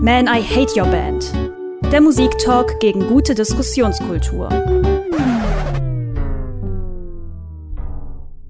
Man, 0.00 0.26
I 0.26 0.42
Hate 0.42 0.76
Your 0.76 0.86
Band. 0.86 1.32
Der 1.90 2.02
Musiktalk 2.02 2.80
gegen 2.80 3.06
gute 3.06 3.34
Diskussionskultur. 3.34 4.50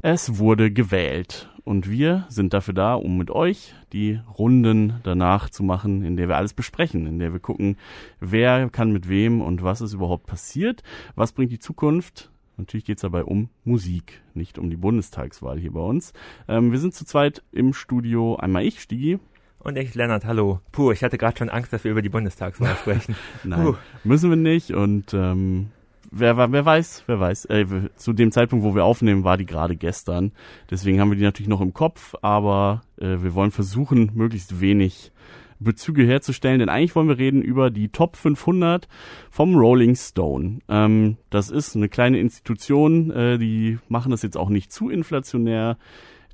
Es 0.03 0.38
wurde 0.38 0.72
gewählt 0.72 1.48
und 1.62 1.88
wir 1.88 2.27
sind 2.29 2.53
dafür 2.53 2.74
da, 2.74 2.95
um 2.95 3.17
mit 3.17 3.30
euch 3.30 3.74
die 3.93 4.21
Runden 4.37 4.95
danach 5.04 5.48
zu 5.48 5.62
machen, 5.62 6.04
in 6.04 6.17
der 6.17 6.29
wir 6.29 6.37
alles 6.37 6.53
besprechen, 6.53 7.06
in 7.06 7.21
der 7.21 7.32
wir 7.32 7.40
gucken, 7.40 7.76
wer 8.19 8.69
kann 8.69 8.90
mit 8.90 9.08
wem 9.08 9.40
und 9.40 9.63
was 9.63 9.81
ist 9.81 9.92
überhaupt 9.92 10.26
passiert, 10.26 10.83
was 11.15 11.31
bringt 11.31 11.53
die 11.53 11.60
Zukunft. 11.60 12.31
Natürlich 12.56 12.87
geht 12.87 12.99
es 12.99 13.03
dabei 13.03 13.22
um 13.22 13.51
Musik, 13.65 14.21
nicht 14.35 14.58
um 14.58 14.69
die 14.69 14.76
Bundestagswahl 14.76 15.60
hier 15.60 15.72
bei 15.72 15.81
uns. 15.81 16.12
Ähm, 16.48 16.73
wir 16.73 16.80
sind 16.80 16.95
zu 16.95 17.05
zweit 17.05 17.42
im 17.52 17.73
Studio. 17.73 18.34
Einmal 18.37 18.65
ich, 18.65 18.80
Stigi. 18.80 19.20
Und 19.66 19.77
ich, 19.77 19.96
Lennart, 19.96 20.24
hallo. 20.24 20.60
Puh, 20.70 20.92
ich 20.92 21.02
hatte 21.02 21.19
gerade 21.19 21.37
schon 21.38 21.48
Angst, 21.48 21.73
dass 21.73 21.82
wir 21.82 21.91
über 21.91 22.01
die 22.01 22.09
Bundestagswahl 22.09 22.77
sprechen. 22.80 23.16
Nein, 23.42 23.64
Puh. 23.64 23.74
müssen 24.04 24.30
wir 24.30 24.36
nicht. 24.36 24.70
Und 24.70 25.12
ähm, 25.12 25.70
wer, 26.12 26.36
wer 26.52 26.64
weiß, 26.64 27.02
wer 27.08 27.18
weiß. 27.18 27.46
Äh, 27.46 27.66
zu 27.96 28.12
dem 28.12 28.30
Zeitpunkt, 28.30 28.64
wo 28.64 28.77
wir 28.77 28.84
aufnehmen, 28.84 29.24
war 29.24 29.36
die 29.36 29.44
gerade 29.44 29.74
gestern. 29.74 30.30
Deswegen 30.70 31.00
haben 31.00 31.10
wir 31.10 31.16
die 31.16 31.24
natürlich 31.24 31.48
noch 31.48 31.60
im 31.60 31.74
Kopf, 31.74 32.14
aber 32.22 32.82
äh, 32.96 33.16
wir 33.22 33.34
wollen 33.34 33.50
versuchen, 33.50 34.12
möglichst 34.14 34.60
wenig 34.60 35.10
Bezüge 35.58 36.05
herzustellen, 36.05 36.60
denn 36.60 36.69
eigentlich 36.69 36.94
wollen 36.94 37.08
wir 37.08 37.19
reden 37.19 37.42
über 37.42 37.70
die 37.70 37.88
Top 37.88 38.14
500 38.14 38.86
vom 39.30 39.56
Rolling 39.56 39.96
Stone. 39.96 40.60
Ähm, 40.69 41.16
das 41.30 41.50
ist 41.50 41.74
eine 41.74 41.88
kleine 41.88 42.20
Institution, 42.20 43.10
äh, 43.10 43.36
die 43.36 43.78
machen 43.88 44.12
das 44.12 44.22
jetzt 44.22 44.36
auch 44.36 44.48
nicht 44.48 44.70
zu 44.70 44.91
inflationär. 44.91 45.77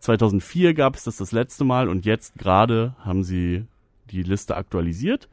2004 0.03 0.75
gab 0.75 0.97
es 0.97 1.05
das 1.05 1.17
das 1.17 1.33
letzte 1.33 1.65
Mal 1.65 1.89
und 1.89 2.05
jetzt 2.05 2.35
gerade 2.37 2.95
haben 3.01 3.23
sie 3.23 3.65
die 4.11 4.23
Liste 4.23 4.57
aktualisiert. 4.57 5.29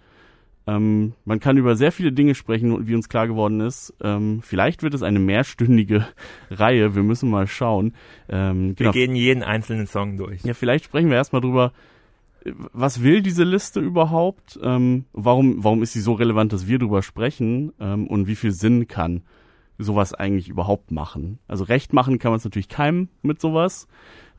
Ähm, 0.67 1.13
man 1.25 1.39
kann 1.39 1.57
über 1.57 1.75
sehr 1.75 1.91
viele 1.91 2.11
Dinge 2.11 2.35
sprechen, 2.35 2.87
wie 2.87 2.93
uns 2.93 3.09
klar 3.09 3.27
geworden 3.27 3.61
ist. 3.61 3.93
Ähm, 4.01 4.41
vielleicht 4.43 4.83
wird 4.83 4.93
es 4.93 5.01
eine 5.01 5.17
mehrstündige 5.17 6.07
Reihe. 6.51 6.95
Wir 6.95 7.01
müssen 7.01 7.31
mal 7.31 7.47
schauen. 7.47 7.95
Ähm, 8.29 8.75
genau. 8.75 8.93
Wir 8.93 9.07
gehen 9.07 9.15
jeden 9.15 9.41
einzelnen 9.41 9.87
Song 9.87 10.17
durch. 10.17 10.43
Ja, 10.43 10.53
vielleicht 10.53 10.85
sprechen 10.85 11.09
wir 11.09 11.17
erstmal 11.17 11.41
drüber, 11.41 11.73
was 12.71 13.01
will 13.01 13.23
diese 13.23 13.43
Liste 13.43 13.79
überhaupt? 13.79 14.59
Ähm, 14.61 15.05
warum, 15.13 15.63
warum 15.63 15.81
ist 15.81 15.93
sie 15.93 16.01
so 16.01 16.13
relevant, 16.13 16.53
dass 16.53 16.67
wir 16.67 16.77
drüber 16.77 17.01
sprechen? 17.01 17.73
Ähm, 17.79 18.05
und 18.05 18.27
wie 18.27 18.35
viel 18.35 18.51
Sinn 18.51 18.87
kann 18.87 19.23
sowas 19.79 20.13
eigentlich 20.13 20.49
überhaupt 20.49 20.91
machen? 20.91 21.39
Also 21.47 21.63
recht 21.63 21.93
machen 21.93 22.19
kann 22.19 22.31
man 22.31 22.37
es 22.37 22.45
natürlich 22.45 22.69
keinem 22.69 23.09
mit 23.23 23.41
sowas. 23.41 23.87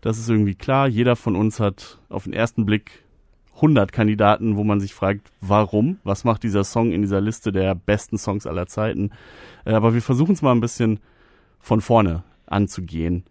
Das 0.01 0.19
ist 0.19 0.29
irgendwie 0.29 0.55
klar. 0.55 0.89
Jeder 0.89 1.17
von 1.17 1.37
uns 1.37 1.61
hat 1.61 1.99
auf 2.09 2.25
den 2.25 2.33
ersten 2.33 2.65
Blick 2.65 3.05
100 3.57 3.93
Kandidaten, 3.93 4.57
wo 4.57 4.65
man 4.65 4.81
sich 4.81 4.95
fragt, 4.95 5.31
warum? 5.41 5.99
Was 6.05 6.25
macht 6.25 6.43
dieser 6.43 6.65
Song 6.65 6.93
in 6.93 7.03
dieser 7.03 7.21
Liste 7.21 7.53
der 7.53 7.75
besten 7.75 8.17
Songs 8.17 8.47
aller 8.47 8.67
Zeiten? 8.67 9.11
Äh, 9.65 9.73
aber 9.73 9.93
wir 9.93 10.03
versuchen 10.03 10.33
es 10.33 10.43
mal 10.43 10.53
ein 10.53 10.61
bisschen 10.61 11.01
von 11.59 11.83
vorne 11.83 12.25
anzugehen. 12.47 13.25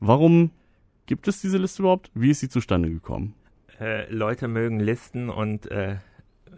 Warum 0.00 0.50
gibt 1.06 1.28
es 1.28 1.40
diese 1.40 1.58
Liste 1.58 1.82
überhaupt? 1.82 2.10
Wie 2.14 2.30
ist 2.30 2.40
sie 2.40 2.48
zustande 2.48 2.90
gekommen? 2.90 3.34
Äh, 3.78 4.12
Leute 4.12 4.48
mögen 4.48 4.80
Listen 4.80 5.30
und 5.30 5.70
äh, 5.70 5.96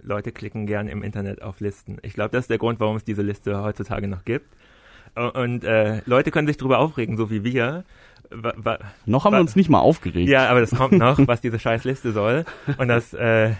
Leute 0.02 0.32
klicken 0.32 0.66
gern 0.66 0.88
im 0.88 1.02
Internet 1.02 1.42
auf 1.42 1.60
Listen. 1.60 1.98
Ich 2.02 2.14
glaube, 2.14 2.30
das 2.30 2.44
ist 2.44 2.50
der 2.50 2.58
Grund, 2.58 2.80
warum 2.80 2.96
es 2.96 3.04
diese 3.04 3.22
Liste 3.22 3.62
heutzutage 3.62 4.08
noch 4.08 4.24
gibt. 4.24 4.46
Und 5.14 5.64
äh, 5.64 6.00
Leute 6.06 6.30
können 6.30 6.46
sich 6.46 6.56
darüber 6.56 6.78
aufregen, 6.78 7.18
so 7.18 7.30
wie 7.30 7.44
wir, 7.44 7.84
wa, 8.34 8.78
noch 9.06 9.24
haben 9.24 9.34
wir 9.34 9.40
uns 9.40 9.56
nicht 9.56 9.68
mal 9.70 9.80
aufgeregt. 9.80 10.28
Ja, 10.28 10.48
aber 10.48 10.60
das 10.60 10.70
kommt 10.70 10.92
noch, 10.92 11.18
was 11.26 11.40
diese 11.40 11.58
Scheißliste 11.58 12.12
soll. 12.12 12.44
Und 12.78 12.88
das 12.88 13.14
äh, 13.14 13.52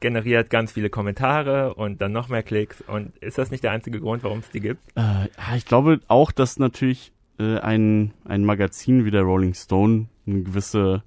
generiert 0.00 0.50
ganz 0.50 0.72
viele 0.72 0.90
Kommentare 0.90 1.74
und 1.74 2.02
dann 2.02 2.12
noch 2.12 2.28
mehr 2.28 2.42
Klicks. 2.42 2.82
Und 2.86 3.16
ist 3.18 3.38
das 3.38 3.50
nicht 3.50 3.64
der 3.64 3.70
einzige 3.70 4.00
Grund, 4.00 4.22
warum 4.24 4.40
es 4.40 4.50
die 4.50 4.60
gibt? 4.60 4.82
Äh, 4.96 5.28
ich 5.56 5.64
glaube 5.64 6.00
auch, 6.08 6.32
dass 6.32 6.58
natürlich 6.58 7.12
äh, 7.38 7.58
ein, 7.58 8.12
ein 8.24 8.44
Magazin 8.44 9.04
wie 9.04 9.10
der 9.10 9.22
Rolling 9.22 9.54
Stone 9.54 10.06
eine 10.26 10.42
gewisse 10.42 11.02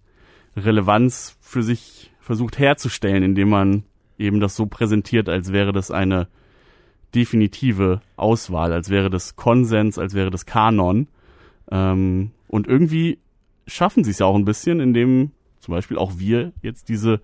Relevanz 0.58 1.38
für 1.42 1.62
sich 1.62 2.12
versucht 2.20 2.58
herzustellen, 2.58 3.22
indem 3.22 3.50
man 3.50 3.84
eben 4.18 4.40
das 4.40 4.56
so 4.56 4.66
präsentiert, 4.66 5.30
als 5.30 5.52
wäre 5.52 5.74
das 5.74 5.92
eine 5.92 6.28
definitive 7.14 8.02
Auswahl, 8.18 8.74
als 8.74 8.90
wäre 8.90 9.09
das 9.09 9.36
Konsens, 9.36 9.98
als 9.98 10.14
wäre 10.14 10.31
das 10.31 10.46
Kanon. 10.46 11.08
Ähm, 11.72 12.31
und 12.47 12.67
irgendwie 12.67 13.19
schaffen 13.67 14.03
sie 14.03 14.11
es 14.11 14.19
ja 14.19 14.25
auch 14.25 14.35
ein 14.35 14.45
bisschen, 14.45 14.79
indem 14.79 15.31
zum 15.59 15.73
Beispiel 15.73 15.97
auch 15.97 16.13
wir 16.17 16.51
jetzt 16.61 16.89
diese, 16.89 17.22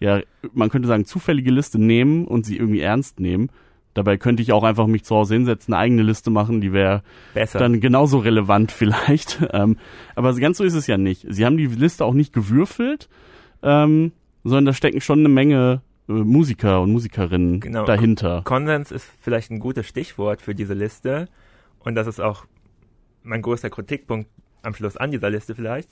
ja, 0.00 0.20
man 0.52 0.68
könnte 0.68 0.88
sagen, 0.88 1.04
zufällige 1.04 1.50
Liste 1.50 1.78
nehmen 1.78 2.26
und 2.26 2.44
sie 2.44 2.56
irgendwie 2.56 2.80
ernst 2.80 3.20
nehmen. 3.20 3.50
Dabei 3.94 4.16
könnte 4.16 4.42
ich 4.42 4.52
auch 4.52 4.64
einfach 4.64 4.88
mich 4.88 5.04
zu 5.04 5.14
Hause 5.14 5.34
hinsetzen, 5.34 5.72
eine 5.72 5.80
eigene 5.80 6.02
Liste 6.02 6.30
machen, 6.30 6.60
die 6.60 6.72
wäre 6.72 7.04
dann 7.52 7.80
genauso 7.80 8.18
relevant 8.18 8.72
vielleicht. 8.72 9.38
Ähm, 9.52 9.76
aber 10.16 10.34
ganz 10.34 10.58
so 10.58 10.64
ist 10.64 10.74
es 10.74 10.88
ja 10.88 10.98
nicht. 10.98 11.24
Sie 11.28 11.46
haben 11.46 11.56
die 11.56 11.66
Liste 11.66 12.04
auch 12.04 12.14
nicht 12.14 12.32
gewürfelt, 12.32 13.08
ähm, 13.62 14.10
sondern 14.42 14.66
da 14.66 14.72
stecken 14.72 15.00
schon 15.00 15.20
eine 15.20 15.28
Menge 15.28 15.82
äh, 16.08 16.12
Musiker 16.12 16.80
und 16.80 16.90
Musikerinnen 16.90 17.60
genau. 17.60 17.84
dahinter. 17.84 18.42
Konsens 18.44 18.90
ist 18.90 19.08
vielleicht 19.20 19.52
ein 19.52 19.60
gutes 19.60 19.86
Stichwort 19.86 20.42
für 20.42 20.56
diese 20.56 20.74
Liste. 20.74 21.28
Und 21.78 21.94
das 21.94 22.08
ist 22.08 22.20
auch 22.20 22.46
mein 23.22 23.42
größter 23.42 23.70
Kritikpunkt 23.70 24.28
am 24.64 24.74
Schluss 24.74 24.96
an 24.96 25.10
dieser 25.10 25.30
Liste 25.30 25.54
vielleicht. 25.54 25.88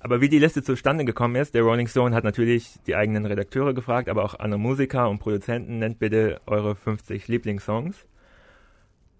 Aber 0.00 0.20
wie 0.20 0.28
die 0.28 0.40
Liste 0.40 0.62
zustande 0.62 1.04
gekommen 1.04 1.36
ist, 1.36 1.54
der 1.54 1.62
Rolling 1.62 1.86
Stone 1.86 2.14
hat 2.14 2.24
natürlich 2.24 2.74
die 2.86 2.96
eigenen 2.96 3.24
Redakteure 3.24 3.72
gefragt, 3.72 4.08
aber 4.08 4.24
auch 4.24 4.38
andere 4.38 4.58
Musiker 4.58 5.08
und 5.08 5.20
Produzenten, 5.20 5.78
nennt 5.78 6.00
bitte 6.00 6.40
eure 6.46 6.74
50 6.74 7.28
Lieblingssongs. 7.28 8.04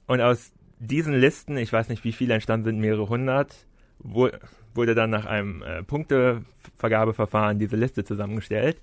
Und 0.07 0.21
aus 0.21 0.53
diesen 0.81 1.15
Listen, 1.15 1.57
ich 1.57 1.73
weiß 1.73 1.89
nicht, 1.89 2.03
wie 2.03 2.13
viele 2.13 2.35
entstanden 2.35 2.65
sind, 2.67 2.81
mehrere 2.81 3.09
hundert, 3.09 3.67
wurde 4.01 4.95
dann 4.97 5.11
nach 5.11 5.27
einem 5.27 5.63
äh, 5.63 5.85
Punktevergabeverfahren 5.85 7.61
diese 7.61 7.77
Liste 7.77 8.03
zusammengestellt. 8.03 8.81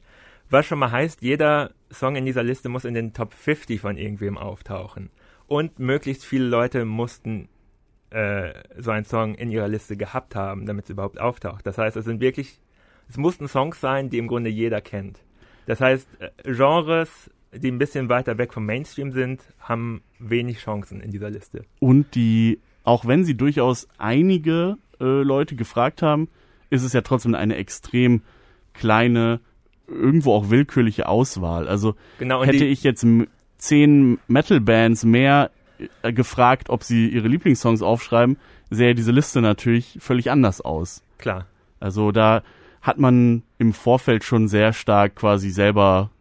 Was 0.49 0.65
schon 0.65 0.79
mal 0.79 0.91
heißt, 0.91 1.21
jeder 1.21 1.71
Song 1.91 2.15
in 2.15 2.25
dieser 2.25 2.43
Liste 2.43 2.69
muss 2.69 2.85
in 2.85 2.93
den 2.93 3.13
Top 3.13 3.33
50 3.33 3.81
von 3.81 3.97
irgendwem 3.97 4.37
auftauchen. 4.37 5.09
Und 5.47 5.79
möglichst 5.79 6.25
viele 6.25 6.45
Leute 6.45 6.85
mussten 6.85 7.49
äh, 8.11 8.53
so 8.77 8.91
einen 8.91 9.05
Song 9.05 9.35
in 9.35 9.51
ihrer 9.51 9.67
Liste 9.67 9.95
gehabt 9.97 10.35
haben, 10.35 10.65
damit 10.65 10.85
es 10.85 10.89
überhaupt 10.89 11.19
auftaucht. 11.19 11.65
Das 11.65 11.77
heißt, 11.77 11.95
es 11.97 12.05
sind 12.05 12.21
wirklich, 12.21 12.59
es 13.07 13.17
mussten 13.17 13.47
Songs 13.47 13.79
sein, 13.79 14.09
die 14.09 14.17
im 14.17 14.27
Grunde 14.27 14.49
jeder 14.49 14.81
kennt. 14.81 15.19
Das 15.65 15.81
heißt, 15.81 16.07
äh, 16.19 16.29
Genres, 16.51 17.29
die 17.53 17.71
ein 17.71 17.77
bisschen 17.77 18.09
weiter 18.09 18.37
weg 18.37 18.53
vom 18.53 18.65
Mainstream 18.65 19.11
sind, 19.11 19.41
haben 19.59 20.01
wenig 20.17 20.59
Chancen 20.59 21.01
in 21.01 21.11
dieser 21.11 21.29
Liste. 21.29 21.63
Und 21.79 22.15
die, 22.15 22.59
auch 22.83 23.05
wenn 23.05 23.23
sie 23.23 23.35
durchaus 23.35 23.87
einige 23.97 24.77
äh, 24.99 25.21
Leute 25.21 25.55
gefragt 25.55 26.01
haben, 26.01 26.29
ist 26.69 26.83
es 26.83 26.93
ja 26.93 27.01
trotzdem 27.01 27.35
eine 27.35 27.55
extrem 27.55 28.21
kleine, 28.73 29.39
irgendwo 29.87 30.33
auch 30.33 30.49
willkürliche 30.49 31.07
Auswahl. 31.07 31.67
Also 31.67 31.95
genau, 32.19 32.43
hätte 32.43 32.65
ich 32.65 32.83
jetzt 32.83 33.05
zehn 33.57 34.19
Metal-Bands 34.27 35.05
mehr 35.05 35.51
gefragt, 36.03 36.69
ob 36.69 36.83
sie 36.83 37.07
ihre 37.07 37.27
Lieblingssongs 37.27 37.81
aufschreiben, 37.81 38.37
sähe 38.69 38.95
diese 38.95 39.11
Liste 39.11 39.41
natürlich 39.41 39.97
völlig 40.01 40.31
anders 40.31 40.61
aus. 40.61 41.03
Klar. 41.17 41.47
Also 41.79 42.11
da 42.11 42.43
hat 42.81 42.97
man 42.97 43.43
im 43.57 43.73
Vorfeld 43.73 44.23
schon 44.23 44.47
sehr 44.47 44.73
stark 44.73 45.15
quasi 45.15 45.49
selber, 45.49 46.11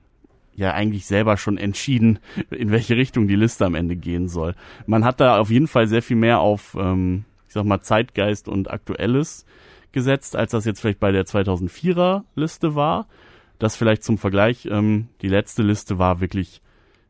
ja 0.55 0.73
eigentlich 0.73 1.07
selber 1.07 1.37
schon 1.37 1.59
entschieden, 1.59 2.19
in 2.51 2.71
welche 2.71 2.97
Richtung 2.97 3.29
die 3.29 3.37
Liste 3.37 3.65
am 3.65 3.75
Ende 3.75 3.97
gehen 3.97 4.29
soll. 4.29 4.55
Man 4.87 5.05
hat 5.05 5.21
da 5.21 5.39
auf 5.39 5.51
jeden 5.51 5.69
Fall 5.69 5.87
sehr 5.87 6.03
viel 6.03 6.17
mehr 6.17 6.41
auf, 6.41 6.77
ähm, 6.79 7.25
ich 7.47 7.55
sag 7.55 7.65
mal, 7.65 7.81
Zeitgeist 7.81 8.49
und 8.49 8.71
Aktuelles 8.71 9.47
gesetzt, 9.93 10.37
als 10.37 10.53
das 10.53 10.65
jetzt 10.65 10.81
vielleicht 10.81 11.01
bei 11.01 11.13
der 11.13 11.25
2004er 11.25 12.25
Liste 12.35 12.75
war. 12.75 13.07
Das 13.59 13.77
vielleicht 13.77 14.05
zum 14.05 14.19
Vergleich, 14.19 14.67
ähm, 14.71 15.09
die 15.23 15.29
letzte 15.29 15.63
Liste 15.63 15.99
war 15.99 16.21
wirklich 16.21 16.63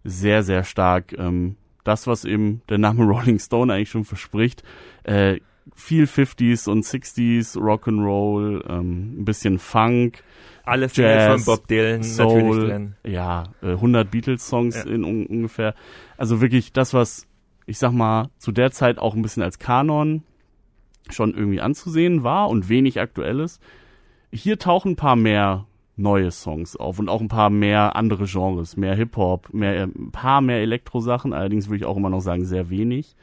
sehr, 0.04 0.42
sehr 0.42 0.64
stark 0.64 1.12
ähm, 1.18 1.56
das, 1.88 2.06
was 2.06 2.24
eben 2.24 2.62
der 2.68 2.78
Name 2.78 3.04
Rolling 3.10 3.38
Stone 3.38 3.72
eigentlich 3.72 3.90
schon 3.90 4.04
verspricht. 4.04 4.62
Äh, 5.04 5.40
viel 5.74 6.04
50s 6.04 6.68
und 6.68 6.84
60s, 6.84 7.56
Rock'n'Roll, 7.56 8.68
ähm, 8.68 9.20
ein 9.20 9.24
bisschen 9.24 9.58
Funk. 9.58 10.22
Alles 10.64 10.96
Jazz, 10.96 11.44
von 11.44 11.56
Bob 11.56 11.66
Dylan 11.66 12.02
Soul, 12.02 12.42
natürlich 12.42 12.70
drin. 12.70 12.94
Ja, 13.04 13.44
äh, 13.62 13.72
100 13.72 14.10
Beatles-Songs 14.10 14.84
ja. 14.84 14.90
in 14.90 15.04
un 15.04 15.26
ungefähr. 15.26 15.74
Also 16.18 16.40
wirklich 16.40 16.72
das, 16.72 16.92
was 16.92 17.26
ich 17.64 17.78
sag 17.78 17.92
mal 17.92 18.30
zu 18.38 18.50
der 18.50 18.70
Zeit 18.70 18.98
auch 18.98 19.14
ein 19.14 19.22
bisschen 19.22 19.42
als 19.42 19.58
Kanon 19.58 20.22
schon 21.10 21.34
irgendwie 21.34 21.60
anzusehen 21.60 22.22
war 22.22 22.48
und 22.48 22.68
wenig 22.68 23.00
aktuelles. 23.00 23.60
Hier 24.32 24.58
tauchen 24.58 24.92
ein 24.92 24.96
paar 24.96 25.16
mehr 25.16 25.66
neue 25.98 26.30
Songs 26.30 26.76
auf 26.76 26.98
und 26.98 27.08
auch 27.08 27.20
ein 27.20 27.28
paar 27.28 27.50
mehr 27.50 27.96
andere 27.96 28.26
Genres, 28.26 28.76
mehr 28.76 28.94
Hip-Hop, 28.94 29.52
mehr, 29.52 29.84
ein 29.84 30.10
paar 30.12 30.40
mehr 30.40 30.60
Elektro-Sachen, 30.60 31.32
allerdings 31.32 31.68
würde 31.68 31.78
ich 31.78 31.84
auch 31.84 31.96
immer 31.96 32.10
noch 32.10 32.20
sagen, 32.20 32.44
sehr 32.44 32.70
wenig. 32.70 33.16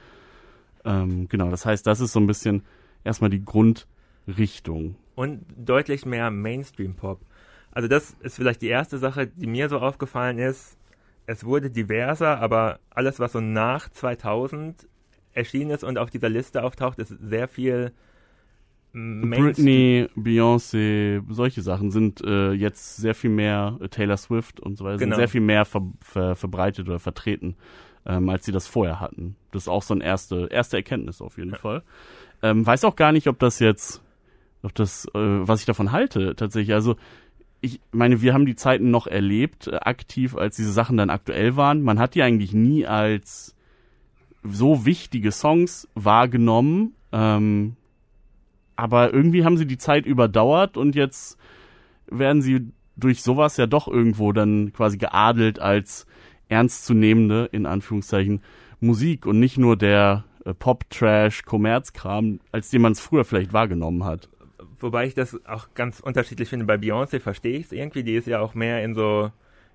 Ähm, 0.83 1.27
genau, 1.29 1.49
das 1.49 1.65
heißt, 1.65 1.87
das 1.87 1.99
ist 1.99 2.13
so 2.13 2.19
ein 2.19 2.27
bisschen 2.27 2.63
erstmal 3.03 3.29
die 3.29 3.43
Grundrichtung. 3.43 4.95
Und 5.15 5.45
deutlich 5.57 6.05
mehr 6.05 6.29
Mainstream-Pop. 6.29 7.19
Also 7.71 7.87
das 7.87 8.15
ist 8.21 8.35
vielleicht 8.35 8.61
die 8.61 8.67
erste 8.67 8.97
Sache, 8.97 9.27
die 9.27 9.47
mir 9.47 9.69
so 9.69 9.79
aufgefallen 9.79 10.37
ist. 10.37 10.77
es 11.27 11.43
wurde 11.43 11.71
diverser, 11.71 12.39
aber 12.39 12.79
alles, 12.91 13.19
was 13.19 13.31
so 13.31 13.41
nach 13.41 13.89
2000 13.89 14.87
erschienen 15.33 15.71
ist 15.71 15.83
und 15.83 15.97
auf 15.97 16.09
dieser 16.09 16.29
Liste 16.29 16.63
auftaucht, 16.63 16.99
ist 16.99 17.15
sehr 17.19 17.47
viel 17.47 17.91
Britney, 18.95 20.07
Beyoncé, 20.15 21.21
solche 21.29 21.61
Sachen 21.61 21.91
sind 21.91 22.21
äh, 22.21 22.53
jetzt 22.53 22.95
sehr 22.95 23.13
viel 23.13 23.29
mehr, 23.29 23.77
äh, 23.81 23.89
Taylor 23.89 24.15
Swift 24.15 24.61
und 24.61 24.77
so 24.77 24.85
weiter, 24.85 24.99
genau. 24.99 25.15
sind 25.15 25.19
sehr 25.19 25.27
viel 25.27 25.41
mehr 25.41 25.65
ver 25.65 25.81
ver 25.99 26.35
verbreitet 26.37 26.87
oder 26.87 26.99
vertreten, 26.99 27.55
ähm, 28.05 28.29
als 28.29 28.45
sie 28.45 28.53
das 28.53 28.67
vorher 28.67 29.01
hatten. 29.01 29.35
Das 29.51 29.63
ist 29.63 29.67
auch 29.67 29.83
so 29.83 29.93
eine 29.93 30.05
erste, 30.05 30.47
erste 30.49 30.77
Erkenntnis 30.77 31.21
auf 31.21 31.37
jeden 31.37 31.51
ja. 31.51 31.57
Fall. 31.57 31.83
Ähm, 32.41 32.65
weiß 32.65 32.85
auch 32.85 32.95
gar 32.95 33.11
nicht, 33.11 33.27
ob 33.27 33.37
das 33.37 33.59
jetzt, 33.59 34.01
ob 34.63 34.73
das, 34.75 35.05
äh, 35.13 35.19
was 35.19 35.59
ich 35.59 35.65
davon 35.65 35.91
halte, 35.91 36.35
tatsächlich. 36.37 36.73
Also, 36.73 36.95
ich 37.59 37.81
meine, 37.91 38.21
wir 38.21 38.33
haben 38.33 38.45
die 38.45 38.55
Zeiten 38.55 38.91
noch 38.91 39.07
erlebt, 39.07 39.67
äh, 39.67 39.75
aktiv, 39.75 40.37
als 40.37 40.55
diese 40.55 40.71
Sachen 40.71 40.95
dann 40.95 41.09
aktuell 41.09 41.57
waren. 41.57 41.81
Man 41.81 41.99
hat 41.99 42.15
die 42.15 42.23
eigentlich 42.23 42.53
nie 42.53 42.85
als 42.85 43.55
so 44.41 44.85
wichtige 44.85 45.33
Songs 45.33 45.89
wahrgenommen. 45.95 46.93
Ähm, 47.11 47.75
aber 48.75 49.13
irgendwie 49.13 49.45
haben 49.45 49.57
sie 49.57 49.67
die 49.67 49.77
Zeit 49.77 50.05
überdauert 50.05 50.77
und 50.77 50.95
jetzt 50.95 51.37
werden 52.07 52.41
sie 52.41 52.71
durch 52.95 53.21
sowas 53.21 53.57
ja 53.57 53.67
doch 53.67 53.87
irgendwo 53.87 54.31
dann 54.31 54.71
quasi 54.73 54.97
geadelt 54.97 55.59
als 55.59 56.05
ernstzunehmende, 56.47 57.49
in 57.51 57.65
Anführungszeichen, 57.65 58.41
Musik 58.79 59.25
und 59.25 59.39
nicht 59.39 59.57
nur 59.57 59.77
der 59.77 60.25
äh, 60.45 60.53
Pop-Trash-Kommerzkram, 60.53 62.39
als 62.51 62.69
den 62.69 62.81
man 62.81 62.91
es 62.91 62.99
früher 62.99 63.25
vielleicht 63.25 63.53
wahrgenommen 63.53 64.03
hat. 64.03 64.29
Wobei 64.79 65.07
ich 65.07 65.15
das 65.15 65.43
auch 65.45 65.69
ganz 65.73 65.99
unterschiedlich 65.99 66.49
finde. 66.49 66.65
Bei 66.65 66.75
Beyoncé 66.75 67.19
verstehe 67.19 67.57
ich 67.57 67.65
es 67.65 67.71
irgendwie. 67.71 68.03
Die 68.03 68.15
ist 68.15 68.27
ja 68.27 68.39
auch 68.39 68.53
mehr 68.53 68.83
in 68.83 68.93
so 68.93 69.31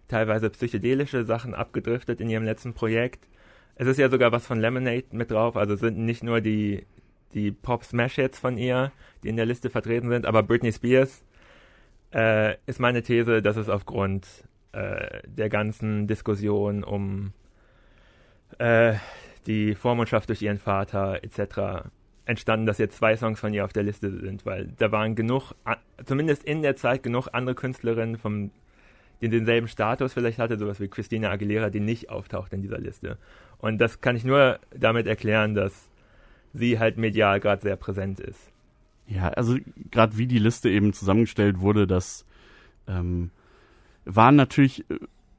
teilweise 0.09 0.51
psychedelische 0.51 1.25
Sachen 1.25 1.55
abgedriftet 1.55 2.21
in 2.21 2.29
ihrem 2.29 2.45
letzten 2.45 2.75
Projekt. 2.75 3.27
Es 3.77 3.87
ist 3.87 3.99
ja 3.99 4.11
sogar 4.11 4.31
was 4.31 4.47
von 4.47 4.61
Lemonade 4.61 5.07
mit 5.13 5.31
drauf. 5.31 5.57
Also 5.57 5.75
sind 5.77 5.99
nicht 5.99 6.23
nur 6.23 6.41
die, 6.41 6.87
die 7.35 7.53
Pop-Smash-Hits 7.53 8.39
von 8.39 8.57
ihr, 8.57 8.93
die 9.23 9.29
in 9.29 9.37
der 9.37 9.47
Liste 9.47 9.71
vertreten 9.71 10.09
sind, 10.09 10.27
aber 10.27 10.43
Britney 10.43 10.73
Spears 10.73 11.25
äh, 12.13 12.57
ist 12.67 12.81
meine 12.81 13.03
These, 13.03 13.43
dass 13.43 13.57
es 13.57 13.69
aufgrund 13.69 14.27
äh, 14.73 15.21
der 15.27 15.49
ganzen 15.49 16.07
Diskussion 16.07 16.85
um 16.85 17.33
äh, 18.59 18.95
die 19.47 19.75
Vormundschaft 19.75 20.29
durch 20.29 20.43
ihren 20.43 20.59
Vater 20.59 21.23
etc. 21.23 21.89
entstanden, 22.25 22.67
dass 22.67 22.79
jetzt 22.79 22.97
zwei 22.97 23.17
Songs 23.17 23.41
von 23.41 23.55
ihr 23.55 23.65
auf 23.65 23.73
der 23.73 23.83
Liste 23.83 24.11
sind, 24.11 24.45
weil 24.45 24.69
da 24.79 24.93
waren 24.93 25.15
genug, 25.15 25.55
zumindest 26.05 26.45
in 26.45 26.63
der 26.63 26.77
Zeit 26.77 27.03
genug 27.03 27.29
andere 27.33 27.55
Künstlerinnen 27.55 28.19
vom 28.19 28.51
die 29.21 29.29
denselben 29.29 29.69
Status 29.69 30.15
vielleicht 30.15 30.39
hatte, 30.39 30.57
sowas 30.57 30.81
wie 30.81 30.89
Christina 30.89 31.31
Aguilera, 31.31 31.69
die 31.69 31.81
nicht 31.81 32.09
auftaucht 32.09 32.53
in 32.53 32.63
dieser 32.63 32.79
Liste. 32.79 33.19
Und 33.59 33.79
das 33.79 34.01
kann 34.01 34.17
ich 34.17 34.25
nur 34.25 34.59
damit 34.75 35.07
erklären, 35.07 35.55
dass 35.55 35.90
sie 36.53 36.79
halt 36.79 36.99
medial 36.99 37.41
gerade 37.41 37.63
sehr 37.63 37.77
präsent 37.77 38.21
ist. 38.21 38.51
Ja, 39.07 39.29
also 39.29 39.57
gerade 39.91 40.17
wie 40.19 40.27
die 40.27 40.39
Liste 40.39 40.71
eben 40.71 40.93
zusammengestellt 40.93 41.61
wurde, 41.61 41.87
das 41.87 42.25
ähm, 42.87 43.31
waren 44.05 44.37
natürlich, 44.37 44.85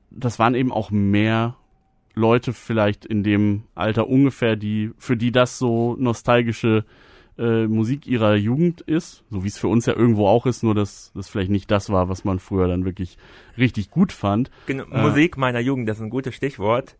das 0.09 0.39
waren 0.39 0.55
eben 0.55 0.71
auch 0.71 0.91
mehr 0.91 1.55
Leute 2.13 2.51
vielleicht 2.51 3.05
in 3.05 3.23
dem 3.23 3.63
Alter 3.75 4.07
ungefähr, 4.07 4.55
die 4.55 4.91
für 4.97 5.15
die 5.15 5.31
das 5.31 5.57
so 5.57 5.95
nostalgische 5.97 6.83
äh, 7.37 7.67
Musik 7.67 8.07
ihrer 8.07 8.35
Jugend 8.35 8.81
ist, 8.81 9.23
so 9.29 9.43
wie 9.43 9.47
es 9.47 9.57
für 9.57 9.69
uns 9.69 9.85
ja 9.85 9.95
irgendwo 9.95 10.27
auch 10.27 10.45
ist, 10.45 10.63
nur 10.63 10.75
dass 10.75 11.11
das 11.15 11.29
vielleicht 11.29 11.51
nicht 11.51 11.71
das 11.71 11.89
war, 11.89 12.09
was 12.09 12.25
man 12.25 12.39
früher 12.39 12.67
dann 12.67 12.83
wirklich 12.83 13.17
richtig 13.57 13.89
gut 13.89 14.11
fand. 14.11 14.51
Genau, 14.65 14.83
äh, 14.91 15.01
Musik 15.01 15.37
meiner 15.37 15.59
Jugend, 15.59 15.87
das 15.87 15.97
ist 15.97 16.03
ein 16.03 16.09
gutes 16.09 16.35
Stichwort 16.35 16.97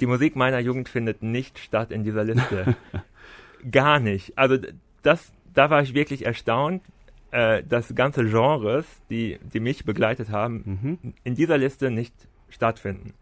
die 0.00 0.06
Musik 0.06 0.36
meiner 0.36 0.58
Jugend 0.58 0.88
findet 0.88 1.22
nicht 1.22 1.58
statt 1.58 1.90
in 1.90 2.04
dieser 2.04 2.24
Liste. 2.24 2.76
Gar 3.70 4.00
nicht. 4.00 4.36
Also 4.36 4.58
das, 5.02 5.32
da 5.54 5.70
war 5.70 5.82
ich 5.82 5.94
wirklich 5.94 6.26
erstaunt, 6.26 6.82
äh, 7.30 7.62
dass 7.62 7.94
ganze 7.94 8.24
Genres, 8.24 8.86
die, 9.10 9.38
die 9.52 9.60
mich 9.60 9.84
begleitet 9.84 10.30
haben, 10.30 10.98
mhm. 11.02 11.14
in 11.24 11.34
dieser 11.34 11.58
Liste 11.58 11.90
nicht 11.90 12.14
stattfinden. 12.48 13.14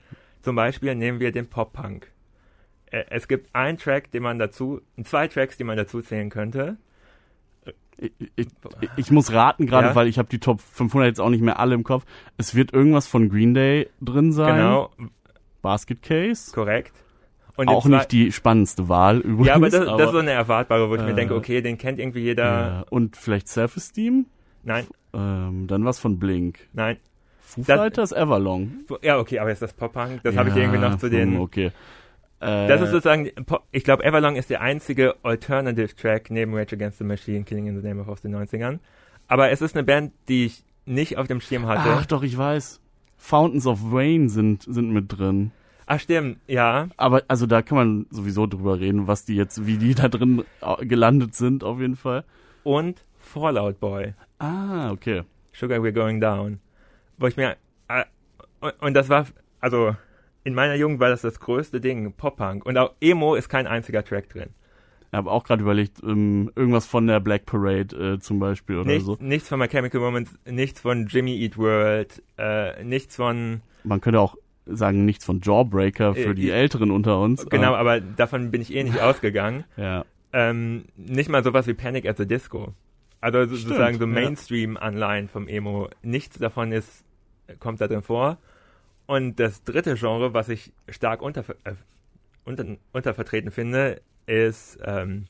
Zum 0.42 0.56
Beispiel 0.56 0.94
nehmen 0.94 1.20
wir 1.20 1.32
den 1.32 1.46
Pop-Punk. 1.46 2.10
Äh, 2.90 3.04
es 3.10 3.28
gibt 3.28 3.54
einen 3.54 3.78
Track, 3.78 4.10
den 4.10 4.22
man 4.22 4.38
dazu, 4.38 4.80
zwei 5.04 5.28
Tracks, 5.28 5.56
die 5.56 5.64
man 5.64 5.76
dazu 5.76 6.02
zählen 6.02 6.30
könnte. 6.30 6.76
Ich, 7.96 8.12
ich, 8.34 8.48
ich, 8.96 9.10
muss 9.12 9.32
raten 9.32 9.66
gerade, 9.66 9.88
ja? 9.88 9.94
weil 9.94 10.08
ich 10.08 10.18
habe 10.18 10.28
die 10.28 10.40
Top 10.40 10.60
500 10.60 11.08
jetzt 11.08 11.20
auch 11.20 11.30
nicht 11.30 11.42
mehr 11.42 11.60
alle 11.60 11.74
im 11.74 11.84
Kopf. 11.84 12.04
Es 12.36 12.54
wird 12.54 12.72
irgendwas 12.72 13.06
von 13.06 13.28
Green 13.28 13.54
Day 13.54 13.88
drin 14.00 14.32
sein. 14.32 14.56
Genau, 14.56 14.90
Basket 15.64 16.00
Case. 16.02 16.52
Korrekt. 16.52 16.92
Und 17.56 17.68
auch 17.68 17.86
nicht 17.86 18.12
die 18.12 18.32
spannendste 18.32 18.88
Wahl 18.88 19.18
übrigens. 19.20 19.46
Ja, 19.46 19.54
aber 19.54 19.70
das, 19.70 19.86
aber, 19.86 19.98
das 19.98 20.06
ist 20.08 20.12
so 20.12 20.18
eine 20.18 20.32
erwartbare, 20.32 20.90
wo 20.90 20.94
ich 20.94 21.00
äh, 21.00 21.06
mir 21.06 21.14
denke, 21.14 21.34
okay, 21.34 21.62
den 21.62 21.78
kennt 21.78 21.98
irgendwie 21.98 22.20
jeder. 22.20 22.84
Äh, 22.86 22.94
und 22.94 23.16
vielleicht 23.16 23.48
Self-Esteem? 23.48 24.26
Nein. 24.64 24.86
Ähm, 25.12 25.66
dann 25.66 25.84
was 25.84 25.98
von 25.98 26.18
Blink. 26.18 26.58
Nein. 26.72 26.98
Foo 27.40 27.62
Fighters 27.62 28.12
Everlong. 28.12 28.84
Ja, 29.02 29.18
okay, 29.18 29.38
aber 29.38 29.52
ist 29.52 29.62
das 29.62 29.72
Pop-Punk? 29.72 30.22
Das 30.22 30.34
ja, 30.34 30.40
habe 30.40 30.50
ich 30.50 30.56
irgendwie 30.56 30.78
noch 30.78 30.98
zu 30.98 31.08
den... 31.08 31.34
Hm, 31.34 31.40
okay. 31.40 31.70
Äh, 32.40 32.66
das 32.68 32.82
ist 32.82 32.90
sozusagen, 32.90 33.30
ich 33.70 33.84
glaube, 33.84 34.04
Everlong 34.04 34.36
ist 34.36 34.50
der 34.50 34.60
einzige 34.60 35.14
Alternative-Track 35.22 36.30
neben 36.30 36.54
Rage 36.54 36.74
Against 36.74 36.98
the 36.98 37.04
Machine, 37.04 37.44
Killing 37.44 37.68
in 37.68 37.80
the 37.80 37.86
Name 37.86 38.00
of 38.02 38.08
aus 38.08 38.20
den 38.20 38.34
90ern. 38.34 38.80
Aber 39.28 39.50
es 39.50 39.62
ist 39.62 39.76
eine 39.76 39.84
Band, 39.84 40.12
die 40.28 40.46
ich 40.46 40.64
nicht 40.84 41.16
auf 41.16 41.28
dem 41.28 41.40
Schirm 41.40 41.66
hatte. 41.66 41.88
Ach 41.90 42.06
doch, 42.06 42.22
ich 42.22 42.36
weiß. 42.36 42.80
Fountains 43.16 43.66
of 43.66 43.92
Wayne 43.92 44.28
sind, 44.28 44.62
sind 44.62 44.92
mit 44.92 45.16
drin. 45.16 45.52
Ach 45.86 46.00
stimmt, 46.00 46.38
ja. 46.46 46.88
Aber 46.96 47.22
also 47.28 47.46
da 47.46 47.62
kann 47.62 47.76
man 47.76 48.06
sowieso 48.10 48.46
drüber 48.46 48.80
reden, 48.80 49.06
was 49.06 49.24
die 49.24 49.36
jetzt, 49.36 49.66
wie 49.66 49.76
die 49.76 49.94
da 49.94 50.08
drin 50.08 50.44
gelandet 50.80 51.34
sind, 51.34 51.62
auf 51.62 51.80
jeden 51.80 51.96
Fall. 51.96 52.24
Und 52.62 53.04
Fallout 53.18 53.80
Boy. 53.80 54.14
Ah, 54.38 54.90
okay. 54.90 55.22
Sugar 55.52 55.80
We're 55.80 55.92
Going 55.92 56.20
Down. 56.20 56.60
Wo 57.18 57.26
ich 57.26 57.36
mir, 57.36 57.56
äh, 57.88 58.04
und, 58.60 58.72
und 58.80 58.94
das 58.94 59.08
war, 59.08 59.26
also 59.60 59.94
in 60.42 60.54
meiner 60.54 60.74
Jugend 60.74 61.00
war 61.00 61.08
das 61.08 61.22
das 61.22 61.40
größte 61.40 61.80
Ding, 61.80 62.12
Pop-Punk. 62.12 62.64
Und 62.64 62.76
auch 62.78 62.92
Emo 63.00 63.34
ist 63.34 63.48
kein 63.48 63.66
einziger 63.66 64.04
Track 64.04 64.28
drin. 64.28 64.50
Ich 65.14 65.16
habe 65.16 65.30
auch 65.30 65.44
gerade 65.44 65.62
überlegt, 65.62 66.02
ähm, 66.02 66.50
irgendwas 66.56 66.86
von 66.86 67.06
der 67.06 67.20
Black 67.20 67.46
Parade 67.46 68.14
äh, 68.14 68.18
zum 68.18 68.40
Beispiel 68.40 68.78
oder 68.78 68.90
nichts, 68.90 69.06
so. 69.06 69.16
Nichts 69.20 69.48
von 69.48 69.60
My 69.60 69.68
Chemical 69.68 70.00
Moments, 70.00 70.36
nichts 70.44 70.80
von 70.80 71.06
Jimmy 71.06 71.40
Eat 71.40 71.56
World, 71.56 72.20
äh, 72.36 72.82
nichts 72.82 73.14
von. 73.14 73.60
Man 73.84 74.00
könnte 74.00 74.18
auch 74.18 74.36
sagen, 74.66 75.04
nichts 75.04 75.24
von 75.24 75.40
Jawbreaker 75.40 76.16
für 76.16 76.30
äh, 76.30 76.34
die 76.34 76.50
Älteren 76.50 76.90
unter 76.90 77.20
uns. 77.20 77.46
Genau, 77.46 77.76
aber 77.76 78.00
davon 78.00 78.50
bin 78.50 78.60
ich 78.60 78.74
eh 78.74 78.82
nicht 78.82 79.00
ausgegangen. 79.00 79.62
ja. 79.76 80.04
Ähm, 80.32 80.86
nicht 80.96 81.28
mal 81.28 81.44
sowas 81.44 81.68
wie 81.68 81.74
Panic 81.74 82.08
at 82.08 82.16
the 82.16 82.26
Disco. 82.26 82.74
Also 83.20 83.44
sozusagen 83.44 84.00
so 84.00 84.08
Mainstream-Anleihen 84.08 85.28
vom 85.28 85.46
Emo. 85.46 85.90
Nichts 86.02 86.38
davon 86.38 86.72
ist, 86.72 87.04
kommt 87.60 87.80
da 87.80 87.86
drin 87.86 88.02
vor. 88.02 88.38
Und 89.06 89.38
das 89.38 89.62
dritte 89.62 89.94
Genre, 89.94 90.34
was 90.34 90.48
ich 90.48 90.72
stark 90.88 91.22
unter, 91.22 91.44
äh, 91.62 91.74
unter, 92.44 92.66
untervertreten 92.92 93.52
finde, 93.52 94.00
ist 94.26 94.78
ähm, 94.84 95.26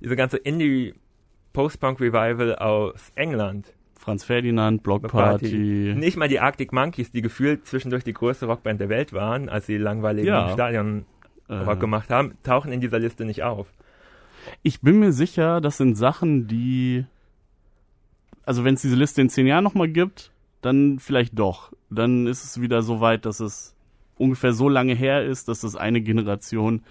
diese 0.00 0.16
ganze 0.16 0.36
Indie 0.36 0.94
Post-Punk 1.52 2.00
Revival 2.00 2.56
aus 2.56 3.12
England. 3.14 3.72
Franz 3.98 4.24
Ferdinand, 4.24 4.82
Block 4.82 5.08
Party. 5.08 5.94
Nicht 5.96 6.16
mal 6.16 6.28
die 6.28 6.38
Arctic 6.38 6.72
Monkeys, 6.72 7.10
die 7.10 7.22
gefühlt 7.22 7.66
zwischendurch 7.66 8.04
die 8.04 8.12
größte 8.12 8.46
Rockband 8.46 8.80
der 8.80 8.88
Welt 8.88 9.12
waren, 9.12 9.48
als 9.48 9.66
sie 9.66 9.78
langweiligen 9.78 10.28
ja. 10.28 10.52
Stadion 10.52 11.06
Rock 11.48 11.76
äh. 11.76 11.80
gemacht 11.80 12.10
haben, 12.10 12.36
tauchen 12.44 12.70
in 12.72 12.80
dieser 12.80 13.00
Liste 13.00 13.24
nicht 13.24 13.42
auf. 13.42 13.66
Ich 14.62 14.80
bin 14.80 15.00
mir 15.00 15.12
sicher, 15.12 15.60
das 15.60 15.76
sind 15.76 15.96
Sachen, 15.96 16.46
die 16.46 17.04
also 18.46 18.64
wenn 18.64 18.74
es 18.74 18.82
diese 18.82 18.96
Liste 18.96 19.20
in 19.20 19.28
zehn 19.28 19.46
Jahren 19.46 19.64
nochmal 19.64 19.88
gibt, 19.88 20.30
dann 20.62 20.98
vielleicht 21.00 21.38
doch. 21.38 21.72
Dann 21.90 22.26
ist 22.26 22.44
es 22.44 22.60
wieder 22.60 22.80
so 22.80 23.00
weit, 23.00 23.26
dass 23.26 23.40
es 23.40 23.74
ungefähr 24.16 24.52
so 24.52 24.68
lange 24.68 24.94
her 24.94 25.24
ist, 25.24 25.48
dass 25.48 25.60
das 25.60 25.76
eine 25.76 26.00
Generation 26.00 26.82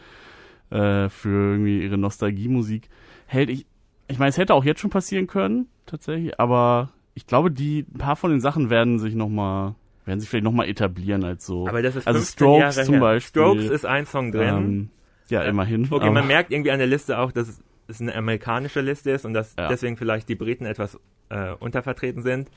äh, 0.70 1.10
für 1.10 1.52
irgendwie 1.54 1.84
ihre 1.84 1.98
Nostalgiemusik 1.98 2.90
hält. 3.28 3.50
Ich, 3.50 3.66
ich 4.08 4.20
meine, 4.20 4.30
es 4.30 4.38
hätte 4.38 4.54
auch 4.54 4.64
jetzt 4.64 4.80
schon 4.80 4.90
passieren 4.90 5.28
können, 5.28 5.68
tatsächlich, 5.86 6.40
aber 6.40 6.92
ich 7.14 7.28
glaube, 7.28 7.52
die 7.52 7.86
ein 7.94 7.98
paar 7.98 8.16
von 8.16 8.32
den 8.32 8.42
Sachen 8.42 8.70
werden 8.70 9.00
sich 9.00 9.16
noch 9.16 9.30
mal 9.30 9.76
werden 10.06 10.20
sich 10.20 10.30
vielleicht 10.30 10.44
noch 10.44 10.52
mal 10.52 10.68
etablieren 10.68 11.24
als 11.24 11.46
so. 11.46 11.68
Aber 11.68 11.82
das 11.82 11.96
ist 11.96 12.08
also 12.08 12.22
Strokes 12.22 12.76
Jahre 12.76 12.86
zum 12.86 12.96
her. 12.96 13.02
Beispiel. 13.02 13.42
Strokes 13.42 13.70
ist 13.70 13.86
ein 13.86 14.06
Song 14.06 14.32
drin. 14.32 14.48
Ähm, 14.48 14.90
ja, 15.30 15.42
immerhin. 15.42 15.88
Okay, 15.90 16.12
man 16.12 16.28
merkt 16.28 16.52
irgendwie 16.52 16.72
an 16.72 16.78
der 16.78 16.88
Liste 16.88 17.18
auch, 17.18 17.32
dass 17.32 17.60
es 17.88 18.02
eine 18.02 18.14
amerikanische 18.14 18.82
Liste 18.82 19.12
ist 19.12 19.26
und 19.26 19.34
dass 19.34 19.56
ja. 19.58 19.68
deswegen 19.68 19.98
vielleicht 19.98 20.30
die 20.30 20.36
Briten 20.36 20.66
etwas 20.66 21.00
äh, 21.30 21.54
untervertreten 21.54 22.22
sind. 22.22 22.50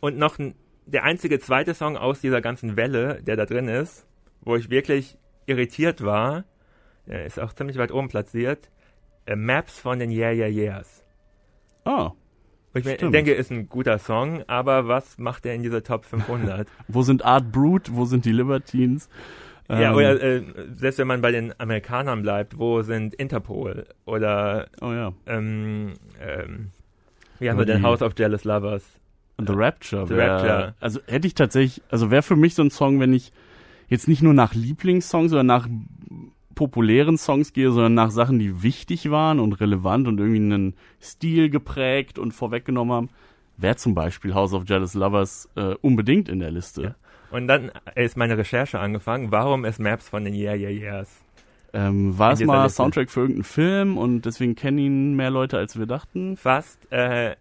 Und 0.00 0.16
noch 0.16 0.38
ein, 0.38 0.54
der 0.86 1.04
einzige 1.04 1.38
zweite 1.38 1.74
Song 1.74 1.96
aus 1.96 2.20
dieser 2.20 2.40
ganzen 2.40 2.76
Welle, 2.76 3.22
der 3.22 3.36
da 3.36 3.44
drin 3.44 3.68
ist, 3.68 4.06
wo 4.40 4.56
ich 4.56 4.70
wirklich 4.70 5.18
irritiert 5.46 6.02
war, 6.02 6.44
ist 7.08 7.40
auch 7.40 7.52
ziemlich 7.52 7.78
weit 7.78 7.92
oben 7.92 8.08
platziert, 8.08 8.70
äh, 9.26 9.36
Maps 9.36 9.78
von 9.78 9.98
den 9.98 10.10
Yeah 10.10 10.32
Yeah 10.32 10.48
Yeahs. 10.48 11.02
Oh. 11.84 12.10
Ich 12.74 12.88
Stimmt. 12.88 13.14
denke, 13.14 13.32
ist 13.32 13.50
ein 13.50 13.68
guter 13.68 13.98
Song, 13.98 14.44
aber 14.46 14.86
was 14.86 15.18
macht 15.18 15.46
er 15.46 15.54
in 15.54 15.62
dieser 15.62 15.82
Top 15.82 16.04
500? 16.04 16.68
Wo 16.88 17.02
sind 17.02 17.24
Art 17.24 17.50
Brute? 17.50 17.94
Wo 17.94 18.04
sind 18.04 18.24
die 18.24 18.30
Libertines? 18.32 19.08
ja, 19.70 19.90
Ähm, 19.90 19.94
oder 19.96 20.22
äh, 20.22 20.42
selbst 20.74 20.98
wenn 20.98 21.08
man 21.08 21.20
bei 21.20 21.32
den 21.32 21.58
Amerikanern 21.58 22.22
bleibt, 22.22 22.58
wo 22.58 22.82
sind 22.82 23.14
Interpol 23.14 23.86
oder 24.04 24.68
Oh 24.80 24.92
ja. 24.92 25.12
ähm, 25.26 25.94
ähm, 26.20 26.70
wie 27.38 27.48
haben 27.50 27.58
wir 27.58 27.64
denn 27.66 27.82
House 27.82 28.02
of 28.02 28.12
Jealous 28.18 28.44
Lovers? 28.44 28.84
The 29.38 29.52
Rapture. 29.52 30.06
The 30.06 30.16
wär, 30.16 30.32
Rapture. 30.32 30.74
Also 30.80 31.00
hätte 31.06 31.26
ich 31.26 31.34
tatsächlich, 31.34 31.82
also 31.90 32.10
wäre 32.10 32.22
für 32.22 32.36
mich 32.36 32.54
so 32.54 32.62
ein 32.62 32.70
Song, 32.70 32.98
wenn 33.00 33.12
ich 33.12 33.32
jetzt 33.88 34.08
nicht 34.08 34.22
nur 34.22 34.34
nach 34.34 34.54
Lieblingssongs 34.54 35.32
oder 35.32 35.44
nach 35.44 35.68
populären 36.58 37.16
Songs 37.18 37.52
gehe, 37.52 37.70
sondern 37.70 37.94
nach 37.94 38.10
Sachen, 38.10 38.40
die 38.40 38.64
wichtig 38.64 39.12
waren 39.12 39.38
und 39.38 39.52
relevant 39.60 40.08
und 40.08 40.18
irgendwie 40.18 40.52
einen 40.52 40.74
Stil 41.00 41.50
geprägt 41.50 42.18
und 42.18 42.32
vorweggenommen 42.32 42.92
haben, 42.92 43.08
wäre 43.56 43.76
zum 43.76 43.94
Beispiel 43.94 44.34
House 44.34 44.52
of 44.52 44.64
Jealous 44.68 44.94
Lovers 44.94 45.48
äh, 45.54 45.76
unbedingt 45.82 46.28
in 46.28 46.40
der 46.40 46.50
Liste. 46.50 46.82
Ja. 46.82 46.94
Und 47.30 47.46
dann 47.46 47.70
ist 47.94 48.16
meine 48.16 48.36
Recherche 48.36 48.80
angefangen, 48.80 49.30
warum 49.30 49.64
ist 49.64 49.78
Maps 49.78 50.08
von 50.08 50.24
den 50.24 50.34
Yeah 50.34 50.56
Yeah 50.56 50.70
Yeahs? 50.70 51.22
Ähm, 51.72 52.18
war 52.18 52.32
es 52.32 52.40
mal 52.40 52.64
Liste. 52.64 52.78
Soundtrack 52.78 53.08
für 53.08 53.20
irgendeinen 53.20 53.44
Film 53.44 53.96
und 53.96 54.22
deswegen 54.22 54.56
kennen 54.56 54.78
ihn 54.78 55.14
mehr 55.14 55.30
Leute, 55.30 55.58
als 55.58 55.78
wir 55.78 55.86
dachten? 55.86 56.36
Fast, 56.36 56.90
äh, 56.90 57.30
äh, 57.32 57.36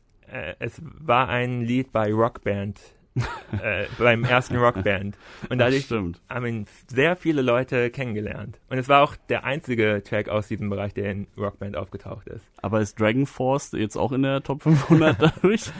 es 0.59 0.79
war 0.83 1.29
ein 1.29 1.61
Lied 1.61 1.91
bei 1.91 2.13
Rockband, 2.13 2.79
äh, 3.63 3.85
beim 3.97 4.23
ersten 4.23 4.57
Rockband. 4.57 5.17
Und 5.49 5.57
dadurch 5.57 5.89
haben 6.29 6.65
sehr 6.87 7.15
viele 7.15 7.41
Leute 7.41 7.89
kennengelernt. 7.89 8.59
Und 8.69 8.77
es 8.77 8.89
war 8.89 9.03
auch 9.03 9.15
der 9.29 9.43
einzige 9.43 10.03
Track 10.03 10.29
aus 10.29 10.47
diesem 10.47 10.69
Bereich, 10.69 10.93
der 10.93 11.11
in 11.11 11.27
Rockband 11.37 11.75
aufgetaucht 11.75 12.27
ist. 12.27 12.45
Aber 12.61 12.81
ist 12.81 12.99
Dragon 12.99 13.25
Force 13.25 13.71
jetzt 13.73 13.97
auch 13.97 14.11
in 14.11 14.23
der 14.23 14.43
Top 14.43 14.63
500 14.63 15.21
dadurch? 15.21 15.71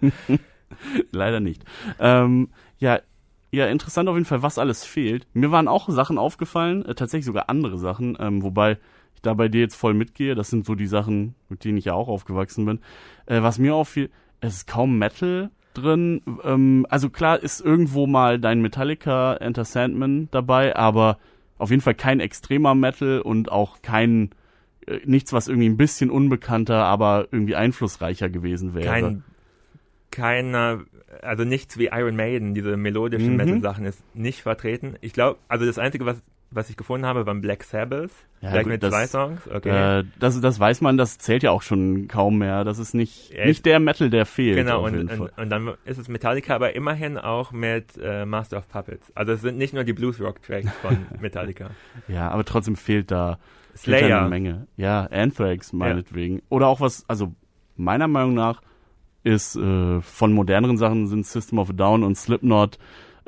Leider 1.12 1.40
nicht. 1.40 1.64
Ähm, 1.98 2.48
ja, 2.78 3.00
ja, 3.52 3.66
interessant 3.66 4.08
auf 4.08 4.16
jeden 4.16 4.26
Fall, 4.26 4.42
was 4.42 4.58
alles 4.58 4.84
fehlt. 4.84 5.26
Mir 5.32 5.50
waren 5.50 5.68
auch 5.68 5.88
Sachen 5.88 6.18
aufgefallen, 6.18 6.84
äh, 6.84 6.94
tatsächlich 6.94 7.26
sogar 7.26 7.48
andere 7.48 7.78
Sachen, 7.78 8.16
ähm, 8.20 8.42
wobei 8.42 8.78
ich 9.14 9.22
da 9.22 9.34
bei 9.34 9.48
dir 9.48 9.60
jetzt 9.60 9.76
voll 9.76 9.94
mitgehe. 9.94 10.34
Das 10.34 10.50
sind 10.50 10.66
so 10.66 10.74
die 10.74 10.86
Sachen, 10.86 11.34
mit 11.48 11.64
denen 11.64 11.78
ich 11.78 11.86
ja 11.86 11.94
auch 11.94 12.08
aufgewachsen 12.08 12.66
bin. 12.66 12.80
Äh, 13.26 13.42
was 13.42 13.58
mir 13.58 13.74
auffiel, 13.74 14.10
es 14.40 14.56
ist 14.56 14.66
kaum 14.66 14.98
Metal 14.98 15.50
drin. 15.76 16.22
Ähm, 16.44 16.86
also 16.88 17.10
klar 17.10 17.42
ist 17.42 17.60
irgendwo 17.60 18.06
mal 18.06 18.38
dein 18.38 18.60
Metallica 18.60 19.34
Enter 19.36 19.64
Sandman 19.64 20.28
dabei, 20.30 20.74
aber 20.76 21.18
auf 21.58 21.70
jeden 21.70 21.82
Fall 21.82 21.94
kein 21.94 22.20
extremer 22.20 22.74
Metal 22.74 23.20
und 23.20 23.50
auch 23.50 23.82
kein 23.82 24.30
äh, 24.86 25.00
nichts, 25.04 25.32
was 25.32 25.48
irgendwie 25.48 25.68
ein 25.68 25.76
bisschen 25.76 26.10
unbekannter, 26.10 26.84
aber 26.84 27.28
irgendwie 27.30 27.56
einflussreicher 27.56 28.28
gewesen 28.28 28.74
wäre. 28.74 28.86
Kein, 28.86 29.22
keiner, 30.10 30.80
also 31.22 31.44
nichts 31.44 31.78
wie 31.78 31.86
Iron 31.92 32.16
Maiden, 32.16 32.54
diese 32.54 32.76
melodischen 32.76 33.32
Mhm. 33.32 33.36
Metal-Sachen 33.36 33.84
ist 33.84 34.02
nicht 34.14 34.42
vertreten. 34.42 34.96
Ich 35.00 35.12
glaube, 35.12 35.38
also 35.48 35.66
das 35.66 35.78
Einzige, 35.78 36.06
was, 36.06 36.22
was 36.50 36.70
ich 36.70 36.76
gefunden 36.76 37.06
habe, 37.06 37.26
waren 37.26 37.40
Black 37.40 37.64
Sabbath. 37.64 38.10
Ja, 38.40 38.58
gut, 38.62 38.66
mit 38.66 38.82
das- 38.82 38.90
zwei 38.92 39.06
Songs. 39.06 39.40
Okay. 39.52 40.00
Äh, 40.00 40.04
das, 40.18 40.40
das 40.40 40.60
weiß 40.60 40.80
man, 40.80 40.96
das 40.96 41.18
zählt 41.18 41.42
ja 41.42 41.50
auch 41.50 41.62
schon 41.62 42.06
kaum 42.08 42.38
mehr. 42.38 42.64
Das 42.64 42.78
ist 42.78 42.94
nicht, 42.94 43.30
Ja, 43.32 43.46
nicht 43.46 43.66
der 43.66 43.80
Metal, 43.80 44.10
der 44.10 44.26
fehlt. 44.26 44.56
Genau, 44.56 44.84
und, 44.84 45.10
und, 45.10 45.38
und 45.38 45.50
dann 45.50 45.72
ist 45.84 45.98
es 45.98 46.08
Metallica, 46.08 46.54
aber 46.54 46.74
immerhin 46.76 47.18
auch 47.18 47.50
mit 47.52 47.98
äh, 48.00 48.24
Master 48.26 48.58
of 48.58 48.68
Puppets. 48.68 49.10
Also 49.14 49.32
es 49.32 49.40
sind 49.40 49.58
nicht 49.58 49.74
nur 49.74 49.84
die 49.84 49.92
Blues-Rock-Tracks 49.92 50.70
von 50.82 50.96
Metallica. 51.20 51.70
Ja, 52.08 52.28
aber 52.30 52.44
trotzdem 52.44 52.76
fehlt 52.76 53.10
da, 53.10 53.38
fehlt 53.74 53.96
da 54.02 54.06
Slayer. 54.06 54.20
eine 54.20 54.28
Menge. 54.28 54.66
Ja, 54.76 55.04
Anthrax 55.10 55.72
meinetwegen. 55.72 56.42
Oder 56.48 56.68
auch 56.68 56.80
was, 56.80 57.04
also 57.08 57.34
meiner 57.76 58.06
Meinung 58.08 58.34
nach 58.34 58.62
ist 59.24 59.56
äh, 59.56 60.00
von 60.00 60.32
moderneren 60.32 60.76
Sachen 60.76 61.08
sind 61.08 61.26
System 61.26 61.58
of 61.58 61.70
a 61.70 61.72
Down 61.72 62.04
und 62.04 62.16
Slipknot 62.16 62.78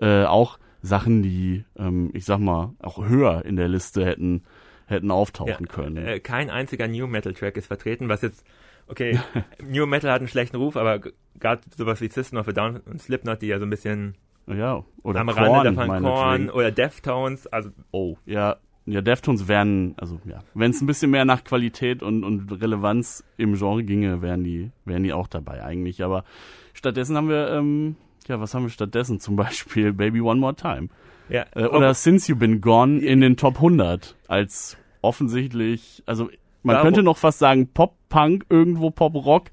äh, 0.00 0.24
auch 0.24 0.58
Sachen, 0.88 1.22
die, 1.22 1.64
ähm, 1.76 2.10
ich 2.14 2.24
sag 2.24 2.38
mal, 2.38 2.74
auch 2.80 3.06
höher 3.06 3.44
in 3.44 3.56
der 3.56 3.68
Liste 3.68 4.04
hätten, 4.04 4.42
hätten 4.86 5.10
auftauchen 5.10 5.68
können. 5.68 5.98
Äh, 5.98 6.20
kein 6.20 6.50
einziger 6.50 6.88
New 6.88 7.06
Metal 7.06 7.34
Track 7.34 7.56
ist 7.56 7.66
vertreten, 7.66 8.08
was 8.08 8.22
jetzt, 8.22 8.44
okay, 8.88 9.20
New 9.62 9.86
Metal 9.86 10.10
hat 10.10 10.20
einen 10.20 10.28
schlechten 10.28 10.56
Ruf, 10.56 10.76
aber 10.76 11.00
gerade 11.38 11.62
sowas 11.76 12.00
wie 12.00 12.08
System 12.08 12.38
of 12.38 12.48
a 12.48 12.52
Down 12.52 12.78
und 12.78 13.00
Slipknot, 13.00 13.42
die 13.42 13.46
ja 13.46 13.58
so 13.58 13.66
ein 13.66 13.70
bisschen 13.70 14.16
ja, 14.46 14.82
oder 15.02 15.20
am 15.20 15.28
Korn, 15.28 15.38
Rande 15.38 15.72
davon. 15.74 16.02
Korn 16.02 16.50
oder 16.50 16.70
Deftones, 16.70 17.46
also 17.46 17.70
Oh, 17.90 18.16
ja, 18.24 18.56
ja, 18.86 19.02
Deftones 19.02 19.48
wären, 19.48 19.94
also 19.98 20.18
ja, 20.24 20.42
wenn 20.54 20.70
es 20.70 20.80
ein 20.80 20.86
bisschen 20.86 21.10
mehr 21.10 21.26
nach 21.26 21.44
Qualität 21.44 22.02
und, 22.02 22.24
und 22.24 22.50
Relevanz 22.62 23.22
im 23.36 23.54
Genre 23.54 23.84
ginge, 23.84 24.22
wären 24.22 24.44
die, 24.44 24.70
wären 24.86 25.02
die 25.02 25.12
auch 25.12 25.26
dabei 25.26 25.62
eigentlich. 25.62 26.02
Aber 26.02 26.24
stattdessen 26.72 27.14
haben 27.16 27.28
wir, 27.28 27.50
ähm, 27.50 27.96
ja, 28.28 28.40
was 28.40 28.54
haben 28.54 28.62
wir 28.64 28.70
stattdessen? 28.70 29.20
Zum 29.20 29.36
Beispiel 29.36 29.92
Baby 29.92 30.20
One 30.20 30.38
More 30.40 30.54
Time. 30.54 30.88
ja. 31.28 31.44
Äh, 31.54 31.64
oder 31.66 31.90
Oh, 31.90 31.92
Since 31.94 32.30
You've 32.32 32.38
Been 32.38 32.60
Gone 32.60 33.00
in 33.00 33.20
den 33.20 33.36
Top 33.36 33.56
100 33.56 34.14
als 34.28 34.76
offensichtlich, 35.02 36.02
also 36.06 36.30
man 36.62 36.76
Da, 36.76 36.82
könnte 36.82 37.02
noch 37.02 37.16
fast 37.18 37.38
sagen 37.38 37.68
Pop-Punk, 37.72 38.46
irgendwo 38.50 38.90
Pop-Rock, 38.90 39.44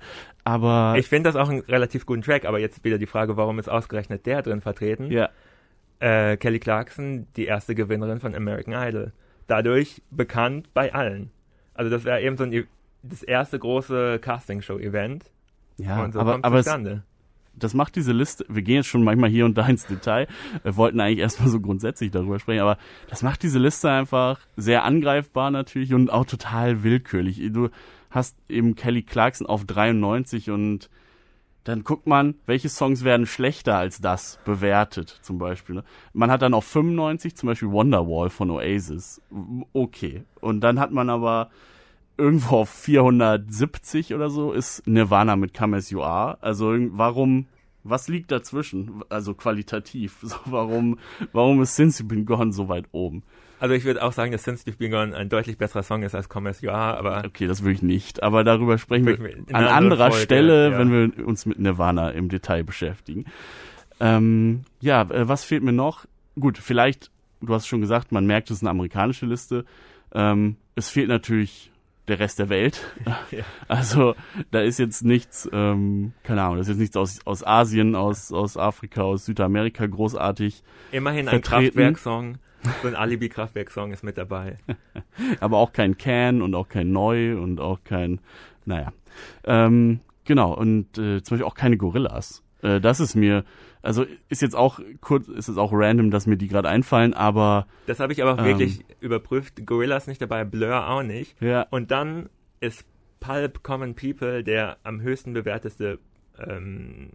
aber 0.44 0.96
ich 0.98 1.08
finde 1.08 1.30
das 1.30 1.36
auch 1.36 1.50
einen 1.50 1.62
relativ 1.62 2.06
guten 2.06 2.22
Track, 2.22 2.46
aber 2.46 2.60
jetzt 2.60 2.84
wieder 2.84 2.98
die 2.98 3.06
Frage, 3.08 3.38
warum 3.38 3.58
ist 3.60 3.68
ausgerechnet 3.70 4.26
der 4.26 4.42
drin 4.42 4.62
vertreten? 4.62 5.12
ja, 5.12 5.30
Äh, 6.00 6.38
Kelly 6.38 6.60
Clarkson, 6.60 7.26
die 7.36 7.46
erste 7.46 7.74
Gewinnerin 7.74 8.20
von 8.20 8.36
American 8.36 8.74
Idol. 8.74 9.14
Dadurch 9.48 10.02
bekannt 10.12 10.70
bei 10.74 10.94
allen. 10.94 11.32
Also 11.74 11.90
das 11.92 12.04
wäre 12.04 12.22
eben 12.22 12.36
so 12.38 12.44
ein, 12.44 12.52
E- 12.54 12.66
das 13.04 13.24
erste 13.24 13.58
große 13.60 14.20
Castingshow-Event. 14.20 15.32
ja, 15.78 16.04
und 16.04 16.14
so 16.14 16.20
aber, 16.20 16.40
aber 16.42 16.60
es. 16.60 16.66
Das 17.58 17.74
macht 17.74 17.96
diese 17.96 18.12
Liste, 18.12 18.46
wir 18.50 18.62
gehen 18.62 18.76
jetzt 18.76 18.88
schon 18.88 19.04
manchmal 19.04 19.30
hier 19.30 19.46
und 19.46 19.58
da 19.58 19.68
ins 19.68 19.86
Detail, 19.86 20.28
wir 20.64 20.76
wollten 20.76 21.00
eigentlich 21.00 21.20
erstmal 21.20 21.50
so 21.50 21.60
grundsätzlich 21.60 22.12
darüber 22.12 22.40
sprechen, 22.40 22.62
aber 22.62 22.78
das 23.10 23.24
macht 23.24 23.44
diese 23.44 23.60
Liste 23.60 23.90
einfach 23.90 24.40
sehr 24.56 24.84
angreifbar 24.84 25.52
natürlich 25.52 25.94
und 25.94 26.12
auch 26.12 26.26
total 26.26 26.84
willkürlich. 26.84 27.42
Du 27.52 27.70
hast 28.10 28.38
eben 28.50 28.76
Kelly 28.76 29.04
Clarkson 29.04 29.48
auf 29.48 29.66
93 29.66 30.50
und 30.50 30.90
dann 31.66 31.84
guckt 31.84 32.06
man, 32.06 32.36
welche 32.46 32.70
Songs 32.70 33.04
werden 33.04 33.26
schlechter 33.26 33.76
als 33.76 34.00
das 34.00 34.40
bewertet, 34.46 35.10
zum 35.22 35.40
Beispiel. 35.40 35.76
Ne? 35.76 35.84
Man 36.14 36.30
hat 36.30 36.44
dann 36.44 36.54
auf 36.54 36.66
95 36.66 37.36
zum 37.36 37.48
Beispiel 37.48 37.72
Wonderwall 37.72 38.30
von 38.30 38.52
Oasis. 38.52 39.20
Okay. 39.74 40.24
Und 40.42 40.62
dann 40.62 40.80
hat 40.80 40.92
man 40.92 41.10
aber 41.10 41.50
irgendwo 42.18 42.58
auf 42.58 42.70
470 42.70 44.14
oder 44.14 44.30
so 44.30 44.54
ist 44.54 44.86
Nirvana 44.88 45.36
mit 45.36 45.54
Come 45.54 45.78
As 45.78 45.90
You 45.90 46.02
Are. 46.02 46.38
Also 46.42 46.76
warum, 46.92 47.48
was 47.84 48.08
liegt 48.08 48.32
dazwischen? 48.32 49.04
Also 49.10 49.34
qualitativ. 49.34 50.18
So, 50.22 50.38
warum, 50.46 51.00
warum 51.34 51.62
ist 51.62 51.76
Since 51.76 52.02
You've 52.02 52.08
Been 52.08 52.26
Gone 52.26 52.52
so 52.52 52.70
weit 52.70 52.86
oben? 52.92 53.24
Also 53.60 53.74
ich 53.74 53.86
würde 53.86 54.04
auch 54.04 54.14
sagen, 54.14 54.32
dass 54.32 54.44
Since 54.44 54.66
You've 54.66 54.78
Been 54.78 54.92
Gone 54.92 55.16
ein 55.16 55.30
deutlich 55.30 55.58
besserer 55.58 55.84
Song 55.84 56.04
ist 56.04 56.16
als 56.16 56.30
Come 56.30 56.50
As 56.50 56.62
You 56.62 56.72
Are, 56.72 56.98
aber 56.98 57.24
Okay, 57.26 57.48
das 57.48 57.64
will 57.64 57.74
ich 57.74 57.82
nicht. 57.82 58.24
Aber 58.24 58.44
darüber 58.44 58.78
sprechen 58.78 59.06
wir 59.06 59.56
an 59.56 59.66
anderer 59.66 60.12
Folge, 60.12 60.24
Stelle, 60.24 60.72
ja. 60.72 60.78
wenn 60.78 60.92
wir 60.92 61.28
uns 61.28 61.46
mit 61.46 61.60
Nirvana 61.60 62.12
im 62.12 62.30
Detail 62.30 62.64
beschäftigen. 62.64 63.26
Ähm, 64.00 64.62
ja, 64.82 65.02
äh, 65.04 65.28
was 65.28 65.44
fehlt 65.44 65.64
mir 65.64 65.72
noch? 65.72 66.06
Gut, 66.40 66.58
vielleicht, 66.58 67.12
du 67.42 67.54
hast 67.54 67.68
schon 67.68 67.82
gesagt, 67.82 68.12
man 68.12 68.26
merkt, 68.26 68.50
es 68.50 68.58
ist 68.58 68.64
eine 68.64 68.72
amerikanische 68.72 69.26
Liste. 69.26 69.66
Ähm, 70.14 70.58
es 70.76 70.90
fehlt 70.90 71.08
natürlich 71.08 71.72
der 72.08 72.20
Rest 72.20 72.40
der 72.40 72.50
Welt. 72.50 72.82
Ja. 73.32 73.44
Also 73.68 74.16
da 74.52 74.62
ist 74.62 74.78
jetzt 74.78 75.04
nichts, 75.04 75.50
ähm, 75.52 76.14
keine 76.24 76.44
Ahnung, 76.44 76.56
da 76.56 76.62
ist 76.62 76.68
jetzt 76.68 76.78
nichts 76.80 76.96
aus, 76.96 77.20
aus 77.26 77.46
Asien, 77.46 77.96
aus, 77.96 78.32
aus 78.32 78.56
Afrika, 78.56 79.02
aus 79.02 79.26
Südamerika 79.26 79.86
großartig. 79.86 80.64
immerhin 80.92 81.28
ein 81.28 81.42
Vertreten. 81.42 81.76
Kraftwerk-Song. 81.76 82.38
So 82.82 82.88
ein 82.88 82.96
Alibi-Kraftwerk-Song 82.96 83.92
ist 83.92 84.04
mit 84.04 84.18
dabei. 84.18 84.58
aber 85.40 85.58
auch 85.58 85.74
kein 85.74 85.98
Can 85.98 86.42
und 86.42 86.56
auch 86.56 86.68
kein 86.68 86.92
Neu 86.92 87.38
und 87.38 87.60
auch 87.60 87.84
kein, 87.84 88.20
naja. 88.66 88.94
Ähm, 89.44 90.02
genau, 90.24 90.54
und 90.54 90.98
äh, 90.98 91.22
zum 91.24 91.36
Beispiel 91.36 91.44
auch 91.44 91.56
keine 91.56 91.78
Gorillas. 91.78 92.44
Äh, 92.62 92.80
das 92.80 93.00
ist 93.00 93.16
mir, 93.16 93.44
also 93.86 94.06
ist 94.30 94.42
jetzt 94.42 94.56
auch 94.56 94.80
kurz, 95.02 95.28
ist 95.28 95.48
es 95.48 95.58
auch 95.58 95.72
random, 95.74 96.12
dass 96.12 96.28
mir 96.28 96.38
die 96.38 96.48
gerade 96.48 96.68
einfallen, 96.70 97.14
aber 97.14 97.68
Das 97.88 98.00
habe 98.00 98.12
ich 98.14 98.22
aber 98.22 98.34
auch 98.34 98.40
Ähm. 98.40 98.46
wirklich 98.46 98.84
überprüft. 99.00 99.66
Gorillas 99.66 100.08
nicht 100.08 100.22
dabei, 100.22 100.44
Blur 100.44 100.88
auch 100.90 101.04
nicht. 101.04 101.42
ja, 101.42 101.66
Und 101.70 101.92
dann 101.92 102.30
ist 102.60 102.84
Pulp 103.20 103.64
Common 103.64 103.96
People 103.96 104.44
der 104.44 104.78
am 104.84 105.02
höchsten 105.02 105.34
bewerteste 105.34 106.00
ähm, 106.38 107.10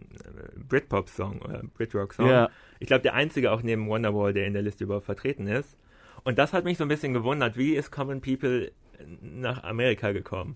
Britpop-Song 0.67 1.41
oder 1.41 1.61
Britrock-Song. 1.77 2.27
ja, 2.27 2.49
Ich 2.79 2.87
glaube, 2.87 3.03
der 3.03 3.13
einzige 3.13 3.51
auch 3.51 3.61
neben 3.61 3.87
Wonderwall, 3.87 4.33
der 4.33 4.47
in 4.47 4.53
der 4.53 4.61
Liste 4.63 4.83
überhaupt 4.85 5.05
vertreten 5.05 5.47
ist. 5.47 5.77
Und 6.23 6.37
das 6.37 6.53
hat 6.53 6.63
mich 6.65 6.77
so 6.77 6.83
ein 6.85 6.87
bisschen 6.87 7.13
gewundert. 7.13 7.57
Wie 7.57 7.73
ist 7.75 7.91
Common 7.91 8.21
People 8.21 8.71
nach 9.21 9.63
Amerika 9.63 10.11
gekommen? 10.11 10.55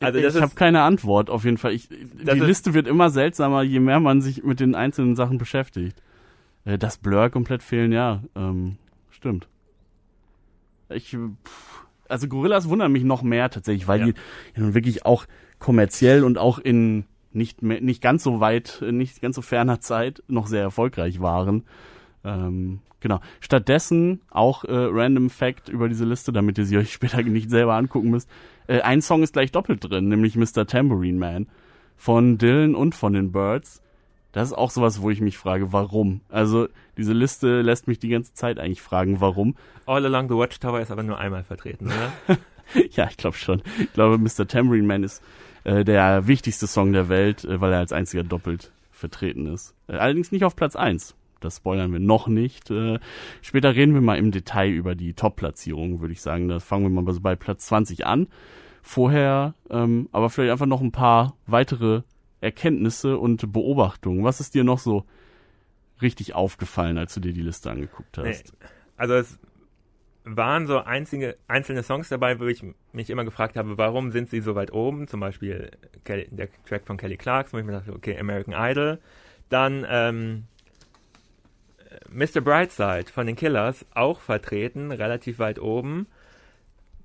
Also 0.00 0.20
das 0.20 0.34
ich 0.34 0.42
habe 0.42 0.54
keine 0.54 0.82
Antwort 0.82 1.30
auf 1.30 1.44
jeden 1.44 1.56
Fall. 1.58 1.72
Ich, 1.72 1.88
die 1.88 2.24
Das 2.24 2.36
ist- 2.36 2.46
Liste 2.46 2.74
wird 2.74 2.86
immer 2.86 3.10
seltsamer, 3.10 3.62
je 3.62 3.80
mehr 3.80 4.00
man 4.00 4.20
sich 4.20 4.42
mit 4.42 4.60
den 4.60 4.74
einzelnen 4.74 5.16
Sachen 5.16 5.38
beschäftigt. 5.38 6.02
Äh, 6.64 6.78
dass 6.78 6.98
Blur 6.98 7.30
komplett 7.30 7.62
fehlen, 7.62 7.92
ja, 7.92 8.22
ähm, 8.34 8.76
stimmt. 9.10 9.48
Ich, 10.88 11.10
pff, 11.44 11.86
also 12.08 12.28
Gorillas 12.28 12.68
wundern 12.68 12.92
mich 12.92 13.04
noch 13.04 13.22
mehr 13.22 13.50
tatsächlich, 13.50 13.88
weil 13.88 14.00
ja. 14.00 14.06
die 14.06 14.14
ja 14.56 14.62
nun 14.62 14.74
wirklich 14.74 15.06
auch 15.06 15.26
kommerziell 15.58 16.24
und 16.24 16.38
auch 16.38 16.58
in 16.58 17.04
nicht 17.32 17.62
mehr, 17.62 17.80
nicht 17.80 18.00
ganz 18.02 18.22
so 18.22 18.40
weit, 18.40 18.82
nicht 18.90 19.20
ganz 19.20 19.36
so 19.36 19.42
ferner 19.42 19.80
Zeit 19.80 20.22
noch 20.28 20.46
sehr 20.46 20.62
erfolgreich 20.62 21.20
waren. 21.20 21.64
Ähm, 22.22 22.80
genau. 23.00 23.20
Stattdessen 23.40 24.20
auch 24.30 24.64
äh, 24.64 24.70
Random 24.72 25.30
Fact 25.30 25.68
über 25.68 25.88
diese 25.88 26.04
Liste, 26.04 26.32
damit 26.32 26.58
ihr 26.58 26.64
sie 26.64 26.78
euch 26.78 26.92
später 26.92 27.22
nicht 27.22 27.50
selber 27.50 27.74
angucken 27.74 28.10
müsst. 28.10 28.30
Äh, 28.66 28.80
ein 28.80 29.02
Song 29.02 29.22
ist 29.22 29.32
gleich 29.32 29.52
doppelt 29.52 29.88
drin, 29.88 30.08
nämlich 30.08 30.36
Mr. 30.36 30.66
Tambourine 30.66 31.18
Man 31.18 31.46
von 31.96 32.38
Dylan 32.38 32.74
und 32.74 32.94
von 32.94 33.12
den 33.12 33.32
Birds. 33.32 33.82
Das 34.32 34.48
ist 34.48 34.54
auch 34.54 34.70
sowas, 34.70 35.00
wo 35.00 35.10
ich 35.10 35.20
mich 35.20 35.38
frage, 35.38 35.72
warum? 35.72 36.20
Also 36.28 36.68
diese 36.96 37.12
Liste 37.12 37.62
lässt 37.62 37.86
mich 37.86 38.00
die 38.00 38.08
ganze 38.08 38.34
Zeit 38.34 38.58
eigentlich 38.58 38.82
fragen, 38.82 39.20
warum. 39.20 39.54
All 39.86 40.04
Along 40.04 40.28
the 40.28 40.34
Watchtower 40.34 40.80
ist 40.80 40.90
aber 40.90 41.04
nur 41.04 41.18
einmal 41.18 41.44
vertreten, 41.44 41.86
oder? 41.86 42.38
ja, 42.90 43.08
ich 43.08 43.16
glaube 43.16 43.36
schon. 43.36 43.62
Ich 43.78 43.92
glaube, 43.92 44.18
Mr. 44.18 44.48
Tambourine 44.48 44.88
Man 44.88 45.04
ist 45.04 45.22
äh, 45.62 45.84
der 45.84 46.26
wichtigste 46.26 46.66
Song 46.66 46.92
der 46.92 47.08
Welt, 47.08 47.44
äh, 47.44 47.60
weil 47.60 47.72
er 47.72 47.78
als 47.78 47.92
einziger 47.92 48.24
doppelt 48.24 48.72
vertreten 48.90 49.46
ist. 49.46 49.74
Äh, 49.86 49.96
allerdings 49.96 50.32
nicht 50.32 50.44
auf 50.44 50.56
Platz 50.56 50.74
eins. 50.74 51.14
Das 51.44 51.58
spoilern 51.58 51.92
wir 51.92 52.00
noch 52.00 52.26
nicht. 52.28 52.70
Äh, 52.70 52.98
später 53.42 53.74
reden 53.74 53.94
wir 53.94 54.00
mal 54.00 54.18
im 54.18 54.30
Detail 54.30 54.70
über 54.70 54.94
die 54.94 55.14
Top-Platzierung, 55.14 56.00
würde 56.00 56.12
ich 56.12 56.22
sagen. 56.22 56.48
Da 56.48 56.60
fangen 56.60 56.84
wir 56.84 57.02
mal 57.02 57.12
so 57.12 57.20
bei 57.20 57.36
Platz 57.36 57.66
20 57.66 58.06
an. 58.06 58.28
Vorher 58.82 59.54
ähm, 59.70 60.08
aber 60.12 60.30
vielleicht 60.30 60.52
einfach 60.52 60.66
noch 60.66 60.80
ein 60.80 60.92
paar 60.92 61.36
weitere 61.46 62.02
Erkenntnisse 62.40 63.18
und 63.18 63.52
Beobachtungen. 63.52 64.24
Was 64.24 64.40
ist 64.40 64.54
dir 64.54 64.64
noch 64.64 64.78
so 64.78 65.04
richtig 66.02 66.34
aufgefallen, 66.34 66.98
als 66.98 67.14
du 67.14 67.20
dir 67.20 67.32
die 67.32 67.42
Liste 67.42 67.70
angeguckt 67.70 68.18
hast? 68.18 68.24
Nee, 68.26 68.66
also 68.96 69.14
es 69.14 69.38
waren 70.24 70.66
so 70.66 70.78
einzige, 70.78 71.36
einzelne 71.48 71.82
Songs 71.82 72.08
dabei, 72.08 72.40
wo 72.40 72.46
ich 72.46 72.64
mich 72.92 73.10
immer 73.10 73.24
gefragt 73.24 73.56
habe, 73.56 73.76
warum 73.78 74.10
sind 74.10 74.30
sie 74.30 74.40
so 74.40 74.54
weit 74.54 74.72
oben? 74.72 75.06
Zum 75.06 75.20
Beispiel 75.20 75.70
Kelly, 76.04 76.28
der 76.30 76.48
Track 76.66 76.86
von 76.86 76.96
Kelly 76.96 77.16
Clarkson, 77.16 77.56
wo 77.56 77.60
ich 77.60 77.66
mir 77.66 77.72
dachte, 77.72 77.92
okay, 77.92 78.18
American 78.18 78.54
Idol. 78.56 78.98
Dann 79.50 79.86
ähm, 79.88 80.44
Mr. 82.10 82.40
Brightside 82.40 83.10
von 83.12 83.26
den 83.26 83.36
Killers, 83.36 83.84
auch 83.94 84.20
vertreten, 84.20 84.92
relativ 84.92 85.38
weit 85.38 85.58
oben. 85.58 86.06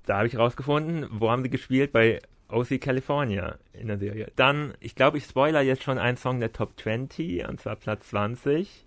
Da 0.06 0.18
habe 0.18 0.26
ich 0.26 0.38
rausgefunden, 0.38 1.06
wo 1.10 1.30
haben 1.30 1.42
sie 1.42 1.50
gespielt? 1.50 1.92
Bei 1.92 2.20
OC 2.48 2.80
California 2.80 3.56
in 3.72 3.88
der 3.88 3.98
Serie. 3.98 4.32
Dann, 4.36 4.74
ich 4.80 4.94
glaube, 4.94 5.18
ich 5.18 5.24
spoiler 5.24 5.60
jetzt 5.60 5.82
schon 5.82 5.98
einen 5.98 6.16
Song 6.16 6.40
der 6.40 6.52
Top 6.52 6.72
20, 6.80 7.48
und 7.48 7.60
zwar 7.60 7.76
Platz 7.76 8.08
20. 8.08 8.84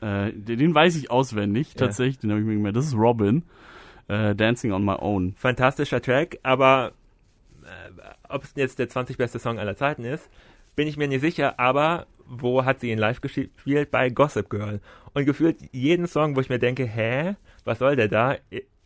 Äh, 0.00 0.32
den 0.32 0.74
weiß 0.74 0.96
ich 0.96 1.10
auswendig, 1.10 1.74
tatsächlich, 1.74 2.16
ja. 2.16 2.20
den 2.22 2.30
habe 2.30 2.40
ich 2.40 2.46
mir 2.46 2.54
gemerkt. 2.54 2.76
Das 2.76 2.86
ist 2.86 2.94
Robin, 2.94 3.42
äh, 4.08 4.34
Dancing 4.34 4.72
on 4.72 4.84
My 4.84 4.96
Own. 4.98 5.34
Fantastischer 5.36 6.00
Track, 6.00 6.38
aber 6.42 6.92
äh, 7.62 8.02
ob 8.28 8.44
es 8.44 8.52
jetzt 8.56 8.78
der 8.78 8.88
20 8.88 9.16
beste 9.16 9.38
Song 9.38 9.58
aller 9.58 9.76
Zeiten 9.76 10.04
ist, 10.04 10.28
bin 10.76 10.88
ich 10.88 10.96
mir 10.96 11.08
nicht 11.08 11.20
sicher, 11.20 11.58
aber 11.58 12.06
wo 12.26 12.64
hat 12.64 12.80
sie 12.80 12.90
ihn 12.90 12.98
live 12.98 13.20
gespielt? 13.20 13.90
Bei 13.90 14.08
Gossip 14.10 14.48
Girl. 14.48 14.80
Und 15.12 15.24
gefühlt 15.26 15.58
jeden 15.72 16.06
Song, 16.06 16.36
wo 16.36 16.40
ich 16.40 16.48
mir 16.48 16.58
denke, 16.58 16.86
hä, 16.86 17.36
was 17.64 17.78
soll 17.78 17.96
der 17.96 18.08
da? 18.08 18.36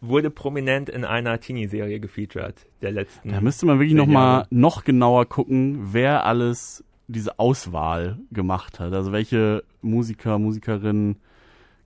wurde 0.00 0.30
prominent 0.30 0.88
in 0.88 1.04
einer 1.04 1.40
Teenie-Serie 1.40 2.00
gefeatured, 2.00 2.66
der 2.82 2.92
letzten. 2.92 3.32
Da 3.32 3.40
müsste 3.40 3.66
man 3.66 3.78
wirklich 3.78 3.96
noch 3.96 4.06
mal 4.06 4.46
noch 4.50 4.84
genauer 4.84 5.26
gucken, 5.26 5.92
wer 5.92 6.24
alles 6.24 6.84
diese 7.08 7.38
Auswahl 7.38 8.18
gemacht 8.30 8.80
hat. 8.80 8.92
Also 8.92 9.12
welche 9.12 9.64
Musiker, 9.82 10.38
Musikerinnen 10.38 11.16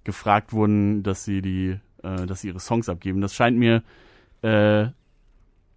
gefragt 0.05 0.53
wurden, 0.53 1.03
dass 1.03 1.25
sie 1.25 1.43
die, 1.43 1.79
äh, 2.03 2.27
dass 2.27 2.41
sie 2.41 2.49
ihre 2.49 2.61
Songs 2.61 2.89
abgeben. 2.89 3.21
Das 3.21 3.35
scheint 3.35 3.57
mir 3.57 3.83
äh, 4.43 4.89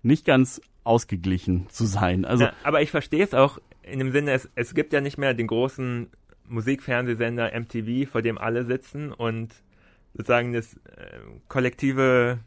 nicht 0.01 0.25
ganz 0.25 0.61
ausgeglichen 0.85 1.67
zu 1.69 1.85
sein. 1.85 2.25
Also, 2.25 2.45
ja, 2.45 2.53
aber 2.63 2.81
ich 2.81 2.91
verstehe 2.91 3.23
es 3.23 3.33
auch 3.33 3.59
in 3.83 3.99
dem 3.99 4.11
Sinne, 4.11 4.31
es, 4.31 4.49
es 4.55 4.73
gibt 4.73 4.93
ja 4.93 5.01
nicht 5.01 5.17
mehr 5.17 5.33
den 5.33 5.47
großen 5.47 6.07
Musikfernsehsender 6.47 7.51
MTV, 7.59 8.09
vor 8.09 8.21
dem 8.21 8.37
alle 8.37 8.65
sitzen 8.65 9.11
und 9.11 9.53
sozusagen 10.13 10.53
das 10.53 10.75
äh, 10.75 11.19
kollektive 11.47 12.39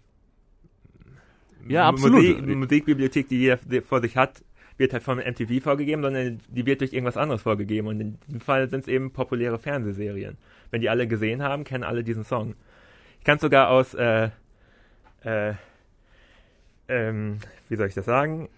ja. 1.67 1.93
Musik, 1.93 2.47
Musikbibliothek, 2.47 3.29
die 3.29 3.39
jeder 3.39 3.59
vor 3.83 4.01
sich 4.01 4.17
hat, 4.17 4.43
wird 4.79 4.93
halt 4.93 5.03
von 5.03 5.19
MTV 5.19 5.63
vorgegeben, 5.63 6.03
sondern 6.03 6.41
die 6.49 6.65
wird 6.65 6.81
durch 6.81 6.93
irgendwas 6.93 7.17
anderes 7.17 7.43
vorgegeben. 7.43 7.89
Und 7.89 8.01
in 8.01 8.19
diesem 8.27 8.41
Fall 8.41 8.71
sind 8.71 8.81
es 8.81 8.89
eben 8.89 9.13
populäre 9.13 9.59
Fernsehserien. 9.59 10.39
Wenn 10.71 10.81
die 10.81 10.89
alle 10.89 11.09
gesehen 11.09 11.43
haben, 11.43 11.65
kennen 11.65 11.85
alle 11.85 12.05
diesen 12.05 12.25
Song. 12.25 12.55
Ich 13.19 13.25
kann 13.25 13.39
sogar 13.39 13.71
aus, 13.71 13.95
äh, 13.95 14.31
äh, 15.23 15.55
ähm, 16.89 17.39
wie 17.69 17.77
soll 17.77 17.89
ich 17.89 17.95
das 17.95 18.07
sagen? 18.07 18.49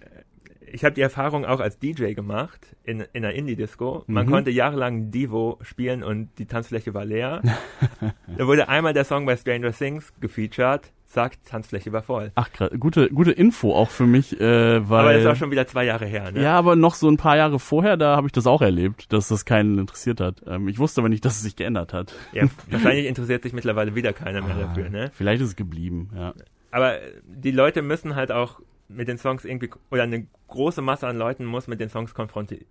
ich 0.73 0.85
habe 0.85 0.95
die 0.95 1.01
Erfahrung 1.01 1.45
auch 1.45 1.61
als 1.61 1.79
DJ 1.79 2.15
gemacht 2.15 2.77
in, 2.85 3.05
in 3.13 3.25
einer 3.25 3.35
Indie-Disco. 3.35 4.05
Man 4.07 4.27
mhm. 4.27 4.31
konnte 4.31 4.51
jahrelang 4.51 5.11
Divo 5.11 5.59
spielen 5.63 6.03
und 6.03 6.31
die 6.39 6.47
Tanzfläche 6.47 6.95
war 6.95 7.05
leer. 7.05 7.43
da 8.39 8.47
wurde 8.47 8.69
einmal 8.69 8.93
der 8.93 9.05
Song 9.05 9.27
bei 9.27 9.37
Stranger 9.37 9.73
Things 9.73 10.13
gefeatured. 10.21 10.93
Zack, 11.07 11.45
Tanzfläche 11.45 11.93
war 11.93 12.03
voll. 12.03 12.31
Ach, 12.37 12.49
gute, 12.79 13.09
gute 13.09 13.33
Info 13.33 13.75
auch 13.75 13.91
für 13.91 14.07
mich, 14.07 14.41
äh, 14.41 14.89
weil. 14.89 15.01
Aber 15.01 15.13
das 15.13 15.25
war 15.25 15.35
schon 15.35 15.51
wieder 15.51 15.67
zwei 15.67 15.85
Jahre 15.85 16.07
her, 16.07 16.31
ne? 16.31 16.41
Ja, 16.41 16.57
aber 16.57 16.77
noch 16.77 16.95
so 16.95 17.11
ein 17.11 17.17
paar 17.17 17.37
Jahre 17.37 17.59
vorher, 17.59 17.97
da 17.97 18.15
habe 18.15 18.29
ich 18.29 18.33
das 18.33 18.47
auch 18.47 18.63
erlebt, 18.63 19.13
dass 19.13 19.27
das 19.27 19.45
keinen 19.45 19.77
interessiert 19.79 20.21
hat. 20.21 20.41
Ähm, 20.47 20.69
ich 20.69 20.79
wusste 20.79 21.01
aber 21.01 21.09
nicht, 21.09 21.25
dass 21.25 21.35
es 21.35 21.43
sich 21.43 21.57
geändert 21.57 21.93
hat. 21.93 22.15
Ja, 22.33 22.45
wahrscheinlich 22.71 23.07
interessiert 23.07 23.43
sich 23.43 23.53
mittlerweile 23.53 23.97
wieder 23.97 24.13
keiner 24.13 24.41
mehr 24.41 24.55
ah, 24.55 24.61
dafür, 24.69 24.89
ne? 24.89 25.11
Vielleicht 25.13 25.43
ist 25.43 25.49
es 25.49 25.57
geblieben, 25.57 26.11
ja. 26.15 26.33
Aber 26.71 26.99
die 27.25 27.51
Leute 27.51 27.83
müssen 27.83 28.15
halt 28.15 28.33
auch 28.33 28.61
mit 28.89 29.09
den 29.09 29.19
Songs 29.19 29.45
irgendwie, 29.45 29.71
oder 29.91 30.05
eine 30.05 30.27
große 30.49 30.83
Masse 30.83 31.07
an 31.07 31.17
Leuten 31.17 31.45
muss 31.45 31.69
mit 31.69 31.81
den 31.81 31.89
Songs 31.89 32.15
konfronti 32.15 32.67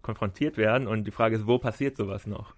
konfrontiert 0.00 0.56
werden 0.56 0.86
und 0.86 1.04
die 1.04 1.10
Frage 1.10 1.36
ist, 1.36 1.46
wo 1.46 1.58
passiert 1.58 1.96
sowas 1.96 2.26
noch? 2.26 2.54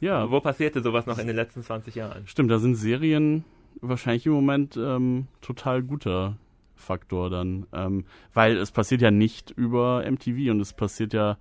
Ja. 0.00 0.30
Wo 0.30 0.40
passierte 0.40 0.82
sowas 0.82 1.06
noch 1.06 1.18
in 1.18 1.28
den 1.28 1.36
letzten 1.36 1.62
20 1.62 1.94
Jahren? 1.94 2.26
Stimmt, 2.26 2.50
da 2.50 2.58
sind 2.58 2.74
Serien 2.74 3.44
wahrscheinlich 3.80 4.26
im 4.26 4.32
Moment 4.32 4.76
ähm, 4.76 5.28
total 5.40 5.82
guter 5.82 6.36
Faktor 6.74 7.30
dann, 7.30 7.66
ähm, 7.72 8.04
weil 8.34 8.56
es 8.56 8.72
passiert 8.72 9.02
ja 9.02 9.10
nicht 9.10 9.50
über 9.52 10.04
MTV 10.04 10.50
und 10.50 10.60
es 10.60 10.72
passiert 10.72 11.12
ja 11.12 11.38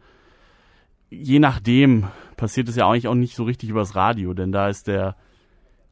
je 1.10 1.39
nachdem 1.39 2.08
passiert 2.38 2.69
es 2.69 2.75
ja 2.75 2.88
eigentlich 2.88 3.08
auch 3.08 3.15
nicht 3.15 3.36
so 3.36 3.43
richtig 3.43 3.69
übers 3.69 3.95
Radio, 3.95 4.34
denn 4.34 4.52
da 4.52 4.69
ist 4.69 4.88
der 4.88 5.15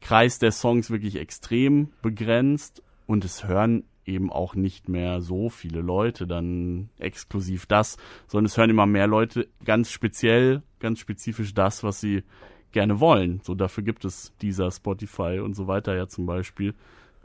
Kreis 0.00 0.38
der 0.38 0.52
Songs 0.52 0.90
wirklich 0.90 1.16
extrem 1.16 1.90
begrenzt 2.02 2.82
und 3.08 3.24
es 3.24 3.48
hören 3.48 3.84
eben 4.04 4.30
auch 4.30 4.54
nicht 4.54 4.88
mehr 4.88 5.22
so 5.22 5.48
viele 5.48 5.80
Leute 5.80 6.26
dann 6.26 6.90
exklusiv 6.98 7.66
das, 7.66 7.96
sondern 8.26 8.46
es 8.46 8.56
hören 8.56 8.70
immer 8.70 8.86
mehr 8.86 9.06
Leute 9.06 9.48
ganz 9.64 9.90
speziell, 9.90 10.62
ganz 10.78 11.00
spezifisch 11.00 11.54
das, 11.54 11.82
was 11.82 12.00
sie 12.00 12.22
gerne 12.70 13.00
wollen. 13.00 13.40
So 13.42 13.54
dafür 13.54 13.82
gibt 13.82 14.04
es 14.04 14.34
dieser 14.42 14.70
Spotify 14.70 15.40
und 15.42 15.54
so 15.54 15.66
weiter 15.66 15.96
ja 15.96 16.06
zum 16.06 16.26
Beispiel. 16.26 16.74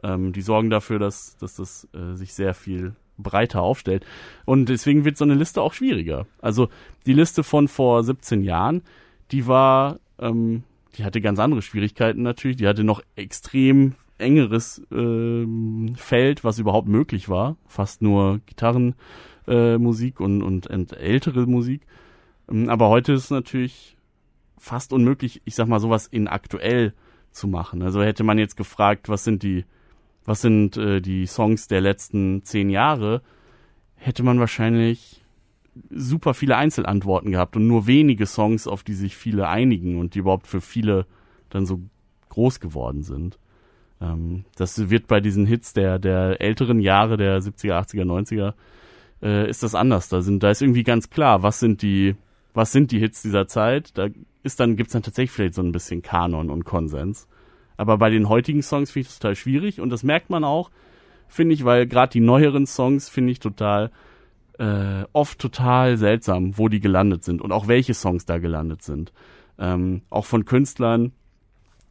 Ähm, 0.02 0.32
die 0.32 0.41
sorgen 0.41 0.69
dafür, 0.69 1.00
dass, 1.00 1.36
dass 1.38 1.56
das 1.58 1.88
äh, 1.93 2.15
sich 2.15 2.34
sehr 2.34 2.54
viel 2.54 2.96
breiter 3.17 3.62
aufstellt. 3.62 4.06
Und 4.46 4.69
deswegen 4.69 5.04
wird 5.04 5.17
so 5.17 5.26
eine 5.26 5.36
Liste 5.36 5.62
auch 5.62 5.74
schwieriger. 5.74 6.28
Also 6.41 6.69
die 7.06 7.13
Liste 7.13 7.43
von 7.43 7.67
vor 7.67 8.04
17 8.04 8.41
Jahren, 8.41 8.84
die 9.32 9.48
war, 9.48 10.00
ähm, 10.17 10.63
die 10.98 11.04
hatte 11.04 11.19
ganz 11.19 11.39
andere 11.39 11.62
Schwierigkeiten 11.62 12.22
natürlich. 12.22 12.58
Die 12.58 12.67
hatte 12.67 12.86
noch 12.86 13.02
extrem 13.17 13.96
engeres 14.23 14.81
äh, 14.91 15.45
Feld, 15.95 16.43
was 16.43 16.59
überhaupt 16.59 16.88
möglich 16.88 17.29
war. 17.29 17.57
Fast 17.67 18.01
nur 18.01 18.39
Gitarrenmusik 18.45 20.19
äh, 20.19 20.23
und, 20.23 20.41
und, 20.41 20.67
und 20.67 20.93
ältere 20.93 21.45
Musik. 21.45 21.86
Ähm, 22.49 22.69
aber 22.69 22.89
heute 22.89 23.13
ist 23.13 23.25
es 23.25 23.31
natürlich 23.31 23.97
fast 24.57 24.93
unmöglich, 24.93 25.41
ich 25.45 25.55
sag 25.55 25.67
mal, 25.67 25.79
sowas 25.79 26.07
in 26.07 26.27
aktuell 26.27 26.93
zu 27.31 27.47
machen. 27.47 27.81
Also 27.81 28.01
hätte 28.01 28.23
man 28.23 28.38
jetzt 28.38 28.55
gefragt, 28.57 29.09
was 29.09 29.23
sind 29.23 29.43
die, 29.43 29.65
was 30.25 30.41
sind 30.41 30.77
äh, 30.77 31.01
die 31.01 31.25
Songs 31.25 31.67
der 31.67 31.81
letzten 31.81 32.43
zehn 32.43 32.69
Jahre, 32.69 33.21
hätte 33.95 34.23
man 34.23 34.39
wahrscheinlich 34.39 35.21
super 35.89 36.33
viele 36.33 36.55
Einzelantworten 36.55 37.31
gehabt 37.31 37.55
und 37.55 37.67
nur 37.67 37.88
wenige 37.88 38.25
Songs, 38.25 38.67
auf 38.67 38.83
die 38.83 38.93
sich 38.93 39.17
viele 39.17 39.47
einigen 39.47 39.99
und 39.99 40.15
die 40.15 40.19
überhaupt 40.19 40.47
für 40.47 40.62
viele 40.62 41.07
dann 41.49 41.65
so 41.65 41.81
groß 42.29 42.59
geworden 42.59 43.03
sind. 43.03 43.39
Ähm, 44.03 44.45
das 44.55 44.89
wird 44.89 45.07
bei 45.07 45.21
diesen 45.21 45.45
Hits 45.45 45.73
der, 45.73 45.99
der 45.99 46.41
älteren 46.41 46.79
Jahre, 46.79 47.17
der 47.17 47.41
70er, 47.41 47.79
80er, 47.79 48.03
90er, 48.03 48.53
äh, 49.21 49.49
ist 49.49 49.63
das 49.63 49.75
anders. 49.75 50.09
Da 50.09 50.21
sind, 50.21 50.43
da 50.43 50.51
ist 50.51 50.61
irgendwie 50.61 50.83
ganz 50.83 51.09
klar, 51.09 51.43
was 51.43 51.59
sind 51.59 51.81
die, 51.81 52.15
was 52.53 52.71
sind 52.71 52.91
die 52.91 52.99
Hits 52.99 53.21
dieser 53.21 53.47
Zeit. 53.47 53.97
Da 53.97 54.09
ist 54.43 54.59
dann, 54.59 54.75
gibt's 54.75 54.93
dann 54.93 55.03
tatsächlich 55.03 55.31
vielleicht 55.31 55.55
so 55.55 55.61
ein 55.61 55.71
bisschen 55.71 56.01
Kanon 56.01 56.49
und 56.49 56.65
Konsens. 56.65 57.27
Aber 57.77 57.97
bei 57.97 58.09
den 58.09 58.29
heutigen 58.29 58.61
Songs 58.61 58.91
finde 58.91 59.01
ich 59.01 59.07
das 59.07 59.19
total 59.19 59.35
schwierig 59.35 59.79
und 59.79 59.89
das 59.89 60.03
merkt 60.03 60.29
man 60.29 60.43
auch, 60.43 60.69
finde 61.27 61.55
ich, 61.55 61.65
weil 61.65 61.87
gerade 61.87 62.11
die 62.11 62.19
neueren 62.19 62.67
Songs 62.67 63.09
finde 63.09 63.31
ich 63.31 63.39
total, 63.39 63.91
äh, 64.59 65.05
oft 65.13 65.39
total 65.39 65.97
seltsam, 65.97 66.57
wo 66.57 66.67
die 66.69 66.79
gelandet 66.79 67.23
sind 67.23 67.41
und 67.41 67.51
auch 67.51 67.67
welche 67.67 67.95
Songs 67.95 68.25
da 68.25 68.37
gelandet 68.37 68.83
sind. 68.83 69.11
Ähm, 69.57 70.03
auch 70.09 70.25
von 70.25 70.45
Künstlern, 70.45 71.13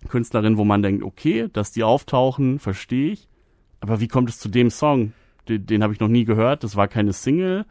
Künstlerinnen, 0.08 0.58
wo 0.58 0.64
man 0.64 0.82
denkt, 0.82 1.02
okay, 1.02 1.48
dass 1.52 1.72
die 1.72 1.84
auftauchen, 1.84 2.58
verstehe 2.58 3.12
ich. 3.12 3.28
aber 3.80 4.00
wie 4.00 4.08
kommt 4.08 4.28
es 4.28 4.38
zu 4.38 4.48
dem 4.48 4.70
Song? 4.70 5.12
Den, 5.48 5.66
den 5.66 5.82
habe 5.82 5.92
ich 5.92 6.00
noch 6.00 6.08
nie 6.08 6.24
gehört, 6.24 6.64
das 6.64 6.76
war 6.76 6.88
keine 6.88 7.12
Single. 7.12 7.64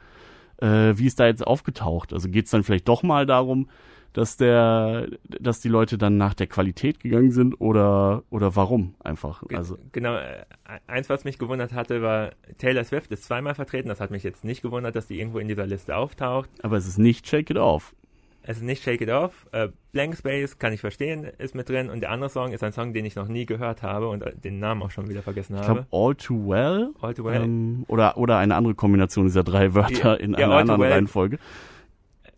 Äh, 0.58 0.94
wie 0.98 1.08
ist 1.08 1.20
da 1.20 1.26
jetzt 1.26 1.46
aufgetaucht? 1.46 2.14
Also 2.14 2.30
geht 2.30 2.46
es 2.46 2.52
dann 2.52 2.64
vielleicht 2.64 2.88
doch 2.88 3.04
mal 3.04 3.26
darum, 3.26 3.68
dass 4.14 4.36
der, 4.36 5.08
dass 5.24 5.62
die 5.62 5.70
Leute 5.70 5.98
dann 5.98 6.18
nach 6.18 6.34
der 6.34 6.48
Qualität 6.48 7.00
gegangen 7.00 7.32
sind 7.32 7.60
oder 7.62 8.24
oder 8.30 8.56
warum 8.56 8.96
einfach? 9.00 9.44
Also 9.54 9.78
genau. 9.92 10.18
Äh, 10.18 10.44
eins, 10.88 11.10
was 11.10 11.24
mich 11.24 11.38
gewundert 11.38 11.74
hatte, 11.74 12.02
war 12.02 12.32
Taylor 12.58 12.84
Swift 12.84 13.12
ist 13.12 13.24
zweimal 13.24 13.56
vertreten. 13.56 13.88
Das 13.88 14.02
hat 14.02 14.12
mich 14.12 14.24
jetzt 14.24 14.44
nicht 14.44 14.62
gewundert, 14.62 14.96
dass 14.96 15.08
die 15.08 15.20
irgendwo 15.20 15.40
in 15.40 15.48
dieser 15.48 15.66
Liste 15.66 15.96
auftaucht. 15.96 16.50
Aber 16.62 16.78
es 16.78 16.88
ist 16.88 16.98
nicht 16.98 17.28
Shake 17.28 17.50
It 17.52 17.58
Off. 17.58 17.96
Es 18.44 18.58
ist 18.58 18.64
nicht 18.64 18.84
Shake 18.84 19.02
It 19.02 19.10
Off. 19.10 19.48
Äh, 19.52 19.70
Blank 19.92 20.18
Space 20.18 20.58
kann 20.58 20.74
ich 20.74 20.82
verstehen, 20.82 21.26
ist 21.38 21.54
mit 21.54 21.70
drin. 21.70 21.90
Und 21.90 22.02
der 22.02 22.10
andere 22.12 22.30
Song 22.30 22.54
ist 22.54 22.64
ein 22.64 22.74
Song, 22.74 22.92
den 22.92 23.06
ich 23.06 23.16
noch 23.16 23.28
nie 23.28 23.46
gehört 23.46 23.84
habe 23.84 24.10
und 24.10 24.24
äh, 24.24 24.36
den 24.36 24.60
Namen 24.60 24.82
auch 24.82 24.92
schon 24.92 25.10
wieder 25.10 25.22
vergessen 25.22 25.56
habe. 25.58 25.82
Ich 25.82 25.88
glaube 25.88 25.88
All 25.92 26.16
Too 26.16 26.50
Well. 26.50 26.90
All 27.02 27.14
Too 27.14 27.24
Well. 27.26 27.44
Ähm, 27.44 27.86
oder 27.88 28.18
oder 28.18 28.38
eine 28.38 28.56
andere 28.56 28.74
Kombination 28.74 29.26
dieser 29.26 29.44
drei 29.44 29.74
Wörter 29.76 30.14
ja, 30.14 30.14
in 30.16 30.34
ja, 30.34 30.46
einer 30.46 30.56
anderen 30.56 30.82
well. 30.82 30.92
Reihenfolge. 30.92 31.38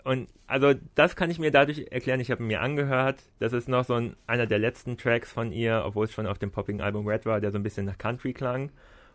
Und 0.04 0.28
also 0.48 0.74
das 0.96 1.16
kann 1.16 1.32
ich 1.32 1.40
mir 1.40 1.52
dadurch 1.52 1.88
erklären, 1.90 2.20
ich 2.20 2.30
habe 2.30 2.44
mir 2.44 2.62
angehört, 2.62 3.24
das 3.40 3.54
ist 3.54 3.70
noch 3.70 3.86
so 3.86 3.94
ein, 3.94 4.16
einer 4.28 4.46
der 4.46 4.60
letzten 4.60 4.98
Tracks 4.98 5.32
von 5.32 5.54
ihr, 5.54 5.84
obwohl 5.86 6.06
es 6.06 6.12
schon 6.12 6.28
auf 6.28 6.38
dem 6.38 6.52
Popping-Album 6.52 7.08
Red 7.08 7.26
war, 7.26 7.40
der 7.40 7.52
so 7.52 7.58
ein 7.58 7.64
bisschen 7.64 7.86
nach 7.86 7.98
Country 7.98 8.34
klang. 8.34 8.72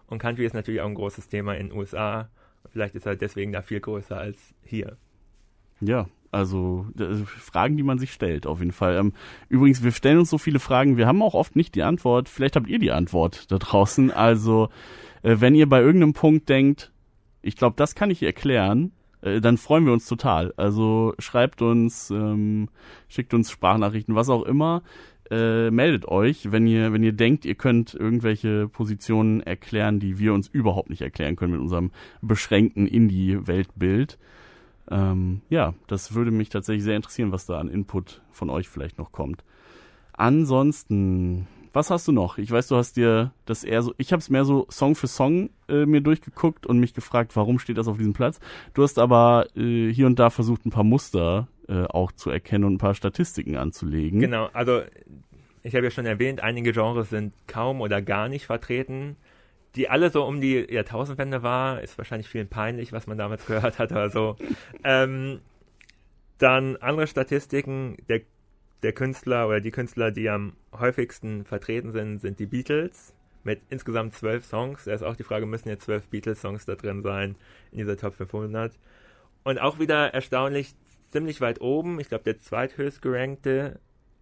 Und 0.07 0.19
Country 0.19 0.47
ist 0.47 0.55
natürlich 0.55 0.81
auch 0.81 0.87
ein 0.87 0.95
großes 0.95 1.29
Thema 1.29 1.55
in 1.55 1.69
den 1.69 1.79
USA. 1.79 2.31
Vielleicht 2.73 2.95
ist 2.95 3.07
er 3.07 3.15
deswegen 3.15 3.53
da 3.53 3.61
viel 3.61 3.81
größer 3.81 4.17
als 4.17 4.55
hier. 4.65 4.97
Ja, 5.81 6.07
also 6.31 6.87
Fragen, 7.25 7.77
die 7.77 7.83
man 7.83 7.99
sich 7.99 8.13
stellt, 8.13 8.47
auf 8.47 8.59
jeden 8.59 8.73
Fall. 8.73 8.97
Ähm, 8.97 9.13
übrigens, 9.49 9.83
wir 9.83 9.93
stellen 9.93 10.19
uns 10.19 10.31
so 10.31 10.39
viele 10.39 10.59
Fragen, 10.59 10.97
wir 10.97 11.07
haben 11.07 11.23
auch 11.23 11.35
oft 11.35 11.57
nicht 11.57 11.75
die 11.75 11.83
Antwort. 11.83 12.29
Vielleicht 12.29 12.57
habt 12.57 12.69
ihr 12.69 12.79
die 12.79 12.93
Antwort 12.93 13.51
da 13.51 13.59
draußen. 13.59 14.11
Also, 14.11 14.69
äh, 15.23 15.37
wenn 15.39 15.55
ihr 15.55 15.69
bei 15.69 15.81
irgendeinem 15.81 16.13
Punkt 16.13 16.49
denkt, 16.49 16.93
ich 17.41 17.57
glaube, 17.57 17.77
das 17.77 17.95
kann 17.95 18.11
ich 18.11 18.23
erklären, 18.23 18.93
äh, 19.23 19.41
dann 19.41 19.57
freuen 19.57 19.87
wir 19.87 19.93
uns 19.93 20.07
total. 20.07 20.53
Also 20.57 21.15
schreibt 21.19 21.63
uns, 21.63 22.11
ähm, 22.11 22.69
schickt 23.09 23.33
uns 23.35 23.51
Sprachnachrichten, 23.51 24.15
was 24.15 24.29
auch 24.29 24.43
immer. 24.43 24.83
Äh, 25.31 25.71
meldet 25.71 26.07
euch, 26.09 26.53
wenn 26.53 26.67
ihr, 26.67 26.93
wenn 26.93 27.03
ihr 27.03 27.13
denkt, 27.13 27.45
ihr 27.45 27.55
könnt 27.55 27.95
irgendwelche 27.95 28.69
Positionen 28.69 29.43
erklären, 29.43 30.01
die 30.01 30.19
wir 30.19 30.33
uns 30.33 30.49
überhaupt 30.49 30.89
nicht 30.89 31.03
erklären 31.03 31.37
können 31.37 31.53
mit 31.53 31.61
unserem 31.61 31.91
beschränkten 32.23 32.87
Indie-Weltbild. 32.87 34.19
Ähm, 34.91 35.43
ja, 35.49 35.75
das 35.87 36.15
würde 36.15 36.31
mich 36.31 36.49
tatsächlich 36.49 36.85
sehr 36.85 36.97
interessieren, 36.97 37.33
was 37.33 37.47
da 37.47 37.59
an 37.59 37.69
Input 37.69 38.23
von 38.31 38.51
euch 38.51 38.69
vielleicht 38.69 38.99
noch 38.99 39.13
kommt. 39.13 39.45
Ansonsten 40.13 41.47
was 41.73 41.91
hast 41.91 42.09
du 42.09 42.13
noch? 42.13 42.39
Ich 42.39 42.51
weiß, 42.51 42.69
du 42.69 42.77
hast 42.77 42.97
dir 42.97 43.33
das 43.47 43.65
eher 43.65 43.83
so, 43.83 43.95
ich 43.99 44.13
habe 44.13 44.21
es 44.21 44.31
mehr 44.31 44.45
so 44.45 44.67
Song 44.71 44.95
für 44.95 45.07
Song 45.07 45.51
äh, 45.69 45.87
mir 45.87 46.01
durchgeguckt 46.01 46.67
und 46.67 46.79
mich 46.79 46.95
gefragt, 46.95 47.37
warum 47.37 47.59
steht 47.59 47.79
das 47.79 47.89
auf 47.89 47.99
diesem 47.99 48.15
Platz. 48.15 48.41
Du 48.75 48.83
hast 48.83 48.99
aber 48.99 49.47
äh, 49.57 49.93
hier 49.93 50.07
und 50.07 50.19
da 50.19 50.31
versucht, 50.31 50.67
ein 50.67 50.71
paar 50.71 50.85
Muster 50.85 51.49
äh, 51.69 51.85
auch 51.85 52.13
zu 52.13 52.31
erkennen 52.31 52.65
und 52.65 52.75
ein 52.75 52.79
paar 52.79 52.95
Statistiken 52.95 53.57
anzulegen. 53.57 54.21
Genau, 54.21 54.49
also 54.53 54.83
ich 55.63 55.75
habe 55.75 55.85
ja 55.85 55.91
schon 55.91 56.07
erwähnt, 56.07 56.43
einige 56.43 56.73
Genres 56.73 57.11
sind 57.11 57.35
kaum 57.47 57.81
oder 57.81 58.01
gar 58.03 58.29
nicht 58.29 58.47
vertreten. 58.47 59.17
Die 59.79 59.89
alle 59.89 60.11
so 60.11 60.25
um 60.25 60.41
die 60.41 60.67
Jahrtausendwende 60.71 61.43
war, 61.43 61.81
ist 61.81 61.97
wahrscheinlich 61.97 62.29
vielen 62.29 62.49
peinlich, 62.49 62.93
was 62.93 63.07
man 63.07 63.17
damals 63.17 63.47
gehört 63.47 63.79
hat 63.79 63.93
oder 63.93 64.11
so. 64.11 64.37
ähm, 64.85 65.41
dann 66.37 66.77
andere 66.77 67.07
Statistiken, 67.07 67.97
der 68.09 68.21
der 68.83 68.93
Künstler 68.93 69.49
oder 69.49 69.61
die 69.61 69.71
Künstler, 69.71 70.11
die 70.11 70.29
am 70.29 70.55
häufigsten 70.73 71.45
vertreten 71.45 71.93
sind, 71.93 72.21
sind 72.21 72.39
die 72.39 72.47
Beatles 72.47 73.15
mit 73.45 73.61
insgesamt 73.71 74.15
zwölf 74.15 74.45
Songs. 74.45 74.85
Da 74.85 74.93
ist 74.93 75.03
auch 75.03 75.17
die 75.17 75.25
Frage, 75.25 75.47
müssen 75.47 75.69
jetzt 75.69 75.85
zwölf 75.85 76.09
Beatles-Songs 76.09 76.67
da 76.67 76.75
drin 76.75 77.03
sein 77.03 77.37
in 77.73 77.79
dieser 77.79 77.97
Top 77.97 78.15
500? 78.15 78.79
Und 79.45 79.59
auch 79.59 79.79
wieder 79.79 80.13
erstaunlich 80.15 80.75
ziemlich 81.11 81.41
weit 81.41 81.61
oben. 81.61 81.99
Ich 82.01 82.09
glaube, 82.09 82.25
der 82.25 82.39
zweithöchst 82.39 83.03
gerankte 83.03 83.81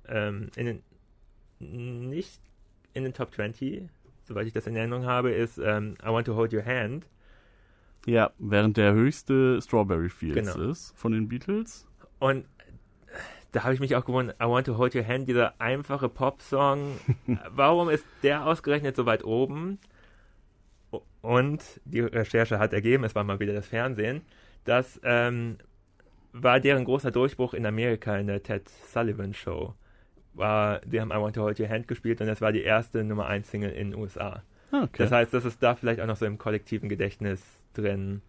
ähm, 0.08 0.50
in 0.56 0.66
den, 0.66 2.08
nicht 2.08 2.40
in 2.94 3.02
den 3.02 3.12
Top 3.12 3.34
20, 3.34 3.88
soweit 4.26 4.46
ich 4.46 4.52
das 4.52 4.66
in 4.66 4.76
Erinnerung 4.76 5.06
habe, 5.06 5.30
ist 5.30 5.58
ähm, 5.58 5.96
I 6.02 6.08
Want 6.08 6.26
to 6.26 6.36
Hold 6.36 6.52
Your 6.52 6.64
Hand. 6.64 7.06
Ja, 8.06 8.30
während 8.38 8.76
der 8.76 8.92
höchste 8.92 9.60
Strawberry 9.60 10.08
Fields 10.08 10.54
genau. 10.54 10.70
ist 10.70 10.92
von 10.96 11.12
den 11.12 11.28
Beatles. 11.28 11.88
Und 12.18 12.46
da 13.52 13.64
habe 13.64 13.74
ich 13.74 13.80
mich 13.80 13.96
auch 13.96 14.04
gewundert, 14.04 14.36
I 14.40 14.44
Want 14.44 14.66
to 14.66 14.76
Hold 14.76 14.94
Your 14.94 15.06
Hand, 15.06 15.28
dieser 15.28 15.60
einfache 15.60 16.08
Pop-Song, 16.08 16.92
warum 17.50 17.88
ist 17.88 18.04
der 18.22 18.46
ausgerechnet 18.46 18.96
so 18.96 19.06
weit 19.06 19.24
oben? 19.24 19.78
Und 21.20 21.80
die 21.84 22.00
Recherche 22.00 22.58
hat 22.58 22.72
ergeben, 22.72 23.04
es 23.04 23.14
war 23.14 23.24
mal 23.24 23.40
wieder 23.40 23.54
das 23.54 23.66
Fernsehen, 23.66 24.22
das 24.64 25.00
ähm, 25.02 25.58
war 26.32 26.60
deren 26.60 26.84
großer 26.84 27.10
Durchbruch 27.10 27.54
in 27.54 27.66
Amerika 27.66 28.16
in 28.16 28.26
der 28.26 28.42
Ted 28.42 28.68
Sullivan 28.68 29.34
Show. 29.34 29.74
War, 30.36 30.80
die 30.80 31.00
haben 31.00 31.10
I 31.10 31.16
Want 31.16 31.34
to 31.36 31.42
Hold 31.42 31.58
Your 31.58 31.68
Hand 31.68 31.88
gespielt 31.88 32.20
und 32.20 32.26
das 32.26 32.40
war 32.40 32.52
die 32.52 32.62
erste 32.62 33.04
Nummer 33.04 33.26
1 33.26 33.50
Single 33.50 33.70
in 33.70 33.92
den 33.92 34.00
USA. 34.00 34.42
Okay. 34.72 34.88
Das 34.98 35.12
heißt, 35.12 35.32
das 35.32 35.44
ist 35.44 35.62
da 35.62 35.74
vielleicht 35.74 36.00
auch 36.00 36.06
noch 36.06 36.16
so 36.16 36.26
im 36.26 36.38
kollektiven 36.38 36.88
Gedächtnis 36.88 37.42
drin. 37.72 38.22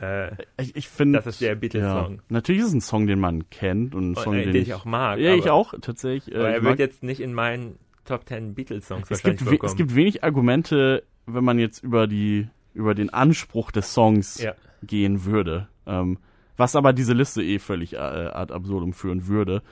Äh, 0.00 0.32
ich, 0.60 0.74
ich 0.74 0.88
finde, 0.88 1.18
das 1.18 1.26
ist 1.26 1.40
der 1.40 1.54
Beatles-Song. 1.54 2.16
Ja, 2.16 2.22
natürlich 2.28 2.62
ist 2.62 2.68
es 2.68 2.74
ein 2.74 2.80
Song, 2.80 3.06
den 3.06 3.20
man 3.20 3.48
kennt 3.50 3.94
und 3.94 4.12
ein 4.12 4.14
Song, 4.16 4.34
äh, 4.34 4.44
den, 4.44 4.52
den, 4.52 4.62
ich 4.62 4.74
auch 4.74 4.84
mag. 4.84 5.18
Ja, 5.18 5.34
ich 5.34 5.50
auch 5.50 5.74
tatsächlich. 5.80 6.34
Äh, 6.34 6.38
aber 6.38 6.50
er 6.50 6.62
wird 6.62 6.78
jetzt 6.78 7.02
nicht 7.02 7.20
in 7.20 7.34
meinen 7.34 7.78
Top 8.04 8.28
10 8.28 8.54
Beatles-Songs 8.54 9.10
es 9.10 9.22
gibt, 9.22 9.40
vorkommen. 9.40 9.70
es 9.70 9.76
gibt 9.76 9.94
wenig 9.94 10.24
Argumente, 10.24 11.04
wenn 11.26 11.44
man 11.44 11.58
jetzt 11.58 11.82
über 11.82 12.06
die 12.06 12.48
über 12.74 12.94
den 12.94 13.10
Anspruch 13.10 13.70
des 13.70 13.94
Songs 13.94 14.42
ja. 14.42 14.54
gehen 14.82 15.24
würde. 15.24 15.68
Ähm, 15.86 16.18
was 16.56 16.76
aber 16.76 16.92
diese 16.92 17.12
Liste 17.12 17.42
eh 17.42 17.58
völlig 17.58 17.94
äh, 17.94 17.98
ad 17.98 18.52
absurdum 18.52 18.92
führen 18.92 19.26
würde. 19.28 19.62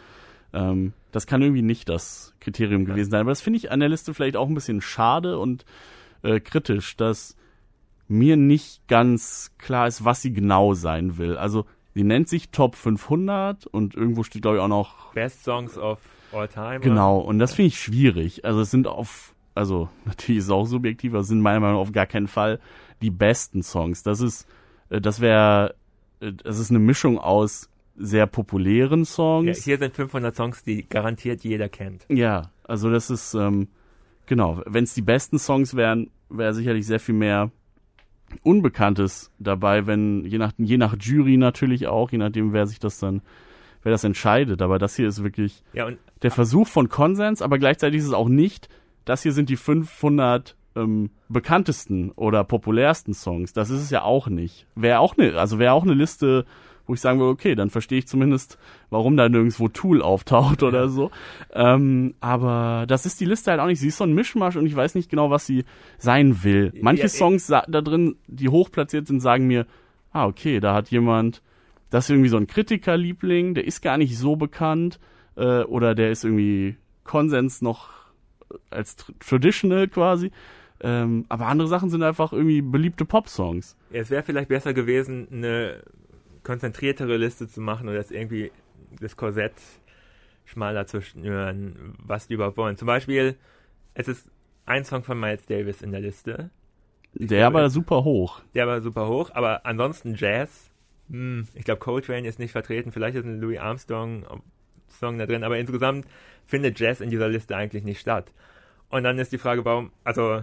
Ähm, 0.52 0.92
das 1.12 1.27
kann 1.27 1.42
irgendwie 1.42 1.62
nicht 1.62 1.88
das 1.88 2.35
Kriterium 2.40 2.85
gewesen 2.85 3.11
sein. 3.11 3.20
Aber 3.20 3.31
das 3.31 3.42
finde 3.42 3.59
ich 3.59 3.70
an 3.70 3.81
der 3.81 3.90
Liste 3.90 4.14
vielleicht 4.14 4.37
auch 4.37 4.48
ein 4.48 4.55
bisschen 4.55 4.81
schade 4.81 5.38
und 5.38 5.64
äh, 6.22 6.40
kritisch, 6.40 6.96
dass 6.96 7.37
mir 8.09 8.37
nicht 8.37 8.87
ganz 8.88 9.53
klar 9.59 9.87
ist, 9.87 10.05
was 10.05 10.22
sie 10.22 10.33
genau 10.33 10.75
sein 10.75 11.18
will. 11.18 11.37
Also 11.37 11.66
sie 11.94 12.03
nennt 12.03 12.29
sich 12.29 12.51
Top 12.51 12.77
500 12.77 13.66
und 13.66 13.94
irgendwo 13.94 14.22
steht 14.22 14.42
glaube 14.42 14.57
ich 14.57 14.62
auch 14.62 14.68
noch 14.68 15.12
Best 15.12 15.44
Songs 15.44 15.79
of 15.79 15.98
All 16.33 16.48
Time. 16.48 16.81
Genau 16.81 17.18
und 17.18 17.38
das 17.38 17.55
finde 17.55 17.68
ich 17.68 17.79
schwierig. 17.79 18.44
Also 18.44 18.61
es 18.61 18.70
sind 18.70 18.87
auf 18.87 19.35
also 19.55 19.90
natürlich 20.07 20.38
ist 20.38 20.44
es 20.44 20.51
auch 20.51 20.64
subjektiv, 20.64 21.12
aber 21.12 21.20
es 21.20 21.29
sind 21.29 21.40
meiner 21.40 21.61
Meinung 21.61 21.77
nach 21.77 21.83
auf 21.83 21.92
gar 21.92 22.07
keinen 22.07 22.29
Fall 22.29 22.59
die 23.03 23.11
besten 23.11 23.62
Songs. 23.62 24.03
Das 24.03 24.20
ist 24.20 24.46
äh, 24.88 25.01
das 25.01 25.20
wäre 25.20 25.75
äh, 26.20 26.33
das 26.33 26.59
ist 26.59 26.70
eine 26.70 26.79
Mischung 26.79 27.18
aus 27.18 27.68
sehr 27.96 28.26
populären 28.26 29.05
Songs. 29.05 29.59
Ja, 29.59 29.64
hier 29.64 29.78
sind 29.78 29.94
500 29.94 30.35
Songs, 30.35 30.64
die 30.64 30.88
garantiert 30.88 31.44
jeder 31.44 31.68
kennt. 31.68 32.07
Ja, 32.09 32.50
also 32.64 32.90
das 32.90 33.11
ist 33.11 33.35
ähm, 33.35 33.68
genau, 34.26 34.62
wenn 34.66 34.85
es 34.85 34.94
die 34.94 35.02
besten 35.02 35.38
Songs 35.38 35.74
wären, 35.74 36.11
wäre 36.28 36.55
sicherlich 36.55 36.87
sehr 36.87 37.00
viel 37.00 37.14
mehr 37.14 37.50
Unbekanntes 38.42 39.31
dabei, 39.38 39.87
wenn, 39.87 40.24
je 40.24 40.38
nach, 40.38 40.52
je 40.57 40.78
nach 40.78 40.96
Jury 40.98 41.37
natürlich 41.37 41.87
auch, 41.87 42.11
je 42.11 42.18
nachdem, 42.18 42.52
wer 42.52 42.66
sich 42.66 42.78
das 42.78 42.98
dann, 42.98 43.20
wer 43.83 43.92
das 43.92 44.05
entscheidet. 44.05 44.62
Aber 44.62 44.78
das 44.78 44.96
hier 44.96 45.07
ist 45.07 45.22
wirklich 45.22 45.62
ja, 45.74 45.90
der 46.22 46.31
Versuch 46.31 46.66
von 46.66 46.88
Konsens, 46.88 47.42
aber 47.42 47.59
gleichzeitig 47.59 48.00
ist 48.00 48.07
es 48.07 48.12
auch 48.12 48.28
nicht, 48.28 48.68
das 49.05 49.22
hier 49.22 49.33
sind 49.33 49.50
die 49.50 49.57
500 49.57 50.57
ähm, 50.76 51.11
bekanntesten 51.28 52.11
oder 52.12 52.44
populärsten 52.44 53.14
Songs. 53.14 53.52
Das 53.52 53.70
ist 53.70 53.83
es 53.83 53.90
ja 53.90 54.02
auch 54.02 54.28
nicht. 54.28 54.66
Wäre 54.74 55.00
auch 55.00 55.16
eine, 55.16 55.38
also 55.38 55.59
wäre 55.59 55.72
auch 55.72 55.83
eine 55.83 55.94
Liste 55.94 56.46
wo 56.92 56.94
ich 56.94 57.00
sagen 57.00 57.18
würde, 57.18 57.33
okay, 57.33 57.55
dann 57.55 57.70
verstehe 57.70 58.00
ich 58.00 58.07
zumindest, 58.07 58.59
warum 58.90 59.16
da 59.16 59.26
nirgendwo 59.26 59.68
Tool 59.68 60.02
auftaucht 60.02 60.62
oder 60.62 60.90
so. 60.90 61.11
Ähm, 61.55 62.14
aber 62.20 62.85
das 62.87 63.07
ist 63.07 63.18
die 63.18 63.24
Liste 63.24 63.50
halt 63.50 63.61
auch 63.61 63.66
nicht. 63.66 63.81
Sie 63.81 63.88
ist 63.88 63.96
so 63.96 64.05
ein 64.05 64.12
Mischmasch 64.12 64.57
und 64.57 64.66
ich 64.66 64.76
weiß 64.76 64.94
nicht 64.94 65.09
genau, 65.09 65.31
was 65.31 65.46
sie 65.46 65.64
sein 65.96 66.44
will. 66.44 66.70
Manche 66.83 67.05
ja, 67.05 67.09
Songs 67.09 67.46
da 67.46 67.62
drin, 67.62 68.16
die 68.26 68.50
hochplatziert 68.50 69.07
sind, 69.07 69.20
sagen 69.20 69.46
mir, 69.46 69.66
ah, 70.12 70.26
okay, 70.26 70.61
da 70.61 70.74
hat 70.74 70.90
jemand, 70.90 71.40
das 71.88 72.05
ist 72.05 72.11
irgendwie 72.11 72.28
so 72.28 72.37
ein 72.37 72.46
Kritikerliebling, 72.46 73.55
der 73.55 73.66
ist 73.66 73.81
gar 73.81 73.96
nicht 73.96 74.18
so 74.18 74.37
bekannt, 74.37 75.00
äh, 75.37 75.62
oder 75.62 75.94
der 75.94 76.11
ist 76.11 76.24
irgendwie 76.24 76.76
Konsens 77.05 77.62
noch 77.62 77.88
als 78.68 78.96
traditional 79.18 79.88
quasi. 79.88 80.31
Ähm, 80.85 81.24
aber 81.31 81.46
andere 81.46 81.68
Sachen 81.68 81.88
sind 81.88 82.02
einfach 82.02 82.33
irgendwie 82.33 82.61
beliebte 82.61 83.07
Pop-Songs. 83.07 83.78
Ja, 83.92 84.00
es 84.00 84.11
wäre 84.11 84.24
vielleicht 84.24 84.48
besser 84.48 84.74
gewesen, 84.74 85.28
eine 85.31 85.83
konzentriertere 86.42 87.16
Liste 87.16 87.48
zu 87.48 87.61
machen 87.61 87.88
oder 87.88 87.98
das 87.98 88.11
irgendwie 88.11 88.50
das 89.00 89.16
Korsett 89.16 89.55
schmaler 90.44 90.87
zu 90.87 91.00
schnüren, 91.00 91.94
was 91.98 92.26
die 92.26 92.35
überhaupt 92.35 92.57
wollen. 92.57 92.76
Zum 92.76 92.87
Beispiel, 92.87 93.37
es 93.94 94.09
ist 94.09 94.31
ein 94.66 94.85
Song 94.85 95.02
von 95.02 95.18
Miles 95.18 95.46
Davis 95.46 95.83
in 95.83 95.92
der 95.92 96.00
Liste. 96.00 96.50
Ich 97.14 97.28
der 97.28 97.50
glaube, 97.50 97.62
war 97.62 97.70
super 97.70 98.05
hoch. 98.05 98.42
Der 98.55 98.66
war 98.66 98.81
super 98.81 99.09
hoch, 99.09 99.31
aber 99.35 99.64
ansonsten 99.66 100.14
Jazz. 100.14 100.70
Hm, 101.11 101.46
ich 101.55 101.64
glaube, 101.64 101.81
Coltrane 101.81 102.26
ist 102.26 102.38
nicht 102.38 102.52
vertreten. 102.52 102.92
Vielleicht 102.92 103.16
ist 103.16 103.24
ein 103.24 103.40
Louis 103.40 103.59
Armstrong 103.59 104.42
Song 104.88 105.18
da 105.18 105.26
drin, 105.26 105.44
aber 105.44 105.59
insgesamt 105.59 106.07
findet 106.46 106.78
Jazz 106.78 107.00
in 107.00 107.11
dieser 107.11 107.28
Liste 107.28 107.57
eigentlich 107.57 107.85
nicht 107.85 108.00
statt. 108.00 108.33
Und 108.88 109.05
dann 109.05 109.18
ist 109.18 109.33
die 109.33 109.38
Frage, 109.38 109.64
warum, 109.64 109.90
also 110.05 110.42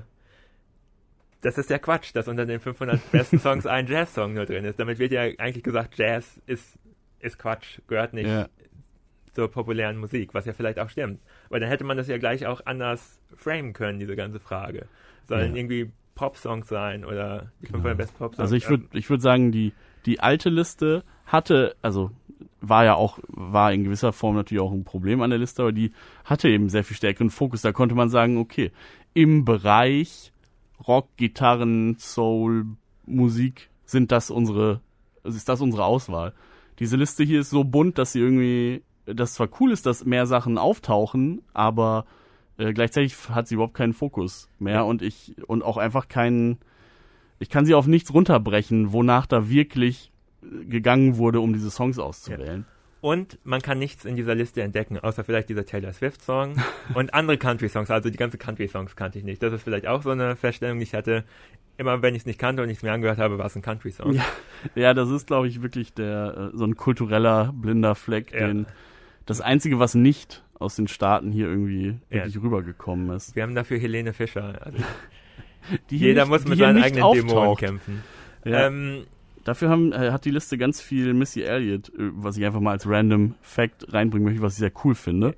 das 1.41 1.58
ist 1.58 1.69
ja 1.69 1.78
Quatsch, 1.78 2.12
dass 2.13 2.28
unter 2.28 2.45
den 2.45 2.60
500 2.60 3.12
besten 3.12 3.39
Songs 3.39 3.65
ein 3.65 3.88
Jazz-Song 3.88 4.34
nur 4.34 4.45
drin 4.45 4.65
ist. 4.65 4.80
Damit 4.80 4.99
wird 4.99 5.12
ja 5.12 5.21
eigentlich 5.21 5.63
gesagt, 5.63 5.97
Jazz 5.97 6.41
ist, 6.45 6.78
ist 7.19 7.38
Quatsch, 7.39 7.80
gehört 7.88 8.13
nicht 8.13 8.28
Ja. 8.28 8.47
zur 9.34 9.49
populären 9.49 9.97
Musik, 9.97 10.34
was 10.34 10.45
ja 10.45 10.54
vielleicht 10.54 10.80
auch 10.80 10.89
stimmt. 10.89 11.21
Aber 11.47 11.60
dann 11.60 11.69
hätte 11.69 11.84
man 11.84 11.97
das 11.97 12.08
ja 12.08 12.17
gleich 12.17 12.45
auch 12.45 12.65
anders 12.65 13.21
framen 13.36 13.73
können, 13.73 13.99
diese 13.99 14.15
ganze 14.15 14.39
Frage. 14.39 14.88
Sollen 15.28 15.52
Ja. 15.52 15.58
irgendwie 15.58 15.91
Pop-Songs 16.15 16.67
sein 16.67 17.06
oder 17.06 17.52
die 17.62 17.67
500 17.67 17.97
besten 17.97 18.17
Pop-Songs? 18.17 18.39
Also 18.39 18.56
ich 18.56 18.69
würde 18.69 18.86
ich 18.93 19.10
würd 19.10 19.21
sagen, 19.21 19.52
die, 19.54 19.71
die 20.06 20.19
alte 20.19 20.49
Liste 20.49 21.04
hatte, 21.25 21.75
also 21.82 22.12
war 22.60 22.84
ja 22.84 22.95
auch, 22.95 23.19
war 23.28 23.71
in 23.71 23.86
gewisser 23.86 24.12
Form 24.12 24.36
natürlich 24.36 24.62
auch 24.62 24.73
ein 24.73 24.84
Problem 24.84 25.21
an 25.21 25.30
der 25.30 25.39
Liste, 25.39 25.62
aber 25.62 25.71
die 25.71 25.93
hatte 26.25 26.49
eben 26.49 26.67
sehr 26.67 26.84
viel 26.84 26.97
stärkeren 26.97 27.30
Fokus. 27.30 27.62
Da 27.62 27.71
konnte 27.71 27.95
man 27.95 28.10
sagen, 28.10 28.38
okay, 28.38 28.71
im 29.13 29.45
Bereich 29.45 30.34
Rock, 30.87 31.09
Gitarren, 31.17 31.97
Soul, 31.99 32.65
Musik 33.05 33.69
sind 33.85 34.11
das 34.11 34.29
unsere, 34.29 34.81
also 35.23 35.35
ist 35.35 35.49
das 35.49 35.61
unsere 35.61 35.85
Auswahl. 35.85 36.33
Diese 36.79 36.95
Liste 36.95 37.23
hier 37.23 37.41
ist 37.41 37.49
so 37.49 37.63
bunt, 37.63 37.97
dass 37.97 38.13
sie 38.13 38.19
irgendwie, 38.19 38.83
das 39.05 39.33
zwar 39.33 39.49
cool 39.59 39.71
ist, 39.71 39.85
dass 39.85 40.05
mehr 40.05 40.25
Sachen 40.25 40.57
auftauchen, 40.57 41.41
aber 41.53 42.05
äh, 42.57 42.73
gleichzeitig 42.73 43.15
hat 43.29 43.47
sie 43.47 43.55
überhaupt 43.55 43.73
keinen 43.73 43.93
Fokus 43.93 44.49
mehr 44.59 44.85
und 44.85 45.01
ich, 45.01 45.35
und 45.47 45.63
auch 45.63 45.77
einfach 45.77 46.07
keinen, 46.07 46.59
ich 47.39 47.49
kann 47.49 47.65
sie 47.65 47.73
auf 47.73 47.87
nichts 47.87 48.13
runterbrechen, 48.13 48.93
wonach 48.93 49.25
da 49.25 49.49
wirklich 49.49 50.11
äh, 50.43 50.65
gegangen 50.65 51.17
wurde, 51.17 51.41
um 51.41 51.53
diese 51.53 51.71
Songs 51.71 51.99
auszuwählen. 51.99 52.65
Und 53.01 53.39
man 53.45 53.62
kann 53.62 53.79
nichts 53.79 54.03
in 54.03 54.15
dieser 54.17 54.35
Liste 54.35 54.62
entdecken, 54.62 54.99
außer 54.99 55.23
vielleicht 55.23 55.47
dieser 55.49 55.65
Taylor 55.65 55.93
Swift-Song 55.93 56.55
und 56.95 57.13
andere 57.13 57.38
Country-Songs. 57.38 57.89
Also 57.91 58.09
die 58.09 58.17
ganze 58.17 58.38
Country-Songs 58.38 58.95
kannte 58.97 59.17
ich 59.19 59.23
nicht. 59.23 59.41
Das 59.41 59.53
ist 59.53 59.63
vielleicht 59.63 59.88
auch 59.88 60.01
so 60.03 60.09
eine 60.09 60.35
Feststellung, 60.35 60.79
die 60.79 60.83
ich 60.83 60.93
hatte. 60.93 61.23
Immer 61.77 62.01
wenn 62.01 62.13
ich 62.13 62.23
es 62.23 62.25
nicht 62.25 62.39
kannte 62.39 62.62
und 62.62 62.69
ich 62.69 62.77
es 62.77 62.83
mir 62.83 62.91
angehört 62.91 63.19
habe, 63.19 63.38
war 63.38 63.45
es 63.45 63.55
ein 63.55 63.62
Country-Song. 63.62 64.13
Ja, 64.13 64.25
ja, 64.75 64.93
das 64.93 65.09
ist, 65.09 65.27
glaube 65.27 65.47
ich, 65.47 65.62
wirklich 65.62 65.93
der 65.93 66.51
äh, 66.53 66.57
so 66.57 66.65
ein 66.65 66.75
kultureller 66.75 67.53
blinder 67.55 67.95
Fleck, 67.95 68.33
Ja. 68.33 68.47
den 68.47 68.65
das 69.25 69.39
Einzige, 69.39 69.79
was 69.79 69.95
nicht 69.95 70.43
aus 70.55 70.75
den 70.75 70.89
Staaten 70.89 71.31
hier 71.31 71.47
irgendwie 71.47 71.99
Ja. 72.09 72.17
wirklich 72.25 72.41
rübergekommen 72.41 73.15
ist. 73.15 73.33
Wir 73.38 73.43
haben 73.43 73.55
dafür 73.55 73.79
Helene 73.79 74.12
Fischer. 74.13 74.59
Also 74.65 74.77
jeder 75.89 76.23
nicht- 76.23 76.29
muss 76.31 76.45
mit 76.47 76.57
seinen 76.59 76.81
eigenen 76.83 77.13
Dämonen 77.13 77.38
auftaucht. 77.38 77.59
kämpfen. 77.59 78.03
Ja. 78.43 78.67
Ähm, 78.67 79.05
Dafür 79.43 79.69
haben, 79.69 79.93
äh, 79.93 80.12
hat 80.12 80.25
die 80.25 80.32
Liste 80.32 80.58
ganz 80.58 80.82
viel 80.82 81.13
Missy 81.13 81.41
Elliott, 81.41 81.89
äh, 81.89 82.12
was 82.13 82.38
ich 82.38 82.45
einfach 82.45 82.60
mal 82.60 82.71
als 82.71 82.88
random 82.88 83.36
Fact 83.41 83.93
reinbringen 83.93 84.25
möchte, 84.25 84.41
was 84.41 84.54
ich 84.54 84.60
sehr 84.60 84.71
cool 84.84 84.95
finde. 84.95 85.36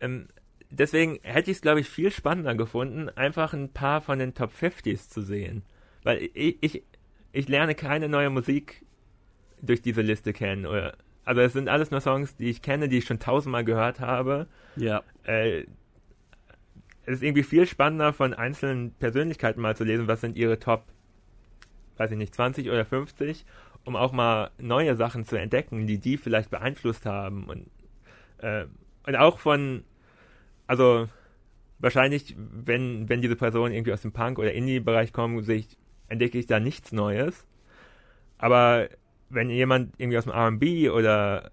ähm, 0.00 0.28
deswegen 0.70 1.18
hätte 1.22 1.50
ich 1.50 1.58
es, 1.58 1.62
glaube 1.62 1.80
ich, 1.80 1.88
viel 1.88 2.10
spannender 2.10 2.54
gefunden, 2.54 3.08
einfach 3.10 3.52
ein 3.52 3.72
paar 3.72 4.00
von 4.00 4.18
den 4.18 4.34
Top 4.34 4.52
50s 4.52 5.08
zu 5.08 5.22
sehen. 5.22 5.62
Weil 6.02 6.30
ich, 6.34 6.56
ich, 6.60 6.82
ich 7.32 7.48
lerne 7.48 7.74
keine 7.74 8.08
neue 8.08 8.30
Musik 8.30 8.84
durch 9.60 9.82
diese 9.82 10.02
Liste 10.02 10.32
kennen. 10.32 10.66
Oder, 10.66 10.96
also 11.24 11.40
es 11.40 11.52
sind 11.52 11.68
alles 11.68 11.90
nur 11.90 12.00
Songs, 12.00 12.36
die 12.36 12.48
ich 12.48 12.62
kenne, 12.62 12.88
die 12.88 12.98
ich 12.98 13.04
schon 13.04 13.18
tausendmal 13.18 13.64
gehört 13.64 14.00
habe. 14.00 14.46
Ja. 14.76 15.02
Äh, 15.24 15.64
es 17.04 17.16
ist 17.16 17.22
irgendwie 17.22 17.42
viel 17.42 17.66
spannender, 17.66 18.12
von 18.12 18.34
einzelnen 18.34 18.92
Persönlichkeiten 18.92 19.60
mal 19.60 19.76
zu 19.76 19.84
lesen, 19.84 20.06
was 20.06 20.20
sind 20.20 20.36
ihre 20.36 20.58
Top, 20.58 20.84
weiß 22.00 22.12
ich 22.12 22.16
nicht, 22.16 22.34
20 22.34 22.70
oder 22.70 22.86
50, 22.86 23.44
um 23.84 23.94
auch 23.94 24.12
mal 24.12 24.50
neue 24.58 24.96
Sachen 24.96 25.26
zu 25.26 25.36
entdecken, 25.36 25.86
die 25.86 25.98
die 25.98 26.16
vielleicht 26.16 26.48
beeinflusst 26.48 27.04
haben. 27.04 27.44
Und, 27.44 27.66
äh, 28.38 28.64
und 29.06 29.16
auch 29.16 29.38
von, 29.38 29.84
also 30.66 31.08
wahrscheinlich, 31.78 32.34
wenn, 32.38 33.10
wenn 33.10 33.20
diese 33.20 33.36
Personen 33.36 33.74
irgendwie 33.74 33.92
aus 33.92 34.00
dem 34.00 34.12
Punk- 34.12 34.38
oder 34.38 34.54
Indie-Bereich 34.54 35.12
kommen, 35.12 35.46
ich, 35.50 35.76
entdecke 36.08 36.38
ich 36.38 36.46
da 36.46 36.58
nichts 36.58 36.90
Neues. 36.90 37.46
Aber 38.38 38.88
wenn 39.28 39.50
jemand 39.50 39.92
irgendwie 39.98 40.16
aus 40.16 40.24
dem 40.24 40.32
R&B 40.32 40.88
oder 40.88 41.50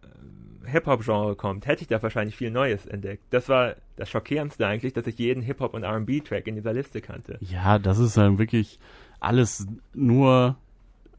Hip-Hop-Genre 0.63 1.35
kommt, 1.35 1.67
hätte 1.67 1.81
ich 1.81 1.89
da 1.89 2.01
wahrscheinlich 2.01 2.37
viel 2.37 2.51
Neues 2.51 2.85
entdeckt. 2.85 3.23
Das 3.31 3.49
war 3.49 3.75
das 3.97 4.09
Schockierendste 4.09 4.65
eigentlich, 4.65 4.93
dass 4.93 5.07
ich 5.07 5.17
jeden 5.17 5.41
Hip-Hop- 5.41 5.73
und 5.73 5.83
R&B-Track 5.83 6.47
in 6.47 6.55
dieser 6.55 6.71
Liste 6.71 7.01
kannte. 7.01 7.37
Ja, 7.41 7.79
das 7.79 7.99
ist 7.99 8.15
dann 8.15 8.39
wirklich 8.39 8.79
alles 9.19 9.67
nur, 9.93 10.55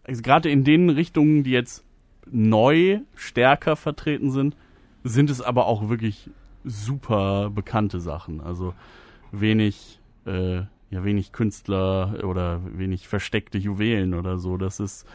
also 0.05 0.23
gerade 0.23 0.51
in 0.51 0.65
den 0.65 0.91
Richtungen, 0.91 1.45
die 1.45 1.51
jetzt 1.51 1.85
neu 2.31 3.01
stärker 3.15 3.77
vertreten 3.77 4.31
sind, 4.31 4.57
sind 5.05 5.31
es 5.31 5.41
aber 5.41 5.67
auch 5.67 5.89
wirklich 5.89 6.31
super 6.65 7.51
bekannte 7.51 8.01
Sachen. 8.01 8.41
Also 8.41 8.75
wenig, 9.33 10.01
äh, 10.27 10.63
ja, 10.91 11.05
wenig 11.05 11.33
Künstler 11.33 12.25
oder 12.25 12.61
wenig 12.65 13.09
versteckte 13.09 13.59
Juwelen 13.59 14.15
oder 14.15 14.39
so. 14.39 14.57
Das 14.57 14.81
ist, 14.81 15.07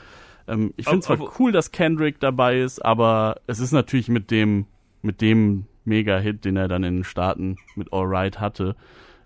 ähm, 0.47 0.73
ich 0.77 0.87
finde 0.87 1.01
zwar 1.01 1.39
cool, 1.39 1.51
dass 1.51 1.71
Kendrick 1.71 2.19
dabei 2.19 2.59
ist, 2.59 2.83
aber 2.83 3.41
es 3.47 3.59
ist 3.59 3.71
natürlich 3.71 4.09
mit 4.09 4.31
dem, 4.31 4.65
mit 5.01 5.21
dem 5.21 5.65
Mega-Hit, 5.85 6.45
den 6.45 6.57
er 6.57 6.67
dann 6.67 6.83
in 6.83 6.97
den 6.97 7.03
Staaten 7.03 7.57
mit 7.75 7.91
All 7.91 8.05
Right 8.05 8.39
hatte, 8.39 8.75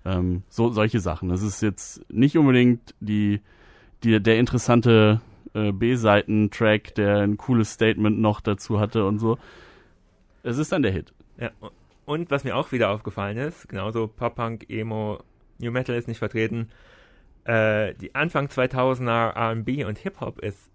ähm, 0.07 0.43
so 0.49 0.71
solche 0.71 0.99
Sachen. 0.99 1.29
Das 1.29 1.41
ist 1.41 1.61
jetzt 1.61 2.09
nicht 2.09 2.37
unbedingt 2.37 2.95
die, 3.01 3.41
die 4.03 4.21
der 4.21 4.39
interessante 4.39 5.21
äh, 5.53 5.71
B-Seiten-Track, 5.71 6.95
der 6.95 7.17
ein 7.17 7.37
cooles 7.37 7.73
Statement 7.73 8.19
noch 8.19 8.39
dazu 8.39 8.79
hatte 8.79 9.05
und 9.05 9.19
so. 9.19 9.37
Es 10.43 10.57
ist 10.57 10.71
dann 10.71 10.81
der 10.81 10.91
Hit. 10.91 11.13
Ja. 11.37 11.51
Und 12.05 12.31
was 12.31 12.45
mir 12.45 12.55
auch 12.55 12.71
wieder 12.71 12.89
aufgefallen 12.89 13.37
ist, 13.37 13.67
genauso 13.67 14.07
Pop-Punk, 14.07 14.69
Emo, 14.69 15.19
New 15.59 15.71
Metal 15.71 15.95
ist 15.95 16.07
nicht 16.07 16.19
vertreten, 16.19 16.69
äh, 17.43 17.93
die 17.95 18.15
Anfang 18.15 18.47
2000er 18.47 19.33
R&B 19.35 19.83
und 19.83 19.97
Hip-Hop 19.97 20.39
ist 20.39 20.69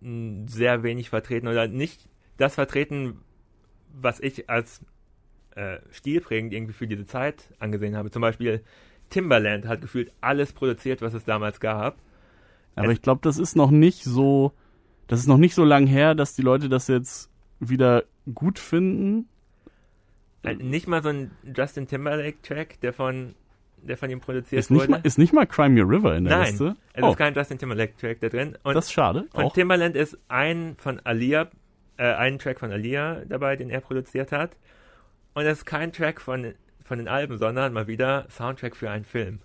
sehr 0.00 0.82
wenig 0.82 1.10
vertreten 1.10 1.48
oder 1.48 1.68
nicht 1.68 2.08
das 2.38 2.54
vertreten, 2.54 3.20
was 3.92 4.20
ich 4.20 4.48
als 4.48 4.80
äh, 5.56 5.78
stilprägend 5.90 6.52
irgendwie 6.52 6.72
für 6.72 6.86
diese 6.86 7.06
Zeit 7.06 7.52
angesehen 7.58 7.96
habe. 7.96 8.10
Zum 8.10 8.22
Beispiel 8.22 8.62
Timbaland 9.10 9.66
hat 9.66 9.80
gefühlt 9.80 10.12
alles 10.20 10.52
produziert, 10.52 11.02
was 11.02 11.14
es 11.14 11.24
damals 11.24 11.60
gab. 11.60 11.98
Aber 12.76 12.88
Es- 12.88 12.94
ich 12.94 13.02
glaube, 13.02 13.20
das 13.22 13.38
ist 13.38 13.56
noch 13.56 13.70
nicht 13.70 14.04
so, 14.04 14.52
das 15.08 15.20
ist 15.20 15.26
noch 15.26 15.36
nicht 15.38 15.54
so 15.54 15.64
lang 15.64 15.86
her, 15.86 16.14
dass 16.14 16.34
die 16.34 16.42
Leute 16.42 16.68
das 16.68 16.88
jetzt 16.88 17.30
wieder 17.60 18.04
gut 18.34 18.58
finden. 18.58 19.28
Nicht 20.58 20.88
mal 20.88 21.02
so 21.02 21.10
ein 21.10 21.30
Justin 21.56 21.86
Timberlake-Track, 21.86 22.80
der 22.80 22.92
von, 22.92 23.34
der 23.80 23.96
von 23.96 24.10
ihm 24.10 24.18
produziert 24.20 24.58
Ist 24.58 24.70
nicht, 24.70 24.80
wurde. 24.80 24.90
mal, 24.92 25.00
ist 25.04 25.16
nicht 25.18 25.32
mal 25.32 25.46
Crime 25.46 25.80
Your 25.80 25.88
River 25.88 26.16
in 26.16 26.24
der 26.24 26.38
Nein, 26.38 26.46
Liste. 26.50 26.76
Es 26.94 27.02
oh, 27.04 27.10
ist 27.10 27.16
kein 27.16 27.32
Justin 27.34 27.58
Timberlake-Track 27.58 28.18
da 28.20 28.28
drin. 28.28 28.58
Und 28.64 28.74
das 28.74 28.86
ist 28.86 28.92
schade. 28.92 29.26
von 29.32 29.44
Auch. 29.44 29.52
Timbaland 29.52 29.94
ist 29.94 30.18
ein 30.28 30.74
von 30.78 30.98
Alia, 31.04 31.48
äh, 31.96 32.12
ein 32.14 32.40
Track 32.40 32.58
von 32.58 32.72
Alia 32.72 33.22
dabei, 33.28 33.54
den 33.54 33.70
er 33.70 33.80
produziert 33.80 34.32
hat. 34.32 34.56
Und 35.34 35.44
es 35.46 35.58
ist 35.58 35.64
kein 35.64 35.92
Track 35.92 36.20
von, 36.20 36.54
von 36.84 36.98
den 36.98 37.08
Alben, 37.08 37.38
sondern 37.38 37.72
mal 37.72 37.86
wieder 37.86 38.26
Soundtrack 38.30 38.76
für 38.76 38.90
einen 38.90 39.04
Film. 39.04 39.38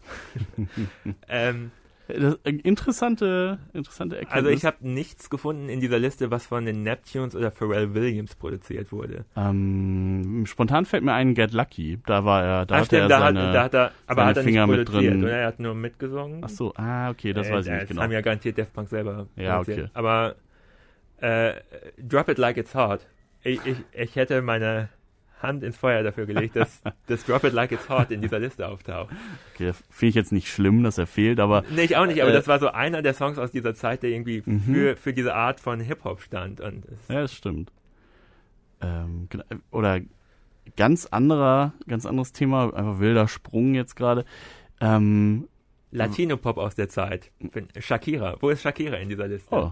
ähm, 1.30 1.72
Das, 2.08 2.36
äh, 2.46 2.52
interessante, 2.52 3.60
interessante 3.74 4.16
Erkenntnis. 4.16 4.38
also 4.38 4.50
ich 4.50 4.66
habe 4.66 4.78
nichts 4.82 5.30
gefunden 5.30 5.68
in 5.70 5.80
dieser 5.82 6.00
Liste, 6.00 6.32
was 6.32 6.46
von 6.46 6.66
den 6.66 6.84
Neptunes 6.84 7.36
oder 7.36 7.52
Pharrell 7.52 7.94
Williams 7.94 8.36
produziert 8.36 8.92
wurde. 8.92 9.26
ähm, 9.36 10.44
spontan 10.46 10.86
fällt 10.86 11.04
mir 11.04 11.14
ein 11.14 11.34
Get 11.36 11.52
Lucky. 11.54 12.00
Da 12.06 12.24
war 12.26 12.44
er, 12.44 12.66
da 12.66 12.76
hatte 12.78 12.86
stimmt, 12.86 13.02
er 13.04 13.08
da, 13.10 13.16
hat, 13.20 13.24
seine, 13.36 13.52
da 13.54 13.64
hat 13.64 13.74
er, 13.74 13.92
aber 14.08 14.16
seine 14.22 14.30
hat 14.30 14.38
er 14.38 14.44
Finger 14.44 14.68
mit 14.68 14.90
drin. 14.90 15.24
oder? 15.24 15.32
Er 15.38 15.48
hat 15.48 15.60
nur 15.60 15.76
mitgesungen. 15.76 16.42
Ach 16.46 16.50
so, 16.50 16.74
ah, 16.76 17.10
okay, 17.10 17.34
das 17.34 17.48
Äh, 17.48 17.52
weiß 17.54 17.66
ich 17.66 17.72
das 17.72 17.80
nicht 17.82 17.90
genau. 17.90 18.02
haben 18.04 18.12
ja 18.12 18.22
garantiert 18.22 18.58
Def 18.58 18.72
Punk 18.74 18.88
selber 18.90 19.28
Ja, 19.36 19.58
produziert. 19.58 19.90
okay. 19.90 19.92
Aber 19.94 20.36
äh, 21.20 21.54
Drop 21.98 22.30
It 22.30 22.38
Like 22.38 22.58
It's 22.58 22.74
Hot. 22.76 23.06
Ich, 23.44 23.60
ich, 23.66 23.78
ich 23.94 24.16
hätte 24.16 24.42
meine 24.42 24.90
Hand 25.42 25.64
ins 25.64 25.78
Feuer 25.78 26.04
dafür 26.04 26.26
gelegt, 26.26 26.56
dass 26.56 26.82
das 27.08 27.24
Drop 27.26 27.44
It 27.44 27.54
Like 27.54 27.72
It's 27.72 27.88
Hot 27.90 28.12
in 28.12 28.22
dieser 28.22 28.40
Liste 28.40 28.68
auftaucht. 28.68 29.14
Okay, 29.54 29.72
finde 29.90 30.10
ich 30.10 30.16
jetzt 30.16 30.32
nicht 30.32 30.48
schlimm, 30.50 30.84
dass 30.84 30.98
er 30.98 31.08
fehlt, 31.08 31.40
aber 31.40 31.64
Nee, 31.76 31.84
ich 31.84 31.96
auch 31.98 32.06
nicht, 32.08 32.22
aber 32.22 32.32
Äh, 32.32 32.34
das 32.34 32.48
war 32.48 32.60
so 32.60 32.70
einer 32.70 33.02
der 33.02 33.14
Songs 33.14 33.38
aus 33.38 33.52
dieser 33.52 33.74
Zeit, 33.76 34.02
der 34.04 34.10
irgendwie 34.10 34.42
Mhm. 34.46 34.62
für, 34.62 34.96
für 34.98 35.14
diese 35.14 35.36
Art 35.36 35.60
von 35.60 35.80
Hip-Hop 35.80 36.22
stand. 36.22 36.60
Und 36.62 36.86
es, 36.86 37.08
ja, 37.08 37.22
das 37.22 37.34
stimmt. 37.34 37.72
Ähm, 38.82 39.28
oder 39.72 40.02
ganz 40.76 41.06
anderer, 41.08 41.74
ganz 41.88 42.06
anderes 42.06 42.32
Thema, 42.34 42.74
einfach 42.74 43.00
wilder 43.00 43.28
Sprung 43.28 43.74
jetzt 43.76 43.96
gerade. 43.96 44.26
Ähm, 44.82 45.48
Latino-Pop 45.92 46.58
aus 46.58 46.76
der 46.76 46.90
Zeit. 46.90 47.32
Shakira. 47.80 48.38
Wo 48.42 48.50
ist 48.50 48.62
Shakira 48.62 48.98
in 48.98 49.10
dieser 49.10 49.28
Liste? 49.28 49.54
oh. 49.56 49.72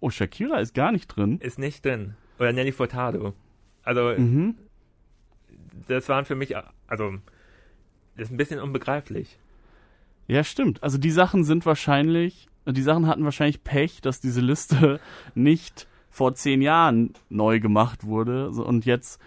oh, 0.00 0.10
Shakira 0.10 0.58
ist 0.60 0.74
gar 0.74 0.90
nicht 0.92 1.06
drin. 1.08 1.38
Ist 1.40 1.58
nicht 1.58 1.84
drin. 1.84 2.14
Oder 2.38 2.52
Nelly 2.52 2.72
Furtado. 2.72 3.34
Also, 3.82 4.14
Mhm. 4.16 4.56
Das 5.88 6.08
waren 6.08 6.24
für 6.24 6.34
mich, 6.34 6.54
also, 6.86 7.14
das 8.16 8.28
ist 8.28 8.30
ein 8.32 8.36
bisschen 8.36 8.60
unbegreiflich. 8.60 9.38
Ja, 10.26 10.44
stimmt. 10.44 10.82
Also 10.82 10.98
die 10.98 11.10
Sachen 11.10 11.44
sind 11.44 11.64
wahrscheinlich, 11.64 12.48
die 12.66 12.82
Sachen 12.82 13.06
hatten 13.06 13.24
wahrscheinlich 13.24 13.64
Pech, 13.64 14.02
dass 14.02 14.20
diese 14.20 14.42
Liste 14.42 15.00
nicht 15.34 15.88
vor 16.10 16.34
zehn 16.34 16.60
Jahren 16.60 17.14
neu 17.30 17.60
gemacht 17.60 18.04
wurde. 18.04 18.50
Und 18.50 18.84
jetzt, 18.84 19.20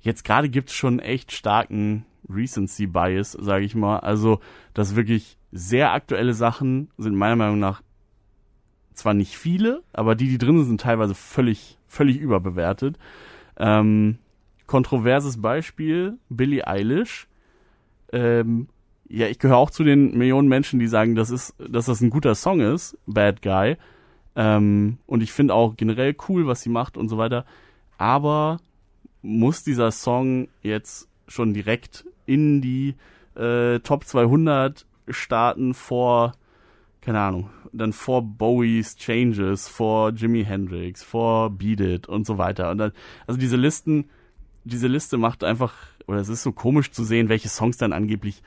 jetzt 0.00 0.24
gerade 0.24 0.48
gibt's 0.48 0.74
schon 0.74 0.98
echt 0.98 1.32
starken 1.32 2.04
Recency 2.28 2.86
Bias, 2.86 3.32
sage 3.32 3.64
ich 3.64 3.74
mal. 3.74 3.98
Also, 3.98 4.40
dass 4.74 4.96
wirklich 4.96 5.38
sehr 5.52 5.92
aktuelle 5.92 6.34
Sachen 6.34 6.90
sind 6.98 7.14
meiner 7.14 7.36
Meinung 7.36 7.58
nach 7.58 7.82
zwar 8.94 9.14
nicht 9.14 9.36
viele, 9.36 9.82
aber 9.92 10.14
die, 10.14 10.28
die 10.28 10.38
drin 10.38 10.58
sind, 10.58 10.66
sind 10.66 10.80
teilweise 10.80 11.14
völlig, 11.14 11.78
völlig 11.86 12.18
überbewertet. 12.18 12.98
Ähm, 13.56 14.18
kontroverses 14.70 15.42
Beispiel, 15.42 16.16
Billie 16.28 16.64
Eilish. 16.64 17.26
Ähm, 18.12 18.68
ja, 19.08 19.26
ich 19.26 19.40
gehöre 19.40 19.56
auch 19.56 19.70
zu 19.70 19.82
den 19.82 20.16
Millionen 20.16 20.46
Menschen, 20.46 20.78
die 20.78 20.86
sagen, 20.86 21.16
das 21.16 21.30
ist, 21.30 21.56
dass 21.58 21.86
das 21.86 22.00
ein 22.00 22.10
guter 22.10 22.36
Song 22.36 22.60
ist, 22.60 22.96
Bad 23.04 23.42
Guy. 23.42 23.76
Ähm, 24.36 24.98
und 25.06 25.24
ich 25.24 25.32
finde 25.32 25.54
auch 25.54 25.76
generell 25.76 26.14
cool, 26.28 26.46
was 26.46 26.62
sie 26.62 26.68
macht 26.70 26.96
und 26.96 27.08
so 27.08 27.18
weiter. 27.18 27.46
Aber 27.98 28.58
muss 29.22 29.64
dieser 29.64 29.90
Song 29.90 30.46
jetzt 30.62 31.08
schon 31.26 31.52
direkt 31.52 32.04
in 32.26 32.62
die 32.62 32.94
äh, 33.34 33.80
Top 33.80 34.04
200 34.04 34.86
starten 35.08 35.74
vor, 35.74 36.34
keine 37.00 37.18
Ahnung, 37.18 37.50
dann 37.72 37.92
vor 37.92 38.22
Bowie's 38.22 38.94
Changes, 38.94 39.66
vor 39.66 40.10
Jimi 40.10 40.44
Hendrix, 40.44 41.02
vor 41.02 41.50
Beat 41.50 41.80
It 41.80 42.08
und 42.08 42.24
so 42.24 42.38
weiter. 42.38 42.70
Und 42.70 42.78
dann, 42.78 42.92
also 43.26 43.40
diese 43.40 43.56
Listen, 43.56 44.04
diese 44.64 44.88
Liste 44.88 45.16
macht 45.16 45.44
einfach, 45.44 45.74
oder 46.06 46.18
es 46.18 46.28
ist 46.28 46.42
so 46.42 46.52
komisch 46.52 46.90
zu 46.90 47.04
sehen, 47.04 47.28
welche 47.28 47.48
Songs 47.48 47.76
dann 47.76 47.92
angeblich 47.92 48.42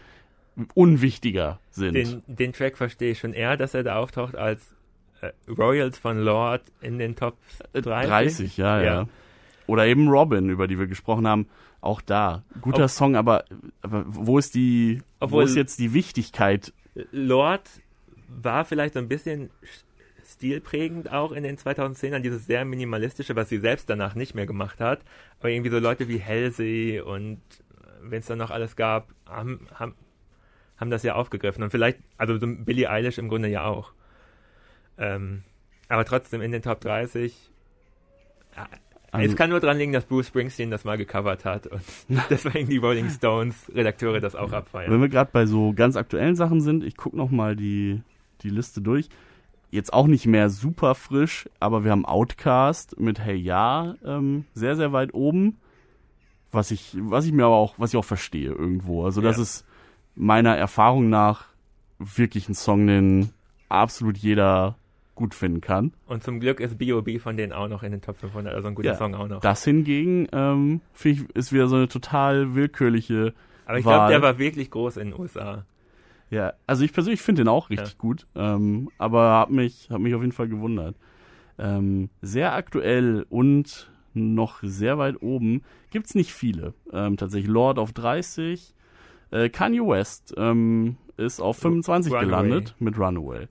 unwichtiger 0.76 1.60
sind. 1.72 1.96
Den, 1.96 2.24
den 2.28 2.54
Track 2.54 2.78
verstehe 2.78 3.12
ich 3.12 3.20
schon 3.20 3.34
eher, 3.34 3.58
dass 3.58 3.74
er 3.74 3.84
da 3.84 3.98
auftaucht 3.98 4.36
als 4.36 4.62
äh, 5.22 5.32
Royals 5.52 5.98
von 5.98 6.20
Lord 6.20 6.62
in 6.82 7.00
den 7.00 7.16
Top 7.16 7.38
30. 7.74 8.10
30, 8.10 8.58
ja, 8.58 8.82
ja, 8.82 8.84
ja. 8.84 9.08
Oder 9.66 9.88
eben 9.88 10.10
Robin, 10.10 10.50
über 10.50 10.68
die 10.68 10.78
wir 10.78 10.88
gesprochen 10.88 11.28
haben, 11.28 11.48
auch 11.82 12.02
da. 12.02 12.44
Guter 12.62 12.86
Ob, 12.86 12.90
Song, 12.90 13.16
aber, 13.16 13.46
aber 13.82 14.06
wo 14.08 14.38
ist 14.38 14.56
die, 14.56 15.02
wo 15.20 15.42
ist 15.42 15.56
jetzt 15.56 15.80
die 15.80 15.94
Wichtigkeit? 15.94 16.74
Lord 17.12 17.68
war 18.28 18.66
vielleicht 18.66 18.94
so 18.94 19.00
ein 19.00 19.08
bisschen 19.08 19.50
stilprägend 20.44 21.10
auch 21.10 21.32
in 21.32 21.44
den 21.44 21.58
2010ern, 21.58 22.20
dieses 22.20 22.46
sehr 22.46 22.66
minimalistische, 22.66 23.34
was 23.38 23.48
sie 23.48 23.60
selbst 23.60 23.90
danach 23.90 24.14
nicht 24.14 24.36
mehr 24.36 24.46
gemacht 24.46 24.82
hat. 24.82 25.00
Aber 25.40 25.50
irgendwie 25.50 25.72
so 25.72 25.80
Leute 25.80 26.10
wie 26.10 26.22
Halsey 26.22 27.00
und 27.00 27.38
äh, 27.38 27.86
wenn 28.02 28.20
es 28.20 28.26
dann 28.26 28.40
noch 28.40 28.52
alles 28.52 28.76
gab, 28.76 29.08
haben, 29.26 29.68
haben, 29.74 29.96
haben 30.76 30.90
das 30.90 31.04
ja 31.04 31.16
aufgegriffen. 31.16 31.64
Und 31.64 31.70
vielleicht, 31.70 32.00
also 32.18 32.38
so 32.38 32.46
Billie 32.46 32.90
Eilish 32.90 33.18
im 33.20 33.30
Grunde 33.30 33.48
ja 33.48 33.64
auch. 33.64 33.94
Ähm, 34.98 35.44
aber 35.88 36.04
trotzdem 36.04 36.42
in 36.42 36.52
den 36.52 36.62
Top 36.62 36.82
30. 36.82 37.34
Ja, 38.58 38.68
also, 39.12 39.30
es 39.30 39.38
kann 39.38 39.50
nur 39.50 39.62
dran 39.62 39.78
liegen, 39.78 39.94
dass 39.94 40.04
Bruce 40.04 40.28
Springsteen 40.28 40.72
das 40.72 40.84
mal 40.84 40.98
gecovert 40.98 41.46
hat 41.46 41.68
und 41.68 41.84
deswegen 42.30 42.68
die 42.68 42.78
Rolling 42.78 43.10
Stones 43.10 43.72
Redakteure 43.74 44.20
das 44.20 44.36
auch 44.36 44.52
abfeiern. 44.52 44.92
Wenn 44.92 45.00
wir 45.00 45.08
gerade 45.08 45.30
bei 45.32 45.46
so 45.46 45.72
ganz 45.74 45.96
aktuellen 45.96 46.36
Sachen 46.36 46.60
sind, 46.60 46.84
ich 46.84 46.98
gucke 46.98 47.16
noch 47.16 47.32
mal 47.32 47.56
die, 47.56 48.02
die 48.42 48.50
Liste 48.50 48.82
durch. 48.82 49.08
Jetzt 49.74 49.92
auch 49.92 50.06
nicht 50.06 50.28
mehr 50.28 50.52
super 50.52 50.94
frisch, 50.94 51.50
aber 51.60 51.84
wir 51.84 51.90
haben 51.90 52.06
Outcast 52.06 53.00
mit 53.00 53.20
Hey 53.20 53.38
Ja 53.38 53.96
ähm, 54.06 54.46
sehr, 54.54 54.76
sehr 54.76 54.94
weit 54.94 55.16
oben. 55.16 55.58
Was 56.52 56.70
ich, 56.70 56.96
was 57.00 57.26
ich 57.26 57.32
mir 57.32 57.46
aber 57.46 57.56
auch, 57.56 57.74
was 57.80 57.92
ich 57.92 57.98
auch 57.98 58.06
verstehe 58.06 58.52
irgendwo. 58.52 59.04
Also 59.04 59.20
das 59.20 59.38
ja. 59.38 59.42
ist 59.42 59.66
meiner 60.14 60.56
Erfahrung 60.56 61.10
nach 61.10 61.46
wirklich 61.98 62.48
ein 62.50 62.54
Song, 62.54 62.86
den 62.86 63.32
absolut 63.68 64.16
jeder 64.16 64.76
gut 65.16 65.34
finden 65.34 65.60
kann. 65.60 65.92
Und 66.06 66.24
zum 66.24 66.40
Glück 66.40 66.60
ist 66.60 66.78
B.O.B. 66.78 67.18
von 67.18 67.36
denen 67.36 67.52
auch 67.52 67.68
noch 67.68 67.82
in 67.82 67.94
den 67.94 68.02
Top 68.02 68.18
500, 68.18 68.54
also 68.54 68.68
ein 68.68 68.76
guter 68.76 68.90
ja, 68.90 68.96
Song 68.96 69.16
auch 69.16 69.28
noch. 69.28 69.42
Das 69.42 69.64
hingegen, 69.64 70.28
ähm, 70.34 70.82
finde 70.94 71.24
ich, 71.24 71.36
ist 71.36 71.52
wieder 71.52 71.68
so 71.68 71.78
eine 71.78 71.88
total 71.88 72.54
willkürliche 72.54 73.34
Aber 73.66 73.80
ich 73.80 73.84
glaube, 73.84 74.12
der 74.12 74.22
war 74.22 74.38
wirklich 74.38 74.70
groß 74.70 74.98
in 74.98 75.10
den 75.10 75.20
USA. 75.20 75.66
Ja, 76.34 76.54
also 76.66 76.84
ich 76.84 76.94
persönlich 76.94 77.22
finde 77.22 77.44
den 77.44 77.48
auch 77.48 77.70
richtig 77.70 77.90
ja. 77.90 77.96
gut, 77.98 78.26
ähm, 78.36 78.90
aber 78.98 79.40
hat 79.40 79.52
mich, 79.52 79.90
hat 79.92 80.00
mich 80.00 80.16
auf 80.16 80.22
jeden 80.22 80.34
Fall 80.34 80.48
gewundert. 80.48 80.96
Ähm, 81.60 82.10
sehr 82.24 82.54
aktuell 82.56 83.28
und 83.30 83.92
noch 84.16 84.60
sehr 84.64 84.98
weit 84.98 85.22
oben 85.22 85.62
gibt's 85.92 86.16
nicht 86.16 86.34
viele. 86.34 86.74
Ähm, 86.92 87.18
tatsächlich 87.18 87.52
Lord 87.52 87.78
of 87.78 87.94
30, 87.94 88.74
äh, 89.30 89.50
Kanye 89.50 89.82
West 89.82 90.34
ähm, 90.36 90.98
ist 91.18 91.40
auf 91.40 91.58
25 91.58 92.12
Runaway. 92.12 92.26
gelandet 92.26 92.76
mit 92.80 92.98
Runaway. 92.98 93.48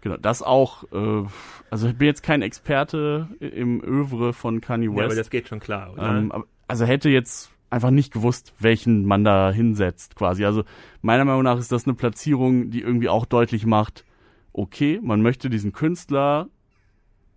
Genau, 0.00 0.16
das 0.16 0.42
auch, 0.42 0.82
äh, 0.92 1.24
also 1.70 1.88
ich 1.88 1.96
bin 1.96 2.06
jetzt 2.06 2.24
kein 2.24 2.42
Experte 2.42 3.28
im 3.38 3.80
Övre 3.80 4.32
von 4.32 4.60
Kanye 4.60 4.88
West. 4.88 4.98
Ja, 4.98 5.04
aber 5.04 5.14
das 5.14 5.30
geht 5.30 5.48
schon 5.48 5.60
klar, 5.60 5.92
oder? 5.92 6.18
Ähm, 6.18 6.32
also 6.66 6.84
hätte 6.84 7.10
jetzt 7.10 7.53
einfach 7.74 7.90
nicht 7.90 8.12
gewusst, 8.12 8.54
welchen 8.58 9.04
man 9.04 9.24
da 9.24 9.50
hinsetzt 9.50 10.16
quasi. 10.16 10.44
Also 10.44 10.64
meiner 11.02 11.24
Meinung 11.24 11.42
nach 11.42 11.58
ist 11.58 11.72
das 11.72 11.84
eine 11.84 11.94
Platzierung, 11.94 12.70
die 12.70 12.80
irgendwie 12.80 13.08
auch 13.08 13.26
deutlich 13.26 13.66
macht, 13.66 14.04
okay, 14.52 15.00
man 15.02 15.20
möchte 15.20 15.50
diesen 15.50 15.72
Künstler 15.72 16.48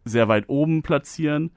sehr 0.05 0.27
weit 0.27 0.45
oben 0.47 0.83
platzieren, 0.83 1.51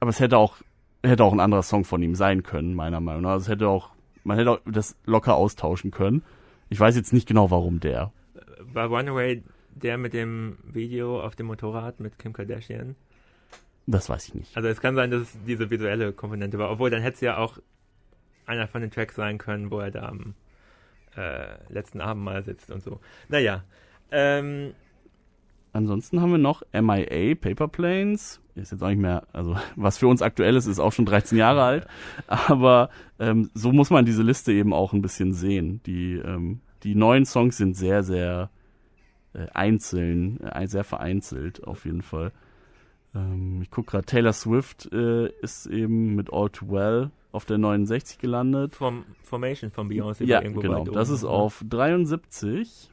aber 0.00 0.10
es 0.10 0.18
hätte 0.18 0.38
auch 0.38 0.56
hätte 1.04 1.22
auch 1.22 1.32
ein 1.32 1.40
anderer 1.40 1.62
Song 1.62 1.84
von 1.84 2.02
ihm 2.02 2.16
sein 2.16 2.42
können, 2.42 2.74
meiner 2.74 3.00
Meinung 3.00 3.22
nach. 3.22 3.30
Also 3.30 3.44
es 3.44 3.48
hätte 3.48 3.68
auch 3.68 3.90
man 4.24 4.38
hätte 4.38 4.50
auch 4.50 4.60
das 4.64 4.96
locker 5.04 5.36
austauschen 5.36 5.92
können. 5.92 6.24
Ich 6.68 6.80
weiß 6.80 6.96
jetzt 6.96 7.12
nicht 7.12 7.28
genau, 7.28 7.50
warum 7.50 7.78
der. 7.78 8.12
War 8.72 8.86
Runaway 8.86 9.42
der 9.70 9.98
mit 9.98 10.14
dem 10.14 10.56
Video 10.64 11.20
auf 11.20 11.36
dem 11.36 11.46
Motorrad 11.46 12.00
mit 12.00 12.18
Kim 12.18 12.32
Kardashian? 12.32 12.96
Das 13.86 14.08
weiß 14.08 14.28
ich 14.28 14.34
nicht. 14.34 14.56
Also 14.56 14.68
es 14.68 14.80
kann 14.80 14.96
sein, 14.96 15.10
dass 15.10 15.22
es 15.22 15.38
diese 15.46 15.70
visuelle 15.70 16.12
Komponente 16.12 16.58
war. 16.58 16.72
Obwohl, 16.72 16.90
dann 16.90 17.02
hätte 17.02 17.14
es 17.16 17.20
ja 17.20 17.36
auch 17.36 17.58
einer 18.46 18.68
von 18.68 18.80
den 18.80 18.90
Tracks 18.90 19.16
sein 19.16 19.38
können, 19.38 19.70
wo 19.70 19.80
er 19.80 19.90
da 19.90 20.08
am 20.08 20.34
äh, 21.16 21.72
letzten 21.72 22.00
Abend 22.00 22.24
mal 22.24 22.42
sitzt 22.42 22.70
und 22.70 22.82
so. 22.82 23.00
Naja. 23.28 23.64
Ähm, 24.10 24.74
Ansonsten 25.72 26.22
haben 26.22 26.30
wir 26.30 26.38
noch 26.38 26.62
MIA, 26.72 27.34
Paper 27.34 27.68
Planes. 27.68 28.40
Ist 28.54 28.72
jetzt 28.72 28.82
auch 28.82 28.88
nicht 28.88 29.00
mehr, 29.00 29.24
also 29.32 29.56
was 29.76 29.98
für 29.98 30.08
uns 30.08 30.22
aktuell 30.22 30.56
ist, 30.56 30.66
ist 30.66 30.78
auch 30.78 30.92
schon 30.92 31.04
13 31.04 31.36
Jahre 31.36 31.62
alt. 31.62 31.86
Aber 32.26 32.88
ähm, 33.18 33.50
so 33.54 33.72
muss 33.72 33.90
man 33.90 34.06
diese 34.06 34.22
Liste 34.22 34.52
eben 34.52 34.72
auch 34.72 34.92
ein 34.92 35.02
bisschen 35.02 35.34
sehen. 35.34 35.82
Die, 35.84 36.14
ähm, 36.14 36.60
die 36.82 36.94
neuen 36.94 37.26
Songs 37.26 37.58
sind 37.58 37.76
sehr, 37.76 38.02
sehr 38.02 38.50
äh, 39.34 39.46
einzeln, 39.52 40.40
äh, 40.40 40.66
sehr 40.66 40.84
vereinzelt 40.84 41.64
auf 41.64 41.84
jeden 41.84 42.02
Fall. 42.02 42.32
Ähm, 43.14 43.60
ich 43.60 43.70
gucke 43.70 43.90
gerade, 43.90 44.06
Taylor 44.06 44.32
Swift 44.32 44.90
äh, 44.92 45.28
ist 45.42 45.66
eben 45.66 46.14
mit 46.14 46.32
All 46.32 46.48
Too 46.48 46.70
Well 46.70 47.10
auf 47.36 47.44
der 47.44 47.58
69 47.58 48.18
gelandet. 48.18 48.74
Vom 48.74 49.04
Formation 49.22 49.70
von 49.70 49.90
Beyoncé. 49.90 50.24
Ja, 50.24 50.40
genau. 50.40 50.84
Das 50.84 51.10
ist 51.10 51.22
auf 51.22 51.62
73. 51.68 52.90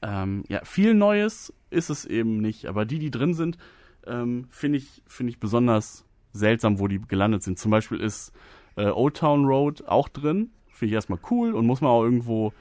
Ähm, 0.00 0.44
ja, 0.48 0.64
viel 0.64 0.94
Neues 0.94 1.52
ist 1.70 1.90
es 1.90 2.06
eben 2.06 2.38
nicht, 2.38 2.66
aber 2.66 2.86
die, 2.86 2.98
die 2.98 3.10
drin 3.10 3.34
sind, 3.34 3.58
ähm, 4.06 4.46
finde 4.50 4.78
ich, 4.78 5.02
finde 5.06 5.30
ich 5.30 5.38
besonders 5.38 6.04
seltsam, 6.32 6.78
wo 6.78 6.88
die 6.88 7.00
gelandet 7.00 7.42
sind. 7.42 7.58
Zum 7.58 7.70
Beispiel 7.70 8.00
ist 8.00 8.32
äh, 8.76 8.86
Old 8.86 9.18
Town 9.18 9.44
Road 9.44 9.86
auch 9.86 10.08
drin. 10.08 10.50
Finde 10.70 10.86
ich 10.86 10.94
erstmal 10.94 11.18
cool 11.30 11.54
und 11.54 11.66
muss 11.66 11.80
man 11.80 11.90
auch 11.90 12.04
irgendwo 12.04 12.52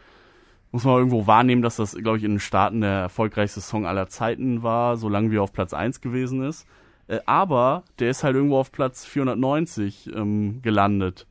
muss 0.71 0.83
man 0.83 0.97
irgendwo 0.97 1.27
wahrnehmen, 1.27 1.61
dass 1.61 1.77
das, 1.77 1.95
glaube 1.95 2.17
ich, 2.17 2.25
in 2.25 2.33
den 2.33 2.39
Staaten 2.41 2.81
der 2.81 2.91
erfolgreichste 2.91 3.61
Song 3.61 3.85
aller 3.85 4.09
Zeiten 4.09 4.63
war, 4.63 4.97
solange 4.97 5.31
wie 5.31 5.37
er 5.37 5.43
auf 5.43 5.53
Platz 5.53 5.73
1 5.73 6.01
gewesen 6.01 6.43
ist. 6.43 6.67
Äh, 7.07 7.19
aber 7.25 7.83
der 7.99 8.09
ist 8.09 8.23
halt 8.23 8.35
irgendwo 8.35 8.57
auf 8.57 8.71
Platz 8.71 9.05
490 9.05 10.11
ähm, 10.13 10.61
gelandet. 10.61 11.27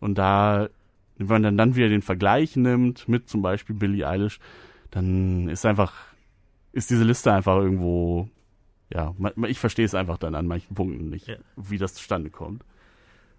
Und 0.00 0.18
da, 0.18 0.68
wenn 1.16 1.26
man 1.26 1.42
dann, 1.42 1.56
dann 1.56 1.76
wieder 1.76 1.88
den 1.88 2.02
Vergleich 2.02 2.56
nimmt 2.56 3.08
mit 3.08 3.28
zum 3.28 3.42
Beispiel 3.42 3.74
Billie 3.74 4.06
Eilish, 4.06 4.38
dann 4.90 5.48
ist 5.48 5.66
einfach, 5.66 5.94
ist 6.72 6.90
diese 6.90 7.04
Liste 7.04 7.32
einfach 7.32 7.56
irgendwo, 7.56 8.28
ja, 8.92 9.14
ich 9.46 9.58
verstehe 9.58 9.84
es 9.86 9.94
einfach 9.94 10.18
dann 10.18 10.34
an 10.34 10.46
manchen 10.46 10.74
Punkten 10.74 11.08
nicht, 11.08 11.26
ja. 11.26 11.36
wie 11.56 11.78
das 11.78 11.94
zustande 11.94 12.30
kommt. 12.30 12.62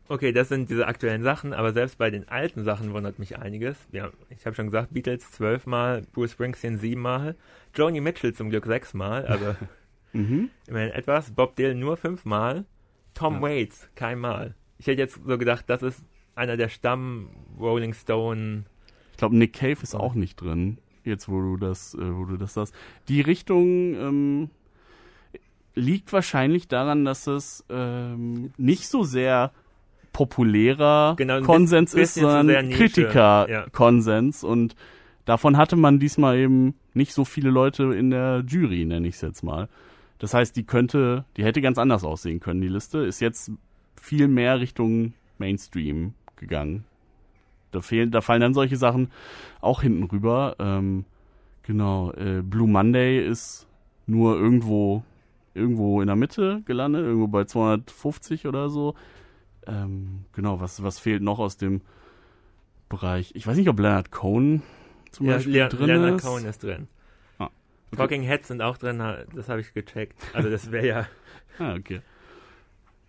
Okay, 0.07 0.31
das 0.31 0.49
sind 0.49 0.69
diese 0.69 0.87
aktuellen 0.87 1.23
Sachen, 1.23 1.51
aber 1.51 1.73
selbst 1.73 1.97
bei 1.97 2.11
den 2.11 2.29
alten 2.29 2.63
Sachen 2.63 2.93
wundert 2.93 3.17
mich 3.17 3.39
einiges. 3.39 3.75
Ja, 3.91 4.11
ich 4.29 4.45
habe 4.45 4.55
schon 4.55 4.67
gesagt, 4.67 4.93
Beatles 4.93 5.31
zwölfmal, 5.31 6.03
Bruce 6.13 6.33
Springsteen 6.33 6.77
siebenmal, 6.77 7.35
Joni 7.73 8.01
Mitchell 8.01 8.33
zum 8.33 8.51
Glück 8.51 8.67
sechsmal, 8.67 9.25
also 9.25 9.55
mhm. 10.15 10.49
immerhin 10.67 10.91
etwas, 10.91 11.31
Bob 11.31 11.55
Dylan 11.55 11.79
nur 11.79 11.97
fünfmal, 11.97 12.65
Tom 13.13 13.35
ja. 13.35 13.41
Waits 13.41 13.89
keinmal. 13.95 14.55
Ich 14.77 14.87
hätte 14.87 15.01
jetzt 15.01 15.19
so 15.25 15.37
gedacht, 15.37 15.65
das 15.67 15.81
ist 15.81 16.03
einer 16.35 16.57
der 16.57 16.69
Stamm 16.69 17.29
Rolling 17.59 17.93
Stone. 17.93 18.63
Ich 19.11 19.17
glaube, 19.17 19.37
Nick 19.37 19.53
Cave 19.53 19.77
ist 19.81 19.95
auch 19.95 20.13
nicht 20.13 20.41
drin, 20.41 20.77
jetzt 21.03 21.29
wo 21.29 21.39
du 21.39 21.57
das, 21.57 21.93
äh, 21.93 22.15
wo 22.15 22.25
du 22.25 22.37
das 22.37 22.53
sagst. 22.53 22.73
Die 23.07 23.21
Richtung 23.21 23.95
ähm, 23.95 24.49
liegt 25.75 26.11
wahrscheinlich 26.13 26.67
daran, 26.67 27.05
dass 27.05 27.27
es 27.27 27.63
ähm, 27.69 28.51
nicht 28.57 28.87
so 28.87 29.03
sehr 29.03 29.51
populärer 30.11 31.15
genau, 31.17 31.41
Konsens 31.41 31.93
ist, 31.93 32.15
sondern 32.15 32.69
Kritiker-Konsens. 32.69 34.41
Ja. 34.41 34.47
Und 34.47 34.75
davon 35.25 35.57
hatte 35.57 35.75
man 35.75 35.99
diesmal 35.99 36.37
eben 36.37 36.75
nicht 36.93 37.13
so 37.13 37.25
viele 37.25 37.49
Leute 37.49 37.83
in 37.93 38.11
der 38.11 38.43
Jury, 38.47 38.85
nenne 38.85 39.07
ich 39.07 39.15
es 39.15 39.21
jetzt 39.21 39.43
mal. 39.43 39.67
Das 40.19 40.33
heißt, 40.33 40.55
die 40.55 40.63
könnte, 40.63 41.25
die 41.37 41.43
hätte 41.43 41.61
ganz 41.61 41.77
anders 41.77 42.03
aussehen 42.03 42.39
können, 42.39 42.61
die 42.61 42.67
Liste. 42.67 42.99
Ist 42.99 43.19
jetzt 43.19 43.51
viel 43.95 44.27
mehr 44.27 44.59
Richtung 44.59 45.13
Mainstream 45.37 46.13
gegangen. 46.35 46.85
da 47.71 47.81
fehlen, 47.81 48.11
da 48.11 48.21
fallen 48.21 48.41
dann 48.41 48.53
solche 48.53 48.77
Sachen 48.77 49.11
auch 49.61 49.81
hinten 49.81 50.03
rüber. 50.03 50.55
Ähm, 50.59 51.05
genau, 51.63 52.11
äh, 52.13 52.41
Blue 52.41 52.67
Monday 52.67 53.25
ist 53.25 53.67
nur 54.07 54.37
irgendwo, 54.37 55.03
irgendwo 55.53 56.01
in 56.01 56.07
der 56.07 56.15
Mitte 56.15 56.61
gelandet, 56.65 57.03
irgendwo 57.03 57.27
bei 57.27 57.43
250 57.43 58.47
oder 58.47 58.69
so. 58.69 58.95
Ähm, 59.67 60.25
genau, 60.33 60.59
was, 60.61 60.83
was 60.83 60.99
fehlt 60.99 61.21
noch 61.21 61.39
aus 61.39 61.57
dem 61.57 61.81
Bereich? 62.87 63.31
Ich 63.35 63.45
weiß 63.45 63.57
nicht, 63.57 63.67
ob 63.67 63.79
Leonard 63.79 64.11
Cohen 64.11 64.61
zum 65.11 65.27
ja, 65.27 65.33
Beispiel 65.33 65.53
Le 65.53 65.69
drin 65.69 65.87
Leonard 65.87 66.15
ist. 66.15 66.25
Cohen 66.25 66.45
ist 66.45 66.63
drin. 66.63 66.87
Talking 67.95 68.23
Heads 68.23 68.47
sind 68.49 68.61
auch 68.61 68.77
drin, 68.77 68.97
das 69.33 69.49
habe 69.49 69.61
ich 69.61 69.73
gecheckt. 69.73 70.15
Also 70.33 70.49
das 70.49 70.71
wäre 70.71 70.87
ja, 70.87 71.07
Ah, 71.59 71.75
okay. 71.75 72.01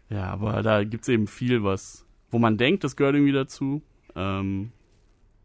Ja, 0.08 0.24
aber 0.32 0.62
da 0.62 0.84
gibt's 0.84 1.08
eben 1.08 1.26
viel, 1.26 1.64
was, 1.64 2.06
wo 2.30 2.38
man 2.38 2.58
denkt, 2.58 2.84
das 2.84 2.96
gehört 2.96 3.16
irgendwie 3.16 3.32
dazu. 3.32 3.82
Ähm, 4.14 4.72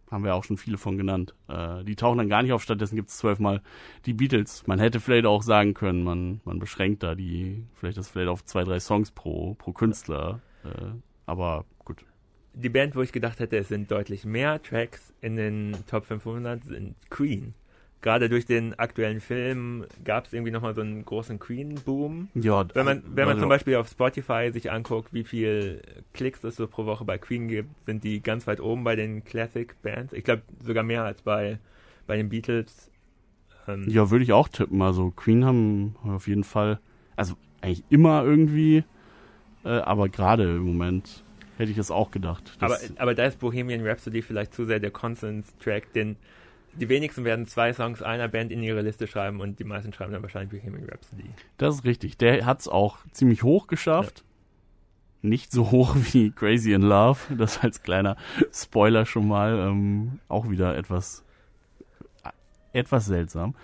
haben 0.09 0.23
wir 0.23 0.35
auch 0.35 0.43
schon 0.43 0.57
viele 0.57 0.77
von 0.77 0.97
genannt. 0.97 1.33
Äh, 1.47 1.83
die 1.83 1.95
tauchen 1.95 2.17
dann 2.17 2.29
gar 2.29 2.43
nicht 2.43 2.51
auf, 2.51 2.61
stattdessen 2.61 2.95
gibt's 2.95 3.17
zwölfmal 3.17 3.61
die 4.05 4.13
Beatles. 4.13 4.67
Man 4.67 4.77
hätte 4.77 4.99
vielleicht 4.99 5.25
auch 5.25 5.41
sagen 5.41 5.73
können, 5.73 6.03
man, 6.03 6.41
man 6.43 6.59
beschränkt 6.59 7.01
da 7.01 7.15
die, 7.15 7.65
vielleicht 7.73 7.97
das 7.97 8.09
vielleicht 8.09 8.29
auf 8.29 8.43
zwei, 8.45 8.63
drei 8.63 8.79
Songs 8.79 9.11
pro, 9.11 9.55
pro 9.55 9.71
Künstler. 9.71 10.41
Äh, 10.63 10.91
aber 11.25 11.65
gut. 11.85 12.05
die 12.53 12.69
Band, 12.69 12.95
wo 12.95 13.01
ich 13.01 13.13
gedacht 13.13 13.39
hätte, 13.39 13.57
es 13.57 13.69
sind 13.69 13.89
deutlich 13.89 14.25
mehr 14.25 14.61
Tracks 14.61 15.13
in 15.21 15.37
den 15.37 15.77
Top 15.87 16.05
500, 16.05 16.65
sind 16.65 16.95
Queen. 17.09 17.53
Gerade 18.01 18.29
durch 18.29 18.45
den 18.47 18.73
aktuellen 18.79 19.21
Film 19.21 19.85
gab 20.03 20.25
es 20.25 20.33
irgendwie 20.33 20.51
nochmal 20.51 20.73
so 20.73 20.81
einen 20.81 21.05
großen 21.05 21.37
Queen-Boom. 21.37 22.29
Ja, 22.33 22.65
Wenn 22.73 22.85
man, 22.85 23.03
wenn 23.05 23.25
man 23.25 23.27
also- 23.33 23.41
zum 23.41 23.49
Beispiel 23.49 23.75
auf 23.75 23.87
Spotify 23.89 24.49
sich 24.51 24.71
anguckt, 24.71 25.13
wie 25.13 25.23
viel 25.23 25.81
Klicks 26.13 26.43
es 26.43 26.55
so 26.55 26.67
pro 26.67 26.85
Woche 26.87 27.05
bei 27.05 27.19
Queen 27.19 27.47
gibt, 27.47 27.69
sind 27.85 28.03
die 28.03 28.21
ganz 28.21 28.47
weit 28.47 28.59
oben 28.59 28.83
bei 28.83 28.95
den 28.95 29.23
Classic-Bands. 29.23 30.13
Ich 30.13 30.23
glaube 30.23 30.41
sogar 30.63 30.83
mehr 30.83 31.03
als 31.03 31.21
bei, 31.21 31.59
bei 32.07 32.17
den 32.17 32.29
Beatles. 32.29 32.89
Ähm, 33.67 33.85
Ja, 33.87 34.09
würde 34.09 34.23
ich 34.23 34.33
auch 34.33 34.47
tippen. 34.47 34.81
Also 34.81 35.11
Queen 35.11 35.45
haben 35.45 35.95
auf 36.03 36.27
jeden 36.27 36.43
Fall, 36.43 36.79
also 37.15 37.35
eigentlich 37.61 37.83
immer 37.89 38.23
irgendwie, 38.23 38.83
äh, 39.63 39.69
aber 39.69 40.09
gerade 40.09 40.45
im 40.55 40.63
Moment 40.63 41.23
hätte 41.57 41.69
ich 41.69 41.77
das 41.77 41.91
auch 41.91 42.09
gedacht. 42.09 42.57
aber, 42.59 42.79
aber 42.97 43.13
da 43.13 43.25
ist 43.25 43.37
Bohemian 43.37 43.85
Rhapsody 43.85 44.23
vielleicht 44.23 44.55
zu 44.55 44.65
sehr 44.65 44.79
der 44.79 44.89
Consonance-Track, 44.89 45.93
denn 45.93 46.15
die 46.75 46.89
wenigsten 46.89 47.25
werden 47.25 47.47
zwei 47.47 47.73
Songs 47.73 48.01
einer 48.01 48.27
Band 48.27 48.51
in 48.51 48.63
ihre 48.63 48.81
Liste 48.81 49.07
schreiben 49.07 49.41
und 49.41 49.59
die 49.59 49.63
meisten 49.63 49.93
schreiben 49.93 50.13
dann 50.13 50.21
wahrscheinlich 50.21 50.61
Bohemian 50.61 50.87
Rhapsody. 50.89 51.29
das 51.57 51.75
ist 51.75 51.85
richtig. 51.85 52.17
Der 52.17 52.45
hat 52.45 52.61
es 52.61 52.67
auch 52.67 52.99
ziemlich 53.11 53.43
hoch 53.43 53.67
geschafft. 53.67 54.23
Nicht 55.21 55.51
so 55.51 55.69
hoch 55.71 55.95
wie 56.11 56.31
Crazy 56.31 56.73
in 56.73 56.81
Love. 56.81 57.19
Das 57.37 57.59
als 57.59 57.83
kleiner 57.83 58.17
Spoiler 58.53 59.05
schon 59.05 59.27
mal. 59.27 59.59
Ähm, 59.59 60.19
auch 60.27 60.49
wieder 60.49 60.75
etwas, 60.77 61.23
etwas 62.73 63.05
seltsam. 63.05 63.55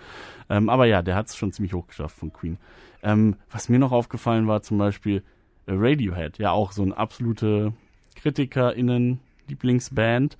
Ähm, 0.50 0.68
aber 0.68 0.84
ja, 0.86 1.02
der 1.02 1.16
hat 1.16 1.28
es 1.28 1.36
schon 1.36 1.52
ziemlich 1.52 1.74
hoch 1.74 1.88
geschafft 1.88 2.16
von 2.16 2.32
Queen. 2.32 2.58
Ähm, 3.02 3.36
was 3.50 3.68
mir 3.68 3.78
noch 3.78 3.92
aufgefallen 3.92 4.48
war, 4.48 4.62
zum 4.62 4.78
Beispiel 4.78 5.22
äh, 5.66 5.72
Radiohead, 5.74 6.38
ja 6.38 6.50
auch 6.50 6.72
so 6.72 6.82
eine 6.82 6.96
absolute 6.96 7.74
KritikerInnen-Lieblingsband, 8.22 10.38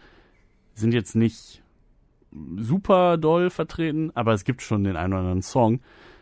sind 0.74 0.94
jetzt 0.94 1.14
nicht 1.14 1.62
super 2.56 3.16
doll 3.16 3.50
vertreten, 3.50 4.10
aber 4.14 4.32
es 4.32 4.44
gibt 4.44 4.62
schon 4.62 4.84
den 4.84 4.96
einen 4.96 5.12
oder 5.12 5.20
anderen 5.20 5.42
Song. 5.42 5.80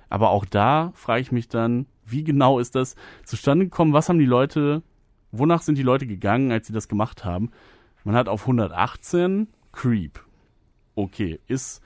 Aber 0.08 0.30
auch 0.30 0.44
da 0.44 0.92
frage 0.94 1.20
ich 1.20 1.32
mich 1.32 1.48
dann, 1.48 1.86
wie 2.04 2.24
genau 2.24 2.58
ist 2.58 2.74
das 2.74 2.94
zustande 3.24 3.66
gekommen? 3.66 3.92
Was 3.92 4.08
haben 4.08 4.18
die 4.18 4.26
Leute, 4.26 4.82
wonach 5.32 5.62
sind 5.62 5.76
die 5.78 5.82
Leute 5.82 6.06
gegangen, 6.06 6.52
als 6.52 6.66
sie 6.66 6.72
das 6.72 6.88
gemacht 6.88 7.24
haben? 7.24 7.50
Man 8.04 8.14
hat 8.14 8.28
auf 8.28 8.42
118 8.42 9.48
Creep. 9.72 10.20
Okay, 10.94 11.40
ist 11.48 11.82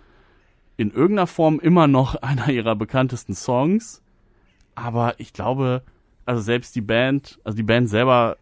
in 0.76 0.91
irgendeiner 0.91 1.26
Form 1.26 1.59
immer 1.61 1.87
noch 1.87 2.14
einer 2.22 2.49
ihrer 2.49 2.76
bekanntesten 2.76 3.35
Songs. 3.35 4.03
Aber 4.74 5.14
ich 5.18 5.33
glaube, 5.33 5.83
also 6.26 6.43
selbst 6.43 6.76
die 6.76 6.81
Band, 6.81 7.39
also 7.45 7.57
die 7.57 7.62
Band 7.62 7.89
selber 7.89 8.37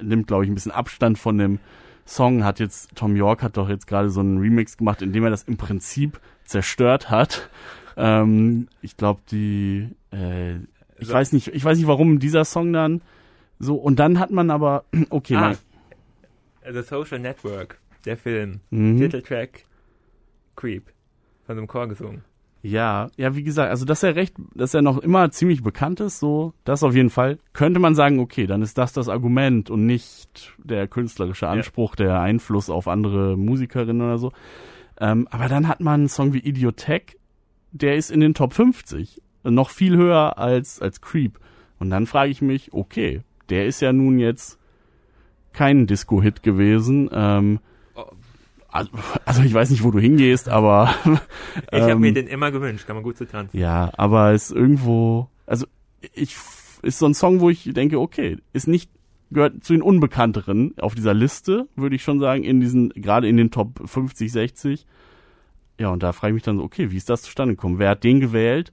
nimmt, 0.00 0.26
glaube 0.26 0.44
ich, 0.44 0.50
ein 0.50 0.54
bisschen 0.54 0.72
Abstand 0.72 1.18
von 1.18 1.38
dem 1.38 1.58
Song. 2.04 2.44
Hat 2.44 2.60
jetzt, 2.60 2.94
Tom 2.94 3.16
York 3.16 3.42
hat 3.42 3.56
doch 3.56 3.68
jetzt 3.68 3.86
gerade 3.86 4.10
so 4.10 4.20
einen 4.20 4.38
Remix 4.38 4.76
gemacht, 4.76 5.02
in 5.02 5.12
dem 5.12 5.24
er 5.24 5.30
das 5.30 5.44
im 5.44 5.56
Prinzip 5.56 6.20
zerstört 6.44 7.10
hat. 7.10 7.48
Ähm, 7.96 8.68
ich 8.80 8.96
glaube, 8.96 9.20
die, 9.30 9.88
äh, 10.12 10.56
ich 10.98 11.08
So. 11.08 11.14
weiß 11.14 11.32
nicht, 11.32 11.48
ich 11.48 11.64
weiß 11.64 11.76
nicht, 11.78 11.86
warum 11.86 12.18
dieser 12.18 12.44
Song 12.44 12.72
dann 12.72 13.02
so, 13.58 13.76
und 13.76 13.98
dann 13.98 14.18
hat 14.18 14.30
man 14.30 14.50
aber, 14.50 14.84
okay, 15.10 15.36
Ah, 15.36 15.54
The 16.70 16.82
Social 16.82 17.18
Network, 17.18 17.78
der 18.04 18.16
Film, 18.16 18.60
mhm. 18.70 18.98
Titeltrack 18.98 19.64
Creep, 20.56 20.84
von 21.46 21.58
einem 21.58 21.66
Chor 21.66 21.88
gesungen. 21.88 22.24
Ja, 22.62 23.08
ja, 23.16 23.34
wie 23.34 23.42
gesagt, 23.42 23.70
also 23.70 23.84
dass 23.84 24.04
er 24.04 24.14
recht, 24.14 24.36
dass 24.54 24.72
er 24.72 24.82
noch 24.82 24.98
immer 24.98 25.30
ziemlich 25.32 25.64
bekannt 25.64 25.98
ist, 25.98 26.20
so, 26.20 26.54
das 26.64 26.84
auf 26.84 26.94
jeden 26.94 27.10
Fall. 27.10 27.38
Könnte 27.52 27.80
man 27.80 27.96
sagen, 27.96 28.20
okay, 28.20 28.46
dann 28.46 28.62
ist 28.62 28.78
das 28.78 28.92
das 28.92 29.08
Argument 29.08 29.68
und 29.68 29.84
nicht 29.84 30.52
der 30.58 30.86
künstlerische 30.86 31.48
Anspruch, 31.48 31.96
der 31.96 32.20
Einfluss 32.20 32.70
auf 32.70 32.86
andere 32.86 33.36
Musikerinnen 33.36 34.02
oder 34.02 34.18
so. 34.18 34.30
Ähm, 35.00 35.26
aber 35.32 35.48
dann 35.48 35.66
hat 35.66 35.80
man 35.80 36.00
einen 36.02 36.08
Song 36.08 36.32
wie 36.34 36.38
Idiotech, 36.38 37.18
der 37.72 37.96
ist 37.96 38.12
in 38.12 38.20
den 38.20 38.34
Top 38.34 38.52
50, 38.52 39.20
noch 39.42 39.70
viel 39.70 39.96
höher 39.96 40.38
als, 40.38 40.80
als 40.80 41.00
Creep. 41.00 41.40
Und 41.80 41.90
dann 41.90 42.06
frage 42.06 42.30
ich 42.30 42.42
mich, 42.42 42.72
okay, 42.72 43.22
der 43.48 43.66
ist 43.66 43.80
ja 43.80 43.92
nun 43.92 44.20
jetzt 44.20 44.60
kein 45.52 45.88
Disco-Hit 45.88 46.44
gewesen. 46.44 47.10
Ähm, 47.12 47.58
also, 48.72 48.90
also 49.24 49.42
ich 49.42 49.54
weiß 49.54 49.70
nicht, 49.70 49.84
wo 49.84 49.90
du 49.90 49.98
hingehst, 50.00 50.48
aber 50.48 50.94
Ich 51.72 51.80
habe 51.80 51.92
Ähm, 51.92 52.00
mir 52.00 52.12
den 52.12 52.26
immer 52.26 52.50
gewünscht, 52.50 52.86
kann 52.86 52.96
man 52.96 53.02
gut 53.04 53.16
zu 53.16 53.26
tanzen. 53.26 53.56
ja, 53.56 53.90
aber 53.96 54.32
ist 54.32 54.50
irgendwo, 54.50 55.28
also 55.46 55.66
ich 56.14 56.36
ist 56.82 56.98
so 56.98 57.06
ein 57.06 57.14
Song, 57.14 57.40
wo 57.40 57.48
ich 57.50 57.70
denke, 57.72 58.00
okay, 58.00 58.38
ist 58.52 58.66
nicht 58.66 58.90
gehört 59.30 59.62
zu 59.64 59.72
den 59.72 59.82
unbekannteren 59.82 60.74
auf 60.78 60.94
dieser 60.94 61.14
Liste, 61.14 61.68
würde 61.76 61.94
ich 61.96 62.02
schon 62.02 62.18
sagen, 62.20 62.42
in 62.44 62.60
diesen 62.60 62.90
gerade 62.90 63.28
in 63.28 63.36
den 63.36 63.50
Top 63.50 63.80
50, 63.88 64.30
60. 64.32 64.86
Ja, 65.78 65.88
und 65.90 66.02
da 66.02 66.12
frage 66.12 66.32
ich 66.32 66.34
mich 66.34 66.42
dann 66.42 66.58
so, 66.58 66.64
okay, 66.64 66.90
wie 66.90 66.96
ist 66.96 67.08
das 67.08 67.22
zustande 67.22 67.54
gekommen? 67.54 67.78
Wer 67.78 67.90
hat 67.90 68.04
den 68.04 68.20
gewählt, 68.20 68.72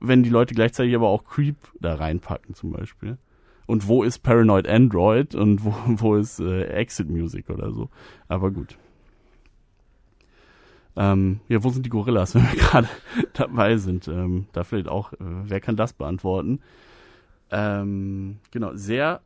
wenn 0.00 0.22
die 0.22 0.30
Leute 0.30 0.54
gleichzeitig 0.54 0.94
aber 0.94 1.08
auch 1.08 1.24
Creep 1.24 1.56
da 1.80 1.94
reinpacken 1.94 2.54
zum 2.54 2.72
Beispiel? 2.72 3.18
Und 3.66 3.86
wo 3.88 4.02
ist 4.02 4.20
Paranoid 4.20 4.66
Android 4.68 5.34
und 5.34 5.64
wo, 5.64 5.74
wo 5.86 6.16
ist 6.16 6.40
äh, 6.40 6.64
Exit 6.68 7.08
Music 7.10 7.48
oder 7.50 7.70
so? 7.72 7.88
Aber 8.28 8.50
gut. 8.50 8.76
Ähm, 10.96 11.40
ja, 11.48 11.62
wo 11.62 11.70
sind 11.70 11.84
die 11.84 11.90
Gorillas, 11.90 12.34
wenn 12.34 12.44
wir 12.44 12.58
gerade 12.58 12.88
dabei 13.34 13.76
sind? 13.76 14.08
Ähm, 14.08 14.46
da 14.52 14.64
vielleicht 14.64 14.88
auch, 14.88 15.12
äh, 15.12 15.16
wer 15.20 15.60
kann 15.60 15.76
das 15.76 15.92
beantworten? 15.92 16.60
Ähm, 17.50 18.38
genau, 18.50 18.74
sehr, 18.74 19.20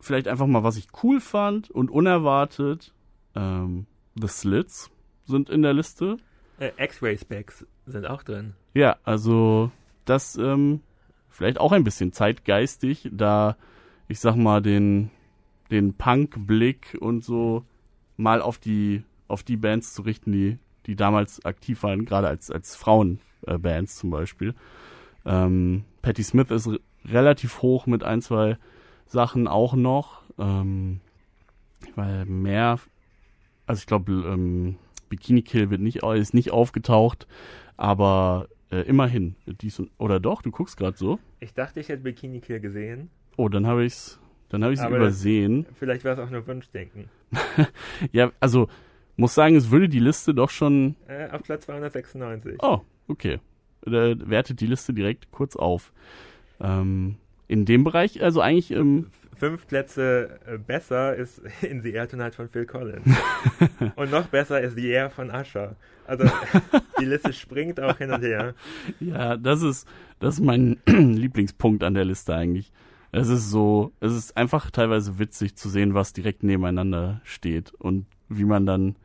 vielleicht 0.00 0.28
einfach 0.28 0.46
mal, 0.46 0.64
was 0.64 0.76
ich 0.76 0.88
cool 1.02 1.20
fand 1.20 1.70
und 1.70 1.90
unerwartet. 1.90 2.92
Ähm, 3.34 3.86
The 4.20 4.28
Slits 4.28 4.90
sind 5.24 5.48
in 5.48 5.62
der 5.62 5.72
Liste. 5.72 6.16
Äh, 6.58 6.72
X-Ray 6.76 7.16
Specs 7.16 7.66
sind 7.86 8.06
auch 8.06 8.22
drin. 8.22 8.54
Ja, 8.74 8.96
also 9.04 9.70
das 10.04 10.36
ähm, 10.36 10.80
vielleicht 11.30 11.58
auch 11.58 11.72
ein 11.72 11.84
bisschen 11.84 12.12
zeitgeistig, 12.12 13.08
da 13.12 13.56
ich 14.08 14.20
sag 14.20 14.36
mal 14.36 14.60
den 14.60 15.10
den 15.70 15.94
Punk-Blick 15.94 16.98
und 17.00 17.24
so 17.24 17.64
mal 18.16 18.42
auf 18.42 18.58
die 18.58 19.04
auf 19.32 19.42
die 19.42 19.56
Bands 19.56 19.94
zu 19.94 20.02
richten, 20.02 20.32
die 20.32 20.58
die 20.86 20.96
damals 20.96 21.44
aktiv 21.44 21.82
waren, 21.84 22.04
gerade 22.04 22.28
als 22.28 22.50
als 22.50 22.74
Frauenbands 22.76 23.96
äh, 23.96 24.00
zum 24.00 24.10
Beispiel. 24.10 24.54
Ähm, 25.24 25.84
Patti 26.02 26.22
Smith 26.22 26.50
ist 26.50 26.68
re 26.68 26.80
relativ 27.04 27.62
hoch 27.62 27.86
mit 27.86 28.04
ein 28.04 28.20
zwei 28.22 28.58
Sachen 29.06 29.48
auch 29.48 29.74
noch, 29.74 30.22
ähm, 30.38 31.00
weil 31.96 32.24
mehr, 32.26 32.78
also 33.66 33.80
ich 33.80 33.86
glaube 33.86 34.12
ähm, 34.12 34.76
Bikini 35.08 35.42
Kill 35.42 35.70
wird 35.70 35.80
nicht 35.80 36.02
ist 36.02 36.34
nicht 36.34 36.52
aufgetaucht, 36.52 37.26
aber 37.76 38.48
äh, 38.70 38.82
immerhin 38.82 39.34
dies 39.46 39.78
und, 39.78 39.90
oder 39.98 40.20
doch, 40.20 40.42
du 40.42 40.50
guckst 40.50 40.76
gerade 40.76 40.96
so. 40.96 41.18
Ich 41.40 41.54
dachte, 41.54 41.80
ich 41.80 41.88
hätte 41.88 42.02
Bikini 42.02 42.40
Kill 42.40 42.60
gesehen. 42.60 43.10
Oh, 43.36 43.48
dann 43.48 43.66
habe 43.66 43.84
ich's 43.84 44.18
dann 44.48 44.62
habe 44.62 44.72
ich's 44.74 44.82
Aber- 44.82 44.96
übersehen. 44.96 45.66
Vielleicht 45.74 46.04
war 46.04 46.12
es 46.12 46.18
auch 46.18 46.30
nur 46.30 46.46
Wunschdenken. 46.46 47.08
Ja, 48.12 48.30
also 48.40 48.68
muss 49.16 49.34
sagen, 49.34 49.56
es 49.56 49.70
würde 49.70 49.88
die 49.88 49.98
Liste 50.00 50.34
doch 50.34 50.50
schon 50.50 50.96
Äh, 51.08 51.28
auf 51.30 51.42
Platz 51.42 51.66
296. 51.66 52.56
Oh, 52.62 52.80
okay. 53.08 53.38
Äh, 53.86 54.16
wertet 54.18 54.60
die 54.60 54.66
Liste 54.66 54.92
direkt 54.94 55.30
kurz 55.32 55.56
auf. 55.56 55.92
Ähm, 56.60 57.16
in 57.48 57.64
dem 57.64 57.84
Bereich, 57.84 58.22
also 58.22 58.40
eigentlich, 58.40 58.70
ähm, 58.70 59.06
Fünf 59.36 59.66
Plätze 59.66 60.38
äh, 60.46 60.56
besser 60.56 61.16
ist 61.16 61.42
In 61.62 61.82
the 61.82 61.90
Air 61.92 62.08
Tonight 62.08 62.36
von 62.36 62.48
Phil 62.48 62.64
Collins. 62.64 63.04
und 63.96 64.10
noch 64.10 64.26
besser 64.26 64.60
ist 64.60 64.76
The 64.76 64.88
Air 64.88 65.10
von 65.10 65.30
Usher. 65.30 65.74
Also 66.06 66.24
die 67.00 67.04
Liste 67.04 67.32
springt 67.32 67.80
auch 67.80 67.98
hin 67.98 68.12
und 68.12 68.22
her. 68.22 68.54
ja, 69.00 69.36
das 69.36 69.62
ist, 69.62 69.88
das 70.20 70.34
ist 70.34 70.40
mein 70.40 70.76
Lieblingspunkt 70.86 71.82
an 71.82 71.94
der 71.94 72.04
Liste 72.04 72.34
eigentlich. 72.34 72.72
Es 73.10 73.28
ist 73.28 73.50
so, 73.50 73.92
es 74.00 74.12
ist 74.14 74.36
einfach 74.36 74.70
teilweise 74.70 75.18
witzig 75.18 75.56
zu 75.56 75.68
sehen, 75.68 75.92
was 75.94 76.12
direkt 76.12 76.44
nebeneinander 76.44 77.20
steht 77.24 77.72
und 77.74 78.06
wie 78.38 78.44
man 78.44 78.66
dann 78.66 78.96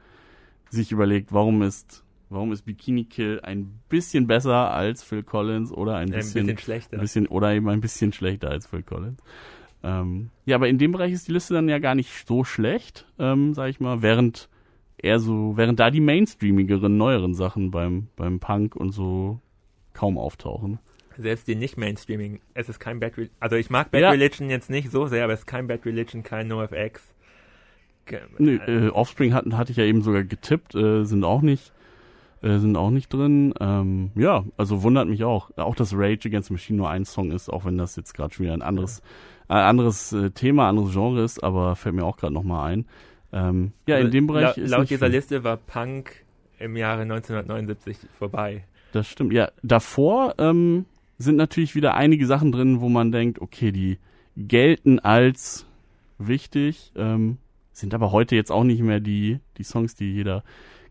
sich 0.69 0.91
überlegt, 0.91 1.31
warum 1.33 1.61
ist 1.61 2.03
warum 2.29 2.51
ist 2.51 2.63
Bikini 2.63 3.05
Kill 3.05 3.39
ein 3.41 3.79
bisschen 3.87 4.27
besser 4.27 4.71
als 4.71 5.01
Phil 5.01 5.23
Collins 5.23 5.71
oder 5.71 5.95
ein, 5.95 6.09
Ein 6.11 6.17
bisschen, 6.17 6.45
bisschen 6.45 6.57
schlechter. 6.57 6.97
ein 6.97 7.01
bisschen 7.01 7.27
oder 7.27 7.53
eben 7.53 7.69
ein 7.69 7.79
bisschen 7.79 8.11
schlechter 8.11 8.49
als 8.49 8.67
Phil 8.67 8.83
Collins. 8.83 9.21
Ähm, 9.83 10.29
ja, 10.45 10.55
aber 10.57 10.67
in 10.67 10.77
dem 10.77 10.91
Bereich 10.91 11.13
ist 11.13 11.27
die 11.29 11.31
Liste 11.31 11.53
dann 11.53 11.69
ja 11.69 11.79
gar 11.79 11.95
nicht 11.95 12.27
so 12.27 12.43
schlecht, 12.43 13.05
ähm, 13.17 13.53
sag 13.53 13.69
ich 13.69 13.79
mal, 13.79 14.01
während 14.01 14.49
eher 14.97 15.19
so, 15.19 15.55
während 15.55 15.79
da 15.79 15.89
die 15.89 16.01
mainstreamigeren, 16.01 16.97
neueren 16.97 17.33
Sachen 17.33 17.71
beim, 17.71 18.07
beim 18.17 18.39
Punk 18.39 18.75
und 18.75 18.91
so 18.91 19.39
kaum 19.93 20.17
auftauchen. 20.17 20.79
Selbst 21.15 21.47
die 21.47 21.55
nicht 21.55 21.77
Mainstreaming, 21.77 22.41
es 22.53 22.67
ist 22.69 22.79
kein 22.79 22.99
Bad 22.99 23.17
Religion. 23.17 23.35
Also 23.39 23.55
ich 23.55 23.69
mag 23.69 23.89
Bad 23.91 24.01
Ja. 24.01 24.09
Religion 24.11 24.49
jetzt 24.49 24.69
nicht 24.69 24.91
so 24.91 25.07
sehr, 25.07 25.23
aber 25.23 25.33
es 25.33 25.39
ist 25.41 25.45
kein 25.47 25.67
Bad 25.67 25.85
Religion, 25.85 26.23
kein 26.23 26.47
NoFX. 26.47 27.01
Ge- 28.07 28.21
Nö, 28.37 28.57
äh, 28.65 28.89
Offspring 28.89 29.33
hatten, 29.33 29.57
hatte 29.57 29.71
ich 29.71 29.77
ja 29.77 29.83
eben 29.83 30.01
sogar 30.01 30.23
getippt, 30.23 30.73
äh, 30.75 31.03
sind 31.03 31.23
auch 31.23 31.41
nicht, 31.41 31.71
äh, 32.41 32.57
sind 32.57 32.75
auch 32.77 32.89
nicht 32.89 33.13
drin. 33.13 33.53
Ähm, 33.59 34.11
ja, 34.15 34.43
also 34.57 34.83
wundert 34.83 35.07
mich 35.07 35.23
auch. 35.23 35.51
Auch 35.57 35.75
dass 35.75 35.93
Rage 35.93 36.27
Against 36.29 36.47
the 36.47 36.53
Machine 36.53 36.77
nur 36.77 36.89
ein 36.89 37.05
Song 37.05 37.31
ist, 37.31 37.49
auch 37.49 37.65
wenn 37.65 37.77
das 37.77 37.95
jetzt 37.95 38.13
gerade 38.13 38.33
schon 38.33 38.45
wieder 38.45 38.53
ein 38.53 38.61
anderes, 38.61 39.01
ein 39.47 39.57
anderes 39.63 40.11
äh, 40.13 40.31
Thema, 40.31 40.67
anderes 40.69 40.93
Genre 40.93 41.21
ist, 41.23 41.43
aber 41.43 41.75
fällt 41.75 41.95
mir 41.95 42.05
auch 42.05 42.17
gerade 42.17 42.33
nochmal 42.33 42.71
ein. 42.71 42.85
Ähm, 43.33 43.73
ja, 43.87 43.97
in 43.97 44.09
dem 44.11 44.25
Bereich 44.27 44.55
la 44.57 44.63
ist 44.63 44.71
Laut 44.71 44.89
dieser 44.89 45.07
viel. 45.07 45.15
Liste 45.15 45.43
war 45.43 45.57
Punk 45.57 46.23
im 46.59 46.75
Jahre 46.77 47.01
1979 47.01 47.97
vorbei. 48.17 48.63
Das 48.93 49.07
stimmt. 49.07 49.33
Ja, 49.33 49.49
davor 49.63 50.35
ähm, 50.37 50.85
sind 51.17 51.35
natürlich 51.35 51.75
wieder 51.75 51.93
einige 51.95 52.25
Sachen 52.25 52.51
drin, 52.51 52.79
wo 52.81 52.87
man 52.89 53.11
denkt, 53.11 53.39
okay, 53.41 53.71
die 53.71 53.97
gelten 54.37 54.99
als 54.99 55.65
wichtig, 56.19 56.91
ähm, 56.95 57.37
sind 57.79 57.93
aber 57.93 58.11
heute 58.11 58.35
jetzt 58.35 58.51
auch 58.51 58.63
nicht 58.63 58.81
mehr 58.81 58.99
die, 58.99 59.39
die 59.57 59.63
Songs, 59.63 59.95
die 59.95 60.13
jeder 60.13 60.43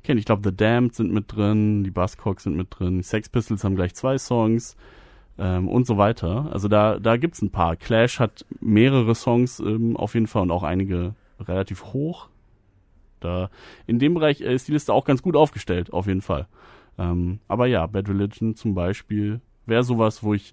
kennt. 0.02 0.20
Ich 0.20 0.26
glaube, 0.26 0.48
The 0.48 0.56
Damned 0.56 0.94
sind 0.94 1.12
mit 1.12 1.32
drin, 1.34 1.84
die 1.84 1.90
Buzzcocks 1.90 2.44
sind 2.44 2.56
mit 2.56 2.68
drin, 2.70 2.98
die 2.98 3.02
Sex 3.02 3.28
Pistols 3.28 3.64
haben 3.64 3.76
gleich 3.76 3.94
zwei 3.94 4.18
Songs 4.18 4.76
ähm, 5.38 5.68
und 5.68 5.86
so 5.86 5.98
weiter. 5.98 6.48
Also 6.52 6.68
da, 6.68 6.98
da 6.98 7.16
gibt's 7.16 7.42
ein 7.42 7.50
paar. 7.50 7.76
Clash 7.76 8.20
hat 8.20 8.46
mehrere 8.60 9.14
Songs 9.14 9.60
ähm, 9.60 9.96
auf 9.96 10.14
jeden 10.14 10.26
Fall 10.26 10.42
und 10.42 10.50
auch 10.50 10.62
einige 10.62 11.14
relativ 11.40 11.84
hoch. 11.86 12.28
Da 13.20 13.50
in 13.86 13.98
dem 13.98 14.14
Bereich 14.14 14.40
äh, 14.40 14.54
ist 14.54 14.68
die 14.68 14.72
Liste 14.72 14.92
auch 14.92 15.04
ganz 15.04 15.22
gut 15.22 15.36
aufgestellt, 15.36 15.92
auf 15.92 16.06
jeden 16.06 16.22
Fall. 16.22 16.46
Ähm, 16.98 17.40
aber 17.48 17.66
ja, 17.66 17.86
Bad 17.86 18.08
Religion 18.08 18.54
zum 18.54 18.74
Beispiel 18.74 19.40
wäre 19.66 19.84
sowas, 19.84 20.22
wo 20.22 20.34
ich 20.34 20.52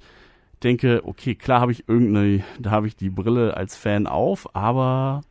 denke, 0.63 1.01
okay, 1.05 1.35
klar 1.35 1.61
habe 1.61 1.71
ich 1.71 1.87
irgendeine, 1.87 2.43
da 2.59 2.71
habe 2.71 2.87
ich 2.87 2.95
die 2.95 3.09
Brille 3.09 3.55
als 3.55 3.77
Fan 3.77 4.07
auf, 4.07 4.55
aber 4.55 5.21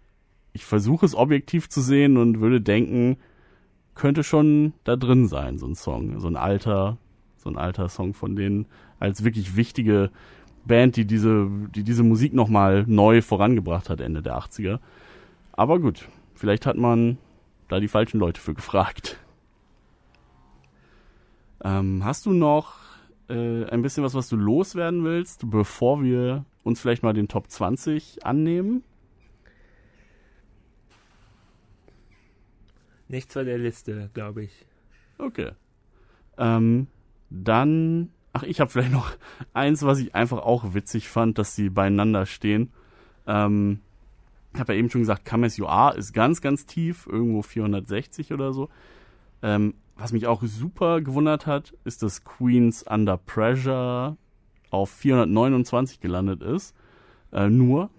ich 0.53 0.65
versuche 0.65 1.07
es 1.07 1.15
objektiv 1.15 1.69
zu 1.69 1.81
sehen 1.81 2.17
und 2.17 2.41
würde 2.41 2.61
denken, 2.61 3.17
könnte 3.95 4.25
schon 4.25 4.73
da 4.85 4.97
drin 4.97 5.27
sein, 5.29 5.59
so 5.59 5.67
ein 5.67 5.75
Song, 5.75 6.19
so 6.21 6.29
ein 6.29 6.37
alter, 6.37 6.99
so 7.37 7.51
ein 7.51 7.59
alter 7.59 7.89
Song 7.89 8.15
von 8.15 8.37
denen 8.37 8.67
als 8.99 9.25
wirklich 9.25 9.57
wichtige 9.57 10.11
Band, 10.65 10.97
die 10.97 11.07
diese, 11.07 11.49
die 11.75 11.83
diese 11.83 12.03
Musik 12.03 12.35
nochmal 12.35 12.85
neu 12.87 13.21
vorangebracht 13.21 13.91
hat 13.91 14.01
Ende 14.01 14.23
der 14.23 14.39
80er. 14.39 14.79
Aber 15.53 15.81
gut, 15.81 16.09
vielleicht 16.35 16.67
hat 16.67 16.77
man 16.77 17.19
da 17.69 17.81
die 17.81 17.89
falschen 17.89 18.21
Leute 18.21 18.41
für 18.41 18.55
gefragt. 18.55 19.19
Ähm, 21.65 22.05
hast 22.05 22.27
du 22.27 22.33
noch 22.33 22.75
äh, 23.29 23.65
ein 23.67 23.83
bisschen 23.83 24.05
was, 24.05 24.15
was 24.15 24.29
du 24.29 24.37
loswerden 24.37 25.05
willst, 25.05 25.51
bevor 25.51 26.03
wir 26.03 26.45
uns 26.65 26.81
vielleicht 26.81 27.03
mal 27.03 27.13
den 27.13 27.29
Top 27.29 27.51
20 27.51 28.25
annehmen? 28.25 28.85
Nichts 33.13 33.35
bei 33.35 33.45
der 33.45 33.59
Liste, 33.59 34.09
glaube 34.15 34.45
ich. 34.45 34.65
Okay. 35.19 35.51
Ähm, 36.39 36.87
dann, 37.29 38.09
ach, 38.33 38.43
ich 38.43 38.59
habe 38.59 38.71
vielleicht 38.71 38.91
noch 38.91 39.13
eins, 39.53 39.83
was 39.83 39.99
ich 39.99 40.15
einfach 40.15 40.39
auch 40.39 40.73
witzig 40.73 41.11
fand, 41.11 41.37
dass 41.37 41.55
sie 41.55 41.69
beieinander 41.69 42.25
stehen. 42.25 42.73
Ähm, 43.27 43.81
ich 44.55 44.61
habe 44.61 44.73
ja 44.73 44.79
eben 44.79 44.89
schon 44.89 45.03
gesagt, 45.03 45.31
As 45.31 45.59
You 45.59 45.67
Are 45.67 45.95
ist 45.95 46.15
ganz, 46.15 46.41
ganz 46.41 46.65
tief, 46.65 47.07
irgendwo 47.07 47.43
460 47.43 48.33
oder 48.33 48.55
so. 48.55 48.71
Ähm, 49.43 49.75
was 49.97 50.13
mich 50.13 50.27
auch 50.27 50.43
super 50.43 51.03
gewundert 51.03 51.47
hat, 51.47 51.75
ist, 51.85 52.03
dass 52.03 52.25
Queens 52.25 52.83
Under 52.83 53.19
Pressure 53.19 54.17
auf 54.71 54.89
429 54.89 56.01
gelandet 56.01 56.43
ist. 56.43 56.75
Äh, 57.31 57.51
nur. 57.51 57.91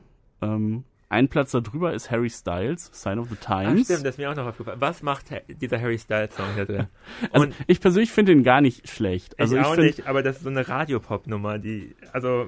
Ähm, 0.42 0.86
ein 1.14 1.30
Platz 1.30 1.52
darüber 1.52 1.94
ist 1.94 2.12
Harry 2.12 2.30
Styles, 2.30 2.90
Sign 2.94 3.20
of 3.20 3.30
the 3.30 3.38
Ach, 3.42 3.64
Times. 3.64 3.86
stimmt, 3.86 4.06
das 4.06 4.16
ist 4.16 4.18
mir 4.18 4.30
auch 4.32 4.36
noch 4.36 4.48
aufgefallen. 4.48 4.82
Was 4.82 5.02
macht 5.02 5.28
dieser 5.48 5.80
Harry 5.80 5.98
Styles 5.98 6.36
Song 6.36 6.46
da 6.58 6.66
drin? 6.66 6.88
Also 7.32 7.48
ich 7.68 7.80
persönlich 7.80 8.12
finde 8.12 8.32
ihn 8.34 8.44
gar 8.44 8.62
nicht 8.62 8.90
schlecht. 8.90 9.40
Also 9.40 9.56
ich 9.56 9.62
ich, 9.62 9.68
auch 9.68 9.76
find, 9.76 9.86
nicht, 9.88 10.08
aber 10.08 10.24
das 10.24 10.38
ist 10.38 10.44
so 10.44 10.50
eine 10.50 10.68
Radiopop-Nummer, 10.68 11.60
die, 11.60 11.96
also, 12.12 12.48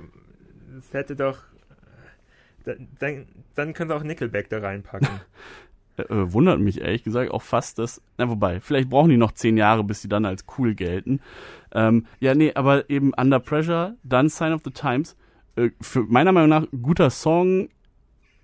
es 0.77 0.93
hätte 0.93 1.15
doch, 1.15 1.37
da- 2.65 2.73
dann, 2.99 3.25
dann 3.55 3.73
können 3.73 3.89
sie 3.89 3.95
auch 3.95 4.03
Nickelback 4.03 4.49
da 4.49 4.59
reinpacken. 4.59 5.07
äh, 5.97 6.01
äh, 6.01 6.33
wundert 6.33 6.59
mich 6.59 6.81
ehrlich 6.81 7.03
gesagt 7.03 7.31
auch 7.31 7.41
fast, 7.41 7.79
dass, 7.79 8.01
na 8.17 8.29
wobei, 8.29 8.59
vielleicht 8.59 8.89
brauchen 8.89 9.09
die 9.09 9.17
noch 9.17 9.31
zehn 9.33 9.57
Jahre, 9.57 9.83
bis 9.83 10.01
sie 10.01 10.09
dann 10.09 10.25
als 10.25 10.45
cool 10.57 10.75
gelten. 10.75 11.21
Ähm, 11.73 12.05
ja, 12.19 12.35
nee, 12.35 12.53
aber 12.55 12.89
eben 12.89 13.13
Under 13.13 13.39
Pressure, 13.39 13.95
dann 14.03 14.29
Sign 14.29 14.53
of 14.53 14.61
the 14.65 14.71
Times, 14.71 15.15
äh, 15.55 15.69
für 15.81 16.01
meiner 16.03 16.31
Meinung 16.31 16.49
nach 16.49 16.67
guter 16.81 17.09
Song, 17.09 17.69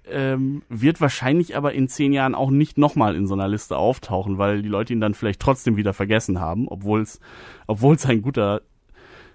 ähm, 0.09 0.63
wird 0.69 1.01
wahrscheinlich 1.01 1.55
aber 1.55 1.73
in 1.73 1.87
zehn 1.87 2.13
Jahren 2.13 2.35
auch 2.35 2.49
nicht 2.49 2.77
nochmal 2.77 3.15
in 3.15 3.27
so 3.27 3.33
einer 3.33 3.47
Liste 3.47 3.77
auftauchen, 3.77 4.37
weil 4.37 4.61
die 4.61 4.69
Leute 4.69 4.93
ihn 4.93 5.01
dann 5.01 5.13
vielleicht 5.13 5.39
trotzdem 5.39 5.77
wieder 5.77 5.93
vergessen 5.93 6.39
haben, 6.39 6.67
obwohl 6.67 7.01
es 7.01 7.19
obwohl 7.67 7.95
es 7.95 8.05
ein 8.05 8.21
guter 8.21 8.61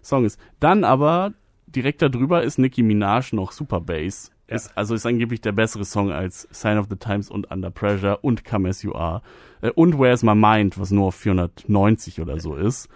Song 0.02 0.24
ist. 0.24 0.40
Dann 0.60 0.84
aber 0.84 1.32
direkt 1.66 2.02
darüber 2.02 2.42
ist 2.42 2.58
Nicki 2.58 2.82
Minaj 2.82 3.32
noch 3.32 3.52
Super 3.52 3.80
Bass. 3.80 4.30
Ja. 4.48 4.56
Ist, 4.56 4.76
also 4.78 4.94
ist 4.94 5.06
angeblich 5.06 5.40
der 5.40 5.52
bessere 5.52 5.84
Song 5.84 6.12
als 6.12 6.46
Sign 6.52 6.78
of 6.78 6.86
the 6.88 6.96
Times 6.96 7.30
und 7.30 7.50
Under 7.50 7.70
Pressure 7.70 8.22
und 8.22 8.44
Come 8.44 8.68
As 8.68 8.82
You 8.82 8.94
Are. 8.94 9.22
Äh, 9.60 9.70
und 9.70 9.98
Where's 9.98 10.22
My 10.22 10.34
Mind, 10.34 10.78
was 10.78 10.90
nur 10.90 11.06
auf 11.06 11.16
490 11.16 12.20
oder 12.20 12.38
so 12.38 12.54
ist. 12.54 12.88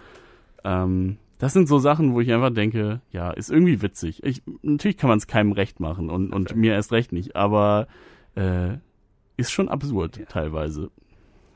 Ähm, 0.63 1.17
das 1.41 1.53
sind 1.53 1.67
so 1.67 1.79
Sachen, 1.79 2.13
wo 2.13 2.21
ich 2.21 2.31
einfach 2.31 2.53
denke, 2.53 3.01
ja, 3.11 3.31
ist 3.31 3.49
irgendwie 3.49 3.81
witzig. 3.81 4.23
Ich, 4.23 4.43
natürlich 4.61 4.97
kann 4.97 5.07
man 5.07 5.17
es 5.17 5.25
keinem 5.25 5.53
recht 5.53 5.79
machen 5.79 6.11
und, 6.11 6.31
und 6.31 6.55
mir 6.55 6.73
erst 6.73 6.91
recht 6.91 7.11
nicht, 7.11 7.35
aber 7.35 7.87
äh, 8.35 8.75
ist 9.37 9.49
schon 9.51 9.67
absurd 9.67 10.17
Ja. 10.17 10.25
teilweise. 10.25 10.91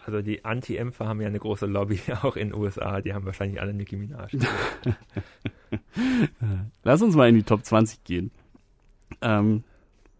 Also 0.04 0.24
die 0.24 0.44
Anti-Impfer 0.44 1.08
haben 1.08 1.22
ja 1.22 1.28
eine 1.28 1.38
große 1.38 1.68
Lobby, 1.68 2.00
auch 2.24 2.36
in 2.36 2.50
den 2.50 2.60
USA, 2.60 3.00
die 3.00 3.14
haben 3.14 3.28
wahrscheinlich 3.28 3.62
alle 3.62 3.76
Nicki 3.76 3.96
Minaj. 3.96 4.32
Lass 6.84 7.04
uns 7.04 7.16
mal 7.16 7.30
in 7.30 7.36
die 7.36 7.44
Top 7.44 7.64
20 7.64 8.04
gehen. 8.04 8.32
Ähm, 9.22 9.64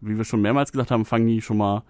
wie 0.00 0.16
wir 0.16 0.24
schon 0.24 0.42
mehrmals 0.42 0.70
gesagt 0.70 0.92
haben, 0.92 1.04
fangen 1.04 1.26
die 1.26 1.42
schon 1.42 1.56
mal 1.56 1.82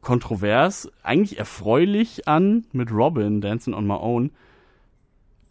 kontrovers, 0.00 0.90
eigentlich 1.02 1.38
erfreulich 1.38 2.26
an 2.26 2.64
mit 2.72 2.90
Robin, 2.90 3.42
Dancing 3.42 3.74
on 3.74 3.86
My 3.86 3.96
Own. 4.00 4.30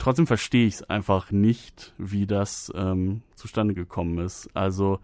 Trotzdem 0.04 0.28
verstehe 0.28 0.68
ich 0.68 0.74
es 0.74 0.84
einfach 0.84 1.32
nicht, 1.32 1.94
wie 1.98 2.28
das 2.28 2.70
ähm, 2.76 3.22
zustande 3.36 3.74
gekommen 3.74 4.18
ist. 4.18 4.50
Also, 4.54 5.00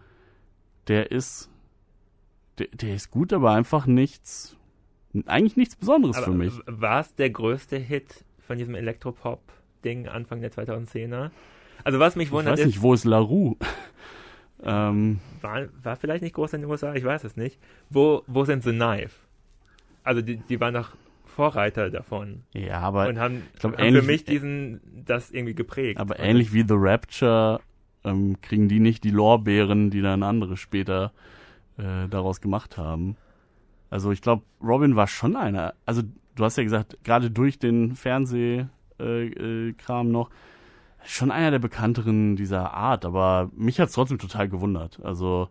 der 0.90 1.12
ist, 1.12 1.50
der, 2.58 2.68
der 2.74 2.96
ist 2.96 3.10
gut, 3.10 3.32
aber 3.32 3.52
einfach 3.52 3.86
nichts, 3.86 4.58
eigentlich 5.26 5.56
nichts 5.56 5.78
Besonderes 5.78 6.18
Aber 6.18 6.26
für 6.26 6.34
mich. 6.34 6.54
war 6.66 7.00
es 7.00 7.16
der 7.16 7.30
größte 7.30 7.78
Hit 7.78 8.26
von 8.46 8.58
diesem 8.58 8.76
Elektropop-Ding 8.76 10.10
Anfang 10.10 10.42
der 10.42 10.52
2010er? 10.52 11.32
Also 11.86 12.00
was 12.00 12.18
mich 12.18 12.28
Ich 12.28 12.32
wundert 12.34 12.56
weiß 12.56 12.60
ist, 12.60 12.66
nicht, 12.66 12.82
wo 12.82 12.94
ist 12.94 13.06
LaRue? 13.06 13.56
ähm, 14.64 15.22
war, 15.40 15.70
war 15.82 15.96
vielleicht 15.96 16.24
nicht 16.24 16.36
groß 16.36 16.52
in 16.52 16.62
den 16.64 16.70
USA, 16.70 16.94
ich 16.94 17.06
weiß 17.06 17.24
es 17.24 17.38
nicht. 17.38 17.58
Wo, 17.90 18.24
wo 18.28 18.44
sind 18.44 18.66
The 18.66 18.72
Knife? 18.72 19.16
Also 20.04 20.22
die, 20.22 20.36
die 20.36 20.60
waren 20.60 20.74
doch 20.74 20.92
Vorreiter 21.30 21.90
davon 21.90 22.44
ja, 22.54 22.80
aber 22.80 23.08
und 23.08 23.20
haben, 23.20 23.44
glaub, 23.60 23.78
haben 23.78 23.94
für 23.94 24.02
mich 24.02 24.26
diesen 24.26 24.82
das 25.06 25.32
irgendwie 25.32 25.56
geprägt. 25.56 26.00
Aber 26.00 26.20
ähnlich 26.20 26.54
wie 26.54 26.64
The 26.68 26.76
Rapture 26.76 27.62
ähm, 28.04 28.42
kriegen 28.42 28.68
die 28.68 28.80
nicht 28.80 29.04
die 29.04 29.12
Lorbeeren, 29.12 29.90
die 29.90 30.02
dann 30.02 30.24
andere 30.24 30.58
später 30.58 31.12
äh, 31.78 32.08
daraus 32.10 32.42
gemacht 32.42 32.78
haben. 32.78 33.16
Also 33.90 34.12
ich 34.12 34.22
glaube, 34.22 34.44
Robin 34.62 34.96
war 34.96 35.08
schon 35.08 35.36
einer. 35.36 35.74
Also 35.86 36.04
du 36.36 36.44
hast 36.44 36.58
ja 36.58 36.64
gesagt, 36.64 36.98
gerade 37.04 37.32
durch 37.32 37.60
den 37.60 37.96
Fernsehkram 37.96 38.70
äh, 39.00 39.70
äh, 39.70 40.04
noch, 40.04 40.30
schon 41.04 41.32
einer 41.32 41.52
der 41.52 41.60
bekannteren 41.60 42.36
dieser 42.36 42.74
Art. 42.74 43.06
Aber 43.06 43.50
mich 43.56 43.80
hat's 43.80 43.94
trotzdem 43.94 44.20
total 44.20 44.50
gewundert. 44.50 45.00
Also 45.04 45.50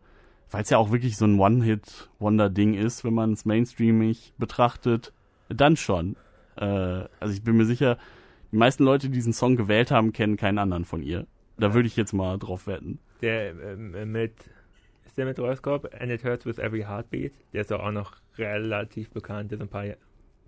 weil 0.51 0.62
es 0.62 0.70
ja 0.70 0.79
auch 0.79 0.91
wirklich 0.91 1.16
so 1.16 1.26
ein 1.26 1.39
One-Hit-Wonder-Ding 1.39 2.74
ist, 2.74 3.05
wenn 3.05 3.14
man 3.14 3.33
es 3.33 3.45
mainstreamig 3.45 4.33
betrachtet, 4.39 5.12
dann 5.49 5.76
schon. 5.76 6.16
Äh, 6.57 6.64
also 6.64 7.32
ich 7.32 7.42
bin 7.42 7.57
mir 7.57 7.64
sicher, 7.64 7.99
die 8.53 8.57
meisten 8.57 8.84
Leute, 8.84 9.09
die 9.09 9.14
diesen 9.14 9.32
Song 9.32 9.57
gewählt 9.57 9.90
haben, 9.90 10.12
kennen 10.12 10.36
keinen 10.36 10.59
anderen 10.59 10.84
von 10.84 11.03
ihr. 11.03 11.26
Da 11.59 11.74
würde 11.74 11.88
ich 11.88 11.96
jetzt 11.96 12.12
mal 12.12 12.38
drauf 12.38 12.66
wetten. 12.66 12.99
Der 13.20 13.51
ähm, 13.51 14.12
mit, 14.12 14.32
ist 15.05 15.18
der 15.18 15.26
mit 15.26 15.38
Royce 15.38 15.61
Corp? 15.61 15.92
And 15.99 16.11
It 16.11 16.24
Hurts 16.24 16.46
With 16.46 16.59
Every 16.59 16.82
Heartbeat? 16.82 17.32
Der 17.53 17.62
ist 17.62 17.70
doch 17.70 17.80
auch 17.80 17.90
noch 17.90 18.12
relativ 18.38 19.11
bekannt, 19.11 19.51
der 19.51 19.59
ist 19.59 19.62
ein 19.62 19.68
paar, 19.68 19.84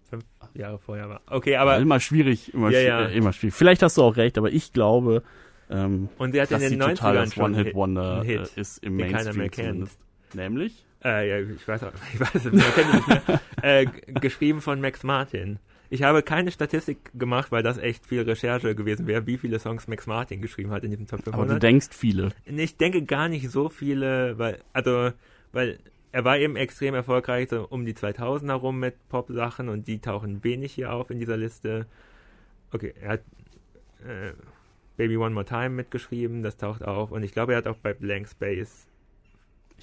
fünf 0.09 0.25
Jahre 0.55 0.79
vorher 0.79 1.09
war. 1.09 1.21
Okay, 1.27 1.57
aber. 1.57 1.79
immer 1.79 2.01
schwierig, 2.01 2.53
immer, 2.53 2.71
Ja, 2.71 2.81
ja. 2.81 3.07
Äh, 3.07 3.17
immer 3.17 3.33
schwierig. 3.33 3.55
Vielleicht 3.55 3.83
hast 3.83 3.97
du 3.97 4.03
auch 4.03 4.17
recht, 4.17 4.37
aber 4.39 4.51
ich 4.51 4.73
glaube, 4.73 5.23
ähm, 5.71 6.09
Und 6.19 6.33
sie 6.33 6.41
hat 6.41 6.51
in 6.51 6.61
den 6.61 6.69
sie 6.71 6.79
total 6.79 7.17
90ern 7.17 7.21
das 7.21 7.35
schon 7.35 7.55
einen 7.55 8.23
Hit, 8.25 8.57
äh, 8.57 8.61
ist 8.61 8.85
im 8.85 8.99
den 8.99 9.13
keiner 9.13 9.33
Mainstream 9.33 9.39
mehr 9.39 9.51
kennt. 9.51 9.91
Nämlich? 10.35 10.85
Äh, 11.03 11.29
ja, 11.29 11.39
ich 11.39 11.67
weiß 11.67 11.85
auch, 11.85 11.93
ich 12.15 12.21
weiß 12.21 12.35
es 12.35 12.53
nicht, 12.53 12.75
kenne 12.75 13.03
mehr. 13.07 13.41
äh, 13.63 13.87
geschrieben 14.21 14.61
von 14.61 14.81
Max 14.81 15.03
Martin. 15.03 15.59
Ich 15.93 16.05
habe 16.05 16.23
keine 16.23 16.53
Statistik 16.53 17.11
gemacht, 17.19 17.51
weil 17.51 17.65
das 17.65 17.77
echt 17.77 18.07
viel 18.07 18.23
Recherche 18.23 18.77
gewesen 18.77 19.09
wäre, 19.09 19.27
wie 19.27 19.39
viele 19.39 19.59
Songs 19.59 19.89
Max 19.89 20.07
Martin 20.07 20.41
geschrieben 20.41 20.71
hat 20.71 20.85
in 20.85 20.91
diesem 20.91 21.09
Top 21.09 21.21
Aber 21.21 21.33
du 21.33 21.39
500. 21.39 21.63
denkst 21.63 21.89
viele. 21.91 22.31
ich 22.45 22.77
denke 22.77 23.03
gar 23.03 23.29
nicht 23.29 23.51
so 23.51 23.69
viele, 23.69 24.39
weil, 24.39 24.61
also, 24.73 25.11
weil 25.51 25.81
er 26.13 26.25
war 26.25 26.39
eben 26.39 26.55
extrem 26.55 26.95
erfolgreich, 26.95 27.49
so 27.51 27.67
um 27.69 27.85
die 27.85 27.95
2000 27.95 28.51
herum 28.51 28.79
mit 28.79 29.09
Pop-Sachen 29.09 29.69
und 29.69 29.89
die 29.89 30.01
tauchen 30.01 30.45
wenig 30.45 30.73
hier 30.73 30.93
auf 30.93 31.11
in 31.11 31.19
dieser 31.19 31.37
Liste. 31.37 31.87
Okay, 32.73 32.95
er 33.01 33.09
hat 33.11 33.21
äh, 34.07 34.33
Baby 34.97 35.17
One 35.17 35.35
More 35.35 35.47
Time 35.47 35.71
mitgeschrieben, 35.71 36.45
das 36.45 36.57
taucht 36.57 36.85
auf 36.85 37.11
und 37.11 37.25
ich 37.25 37.33
glaube, 37.33 37.53
er 37.53 37.59
hat 37.59 37.67
auch 37.67 37.77
bei 37.77 37.95
Blank 37.95 38.29
Space 38.29 38.87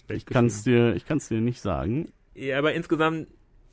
Ich 0.10 0.26
kann 0.26 0.46
es 0.48 0.64
dir, 0.64 0.96
ich 0.96 1.06
kann's 1.06 1.28
dir 1.28 1.40
nicht 1.42 1.62
sagen. 1.62 2.12
Ja, 2.36 2.58
aber 2.60 2.74
insgesamt. 2.74 3.28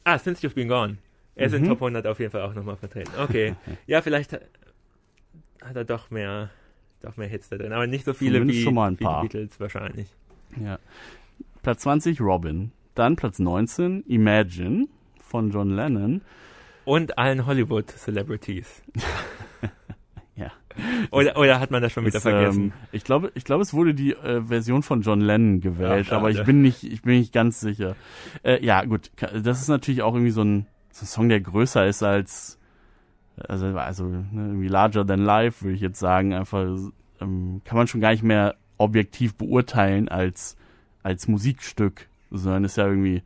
Ah, 0.04 0.18
Since 0.18 0.46
You've 0.46 0.54
Been 0.54 0.68
Gone. 0.68 0.98
Er 1.34 1.46
ist 1.46 1.52
in 1.54 1.62
Mhm. 1.62 1.68
Top 1.68 1.80
100 1.80 2.06
auf 2.06 2.18
jeden 2.20 2.30
Fall 2.30 2.42
auch 2.42 2.54
nochmal 2.54 2.76
vertreten. 2.76 3.10
Okay. 3.18 3.54
ja, 3.86 4.02
vielleicht 4.02 4.32
hat, 4.32 4.42
er 5.74 5.84
doch 5.84 6.10
mehr, 6.10 6.50
doch 7.02 7.16
mehr 7.16 7.26
Hits 7.28 7.48
da 7.48 7.56
drin. 7.56 7.72
Aber 7.72 7.86
nicht 7.86 8.04
so 8.04 8.12
viele 8.14 8.34
Zumindest 8.38 8.58
wie, 8.60 8.62
schon 8.62 8.74
mal 8.74 8.90
ein 8.90 9.00
wie 9.00 9.04
paar. 9.04 9.22
die 9.22 9.28
Beatles 9.28 9.58
wahrscheinlich. 9.58 10.08
Ja. 10.62 10.78
Platz 11.62 11.82
20 11.82 12.20
Robin. 12.20 12.70
Dann 12.94 13.16
Platz 13.16 13.38
19 13.38 14.04
Imagine 14.06 14.86
von 15.20 15.50
John 15.50 15.70
Lennon. 15.74 16.20
Und 16.84 17.18
allen 17.18 17.46
Hollywood-Celebrities. 17.46 18.82
Ja. 20.76 20.82
Oder, 21.10 21.36
oder 21.36 21.60
hat 21.60 21.70
man 21.70 21.82
das 21.82 21.92
schon 21.92 22.04
wieder 22.04 22.16
Ist, 22.16 22.22
vergessen? 22.22 22.62
Ähm, 22.62 22.72
ich 22.92 23.04
glaube, 23.04 23.30
ich 23.34 23.44
glaube, 23.44 23.62
es 23.62 23.72
wurde 23.72 23.94
die 23.94 24.12
äh, 24.12 24.42
Version 24.42 24.82
von 24.82 25.02
John 25.02 25.20
Lennon 25.20 25.60
gewählt, 25.60 26.08
Ach, 26.10 26.16
aber 26.16 26.30
ich 26.30 26.42
bin 26.44 26.62
nicht, 26.62 26.82
ich 26.84 27.02
bin 27.02 27.18
nicht 27.18 27.32
ganz 27.32 27.60
sicher. 27.60 27.96
Äh, 28.42 28.64
ja, 28.64 28.84
gut, 28.84 29.10
das 29.16 29.60
ist 29.60 29.68
natürlich 29.68 30.02
auch 30.02 30.14
irgendwie 30.14 30.32
so 30.32 30.42
ein, 30.42 30.66
so 30.90 31.04
ein 31.04 31.06
Song, 31.06 31.28
der 31.28 31.40
größer 31.40 31.86
ist 31.86 32.02
als, 32.02 32.58
also, 33.36 33.66
also 33.66 34.04
ne, 34.06 34.26
irgendwie 34.32 34.68
larger 34.68 35.06
than 35.06 35.24
life, 35.24 35.64
würde 35.64 35.74
ich 35.76 35.80
jetzt 35.80 35.98
sagen. 35.98 36.34
Einfach 36.34 36.64
ähm, 37.20 37.60
kann 37.64 37.76
man 37.76 37.86
schon 37.86 38.00
gar 38.00 38.10
nicht 38.10 38.22
mehr 38.22 38.56
objektiv 38.78 39.34
beurteilen 39.36 40.08
als 40.08 40.56
als 41.04 41.28
Musikstück, 41.28 42.08
sondern 42.30 42.64
ist 42.64 42.76
ja 42.76 42.86
irgendwie 42.86 43.22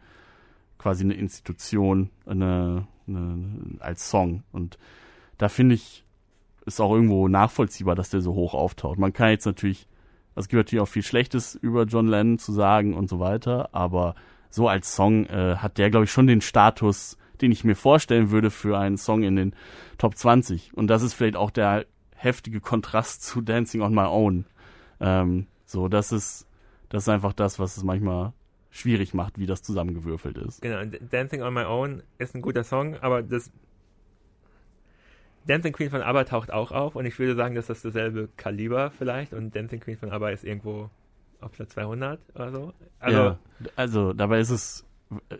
quasi 0.76 1.05
eine 1.05 1.14
Institution, 1.14 2.11
eine, 2.26 2.86
eine 3.07 3.78
als 3.78 4.11
Song. 4.11 4.42
Und 4.53 4.78
da 5.38 5.49
finde 5.49 5.76
ich 5.76 6.05
ist 6.68 6.80
auch 6.80 6.92
irgendwo 6.92 7.28
nachvollziehbar, 7.28 7.94
dass 7.94 8.10
der 8.10 8.20
so 8.20 8.34
hoch 8.34 8.54
auftaucht. 8.54 8.98
Man 8.98 9.12
kann 9.12 9.30
jetzt 9.30 9.46
natürlich, 9.46 9.88
also 10.34 10.46
es 10.46 10.48
gibt 10.48 10.58
natürlich 10.58 10.82
auch 10.82 10.88
viel 10.88 11.02
Schlechtes 11.02 11.54
über 11.54 11.84
John 11.84 12.06
Lennon 12.06 12.38
zu 12.38 12.52
sagen 12.52 12.94
und 12.94 13.08
so 13.08 13.18
weiter, 13.18 13.70
aber 13.72 14.14
so 14.50 14.68
als 14.68 14.94
Song 14.94 15.26
äh, 15.26 15.56
hat 15.56 15.78
der, 15.78 15.90
glaube 15.90 16.04
ich, 16.04 16.12
schon 16.12 16.26
den 16.26 16.40
Status, 16.40 17.18
den 17.40 17.52
ich 17.52 17.64
mir 17.64 17.76
vorstellen 17.76 18.30
würde 18.30 18.50
für 18.50 18.78
einen 18.78 18.96
Song 18.96 19.22
in 19.22 19.36
den 19.36 19.54
Top 19.98 20.16
20. 20.16 20.74
Und 20.74 20.88
das 20.88 21.02
ist 21.02 21.14
vielleicht 21.14 21.36
auch 21.36 21.50
der 21.50 21.86
heftige 22.14 22.60
Kontrast 22.60 23.22
zu 23.22 23.40
Dancing 23.40 23.82
on 23.82 23.94
My 23.94 24.04
Own. 24.04 24.44
Ähm, 25.00 25.46
so, 25.64 25.88
das 25.88 26.12
ist, 26.12 26.46
das 26.88 27.04
ist 27.04 27.08
einfach 27.08 27.32
das, 27.32 27.58
was 27.58 27.76
es 27.76 27.84
manchmal 27.84 28.32
schwierig 28.70 29.14
macht, 29.14 29.38
wie 29.38 29.46
das 29.46 29.62
zusammengewürfelt 29.62 30.38
ist. 30.38 30.62
Genau, 30.62 30.84
Dancing 31.10 31.42
on 31.42 31.54
My 31.54 31.64
Own 31.64 32.02
ist 32.18 32.34
ein 32.34 32.42
guter 32.42 32.64
Song, 32.64 32.96
aber 32.96 33.22
das 33.22 33.50
Dancing 35.49 35.72
Queen 35.72 35.90
von 35.90 36.03
ABBA 36.03 36.24
taucht 36.24 36.53
auch 36.53 36.70
auf 36.72 36.94
und 36.94 37.07
ich 37.07 37.18
würde 37.18 37.34
sagen, 37.34 37.55
dass 37.55 37.66
das 37.66 37.82
dasselbe 37.82 38.28
Kaliber 38.36 38.90
vielleicht 38.90 39.32
und 39.32 39.55
Dancing 39.57 39.80
Queen 39.80 39.96
von 39.96 40.11
ABBA 40.11 40.30
ist 40.30 40.44
irgendwo 40.44 40.90
auf 41.40 41.53
Platz 41.53 41.70
200 41.74 42.20
oder 42.34 42.53
so. 42.53 42.72
Also, 43.01 43.18
ja, 43.18 43.38
also 43.76 44.12
dabei 44.12 44.40
ist 44.40 44.51
es 44.51 44.86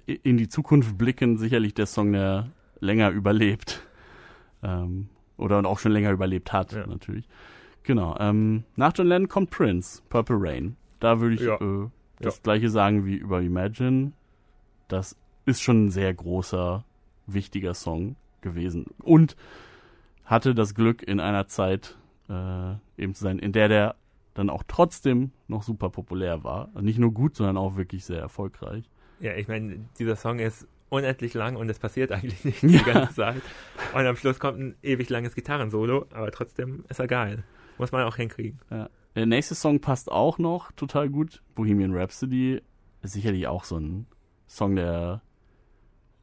äh, 0.07 0.15
in 0.23 0.37
die 0.39 0.49
Zukunft 0.49 0.97
blickend 0.97 1.39
sicherlich 1.39 1.75
der 1.75 1.87
Song, 1.87 2.13
der 2.13 2.49
länger 2.81 3.11
überlebt. 3.11 3.83
Ähm, 4.63 5.09
oder 5.37 5.65
auch 5.67 5.79
schon 5.79 5.93
länger 5.93 6.11
überlebt 6.11 6.53
hat, 6.53 6.73
Ja. 6.73 6.87
natürlich. 6.87 7.29
Genau. 7.85 8.17
Ähm, 8.19 8.65
nach 8.77 8.93
John 8.97 9.07
Lennon 9.07 9.29
kommt 9.29 9.51
Prince, 9.51 10.03
Purple 10.09 10.37
Rain. 10.39 10.77
Da 11.01 11.21
würde 11.21 11.35
ich 11.37 11.43
Ja. 11.43 11.55
äh, 11.61 11.89
das 12.21 12.37
Ja. 12.37 12.41
gleiche 12.43 12.71
sagen 12.71 13.05
wie 13.07 13.15
über 13.17 13.41
Imagine. 13.41 14.13
Das 14.89 15.17
ist 15.47 15.63
schon 15.63 15.87
ein 15.87 15.91
sehr 15.91 16.13
großer, 16.13 16.85
wichtiger 17.27 17.75
Song 17.75 18.17
gewesen. 18.41 18.87
Und 19.03 19.37
hatte 20.29 20.55
das 20.55 20.75
Glück, 20.75 21.03
in 21.03 21.19
einer 21.21 21.49
Zeit 21.49 21.99
äh, 22.29 22.75
eben 22.97 23.15
zu 23.15 23.25
sein, 23.25 23.39
in 23.39 23.53
der 23.53 23.69
der 23.69 23.97
dann 24.35 24.51
auch 24.51 24.63
trotzdem 24.69 25.33
noch 25.49 25.65
super 25.65 25.91
populär 25.91 26.45
war. 26.45 26.69
Nicht 26.81 26.99
nur 27.01 27.13
gut, 27.13 27.35
sondern 27.35 27.57
auch 27.57 27.77
wirklich 27.77 28.05
sehr 28.05 28.21
erfolgreich. 28.21 28.85
ja, 29.19 29.35
ich 29.35 29.49
meine, 29.49 29.81
dieser 29.99 30.15
Song 30.15 30.39
ist 30.39 30.69
unendlich 30.91 31.35
lang 31.35 31.57
und 31.57 31.69
es 31.69 31.79
passiert 31.81 32.13
eigentlich 32.13 32.45
nicht 32.45 32.63
Ja. 32.63 32.69
die 32.79 32.85
ganze 32.85 33.15
Zeit. 33.15 33.43
Und 33.95 34.07
am 34.07 34.15
Schluss 34.17 34.39
kommt 34.39 34.59
ein 34.61 34.77
ewig 34.83 35.11
langes 35.11 35.35
Gitarrensolo, 35.35 36.07
aber 36.13 36.31
trotzdem 36.31 36.85
ist 36.89 37.01
er 37.01 37.09
geil. 37.09 37.43
Muss 37.79 37.91
man 37.93 38.05
auch 38.05 38.17
hinkriegen. 38.17 38.59
Der 39.17 39.27
nächste 39.27 39.55
Song 39.55 39.81
passt 39.81 40.11
auch 40.13 40.39
noch 40.39 40.71
total 40.73 41.09
gut. 41.11 41.43
Bohemian 41.57 41.93
Rhapsody 41.95 42.63
ist 43.03 43.13
sicherlich 43.15 43.49
auch 43.49 43.65
so 43.65 43.77
ein 43.79 44.07
Song, 44.47 44.77
der 44.77 45.21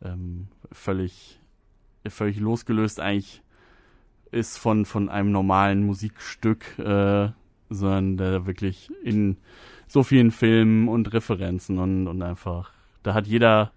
ähm, 0.01 0.47
völlig, 0.71 1.41
völlig 2.07 2.39
losgelöst 2.39 2.99
eigentlich 2.99 3.41
ist 4.31 4.57
von, 4.57 4.85
von 4.85 5.09
einem 5.09 5.31
normalen 5.31 5.85
Musikstück, 5.85 6.77
äh, 6.79 7.29
sondern 7.69 8.17
der 8.17 8.45
wirklich 8.45 8.89
in 9.03 9.37
so 9.87 10.03
vielen 10.03 10.31
Filmen 10.31 10.87
und 10.87 11.13
Referenzen 11.13 11.77
und, 11.79 12.07
und 12.07 12.21
einfach, 12.21 12.71
da 13.03 13.13
hat 13.13 13.27
jeder, 13.27 13.71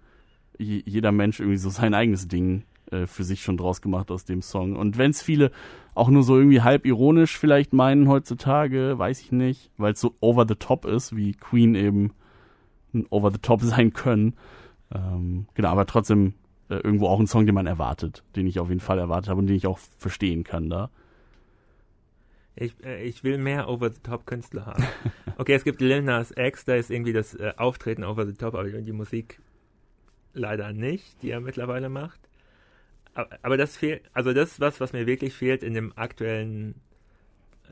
je- 0.57 0.83
jeder 0.85 1.11
Mensch 1.11 1.39
irgendwie 1.39 1.57
so 1.57 1.69
sein 1.69 1.93
eigenes 1.93 2.27
Ding 2.27 2.63
äh, 2.91 3.05
für 3.07 3.23
sich 3.23 3.41
schon 3.41 3.57
draus 3.57 3.81
gemacht 3.81 4.11
aus 4.11 4.25
dem 4.25 4.41
Song. 4.41 4.75
Und 4.75 4.97
wenn 4.97 5.11
es 5.11 5.21
viele 5.21 5.51
auch 5.95 6.09
nur 6.09 6.23
so 6.23 6.37
irgendwie 6.37 6.61
halb 6.61 6.85
ironisch 6.85 7.37
vielleicht 7.37 7.73
meinen 7.73 8.07
heutzutage, 8.07 8.97
weiß 8.97 9.21
ich 9.21 9.31
nicht, 9.31 9.69
weil 9.77 9.93
es 9.93 9.99
so 10.01 10.15
over 10.19 10.45
the 10.47 10.55
top 10.55 10.85
ist, 10.85 11.15
wie 11.15 11.33
Queen 11.33 11.75
eben 11.75 12.11
over 13.09 13.31
the 13.31 13.39
top 13.39 13.61
sein 13.63 13.93
können. 13.93 14.33
Ähm, 14.93 15.45
genau, 15.53 15.69
aber 15.69 15.85
trotzdem 15.85 16.33
äh, 16.69 16.75
irgendwo 16.75 17.07
auch 17.07 17.19
ein 17.19 17.27
Song, 17.27 17.45
den 17.45 17.55
man 17.55 17.67
erwartet, 17.67 18.23
den 18.35 18.47
ich 18.47 18.59
auf 18.59 18.69
jeden 18.69 18.79
Fall 18.79 18.99
erwartet 18.99 19.29
habe 19.29 19.39
und 19.39 19.47
den 19.47 19.55
ich 19.55 19.67
auch 19.67 19.79
verstehen 19.97 20.43
kann 20.43 20.69
da. 20.69 20.89
Ich, 22.55 22.73
äh, 22.85 23.03
ich 23.03 23.23
will 23.23 23.37
mehr 23.37 23.69
Over-the-Top-Künstler 23.69 24.65
haben. 24.65 24.83
Okay, 25.37 25.53
es 25.53 25.63
gibt 25.63 25.79
Lil 25.79 26.01
Nas 26.01 26.33
X, 26.35 26.65
da 26.65 26.75
ist 26.75 26.91
irgendwie 26.91 27.13
das 27.13 27.33
äh, 27.33 27.53
Auftreten 27.55 28.03
Over-the-Top, 28.03 28.55
aber 28.55 28.65
die 28.69 28.91
Musik 28.91 29.39
leider 30.33 30.73
nicht, 30.73 31.21
die 31.21 31.29
er 31.29 31.39
mittlerweile 31.39 31.87
macht. 31.87 32.19
Aber, 33.13 33.29
aber 33.41 33.55
das 33.55 33.77
fehlt, 33.77 34.03
also 34.11 34.33
das 34.33 34.51
ist 34.51 34.59
was, 34.59 34.81
was 34.81 34.91
mir 34.91 35.07
wirklich 35.07 35.33
fehlt 35.33 35.63
in 35.63 35.73
dem 35.73 35.97
aktuellen, 35.97 36.75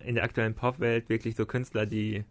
in 0.05 0.15
der 0.15 0.23
aktuellen 0.23 0.55
Popwelt, 0.55 1.09
wirklich 1.09 1.35
so 1.35 1.45
Künstler, 1.45 1.85
die 1.85 2.23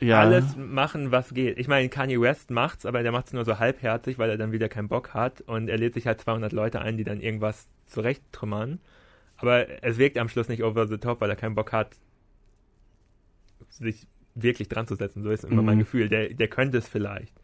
Ja, 0.00 0.20
alles 0.20 0.56
machen, 0.56 1.10
was 1.12 1.34
geht. 1.34 1.58
Ich 1.58 1.68
meine, 1.68 1.88
Kanye 1.88 2.20
West 2.20 2.50
macht's, 2.50 2.86
aber 2.86 3.02
der 3.02 3.12
macht's 3.12 3.32
nur 3.32 3.44
so 3.44 3.58
halbherzig, 3.58 4.18
weil 4.18 4.30
er 4.30 4.38
dann 4.38 4.52
wieder 4.52 4.68
keinen 4.68 4.88
Bock 4.88 5.12
hat 5.14 5.42
und 5.42 5.68
er 5.68 5.76
lädt 5.78 5.94
sich 5.94 6.06
halt 6.06 6.20
200 6.20 6.52
Leute 6.52 6.80
ein, 6.80 6.96
die 6.96 7.04
dann 7.04 7.20
irgendwas 7.20 7.68
zurechttrümmern. 7.86 8.80
Aber 9.36 9.66
es 9.84 9.98
wirkt 9.98 10.18
am 10.18 10.28
Schluss 10.28 10.48
nicht 10.48 10.62
over 10.64 10.86
the 10.88 10.98
top, 10.98 11.20
weil 11.20 11.30
er 11.30 11.36
keinen 11.36 11.54
Bock 11.54 11.72
hat, 11.72 11.96
sich 13.70 14.06
wirklich 14.34 14.68
dran 14.68 14.86
zu 14.86 14.94
setzen. 14.94 15.22
So 15.22 15.30
ist 15.30 15.44
immer 15.44 15.62
Mhm. 15.62 15.66
mein 15.66 15.78
Gefühl. 15.78 16.08
Der, 16.08 16.32
der 16.34 16.48
könnte 16.48 16.78
es 16.78 16.88
vielleicht. 16.88 17.34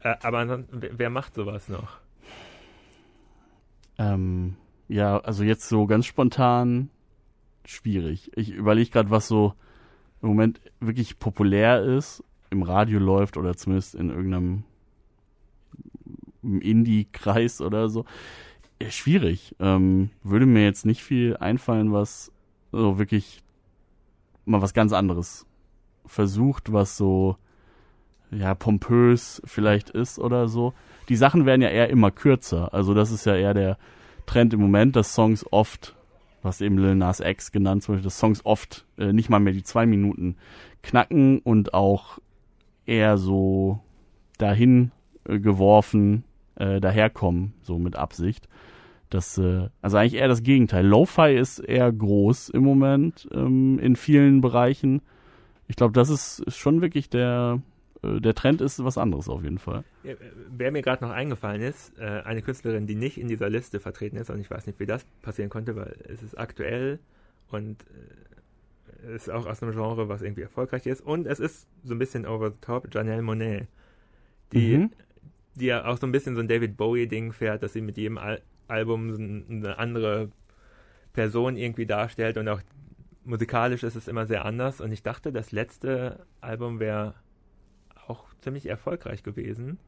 Äh, 0.00 0.16
aber 0.22 0.38
ansonsten, 0.38 0.80
wer, 0.98 1.10
macht 1.10 1.34
sowas 1.34 1.68
noch? 1.68 2.00
Ähm, 3.98 4.56
ja, 4.88 5.18
also 5.18 5.44
jetzt 5.44 5.68
so 5.68 5.86
ganz 5.86 6.06
spontan 6.06 6.90
schwierig. 7.64 8.30
Ich 8.36 8.50
überlege 8.50 8.90
gerade, 8.90 9.10
was 9.10 9.28
so 9.28 9.54
im 10.22 10.28
Moment 10.28 10.60
wirklich 10.80 11.18
populär 11.18 11.82
ist, 11.82 12.24
im 12.50 12.62
Radio 12.62 12.98
läuft 12.98 13.36
oder 13.36 13.56
zumindest 13.56 13.94
in 13.94 14.10
irgendeinem 14.10 14.64
Indie-Kreis 16.42 17.60
oder 17.60 17.88
so. 17.88 18.04
Ja, 18.80 18.90
schwierig. 18.90 19.54
Ähm, 19.60 20.10
würde 20.22 20.46
mir 20.46 20.64
jetzt 20.64 20.86
nicht 20.86 21.02
viel 21.02 21.36
einfallen, 21.36 21.92
was 21.92 22.32
so 22.72 22.98
wirklich 22.98 23.42
mal 24.44 24.62
was 24.62 24.74
ganz 24.74 24.92
anderes 24.92 25.46
versucht, 26.06 26.72
was 26.72 26.96
so 26.96 27.36
ja 28.30 28.54
pompös 28.54 29.42
vielleicht 29.44 29.90
ist 29.90 30.18
oder 30.18 30.48
so. 30.48 30.72
Die 31.08 31.16
Sachen 31.16 31.46
werden 31.46 31.62
ja 31.62 31.68
eher 31.68 31.90
immer 31.90 32.10
kürzer. 32.10 32.72
Also 32.72 32.94
das 32.94 33.10
ist 33.10 33.24
ja 33.24 33.36
eher 33.36 33.54
der 33.54 33.78
Trend 34.26 34.54
im 34.54 34.60
Moment, 34.60 34.96
dass 34.96 35.14
Songs 35.14 35.44
oft, 35.50 35.94
was 36.42 36.60
eben 36.60 36.78
Lil 36.78 36.94
Nas 36.94 37.20
X 37.20 37.52
genannt 37.52 37.82
zum 37.82 37.94
Beispiel, 37.94 38.04
dass 38.04 38.18
Songs 38.18 38.44
oft 38.44 38.86
äh, 38.98 39.12
nicht 39.12 39.30
mal 39.30 39.40
mehr 39.40 39.52
die 39.52 39.62
zwei 39.62 39.86
Minuten 39.86 40.36
knacken 40.82 41.38
und 41.38 41.74
auch 41.74 42.18
eher 42.86 43.16
so 43.16 43.80
dahin 44.38 44.90
äh, 45.24 45.38
geworfen 45.38 46.24
äh, 46.56 46.80
daherkommen, 46.80 47.54
so 47.62 47.78
mit 47.78 47.96
Absicht. 47.96 48.48
Das, 49.10 49.38
äh, 49.38 49.68
also 49.80 49.96
eigentlich 49.96 50.14
eher 50.14 50.28
das 50.28 50.42
Gegenteil. 50.42 50.86
Lo-Fi 50.86 51.34
ist 51.34 51.58
eher 51.58 51.92
groß 51.92 52.48
im 52.50 52.64
Moment 52.64 53.28
ähm, 53.32 53.78
in 53.78 53.94
vielen 53.96 54.40
Bereichen. 54.40 55.02
Ich 55.68 55.76
glaube, 55.76 55.92
das 55.92 56.08
ist, 56.10 56.40
ist 56.40 56.56
schon 56.56 56.80
wirklich 56.80 57.08
der, 57.08 57.60
der 58.02 58.34
Trend 58.34 58.60
ist 58.60 58.82
was 58.84 58.98
anderes 58.98 59.28
auf 59.28 59.42
jeden 59.44 59.58
Fall. 59.58 59.84
Ja, 60.02 60.14
wer 60.50 60.72
mir 60.72 60.82
gerade 60.82 61.04
noch 61.04 61.12
eingefallen 61.12 61.62
ist, 61.62 61.96
äh, 61.98 62.22
eine 62.24 62.42
Künstlerin, 62.42 62.86
die 62.86 62.94
nicht 62.96 63.16
in 63.18 63.28
dieser 63.28 63.48
Liste 63.48 63.78
vertreten 63.80 64.16
ist, 64.16 64.28
und 64.30 64.40
ich 64.40 64.50
weiß 64.50 64.66
nicht, 64.66 64.80
wie 64.80 64.86
das 64.86 65.04
passieren 65.22 65.50
konnte, 65.50 65.76
weil 65.76 65.94
es 66.08 66.22
ist 66.22 66.36
aktuell 66.38 66.98
und 67.48 67.84
äh, 69.04 69.14
ist 69.14 69.30
auch 69.30 69.46
aus 69.46 69.62
einem 69.62 69.72
Genre, 69.72 70.08
was 70.08 70.22
irgendwie 70.22 70.42
erfolgreich 70.42 70.86
ist. 70.86 71.00
Und 71.00 71.26
es 71.26 71.38
ist 71.40 71.66
so 71.84 71.94
ein 71.94 71.98
bisschen 71.98 72.26
over 72.26 72.50
the 72.50 72.56
top, 72.60 72.92
Janelle 72.92 73.22
Monet, 73.22 73.68
die, 74.52 74.78
Mhm. 74.78 74.90
die 75.54 75.66
ja 75.66 75.84
auch 75.84 75.98
so 75.98 76.06
ein 76.06 76.12
bisschen 76.12 76.34
so 76.34 76.40
ein 76.40 76.48
David 76.48 76.76
Bowie-Ding 76.76 77.32
fährt, 77.32 77.62
dass 77.62 77.72
sie 77.72 77.80
mit 77.80 77.96
jedem 77.96 78.18
Al 78.18 78.42
Album 78.68 79.44
eine 79.50 79.76
andere 79.78 80.30
Person 81.12 81.56
irgendwie 81.56 81.84
darstellt 81.84 82.38
und 82.38 82.48
auch 82.48 82.62
musikalisch 83.24 83.82
ist 83.82 83.96
es 83.96 84.08
immer 84.08 84.26
sehr 84.26 84.44
anders. 84.46 84.80
Und 84.80 84.92
ich 84.92 85.02
dachte, 85.02 85.30
das 85.30 85.52
letzte 85.52 86.24
Album 86.40 86.80
wäre 86.80 87.14
auch 88.08 88.24
ziemlich 88.40 88.66
erfolgreich 88.66 89.22
gewesen. 89.22 89.78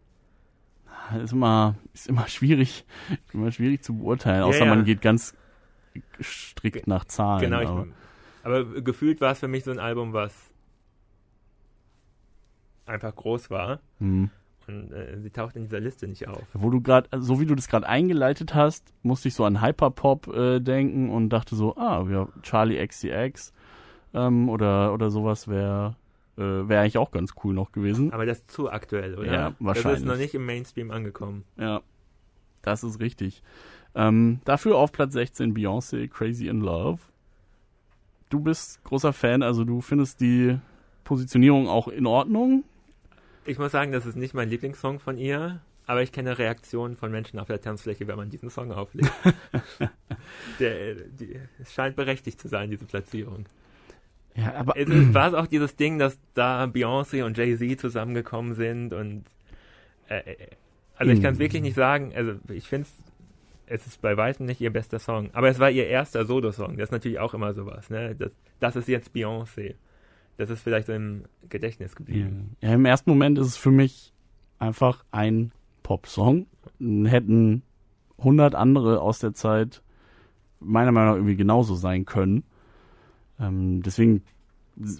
Ist 1.23 1.33
immer, 1.33 1.75
ist 1.93 2.09
immer 2.09 2.29
schwierig, 2.29 2.85
immer 3.33 3.53
schwierig 3.53 3.83
zu 3.83 3.97
beurteilen, 3.97 4.41
Ja, 4.41 4.45
außer 4.45 4.65
ja. 4.65 4.75
man 4.75 4.85
geht 4.85 5.03
ganz 5.03 5.35
strikt 6.21 6.87
nach 6.87 7.05
Zahlen. 7.05 7.41
Genau, 7.41 7.61
ich, 7.61 7.69
aber, 7.69 7.87
aber 8.43 8.81
gefühlt 8.81 9.21
war 9.21 9.33
es 9.33 9.41
für 9.41 9.49
mich 9.49 9.65
so 9.65 9.71
ein 9.71 9.79
Album, 9.79 10.13
was 10.13 10.51
einfach 12.87 13.15
groß 13.15 13.51
war 13.51 13.81
hm. 13.99 14.31
und 14.67 14.93
äh, 14.93 15.19
sie 15.21 15.31
taucht 15.31 15.57
in 15.57 15.65
dieser 15.65 15.81
Liste 15.81 16.07
nicht 16.07 16.29
auf. 16.29 16.43
Wo 16.53 16.71
du 16.71 16.81
gerade, 16.81 17.09
so 17.21 17.41
wie 17.41 17.47
du 17.47 17.55
das 17.55 17.69
gerade 17.69 17.87
eingeleitet 17.87 18.55
hast, 18.55 18.93
musste 19.03 19.29
ich 19.29 19.35
so 19.35 19.45
an 19.45 19.63
Hyperpop 19.63 20.29
äh, 20.29 20.61
denken 20.61 21.11
und 21.11 21.31
dachte 21.31 21.57
so, 21.57 21.77
ah, 21.77 22.07
ja, 22.09 22.29
Charlie 22.43 22.85
XCX 22.87 23.53
ähm, 24.13 24.49
oder, 24.49 24.93
oder 24.93 25.11
sowas 25.11 25.49
wäre 25.49 25.97
äh, 26.37 26.41
wäre 26.69 26.81
eigentlich 26.83 26.99
auch 26.99 27.11
ganz 27.11 27.35
cool 27.45 27.55
noch 27.55 27.73
gewesen. 27.73 28.13
Aber 28.13 28.27
das 28.27 28.39
ist 28.39 28.51
zu 28.51 28.71
aktuell, 28.71 29.15
oder? 29.17 29.33
Ja, 29.33 29.51
Das 29.51 29.57
wahrscheinlich. 29.61 30.01
ist 30.01 30.07
noch 30.07 30.17
nicht 30.17 30.35
im 30.35 30.47
Mainstream 30.47 30.91
angekommen. 30.91 31.45
Ja, 31.57 31.83
das 32.63 32.83
ist 32.85 33.01
richtig. 33.01 33.43
Ähm, 33.95 34.41
dafür 34.45 34.77
auf 34.77 34.91
Platz 34.93 35.13
16 35.13 35.55
Beyoncé, 35.55 36.09
Crazy 36.09 36.49
in 36.49 36.61
Love. 36.61 37.01
Du 38.31 38.41
bist 38.41 38.83
großer 38.85 39.13
Fan, 39.13 39.43
also 39.43 39.65
du 39.65 39.81
findest 39.81 40.21
die 40.21 40.59
Positionierung 41.05 41.69
auch 41.69 41.87
in 41.89 42.07
Ordnung. 42.07 42.65
Ich 43.45 43.59
muss 43.59 43.73
sagen, 43.73 43.93
das 43.93 44.07
ist 44.07 44.17
nicht 44.17 44.35
mein 44.35 44.49
Lieblingssong 44.49 44.99
von 44.99 45.19
ihr, 45.19 45.61
aber 45.87 46.03
ich 46.03 46.11
kenne 46.13 46.39
Reaktionen 46.39 46.97
von 46.97 47.13
Menschen 47.13 47.39
auf 47.39 47.47
der 47.47 47.61
Tanzfläche, 47.61 48.09
wenn 48.09 48.17
man 48.17 48.31
diesen 48.31 48.51
Song 48.51 48.73
auflegt. 48.73 49.13
der, 50.59 50.95
die, 50.95 51.39
es 51.61 51.73
scheint 51.75 51.95
berechtigt 51.95 52.41
zu 52.41 52.49
sein, 52.49 52.71
diese 52.71 52.87
Platzierung. 52.87 53.45
Ja, 54.37 54.55
aber 54.55 54.77
Es 54.77 54.89
ist- 54.89 55.15
war 55.15 55.29
es 55.29 55.35
auch 55.35 55.47
dieses 55.47 55.77
Ding, 55.77 55.99
dass 55.99 56.19
da 56.35 56.65
Beyoncé 56.65 57.25
und 57.25 57.37
Jay-Z 57.39 57.81
zusammengekommen 57.81 58.55
sind 58.55 58.93
und 58.93 59.25
äh, 60.09 60.19
äh, 60.33 60.37
also 60.97 61.13
ich 61.13 61.21
kann 61.23 61.33
es 61.33 61.39
Mm. 61.39 61.43
wirklich 61.43 61.63
nicht 61.63 61.75
sagen, 61.75 62.13
also 62.15 62.35
ich 62.53 62.69
finde 62.69 62.87
es 63.67 63.87
ist 63.87 64.01
bei 64.03 64.17
weitem 64.17 64.45
nicht 64.47 64.61
ihr 64.61 64.71
bester 64.73 64.99
Song, 64.99 65.31
aber 65.33 65.49
es 65.49 65.59
war 65.59 65.71
ihr 65.71 65.87
erster 65.87 66.25
Solo-Song, 66.27 66.77
das 66.77 66.89
ist 66.89 66.93
natürlich 66.93 67.19
auch 67.19 67.33
immer 67.35 67.55
sowas, 67.55 67.89
ne? 67.91 68.15
Das, 68.15 68.31
das 68.61 68.77
ist 68.77 68.89
jetzt 68.89 69.15
Beyoncé. 69.15 69.75
Das 70.37 70.51
ist 70.51 70.63
vielleicht 70.63 70.89
so 70.89 70.93
im 70.93 71.25
Gedächtnis 71.49 71.95
geblieben. 71.97 72.57
ja, 72.61 72.75
im 72.75 72.85
ersten 72.85 73.09
Moment 73.11 73.39
ist 73.39 73.47
es 73.47 73.57
für 73.57 73.71
mich 73.71 74.13
einfach 74.59 75.05
ein 75.13 75.53
Popsong. 75.85 76.47
Hätten 76.81 77.63
100 78.19 78.55
andere 78.55 79.01
aus 79.01 79.21
der 79.21 79.33
Zeit 79.33 79.83
meiner 80.61 80.93
Meinung 80.93 81.11
nach 81.11 81.17
irgendwie 81.17 81.37
genauso 81.37 81.75
sein 81.77 82.05
können. 82.05 82.43
Ähm, 83.41 83.83
deswegen 83.83 84.23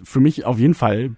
für 0.03 0.19
mich 0.19 0.45
auf 0.45 0.59
jeden 0.59 0.73
Fall 0.73 1.05
ein 1.09 1.17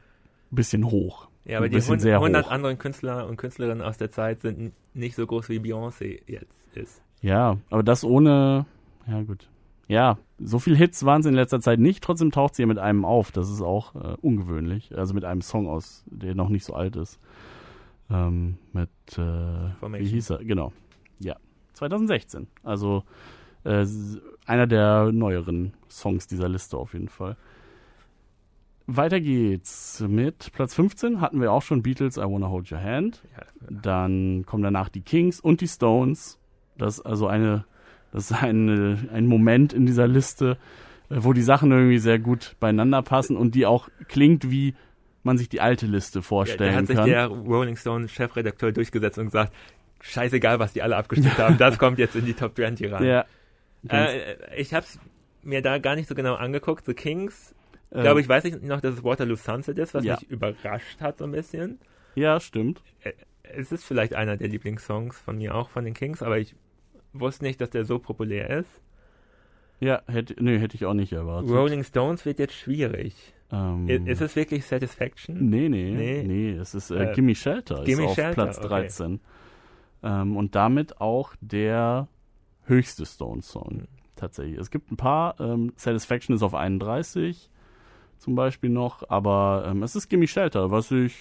bisschen 0.52 0.86
hoch. 0.90 1.28
Ja, 1.46 1.58
aber 1.60 1.70
die 1.70 1.76
bisschen 1.76 1.94
hund- 1.94 2.02
sehr 2.02 2.18
100 2.20 2.46
hoch. 2.48 2.52
anderen 2.52 2.78
Künstler 2.78 3.28
und 3.28 3.38
Künstlerinnen 3.38 3.82
aus 3.82 3.98
der 3.98 4.12
Zeit 4.12 4.42
sind 4.42 4.74
nicht 4.94 5.16
so 5.16 5.26
groß 5.26 5.48
wie 5.50 5.60
Beyoncé 5.60 6.22
jetzt 6.28 6.76
ist. 6.76 7.02
Ja, 7.22 7.58
aber 7.70 7.84
das 7.84 8.04
ohne, 8.04 8.66
ja 9.08 9.22
gut. 9.24 9.50
Ja, 9.88 10.18
so 10.38 10.60
viel 10.60 10.76
Hits 10.76 11.06
waren 11.06 11.22
es 11.22 11.26
in 11.28 11.34
letzter 11.34 11.62
Zeit 11.62 11.80
nicht, 11.80 12.04
trotzdem 12.04 12.32
taucht 12.32 12.56
sie 12.56 12.64
ja 12.64 12.68
mit 12.68 12.78
einem 12.78 13.06
auf. 13.06 13.32
Das 13.32 13.50
ist 13.50 13.62
auch 13.62 13.96
äh, 13.96 14.18
ungewöhnlich. 14.22 14.96
Also 14.98 15.14
mit 15.14 15.24
einem 15.24 15.42
Song 15.42 15.68
aus, 15.70 16.04
der 16.08 16.36
noch 16.36 16.50
nicht 16.50 16.66
so 16.66 16.74
alt 16.74 16.98
ist. 16.98 17.20
Ähm, 18.10 18.58
mit, 18.74 18.90
äh, 19.18 19.20
wie 20.00 20.06
hieß 20.06 20.32
er? 20.32 20.44
Genau. 20.44 20.74
Ja, 21.20 21.38
2016. 21.74 22.48
Also 22.64 23.04
äh, 23.64 23.86
einer 24.48 24.66
der 24.66 25.12
neueren 25.12 25.74
Songs 25.90 26.28
dieser 26.28 26.50
Liste 26.50 26.78
auf 26.78 26.94
jeden 26.94 27.10
Fall. 27.10 27.36
Weiter 28.88 29.20
geht's 29.20 30.04
mit 30.08 30.54
Platz 30.54 30.74
15 30.74 31.20
hatten 31.20 31.42
wir 31.42 31.52
auch 31.52 31.62
schon 31.62 31.84
Beatles, 31.84 32.16
I 32.16 32.22
Wanna 32.22 32.48
Hold 32.48 32.72
Your 32.72 32.82
Hand. 32.82 33.22
Dann 33.70 34.46
kommen 34.46 34.64
danach 34.64 34.88
die 34.88 35.02
Kings 35.02 35.42
und 35.42 35.60
die 35.60 35.68
Stones. 35.68 36.40
Das 36.78 37.00
ist 37.00 37.06
also 37.06 37.28
eine, 37.28 37.66
das 38.14 38.32
ist 38.32 38.42
ein, 38.42 39.10
ein 39.12 39.28
Moment 39.28 39.74
in 39.74 39.86
dieser 39.86 40.08
Liste, 40.08 40.58
wo 41.10 41.34
die 41.34 41.42
Sachen 41.42 41.72
irgendwie 41.72 42.00
sehr 42.00 42.18
gut 42.18 42.56
beieinander 42.62 43.02
passen 43.02 43.36
und 43.36 43.56
die 43.56 43.66
auch 43.66 43.90
klingt, 44.08 44.50
wie 44.50 44.74
man 45.24 45.38
sich 45.38 45.50
die 45.50 45.60
alte 45.60 45.86
Liste 45.86 46.20
ja, 46.20 46.22
da 46.22 46.28
vorstellen 46.28 46.76
hat 46.76 46.88
sich 46.88 46.96
kann. 46.96 47.10
der 47.10 47.28
Rolling 47.28 47.76
Stone 47.76 48.08
Chefredakteur 48.08 48.72
durchgesetzt 48.72 49.18
und 49.18 49.26
gesagt, 49.26 49.54
scheißegal, 50.00 50.60
was 50.60 50.72
die 50.72 50.82
alle 50.82 50.96
abgestimmt 50.96 51.38
haben, 51.38 51.58
das 51.58 51.78
kommt 51.78 52.00
jetzt 52.00 52.16
in 52.16 52.26
die 52.26 52.34
Top 52.34 52.56
20 52.56 52.92
rein. 52.92 53.04
ja, 53.04 53.26
Äh, 53.92 54.56
ich 54.58 54.74
habe 54.74 54.86
es 54.86 55.00
mir 55.44 55.62
da 55.62 55.78
gar 55.78 55.96
nicht 55.96 56.08
so 56.10 56.16
genau 56.16 56.36
angeguckt. 56.36 56.86
The 56.86 56.94
Kings, 56.94 57.54
äh, 57.92 58.02
glaube 58.02 58.22
ich, 58.22 58.28
weiß 58.30 58.46
ich 58.46 58.62
noch, 58.62 58.82
dass 58.82 58.96
es 58.96 59.04
Waterloo 59.04 59.36
Sunset 59.36 59.78
ist, 59.78 59.94
was 59.94 60.04
Ja. 60.04 60.16
mich 60.20 60.30
überrascht 60.30 61.00
hat 61.02 61.18
so 61.20 61.24
ein 61.26 61.32
bisschen. 61.32 61.80
Ja, 62.16 62.40
stimmt. 62.40 62.82
Es 63.44 63.72
ist 63.72 63.84
vielleicht 63.86 64.14
einer 64.16 64.36
der 64.38 64.48
Lieblingssongs 64.50 65.20
von 65.20 65.38
mir 65.38 65.56
auch 65.56 65.70
von 65.70 65.86
den 65.86 65.94
Kings, 65.94 66.22
aber 66.22 66.38
ich 66.40 66.56
wusste 67.14 67.46
nicht, 67.46 67.62
dass 67.62 67.70
der 67.70 67.86
so 67.86 68.00
populär 68.00 68.50
ist. 68.50 68.82
Ja, 69.80 70.02
hätte, 70.08 70.36
nee, 70.44 70.58
hätte 70.58 70.76
ich 70.76 70.86
auch 70.86 70.96
nicht 70.96 71.14
erwartet. 71.14 71.52
Rolling 71.52 71.84
Stones 71.84 72.26
wird 72.26 72.40
jetzt 72.40 72.56
schwierig. 72.56 73.34
ähm, 73.52 73.88
Ist 73.88 74.22
es 74.22 74.36
wirklich 74.36 74.66
Satisfaction? 74.66 75.50
Nee, 75.50 75.70
nee, 75.70 75.92
Nee. 75.92 76.24
nee, 76.24 76.52
es 76.52 76.74
ist 76.74 76.90
äh, 76.92 77.12
Äh, 77.12 77.14
Gimme 77.14 77.36
Shelter, 77.36 77.84
Gimme 77.84 78.04
ist 78.04 78.10
auf 78.10 78.16
Shelter, 78.16 78.34
Platz 78.34 78.58
okay. 78.58 78.68
13. 78.68 79.20
Ähm, 80.04 80.36
und 80.36 80.56
damit 80.56 81.00
auch 81.00 81.34
der 81.42 82.08
höchste 82.68 83.06
Stones-Song, 83.06 83.74
Mhm. 83.74 83.88
tatsächlich. 84.16 84.58
Es 84.60 84.72
gibt 84.72 84.92
ein 84.92 84.98
paar, 84.98 85.40
ähm, 85.40 85.74
Satisfaction 85.76 86.36
ist 86.36 86.44
auf 86.44 86.54
31 86.54 87.50
zum 88.20 88.36
Beispiel 88.36 88.70
noch, 88.70 89.10
aber 89.10 89.66
ähm, 89.68 89.84
es 89.84 89.96
ist 89.96 90.10
Gimme 90.10 90.28
Shelter, 90.28 90.72
was 90.72 90.92
ich 90.92 91.16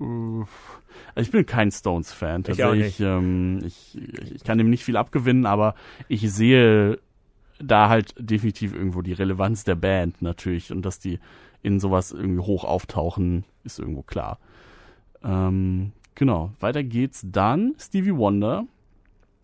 äh, 0.00 0.04
also 0.04 1.26
ich 1.26 1.30
bin 1.30 1.44
kein 1.46 1.70
Stones-Fan. 1.70 2.42
Ich 2.48 2.62
auch 2.64 2.68
Tatsächlich, 2.70 3.00
ähm, 3.00 3.60
ich, 3.64 3.98
ich 4.34 4.44
kann 4.44 4.58
dem 4.58 4.70
nicht 4.70 4.84
viel 4.84 4.96
abgewinnen, 4.96 5.46
aber 5.46 5.74
ich 6.08 6.30
sehe 6.32 6.98
da 7.60 7.88
halt 7.88 8.14
definitiv 8.18 8.72
irgendwo 8.72 9.02
die 9.02 9.12
Relevanz 9.12 9.64
der 9.64 9.74
Band 9.74 10.22
natürlich 10.22 10.70
und 10.72 10.82
dass 10.82 11.00
die 11.00 11.18
in 11.62 11.80
sowas 11.80 12.12
irgendwie 12.12 12.40
hoch 12.44 12.62
auftauchen, 12.64 13.44
ist 13.64 13.80
irgendwo 13.80 14.02
klar. 14.02 14.38
Ähm, 15.24 15.92
genau, 16.14 16.52
weiter 16.60 16.84
geht's 16.84 17.24
dann. 17.26 17.74
Stevie 17.78 18.14
Wonder, 18.16 18.64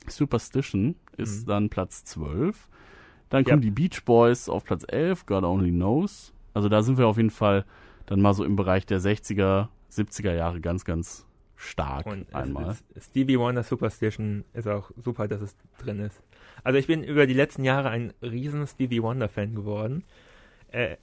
Superstition 0.07 0.95
ist 1.17 1.43
Mhm. 1.43 1.49
dann 1.51 1.69
Platz 1.71 2.05
12. 2.05 2.69
Dann 3.31 3.45
Ja. 3.45 3.51
kommen 3.51 3.63
die 3.63 3.71
Beach 3.71 4.05
Boys 4.05 4.49
auf 4.49 4.65
Platz 4.65 4.85
11, 4.89 5.27
God 5.27 5.45
Only 5.45 5.71
Knows. 5.71 6.33
Also 6.53 6.69
da 6.69 6.83
sind 6.83 6.99
wir 6.99 7.07
auf 7.09 7.17
jeden 7.17 7.31
Fall 7.31 7.65
dann 8.07 8.21
mal 8.21 8.35
so 8.35 8.45
im 8.45 8.55
Bereich 8.57 8.87
der 8.87 9.01
60er, 9.01 9.71
70er 9.91 10.35
Jahre 10.35 10.61
ganz, 10.61 10.85
ganz 10.85 11.27
stark 11.57 12.07
Und 12.07 12.33
einmal. 12.35 12.71
ist- 12.95 13.11
Stevie 13.11 13.39
Wonder 13.39 13.63
Superstition 13.63 14.45
ist 14.53 14.69
auch 14.69 14.91
super, 15.03 15.27
dass 15.29 15.41
es 15.41 15.57
drin 15.79 16.01
ist. 16.01 16.21
Also 16.63 16.79
ich 16.79 16.87
bin 16.87 17.03
über 17.03 17.27
die 17.27 17.35
letzten 17.35 17.65
Jahre 17.65 17.89
ein 17.91 18.13
riesen 18.23 18.67
Stevie 18.67 19.03
Wonder 19.03 19.29
Fan 19.29 19.55
geworden. 19.55 20.05
Äh, 20.71 20.97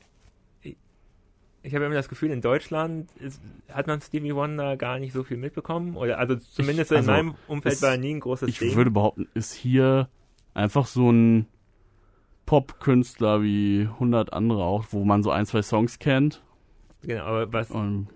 ich 1.64 1.76
habe 1.76 1.86
immer 1.86 1.96
das 1.96 2.10
Gefühl, 2.10 2.32
in 2.32 2.42
Deutschland 2.42 3.12
ist, 3.18 3.42
hat 3.70 3.88
man 3.88 4.02
Stevie 4.02 4.34
Wonder 4.36 4.78
gar 4.78 4.98
nicht 5.00 5.14
so 5.14 5.24
viel 5.24 5.38
mitbekommen. 5.38 5.96
Oder 5.96 6.18
also 6.18 6.36
zumindest 6.36 6.92
also, 6.92 7.12
in 7.12 7.16
meinem 7.18 7.36
Umfeld 7.48 7.76
es- 7.76 7.82
war 7.82 7.92
er 7.92 7.98
nie 7.98 8.14
ein 8.16 8.20
großes 8.20 8.50
Ich 8.50 8.60
Ding. 8.60 8.76
würde 8.76 8.92
behaupten, 8.92 9.28
ist 9.36 9.54
hier 9.54 10.10
einfach 10.54 10.88
so 10.88 11.12
ein 11.12 11.46
Pop-Künstler 12.46 13.42
wie 13.44 13.88
100 14.00 14.34
andere 14.34 14.64
auch, 14.64 14.86
wo 14.92 15.06
man 15.06 15.24
so 15.24 15.32
ein, 15.32 15.46
zwei 15.46 15.62
Songs 15.62 16.00
kennt. 16.00 16.44
genau, 17.04 17.24
aber 17.24 17.54
was, 17.54 17.72
Und 17.72 18.08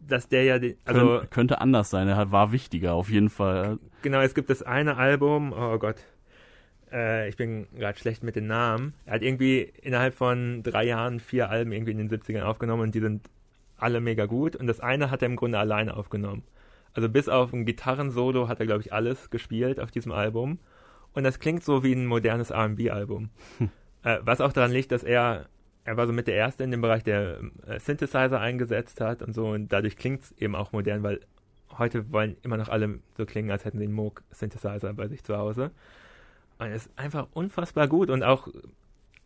dass 0.00 0.28
der 0.28 0.44
ja, 0.44 0.58
die, 0.58 0.76
also 0.84 1.18
könnt, 1.18 1.30
könnte 1.30 1.60
anders 1.60 1.90
sein. 1.90 2.08
Er 2.08 2.30
war 2.32 2.52
wichtiger 2.52 2.94
auf 2.94 3.08
jeden 3.10 3.30
Fall. 3.30 3.78
Genau, 4.02 4.20
es 4.20 4.34
gibt 4.34 4.50
das 4.50 4.62
eine 4.62 4.96
Album, 4.96 5.52
oh 5.56 5.78
Gott, 5.78 5.96
äh, 6.94 7.28
ich 7.28 7.36
bin 7.36 7.66
gerade 7.76 7.98
schlecht 7.98 8.22
mit 8.22 8.36
den 8.36 8.46
Namen. 8.46 8.94
Er 9.04 9.14
hat 9.14 9.22
irgendwie 9.22 9.72
innerhalb 9.82 10.14
von 10.14 10.62
drei 10.62 10.84
Jahren 10.84 11.20
vier 11.20 11.50
Alben 11.50 11.72
irgendwie 11.72 11.92
in 11.92 11.98
den 11.98 12.08
70ern 12.08 12.42
aufgenommen 12.42 12.82
und 12.82 12.94
die 12.94 13.00
sind 13.00 13.28
alle 13.76 14.00
mega 14.00 14.26
gut. 14.26 14.56
Und 14.56 14.68
das 14.68 14.80
eine 14.80 15.10
hat 15.10 15.20
er 15.20 15.26
im 15.26 15.36
Grunde 15.36 15.58
alleine 15.58 15.96
aufgenommen. 15.96 16.44
Also 16.94 17.08
bis 17.08 17.28
auf 17.28 17.52
ein 17.52 17.66
Gitarrensolo 17.66 18.48
hat 18.48 18.60
er, 18.60 18.66
glaube 18.66 18.82
ich, 18.82 18.92
alles 18.92 19.30
gespielt 19.30 19.80
auf 19.80 19.90
diesem 19.90 20.12
Album. 20.12 20.60
Und 21.12 21.24
das 21.24 21.40
klingt 21.40 21.64
so 21.64 21.82
wie 21.82 21.92
ein 21.92 22.06
modernes 22.06 22.52
RB-Album. 22.52 23.30
Hm. 23.58 23.70
Äh, 24.04 24.18
was 24.22 24.40
auch 24.40 24.52
daran 24.52 24.70
liegt, 24.70 24.92
dass 24.92 25.02
er, 25.02 25.46
er 25.84 25.96
war 25.96 26.06
so 26.06 26.12
mit 26.12 26.28
der 26.28 26.34
Erste 26.34 26.62
in 26.62 26.70
dem 26.70 26.80
Bereich, 26.80 27.02
der 27.02 27.40
äh, 27.66 27.80
Synthesizer 27.80 28.40
eingesetzt 28.40 29.00
hat 29.00 29.22
und 29.22 29.34
so. 29.34 29.48
Und 29.48 29.72
dadurch 29.72 29.96
klingt 29.96 30.22
es 30.22 30.32
eben 30.32 30.54
auch 30.54 30.72
modern, 30.72 31.02
weil 31.02 31.20
heute 31.78 32.12
wollen 32.12 32.36
immer 32.42 32.56
noch 32.56 32.68
alle 32.68 33.00
so 33.16 33.26
klingen, 33.26 33.50
als 33.50 33.64
hätten 33.64 33.78
sie 33.78 33.84
einen 33.84 33.94
Moog-Synthesizer 33.94 34.92
bei 34.92 35.08
sich 35.08 35.24
zu 35.24 35.36
Hause. 35.36 35.72
Und 36.64 36.72
ist 36.72 36.90
einfach 36.96 37.26
unfassbar 37.32 37.88
gut 37.88 38.08
und 38.10 38.22
auch, 38.22 38.48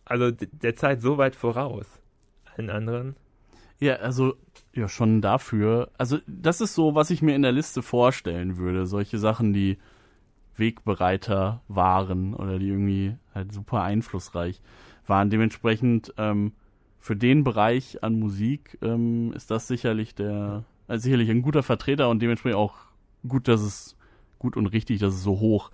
also 0.05 0.30
der 0.30 0.74
Zeit 0.74 1.01
so 1.01 1.18
weit 1.18 1.36
voraus. 1.36 1.86
Allen 2.57 2.70
anderen. 2.70 3.16
Ja, 3.78 3.97
also 3.97 4.34
ja 4.74 4.89
schon 4.89 5.20
dafür. 5.22 5.91
Also 5.99 6.18
das 6.26 6.61
ist 6.61 6.74
so, 6.74 6.97
was 6.97 7.11
ich 7.11 7.22
mir 7.22 7.36
in 7.36 7.43
der 7.43 7.53
Liste 7.53 7.82
vorstellen 7.82 8.57
würde. 8.57 8.86
Solche 8.86 9.18
Sachen, 9.18 9.53
die 9.53 9.78
Wegbereiter 10.57 11.62
waren 11.68 12.34
oder 12.34 12.59
die 12.59 12.68
irgendwie 12.68 13.16
halt 13.32 13.53
super 13.53 13.82
einflussreich 13.82 14.61
waren. 15.07 15.30
Dementsprechend 15.30 16.12
ähm, 16.18 16.53
für 16.99 17.14
den 17.14 17.45
Bereich 17.45 18.03
an 18.03 18.18
Musik 18.18 18.78
ähm, 18.82 19.32
ist 19.32 19.53
das 19.53 19.68
sicherlich 19.68 20.16
der, 20.16 20.64
also 20.89 21.03
sicherlich 21.05 21.30
ein 21.30 21.43
guter 21.43 21.62
Vertreter 21.62 22.09
und 22.09 22.20
dementsprechend 22.20 22.59
auch 22.59 22.74
gut, 23.26 23.47
dass 23.47 23.61
es 23.61 23.97
gut 24.41 24.57
und 24.57 24.66
richtig, 24.66 24.99
dass 24.99 25.14
es 25.14 25.22
so 25.22 25.39
hoch 25.39 25.70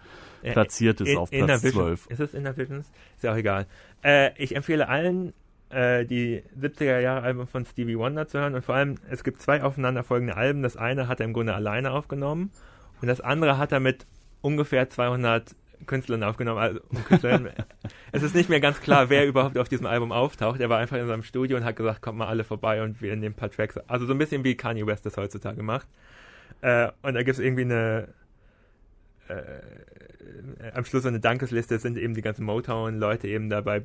platziert 0.52 1.00
ist 1.00 1.10
in, 1.10 1.18
auf 1.18 1.30
Platz 1.30 1.62
12. 1.62 2.06
Ist 2.06 2.20
es 2.20 2.34
Innervisions? 2.34 2.90
Ist 3.16 3.24
ja 3.24 3.32
auch 3.32 3.36
egal. 3.36 3.66
Äh, 4.02 4.30
ich 4.36 4.54
empfehle 4.54 4.88
allen 4.88 5.32
äh, 5.70 6.04
die 6.04 6.42
70er 6.60 7.00
Jahre 7.00 7.22
Alben 7.22 7.46
von 7.46 7.64
Stevie 7.64 7.98
Wonder 7.98 8.28
zu 8.28 8.38
hören 8.38 8.54
und 8.54 8.64
vor 8.64 8.74
allem, 8.74 8.96
es 9.10 9.24
gibt 9.24 9.40
zwei 9.40 9.62
aufeinanderfolgende 9.62 10.36
Alben. 10.36 10.62
Das 10.62 10.76
eine 10.76 11.08
hat 11.08 11.20
er 11.20 11.26
im 11.26 11.32
Grunde 11.32 11.54
alleine 11.54 11.92
aufgenommen 11.92 12.50
und 13.00 13.08
das 13.08 13.20
andere 13.20 13.58
hat 13.58 13.72
er 13.72 13.80
mit 13.80 14.06
ungefähr 14.40 14.88
200 14.88 15.54
Künstlern 15.86 16.22
aufgenommen. 16.22 16.58
Also, 16.58 16.80
Künstlern, 17.08 17.50
es 18.12 18.22
ist 18.22 18.34
nicht 18.34 18.48
mehr 18.48 18.60
ganz 18.60 18.80
klar, 18.80 19.10
wer 19.10 19.26
überhaupt 19.26 19.58
auf 19.58 19.68
diesem 19.68 19.86
Album 19.86 20.12
auftaucht. 20.12 20.60
Er 20.60 20.70
war 20.70 20.78
einfach 20.78 20.96
in 20.96 21.06
seinem 21.06 21.22
Studio 21.22 21.56
und 21.56 21.64
hat 21.64 21.76
gesagt, 21.76 22.02
kommt 22.02 22.18
mal 22.18 22.28
alle 22.28 22.44
vorbei 22.44 22.82
und 22.82 23.02
wir 23.02 23.14
nehmen 23.16 23.34
ein 23.34 23.34
paar 23.34 23.50
Tracks. 23.50 23.76
Also 23.88 24.06
so 24.06 24.12
ein 24.12 24.18
bisschen 24.18 24.44
wie 24.44 24.54
Kanye 24.56 24.86
West 24.86 25.06
das 25.06 25.16
heutzutage 25.16 25.62
macht. 25.62 25.88
Äh, 26.60 26.88
und 27.02 27.14
da 27.14 27.22
gibt 27.22 27.38
es 27.38 27.38
irgendwie 27.38 27.62
eine 27.62 28.08
äh, 29.28 30.70
am 30.74 30.84
Schluss 30.84 31.02
so 31.02 31.08
eine 31.08 31.20
Dankesliste 31.20 31.78
sind 31.78 31.98
eben 31.98 32.14
die 32.14 32.22
ganzen 32.22 32.44
Motown-Leute 32.44 33.28
eben 33.28 33.50
dabei, 33.50 33.84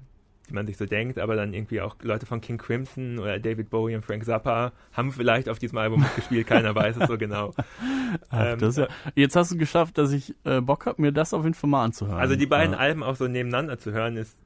die 0.50 0.54
man 0.54 0.66
sich 0.66 0.78
so 0.78 0.86
denkt, 0.86 1.20
aber 1.20 1.36
dann 1.36 1.54
irgendwie 1.54 1.82
auch 1.82 1.96
Leute 2.02 2.26
von 2.26 2.42
King 2.42 2.58
Crimson 2.58 3.20
oder 3.20 3.40
David 3.40 3.70
Bowie 3.70 3.96
und 3.96 4.04
Frank 4.04 4.26
Zappa 4.26 4.72
haben 4.94 5.12
vielleicht 5.12 5.48
auf 5.48 5.60
diesem 5.60 5.78
Album 5.78 6.02
mitgespielt, 6.02 6.48
keiner 6.48 6.74
weiß 6.74 6.98
es 6.98 7.08
so 7.08 7.18
genau. 7.18 7.54
Ach, 8.30 8.58
ähm, 8.60 8.72
ja, 8.72 8.88
jetzt 9.16 9.36
hast 9.36 9.52
du 9.52 9.58
geschafft, 9.58 9.98
dass 9.98 10.12
ich 10.12 10.36
äh, 10.44 10.62
Bock 10.62 10.86
habe, 10.86 11.02
mir 11.02 11.12
das 11.12 11.34
auf 11.34 11.44
jeden 11.44 11.54
Fall 11.54 11.70
mal 11.70 11.84
anzuhören. 11.86 12.20
Also 12.20 12.36
die 12.36 12.48
beiden 12.48 12.74
ja. 12.74 12.80
Alben 12.80 13.04
auch 13.04 13.16
so 13.16 13.28
nebeneinander 13.28 13.78
zu 13.78 13.92
hören, 13.92 14.18
ist, 14.18 14.38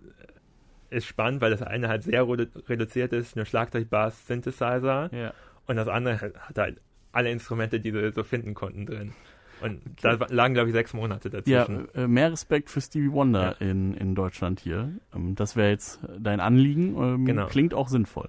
ist 0.90 1.06
spannend, 1.06 1.42
weil 1.42 1.52
das 1.52 1.62
eine 1.62 1.88
halt 1.88 2.04
sehr 2.04 2.28
reduziert 2.28 3.14
ist, 3.14 3.36
nur 3.36 3.46
Schlagzeug, 3.46 3.90
Bass, 3.90 4.28
Synthesizer 4.28 5.10
ja. 5.14 5.34
und 5.68 5.76
das 5.78 5.88
andere 5.88 6.34
hat 6.40 6.58
halt 6.58 6.82
alle 7.14 7.32
Instrumente, 7.32 7.80
die 7.80 7.92
sie 7.92 8.12
so 8.12 8.24
finden 8.24 8.54
konnten 8.54 8.86
drin. 8.86 9.14
Und 9.64 9.82
da 10.02 10.18
lagen, 10.30 10.54
glaube 10.54 10.70
ich, 10.70 10.74
sechs 10.74 10.94
Monate 10.94 11.30
dazwischen. 11.30 11.88
Ja, 11.96 12.04
äh, 12.04 12.08
mehr 12.08 12.32
Respekt 12.32 12.70
für 12.70 12.82
Stevie 12.82 13.12
Wonder 13.12 13.56
ja. 13.60 13.68
in, 13.70 13.94
in 13.94 14.14
Deutschland 14.14 14.60
hier. 14.60 14.92
Ähm, 15.16 15.36
das 15.36 15.56
wäre 15.56 15.70
jetzt 15.70 16.02
dein 16.20 16.42
Anliegen. 16.42 16.98
Ähm, 17.02 17.26
genau. 17.26 17.46
Klingt 17.46 17.74
auch 17.74 17.88
sinnvoll. 17.88 18.28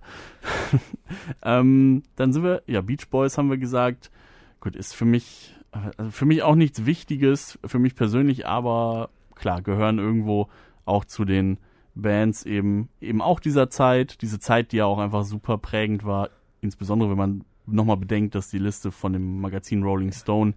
ähm, 1.43 2.05
dann 2.15 2.33
sind 2.33 2.45
wir, 2.45 2.63
ja, 2.67 2.83
Beach 2.83 3.09
Boys 3.11 3.37
haben 3.37 3.51
wir 3.51 3.59
gesagt. 3.59 4.13
Gut, 4.61 4.77
ist 4.77 4.95
für 4.95 5.05
mich, 5.05 5.57
also 5.73 6.13
für 6.13 6.25
mich 6.25 6.45
auch 6.45 6.55
nichts 6.55 6.87
Wichtiges, 6.87 7.59
für 7.65 7.81
mich 7.81 7.97
persönlich, 7.97 8.47
aber 8.47 9.11
klar, 9.35 9.61
gehören 9.61 9.99
irgendwo 9.99 10.49
auch 10.85 11.05
zu 11.05 11.25
den 11.25 11.59
Bands 11.97 12.47
eben, 12.47 12.89
eben 13.01 13.21
auch 13.21 13.41
dieser 13.41 13.71
Zeit, 13.71 14.23
diese 14.23 14.39
Zeit, 14.39 14.73
die 14.73 14.77
ja 14.77 14.87
auch 14.87 14.99
einfach 14.99 15.25
super 15.25 15.59
prägend 15.59 16.05
war, 16.05 16.31
insbesondere 16.61 17.11
wenn 17.11 17.19
man 17.19 17.45
nochmal 17.67 17.97
bedenkt, 17.97 18.35
dass 18.35 18.51
die 18.51 18.59
Liste 18.59 18.93
von 18.93 19.13
dem 19.13 19.41
Magazin 19.41 19.83
Rolling 19.83 20.13
Stone 20.13 20.55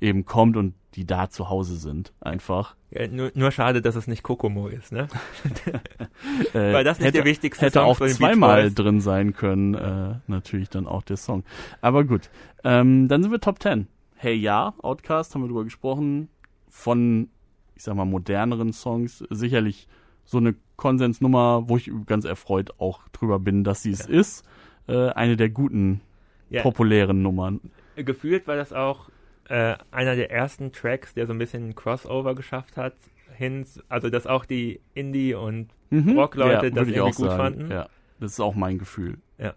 eben 0.00 0.24
kommt 0.24 0.56
und 0.56 0.74
die 0.94 1.06
da 1.06 1.30
zu 1.30 1.48
Hause 1.48 1.76
sind, 1.76 2.12
einfach. 2.20 2.74
Ja, 2.90 3.06
nur, 3.06 3.30
nur 3.34 3.52
schade, 3.52 3.80
dass 3.80 3.94
es 3.94 4.08
nicht 4.08 4.22
Kokomo 4.22 4.66
ist, 4.66 4.90
ne? 4.90 5.08
äh, 6.52 6.54
Weil 6.72 6.84
das 6.84 6.98
nicht 6.98 7.06
hätte, 7.06 7.18
der 7.18 7.24
wichtigste 7.24 7.66
hätte 7.66 7.80
Song 7.80 7.88
auch 7.88 8.00
zweimal 8.00 8.72
drin 8.72 9.00
sein 9.00 9.32
können, 9.32 9.74
äh, 9.74 10.16
natürlich 10.26 10.68
dann 10.68 10.86
auch 10.86 11.02
der 11.02 11.16
Song. 11.16 11.44
Aber 11.80 12.04
gut, 12.04 12.30
ähm, 12.64 13.08
dann 13.08 13.22
sind 13.22 13.30
wir 13.30 13.40
Top 13.40 13.62
10. 13.62 13.86
Hey 14.16 14.34
Ja, 14.34 14.74
Outcast, 14.82 15.34
haben 15.34 15.42
wir 15.42 15.48
drüber 15.48 15.64
gesprochen, 15.64 16.28
von, 16.68 17.28
ich 17.76 17.84
sag 17.84 17.94
mal, 17.94 18.04
moderneren 18.04 18.72
Songs, 18.72 19.24
sicherlich 19.30 19.88
so 20.24 20.38
eine 20.38 20.54
Konsensnummer, 20.76 21.68
wo 21.68 21.76
ich 21.76 21.90
ganz 22.06 22.24
erfreut 22.24 22.70
auch 22.78 23.00
drüber 23.12 23.38
bin, 23.38 23.64
dass 23.64 23.82
sie 23.82 23.92
es 23.92 24.06
ja. 24.06 24.14
ist. 24.14 24.44
Äh, 24.88 25.10
eine 25.10 25.36
der 25.36 25.50
guten 25.50 26.00
ja. 26.50 26.62
populären 26.62 27.22
Nummern. 27.22 27.60
Gefühlt 27.96 28.46
war 28.46 28.56
das 28.56 28.72
auch 28.72 29.08
äh, 29.48 29.76
einer 29.90 30.16
der 30.16 30.30
ersten 30.30 30.72
Tracks, 30.72 31.14
der 31.14 31.26
so 31.26 31.32
ein 31.32 31.38
bisschen 31.38 31.74
Crossover 31.74 32.34
geschafft 32.34 32.76
hat, 32.76 32.94
hin, 33.36 33.64
also 33.88 34.10
dass 34.10 34.26
auch 34.26 34.44
die 34.44 34.80
Indie- 34.94 35.34
und 35.34 35.68
mhm. 35.90 36.18
Rock-Leute 36.18 36.66
ja, 36.66 36.70
das 36.70 36.88
irgendwie 36.88 37.10
gut 37.10 37.30
sagen. 37.30 37.36
fanden. 37.36 37.70
Ja, 37.70 37.88
das 38.20 38.32
ist 38.32 38.40
auch 38.40 38.54
mein 38.54 38.78
Gefühl. 38.78 39.18
Ja. 39.38 39.54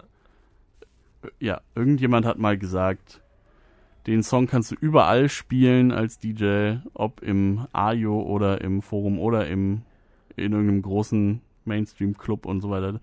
Ja, 1.39 1.62
irgendjemand 1.76 2.26
hat 2.26 2.38
mal 2.38 2.58
gesagt, 2.58 3.22
den 4.08 4.24
Song 4.24 4.48
kannst 4.48 4.72
du 4.72 4.76
überall 4.76 5.30
spielen 5.30 5.91
als 5.91 6.20
DJ, 6.20 6.76
ob 6.94 7.22
im 7.22 7.68
Ajo 7.72 8.22
oder 8.22 8.62
im 8.62 8.82
Forum 8.82 9.20
oder 9.20 9.48
im 9.48 9.84
in 10.36 10.52
irgendeinem 10.52 10.82
großen 10.82 11.41
Mainstream-Club 11.66 12.46
und 12.46 12.62
so 12.62 12.70
weiter. 12.70 13.00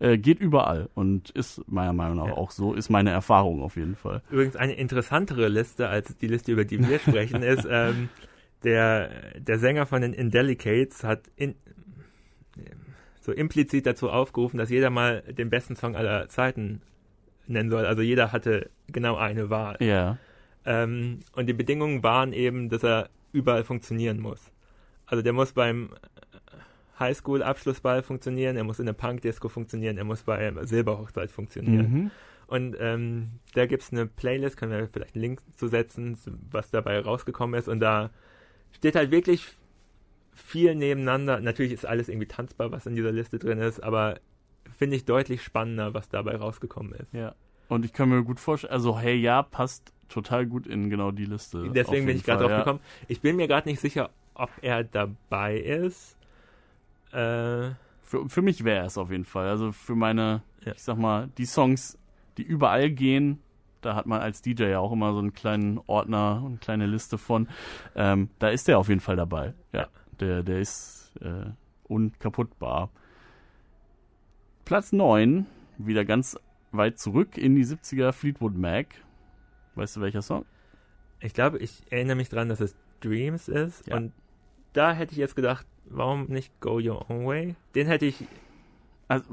Äh, 0.00 0.16
geht 0.16 0.40
überall 0.40 0.88
und 0.94 1.28
ist 1.30 1.62
meiner 1.68 1.92
Meinung 1.92 2.16
nach 2.16 2.28
ja. 2.28 2.34
auch 2.34 2.50
so, 2.50 2.72
ist 2.72 2.88
meine 2.88 3.10
Erfahrung 3.10 3.62
auf 3.62 3.76
jeden 3.76 3.96
Fall. 3.96 4.22
Übrigens 4.30 4.56
eine 4.56 4.72
interessantere 4.72 5.48
Liste 5.48 5.88
als 5.88 6.16
die 6.16 6.26
Liste, 6.26 6.52
über 6.52 6.64
die 6.64 6.88
wir 6.88 6.98
sprechen, 6.98 7.42
ist, 7.42 7.66
ähm, 7.70 8.08
der, 8.64 9.10
der 9.38 9.58
Sänger 9.58 9.84
von 9.84 10.00
den 10.00 10.14
Indelicates 10.14 11.04
hat 11.04 11.20
in, 11.36 11.54
so 13.20 13.32
implizit 13.32 13.84
dazu 13.84 14.08
aufgerufen, 14.10 14.56
dass 14.56 14.70
jeder 14.70 14.88
mal 14.88 15.20
den 15.20 15.50
besten 15.50 15.76
Song 15.76 15.94
aller 15.94 16.30
Zeiten 16.30 16.80
nennen 17.46 17.68
soll. 17.68 17.84
Also 17.84 18.00
jeder 18.00 18.32
hatte 18.32 18.70
genau 18.86 19.16
eine 19.16 19.50
Wahl. 19.50 19.76
Ja. 19.80 20.16
Ähm, 20.64 21.20
und 21.34 21.46
die 21.46 21.52
Bedingungen 21.52 22.02
waren 22.02 22.32
eben, 22.32 22.70
dass 22.70 22.82
er 22.82 23.10
überall 23.32 23.64
funktionieren 23.64 24.18
muss. 24.18 24.50
Also 25.04 25.22
der 25.22 25.32
muss 25.32 25.52
beim 25.52 25.90
Highschool-Abschlussball 27.00 28.02
funktionieren, 28.02 28.56
er 28.56 28.64
muss 28.64 28.78
in 28.78 28.86
der 28.86 28.92
Punk-Disco 28.92 29.48
funktionieren, 29.48 29.98
er 29.98 30.04
muss 30.04 30.22
bei 30.22 30.52
Silberhochzeit 30.62 31.30
funktionieren. 31.30 31.92
Mhm. 31.92 32.10
Und 32.46 32.76
ähm, 32.80 33.30
da 33.54 33.66
gibt 33.66 33.82
es 33.82 33.92
eine 33.92 34.06
Playlist, 34.06 34.56
können 34.56 34.72
wir 34.72 34.88
vielleicht 34.88 35.14
einen 35.14 35.22
Link 35.22 35.40
zu 35.56 35.68
setzen, 35.68 36.18
was 36.50 36.70
dabei 36.70 36.98
rausgekommen 37.00 37.58
ist. 37.58 37.68
Und 37.68 37.80
da 37.80 38.10
steht 38.72 38.96
halt 38.96 39.10
wirklich 39.10 39.46
viel 40.32 40.74
nebeneinander. 40.74 41.40
Natürlich 41.40 41.72
ist 41.72 41.86
alles 41.86 42.08
irgendwie 42.08 42.26
tanzbar, 42.26 42.72
was 42.72 42.86
in 42.86 42.96
dieser 42.96 43.12
Liste 43.12 43.38
drin 43.38 43.58
ist, 43.58 43.80
aber 43.80 44.18
finde 44.76 44.96
ich 44.96 45.04
deutlich 45.04 45.42
spannender, 45.42 45.94
was 45.94 46.08
dabei 46.08 46.36
rausgekommen 46.36 46.92
ist. 46.94 47.12
Ja. 47.12 47.34
Und 47.68 47.84
ich 47.84 47.92
kann 47.92 48.08
mir 48.08 48.24
gut 48.24 48.40
vorstellen, 48.40 48.72
also 48.72 48.98
hey 48.98 49.14
ja, 49.14 49.42
passt 49.42 49.92
total 50.08 50.44
gut 50.44 50.66
in 50.66 50.90
genau 50.90 51.12
die 51.12 51.26
Liste. 51.26 51.70
Deswegen 51.70 52.06
bin 52.06 52.16
ich 52.16 52.24
gerade 52.24 52.44
drauf 52.44 52.58
gekommen. 52.58 52.80
Ich 53.06 53.20
bin 53.20 53.36
mir 53.36 53.46
gerade 53.46 53.68
nicht 53.68 53.80
sicher, 53.80 54.10
ob 54.34 54.50
er 54.60 54.82
dabei 54.82 55.56
ist. 55.56 56.16
Äh, 57.12 57.74
für, 58.02 58.28
für 58.28 58.42
mich 58.42 58.64
wäre 58.64 58.86
es 58.86 58.98
auf 58.98 59.10
jeden 59.10 59.24
Fall. 59.24 59.48
Also 59.48 59.72
für 59.72 59.94
meine, 59.94 60.42
ja. 60.64 60.72
ich 60.72 60.82
sag 60.82 60.98
mal, 60.98 61.28
die 61.38 61.46
Songs, 61.46 61.98
die 62.36 62.42
überall 62.42 62.90
gehen, 62.90 63.40
da 63.80 63.94
hat 63.94 64.06
man 64.06 64.20
als 64.20 64.42
DJ 64.42 64.64
ja 64.64 64.78
auch 64.78 64.92
immer 64.92 65.12
so 65.12 65.18
einen 65.20 65.32
kleinen 65.32 65.80
Ordner, 65.86 66.42
eine 66.44 66.58
kleine 66.58 66.86
Liste 66.86 67.18
von. 67.18 67.48
Ähm, 67.94 68.28
da 68.38 68.48
ist 68.48 68.68
der 68.68 68.78
auf 68.78 68.88
jeden 68.88 69.00
Fall 69.00 69.16
dabei. 69.16 69.54
Ja, 69.72 69.88
der, 70.20 70.42
der 70.42 70.60
ist 70.60 71.12
äh, 71.20 71.50
unkaputtbar. 71.84 72.90
Platz 74.64 74.92
9, 74.92 75.46
wieder 75.78 76.04
ganz 76.04 76.38
weit 76.72 76.98
zurück 76.98 77.36
in 77.36 77.56
die 77.56 77.64
70er 77.64 78.12
Fleetwood 78.12 78.54
Mac. 78.54 78.86
Weißt 79.74 79.96
du 79.96 80.00
welcher 80.00 80.22
Song? 80.22 80.44
Ich 81.20 81.34
glaube, 81.34 81.58
ich 81.58 81.82
erinnere 81.90 82.16
mich 82.16 82.28
dran, 82.28 82.48
dass 82.48 82.60
es 82.60 82.74
Dreams 83.00 83.48
ist. 83.48 83.86
Ja. 83.86 83.96
Und 83.96 84.12
da 84.72 84.92
hätte 84.92 85.12
ich 85.12 85.18
jetzt 85.18 85.36
gedacht, 85.36 85.66
warum 85.90 86.26
nicht 86.26 86.58
Go 86.60 86.80
Your 86.80 87.10
Own 87.10 87.26
Way? 87.26 87.54
Den 87.74 87.86
hätte 87.86 88.06
ich. 88.06 88.24
Also, 89.08 89.24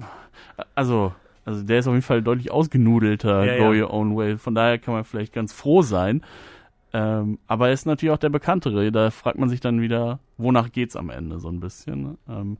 also, 0.76 1.14
also 1.46 1.64
der 1.64 1.80
ist 1.80 1.88
auf 1.88 1.94
jeden 1.94 2.04
Fall 2.04 2.22
deutlich 2.22 2.52
ausgenudelter, 2.52 3.46
ja, 3.46 3.58
Go 3.58 3.74
ja. 3.74 3.84
Your 3.84 3.94
Own 3.94 4.16
Way. 4.16 4.38
Von 4.38 4.56
daher 4.56 4.78
kann 4.78 4.94
man 4.94 5.06
vielleicht 5.06 5.34
ganz 5.34 5.54
froh 5.54 5.82
sein. 5.82 6.22
Ähm, 6.94 7.38
aber 7.48 7.68
er 7.68 7.74
ist 7.74 7.86
natürlich 7.86 8.14
auch 8.14 8.20
der 8.20 8.30
bekanntere. 8.30 8.92
Da 8.92 9.12
fragt 9.12 9.38
man 9.38 9.50
sich 9.50 9.60
dann 9.60 9.82
wieder, 9.82 10.20
wonach 10.38 10.72
geht's 10.72 10.96
am 10.96 11.10
Ende 11.10 11.40
so 11.40 11.50
ein 11.50 11.60
bisschen. 11.60 12.02
Ne? 12.02 12.18
Ähm, 12.30 12.58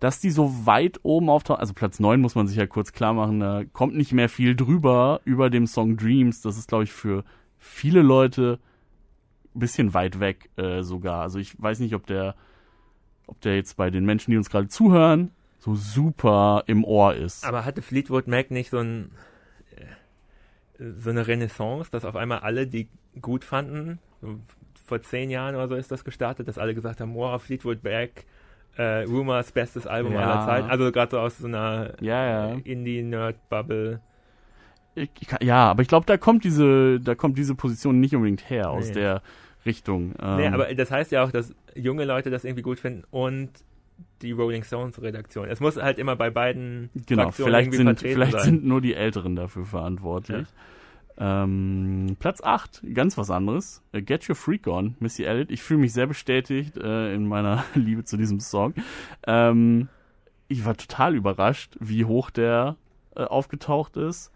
dass 0.00 0.20
die 0.20 0.30
so 0.30 0.66
weit 0.66 1.00
oben 1.02 1.28
auftauchen, 1.28 1.60
also 1.60 1.74
Platz 1.74 1.98
9 1.98 2.20
muss 2.20 2.34
man 2.34 2.46
sich 2.46 2.56
ja 2.56 2.66
kurz 2.66 2.92
klar 2.92 3.14
machen, 3.14 3.40
da 3.40 3.64
kommt 3.72 3.96
nicht 3.96 4.12
mehr 4.12 4.28
viel 4.28 4.54
drüber 4.54 5.20
über 5.24 5.50
dem 5.50 5.66
Song 5.66 5.96
Dreams. 5.96 6.40
Das 6.40 6.56
ist, 6.56 6.68
glaube 6.68 6.84
ich, 6.84 6.92
für 6.92 7.24
viele 7.58 8.02
Leute 8.02 8.60
ein 9.54 9.60
bisschen 9.60 9.94
weit 9.94 10.20
weg 10.20 10.50
äh, 10.56 10.82
sogar. 10.82 11.22
Also 11.22 11.38
ich 11.38 11.60
weiß 11.60 11.80
nicht, 11.80 11.94
ob 11.94 12.06
der, 12.06 12.36
ob 13.28 13.40
der 13.42 13.54
jetzt 13.56 13.76
bei 13.76 13.90
den 13.90 14.04
Menschen, 14.04 14.30
die 14.32 14.36
uns 14.36 14.50
gerade 14.50 14.68
zuhören, 14.68 15.30
so 15.60 15.74
super 15.74 16.64
im 16.66 16.84
Ohr 16.84 17.14
ist. 17.14 17.46
Aber 17.46 17.64
hatte 17.64 17.82
Fleetwood 17.82 18.26
Mac 18.26 18.50
nicht 18.50 18.70
so 18.70 18.78
ein 18.78 19.10
äh, 20.78 20.84
so 21.00 21.10
eine 21.10 21.26
Renaissance, 21.26 21.90
dass 21.90 22.04
auf 22.04 22.16
einmal 22.16 22.40
alle, 22.40 22.66
die 22.66 22.88
gut 23.20 23.44
fanden, 23.44 23.98
vor 24.86 25.02
zehn 25.02 25.30
Jahren 25.30 25.54
oder 25.54 25.68
so 25.68 25.74
ist 25.74 25.90
das 25.90 26.04
gestartet, 26.04 26.48
dass 26.48 26.58
alle 26.58 26.74
gesagt 26.74 27.00
haben, 27.00 27.14
wow, 27.14 27.40
Fleetwood 27.42 27.82
Mac, 27.84 28.10
äh, 28.76 29.02
Rumors, 29.02 29.52
bestes 29.52 29.86
Album 29.86 30.12
Ja. 30.14 30.20
aller 30.20 30.44
Zeiten. 30.46 30.70
Also 30.70 30.90
gerade 30.92 31.10
so 31.10 31.18
aus 31.18 31.38
so 31.38 31.46
einer 31.46 31.94
Ja, 32.00 32.24
ja. 32.26 32.54
äh, 32.54 32.60
Indie-Nerd-Bubble. 32.60 34.00
Ja, 35.40 35.70
aber 35.70 35.82
ich 35.82 35.88
glaube, 35.88 36.06
da 36.06 36.16
kommt 36.16 36.42
diese, 36.44 36.98
da 37.00 37.14
kommt 37.14 37.38
diese 37.38 37.54
Position 37.54 38.00
nicht 38.00 38.14
unbedingt 38.16 38.48
her 38.50 38.70
aus 38.70 38.88
Nee. 38.88 38.94
der 38.94 39.22
Richtung. 39.68 40.14
Ähm, 40.20 40.36
Nee, 40.36 40.46
aber 40.48 40.74
das 40.74 40.90
heißt 40.90 41.12
ja 41.12 41.22
auch, 41.22 41.30
dass 41.30 41.54
junge 41.74 42.04
Leute 42.04 42.30
das 42.30 42.44
irgendwie 42.44 42.62
gut 42.62 42.80
finden 42.80 43.04
und 43.10 43.50
die 44.22 44.32
Rolling 44.32 44.64
Stones 44.64 45.00
Redaktion. 45.00 45.48
Es 45.48 45.60
muss 45.60 45.76
halt 45.76 45.98
immer 45.98 46.16
bei 46.16 46.30
beiden 46.30 46.90
genau, 47.06 47.24
Fraktionen 47.24 47.50
vielleicht 47.50 47.74
irgendwie 47.74 47.84
sind, 47.84 48.00
vielleicht 48.00 48.32
sein. 48.32 48.44
sind 48.44 48.64
nur 48.64 48.80
die 48.80 48.94
Älteren 48.94 49.36
dafür 49.36 49.64
verantwortlich. 49.64 50.46
Ähm, 51.20 52.16
Platz 52.20 52.40
8, 52.42 52.82
ganz 52.94 53.18
was 53.18 53.30
anderes. 53.30 53.82
Äh, 53.92 54.02
Get 54.02 54.28
Your 54.28 54.36
Freak 54.36 54.66
On, 54.68 54.94
Missy 55.00 55.24
Elliott. 55.24 55.50
Ich 55.50 55.62
fühle 55.62 55.80
mich 55.80 55.92
sehr 55.92 56.06
bestätigt 56.06 56.76
äh, 56.76 57.12
in 57.12 57.26
meiner 57.26 57.64
Liebe 57.74 58.04
zu 58.04 58.16
diesem 58.16 58.40
Song. 58.40 58.74
Ähm, 59.26 59.88
ich 60.46 60.64
war 60.64 60.76
total 60.76 61.14
überrascht, 61.16 61.76
wie 61.80 62.04
hoch 62.04 62.30
der 62.30 62.76
äh, 63.16 63.24
aufgetaucht 63.24 63.96
ist. 63.96 64.32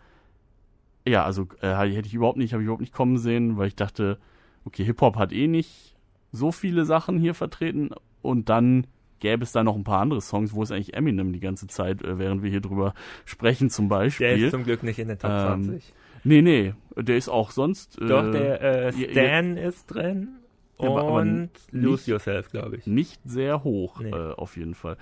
Ja, 1.07 1.25
also 1.25 1.49
äh, 1.61 1.75
hätte 1.75 2.07
ich 2.07 2.15
überhaupt 2.15 2.37
nicht, 2.37 2.53
habe 2.53 2.63
ich 2.63 2.67
überhaupt 2.67 2.83
nicht 2.83 2.93
kommen 2.93 3.17
sehen, 3.17 3.57
weil 3.57 3.69
ich 3.69 3.77
dachte, 3.77 4.19
okay, 4.65 4.85
Hip-Hop 4.85 5.17
hat 5.17 5.33
eh 5.33 5.47
nicht 5.47 5.97
so 6.33 6.53
viele 6.53 6.85
Sachen 6.85 7.19
hier 7.19 7.35
vertreten 7.35 7.91
und 8.23 8.49
dann 8.49 8.87
gäbe 9.21 9.45
es 9.45 9.53
da 9.53 9.63
noch 9.63 9.77
ein 9.77 9.85
paar 9.85 10.01
andere 10.01 10.21
Songs, 10.21 10.53
wo 10.55 10.63
ist 10.63 10.73
eigentlich 10.73 10.95
Eminem 10.95 11.33
die 11.33 11.41
ganze 11.41 11.67
Zeit, 11.69 12.03
äh, 12.03 12.19
während 12.19 12.43
wir 12.43 12.51
hier 12.51 12.61
drüber 12.61 12.95
sprechen 13.25 13.71
zum 13.71 13.89
Der 13.89 13.97
Beispiel. 13.97 14.45
ist 14.45 14.51
zum 14.51 14.65
Glück 14.65 14.83
nicht 14.83 14.99
in 14.99 15.09
den 15.09 15.19
Top 15.19 15.31
Ähm, 15.31 15.65
20. 15.65 15.93
nee, 16.25 16.43
nee, 16.43 16.75
der 16.97 17.17
ist 17.17 17.29
auch 17.29 17.51
sonst 17.53 18.01
äh, 18.01 18.07
Doch, 18.07 18.31
der 18.33 18.87
äh, 18.89 18.93
Stan 18.93 19.57
ist 19.57 19.87
drin 19.87 20.29
und 20.79 21.51
Lose 21.71 22.11
Yourself, 22.11 22.51
glaube 22.51 22.77
ich. 22.77 22.87
nicht 22.89 23.21
sehr 23.25 23.63
hoch, 23.63 24.01
Nee. 24.01 24.11
äh, 24.11 24.33
auf 24.35 24.57
jeden 24.57 24.75
Fall. 24.75 24.97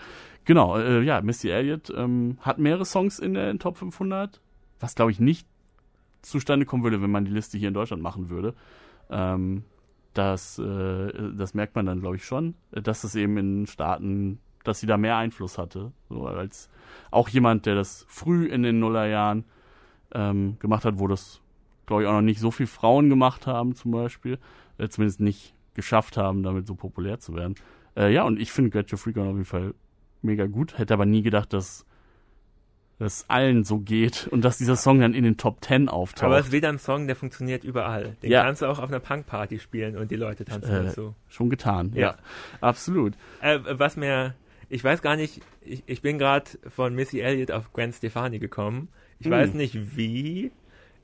Genau, 0.45 0.77
äh, 0.77 1.01
ja, 1.03 1.23
Missy 1.23 1.49
Elliott 1.49 1.91
ähm, 1.97 2.37
hat 2.41 2.59
mehrere 2.59 2.85
Songs 2.85 3.19
in 3.19 3.33
der 3.35 3.57
Top 3.59 3.79
500, 3.79 4.41
was 4.81 4.95
glaube 4.95 5.13
ich 5.13 5.21
nicht 5.21 5.47
zustande 6.21 6.67
kommen 6.67 6.83
würde, 6.85 7.01
wenn 7.01 7.11
man 7.11 7.25
die 7.25 7.31
Liste 7.31 7.57
hier 7.57 7.69
in 7.69 7.75
Deutschland 7.75 8.03
machen 8.03 8.29
würde. 8.29 8.55
Ähm, 9.11 9.65
das, 10.15 10.59
äh, 10.59 11.33
das 11.37 11.55
merkt 11.55 11.77
man 11.77 11.87
dann, 11.87 12.01
glaube 12.01 12.17
ich, 12.17 12.25
schon, 12.25 12.55
dass 12.73 13.05
es 13.05 13.15
eben 13.15 13.37
in 13.37 13.67
Staaten, 13.67 14.41
dass 14.65 14.81
sie 14.81 14.87
da 14.87 14.97
mehr 14.97 15.17
Einfluss 15.17 15.59
hatte. 15.59 15.93
So 16.09 16.27
als 16.27 16.69
auch 17.11 17.29
jemand, 17.29 17.67
der 17.67 17.75
das 17.75 18.05
früh 18.09 18.47
in 18.47 18.63
den 18.63 18.81
Nullerjahren 18.81 19.45
ähm, 20.13 20.57
gemacht 20.59 20.85
hat, 20.85 20.99
wo 20.99 21.07
das, 21.07 21.41
glaube 21.87 22.03
ich, 22.03 22.09
auch 22.09 22.13
noch 22.13 22.21
nicht 22.23 22.41
so 22.41 22.51
viel 22.51 22.67
Frauen 22.67 23.09
gemacht 23.09 23.47
haben, 23.47 23.75
zum 23.75 23.93
Beispiel. 23.93 24.39
Äh, 24.79 24.89
zumindest 24.89 25.21
nicht 25.21 25.55
geschafft 25.75 26.17
haben, 26.17 26.43
damit 26.43 26.67
so 26.67 26.75
populär 26.75 27.21
zu 27.21 27.35
werden. 27.35 27.55
Äh, 27.97 28.13
ja, 28.13 28.25
und 28.25 28.41
ich 28.41 28.53
finde 28.53 28.71
Get 28.71 28.93
Your 28.93 28.99
Freak 28.99 29.17
auf 29.19 29.27
jeden 29.27 29.45
Fall 29.45 29.75
mega 30.23 30.47
gut. 30.47 30.79
Hätte 30.79 30.95
aber 30.95 31.07
nie 31.07 31.23
gedacht, 31.23 31.53
dass 31.53 31.87
das 33.01 33.25
allen 33.29 33.65
so 33.65 33.79
geht 33.81 34.29
und 34.31 34.45
dass 34.45 34.59
dieser 34.59 34.77
Song 34.77 35.01
dann 35.01 35.15
in 35.15 35.25
den 35.25 35.37
Top 35.37 35.65
10 35.65 35.89
auftaucht. 35.89 36.25
Aber 36.25 36.39
es 36.39 36.47
ist 36.47 36.53
wieder 36.53 36.69
ein 36.69 36.79
Song, 36.79 37.07
der 37.07 37.17
funktioniert 37.17 37.65
überall. 37.65 38.17
Den 38.23 38.31
Ja. 38.31 38.45
kannst 38.45 38.63
du 38.63 38.67
auch 38.67 38.79
auf 38.79 38.89
einer 38.89 39.01
Punkparty 39.01 39.59
spielen 39.59 39.97
und 39.97 40.11
die 40.11 40.17
Leute 40.17 40.45
tanzen 40.45 40.71
Äh, 40.71 40.85
dazu. 40.85 41.15
Schon 41.29 41.51
getan, 41.51 41.91
ja. 41.95 42.01
Ja. 42.01 42.15
Absolut. 42.61 43.15
Äh, 43.41 43.59
was 43.73 43.97
mir, 43.97 44.35
ich 44.69 44.85
weiß 44.85 45.03
gar 45.03 45.17
nicht, 45.17 45.41
ich, 45.63 45.83
ich 45.87 46.03
bin 46.03 46.19
gerade 46.19 46.45
von 46.69 46.95
Missy 46.95 47.21
Elliott 47.21 47.51
auf 47.51 47.73
Gwen 47.73 47.93
Stefani 47.93 48.39
gekommen. 48.39 48.89
Ich 49.19 49.27
Hm. 49.27 49.33
weiß 49.33 49.55
nicht, 49.55 49.97
wie 49.97 50.53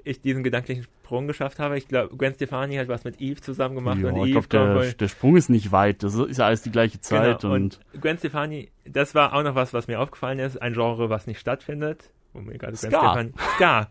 ich 0.06 0.20
diesen 0.20 0.42
gedanklichen 0.42 0.84
Sprung 0.84 1.26
geschafft 1.26 1.58
habe. 1.58 1.76
Ich 1.76 1.88
glaube, 1.88 2.16
Gwen 2.16 2.34
Stefani 2.34 2.76
hat 2.76 2.88
was 2.88 3.04
mit 3.04 3.20
Eve 3.20 3.40
zusammen 3.40 3.74
gemacht 3.74 3.98
ja, 4.00 4.08
und 4.08 4.26
ich 4.26 4.32
glaube, 4.32 4.48
der, 4.48 4.92
der 4.92 5.08
Sprung 5.08 5.36
ist 5.36 5.48
nicht 5.48 5.72
weit. 5.72 6.02
Das 6.02 6.14
ist 6.14 6.38
ja 6.38 6.46
alles 6.46 6.62
die 6.62 6.70
gleiche 6.70 7.00
Zeit 7.00 7.40
Genau, 7.42 7.54
und, 7.54 7.80
und 7.94 8.00
Gwen 8.00 8.18
Stefani, 8.18 8.70
das 8.84 9.14
war 9.14 9.34
auch 9.34 9.42
noch 9.42 9.54
was, 9.54 9.72
was 9.74 9.88
mir 9.88 10.00
aufgefallen 10.00 10.38
ist, 10.38 10.60
ein 10.62 10.74
Genre, 10.74 11.10
was 11.10 11.26
nicht 11.26 11.40
stattfindet. 11.40 12.10
Mir 12.34 12.58
gerade 12.58 12.76
Gwen 12.76 12.90
Ska. 12.90 13.00
Stefani, 13.00 13.32
Ska. 13.56 13.88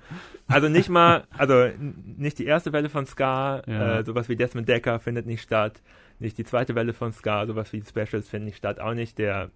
Also 0.48 0.70
nicht 0.70 0.90
mal, 0.90 1.24
also 1.36 1.68
nicht 2.18 2.38
die 2.38 2.46
erste 2.46 2.72
Welle 2.74 2.90
von 2.90 3.06
Ska, 3.08 3.64
Ja. 3.66 4.00
äh, 4.00 4.04
sowas 4.06 4.30
wie 4.30 4.36
Desmond 4.36 4.70
Decker 4.70 5.00
findet 5.00 5.26
nicht 5.26 5.42
statt. 5.42 5.82
Nicht 6.20 6.38
die 6.38 6.44
zweite 6.44 6.76
Welle 6.76 6.94
von 6.94 7.12
Ska, 7.12 7.46
sowas 7.48 7.74
wie 7.74 7.82
Specials 7.82 8.30
finden 8.30 8.46
nicht 8.46 8.58
statt. 8.58 8.80
Auch 8.80 8.94
nicht 8.94 9.18
der 9.18 9.50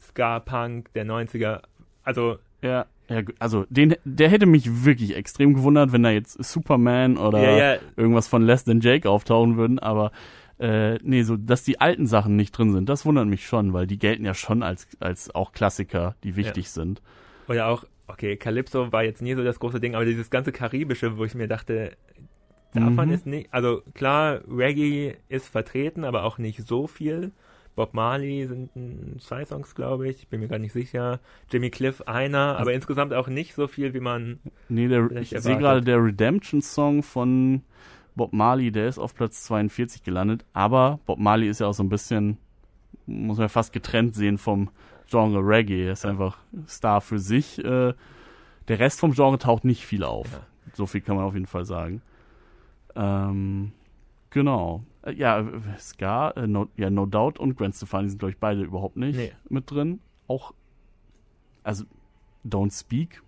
Ska-Punk 0.00 0.92
der 0.94 1.04
90er. 1.04 1.60
Also, 2.02 2.38
ja, 2.62 2.86
ja, 3.08 3.22
also 3.38 3.66
den, 3.70 3.96
der 4.04 4.28
hätte 4.28 4.46
mich 4.46 4.84
wirklich 4.84 5.16
extrem 5.16 5.54
gewundert, 5.54 5.92
wenn 5.92 6.02
da 6.02 6.10
jetzt 6.10 6.42
Superman 6.44 7.16
oder 7.18 7.40
ja, 7.42 7.74
ja, 7.74 7.80
irgendwas 7.96 8.28
von 8.28 8.42
Less 8.42 8.64
Than 8.64 8.80
Jake 8.80 9.08
auftauchen 9.10 9.56
würden, 9.56 9.78
aber 9.78 10.12
äh, 10.58 10.98
nee, 11.02 11.22
so 11.22 11.36
dass 11.36 11.64
die 11.64 11.80
alten 11.80 12.06
Sachen 12.06 12.36
nicht 12.36 12.52
drin 12.56 12.72
sind, 12.72 12.88
das 12.88 13.04
wundert 13.06 13.26
mich 13.26 13.46
schon, 13.46 13.72
weil 13.72 13.86
die 13.86 13.98
gelten 13.98 14.24
ja 14.24 14.34
schon 14.34 14.62
als 14.62 14.86
als 15.00 15.34
auch 15.34 15.52
Klassiker, 15.52 16.14
die 16.22 16.36
wichtig 16.36 16.70
sind. 16.70 17.02
oder 17.48 17.66
auch, 17.66 17.84
okay, 18.06 18.36
Calypso 18.36 18.92
war 18.92 19.02
jetzt 19.02 19.22
nie 19.22 19.34
so 19.34 19.42
das 19.42 19.58
große 19.58 19.80
Ding, 19.80 19.94
aber 19.96 20.04
dieses 20.04 20.30
ganze 20.30 20.52
Karibische, 20.52 21.16
wo 21.18 21.24
ich 21.24 21.34
mir 21.34 21.48
dachte, 21.48 21.96
davon 22.74 23.08
Mhm. 23.08 23.14
ist 23.14 23.26
nicht, 23.26 23.52
also 23.52 23.82
klar, 23.94 24.40
Reggae 24.48 25.16
ist 25.28 25.48
vertreten, 25.48 26.04
aber 26.04 26.22
auch 26.24 26.38
nicht 26.38 26.66
so 26.66 26.86
viel. 26.86 27.32
Bob 27.76 27.94
Marley 27.94 28.46
sind 28.46 28.70
zwei 29.20 29.44
Songs, 29.44 29.74
glaube 29.74 30.08
ich, 30.08 30.28
bin 30.28 30.40
mir 30.40 30.48
gar 30.48 30.58
nicht 30.58 30.72
sicher. 30.72 31.20
Jimmy 31.50 31.70
Cliff 31.70 32.02
einer, 32.02 32.58
aber 32.58 32.72
insgesamt 32.72 33.14
auch 33.14 33.28
nicht 33.28 33.54
so 33.54 33.68
viel, 33.68 33.94
wie 33.94 34.00
man. 34.00 34.38
Nee, 34.68 34.88
der, 34.88 35.10
ich 35.12 35.30
sehe 35.30 35.56
gerade 35.56 35.80
der 35.80 36.02
Redemption 36.02 36.62
Song 36.62 37.02
von 37.02 37.62
Bob 38.16 38.32
Marley, 38.32 38.70
der 38.70 38.88
ist 38.88 38.98
auf 38.98 39.14
Platz 39.14 39.44
42 39.44 40.02
gelandet, 40.02 40.44
aber 40.52 40.98
Bob 41.06 41.18
Marley 41.18 41.48
ist 41.48 41.60
ja 41.60 41.68
auch 41.68 41.74
so 41.74 41.82
ein 41.82 41.88
bisschen 41.88 42.38
muss 43.10 43.38
man 43.38 43.48
fast 43.48 43.72
getrennt 43.72 44.14
sehen 44.14 44.38
vom 44.38 44.70
Genre 45.08 45.40
Reggae, 45.40 45.86
er 45.86 45.92
ist 45.92 46.06
einfach 46.06 46.38
Star 46.68 47.00
für 47.00 47.18
sich. 47.18 47.58
Äh, 47.58 47.94
der 48.68 48.78
Rest 48.78 49.00
vom 49.00 49.12
Genre 49.12 49.38
taucht 49.38 49.64
nicht 49.64 49.84
viel 49.84 50.04
auf. 50.04 50.32
Ja. 50.32 50.40
So 50.74 50.86
viel 50.86 51.00
kann 51.00 51.16
man 51.16 51.24
auf 51.24 51.34
jeden 51.34 51.46
Fall 51.46 51.64
sagen. 51.64 52.00
Ähm, 52.94 53.72
genau. 54.30 54.84
Äh, 55.02 55.12
Ja, 55.12 55.40
äh, 55.40 55.44
Ska, 55.78 56.30
äh, 56.32 56.46
no, 56.46 56.68
ja, 56.76 56.90
No 56.90 57.06
Doubt 57.06 57.38
und 57.38 57.56
Gwen 57.56 57.72
Stefani 57.72 58.08
sind, 58.08 58.18
glaube 58.18 58.32
ich, 58.32 58.38
beide 58.38 58.62
überhaupt 58.62 58.96
nicht 58.96 59.16
Nee. 59.16 59.32
mit 59.48 59.70
drin. 59.70 60.00
Auch, 60.28 60.52
also, 61.62 61.84
Don't 62.46 62.78
Speak 62.78 63.22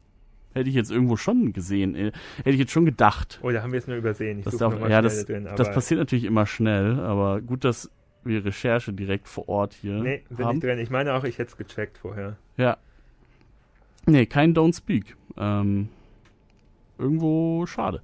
hätte 0.55 0.69
ich 0.69 0.75
jetzt 0.75 0.91
irgendwo 0.91 1.17
schon 1.17 1.53
gesehen. 1.53 1.95
Äh, 1.95 2.13
hätte 2.39 2.51
ich 2.51 2.59
jetzt 2.59 2.73
schon 2.73 2.85
gedacht. 2.85 3.41
Oder 3.43 3.63
haben 3.63 3.73
wir 3.73 3.79
es 3.79 3.87
nur 3.87 3.97
übersehen? 3.97 4.39
Ich 4.41 4.45
Das, 4.45 4.57
darf, 4.59 4.79
ja, 4.89 5.01
das, 5.01 5.25
drin, 5.25 5.49
das 5.57 5.73
passiert 5.73 5.99
natürlich 5.99 6.25
immer 6.25 6.45
schnell, 6.47 7.01
aber 7.01 7.41
gut, 7.41 7.65
dass 7.65 7.91
wir 8.25 8.45
Recherche 8.45 8.93
direkt 8.93 9.29
vor 9.29 9.49
Ort 9.49 9.73
hier 9.75 9.95
Nee, 10.03 10.23
bin 10.29 10.45
haben. 10.47 10.57
nicht 10.57 10.65
drin. 10.65 10.79
Ich 10.79 10.91
meine 10.91 11.15
auch, 11.15 11.25
ich 11.25 11.39
hätte 11.39 11.51
es 11.53 11.57
gecheckt 11.57 11.99
vorher. 11.99 12.37
Ja. 12.57 12.77
Nee, 14.07 14.27
kein 14.27 14.55
Don't 14.55 14.77
Speak. 14.77 15.17
Ähm, 15.37 15.89
irgendwo 16.99 17.65
schade. 17.67 18.03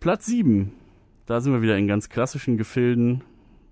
Platz 0.00 0.26
7. 0.26 0.72
Da 1.28 1.42
sind 1.42 1.52
wir 1.52 1.60
wieder 1.60 1.76
in 1.76 1.86
ganz 1.86 2.08
klassischen 2.08 2.56
Gefilden. 2.56 3.22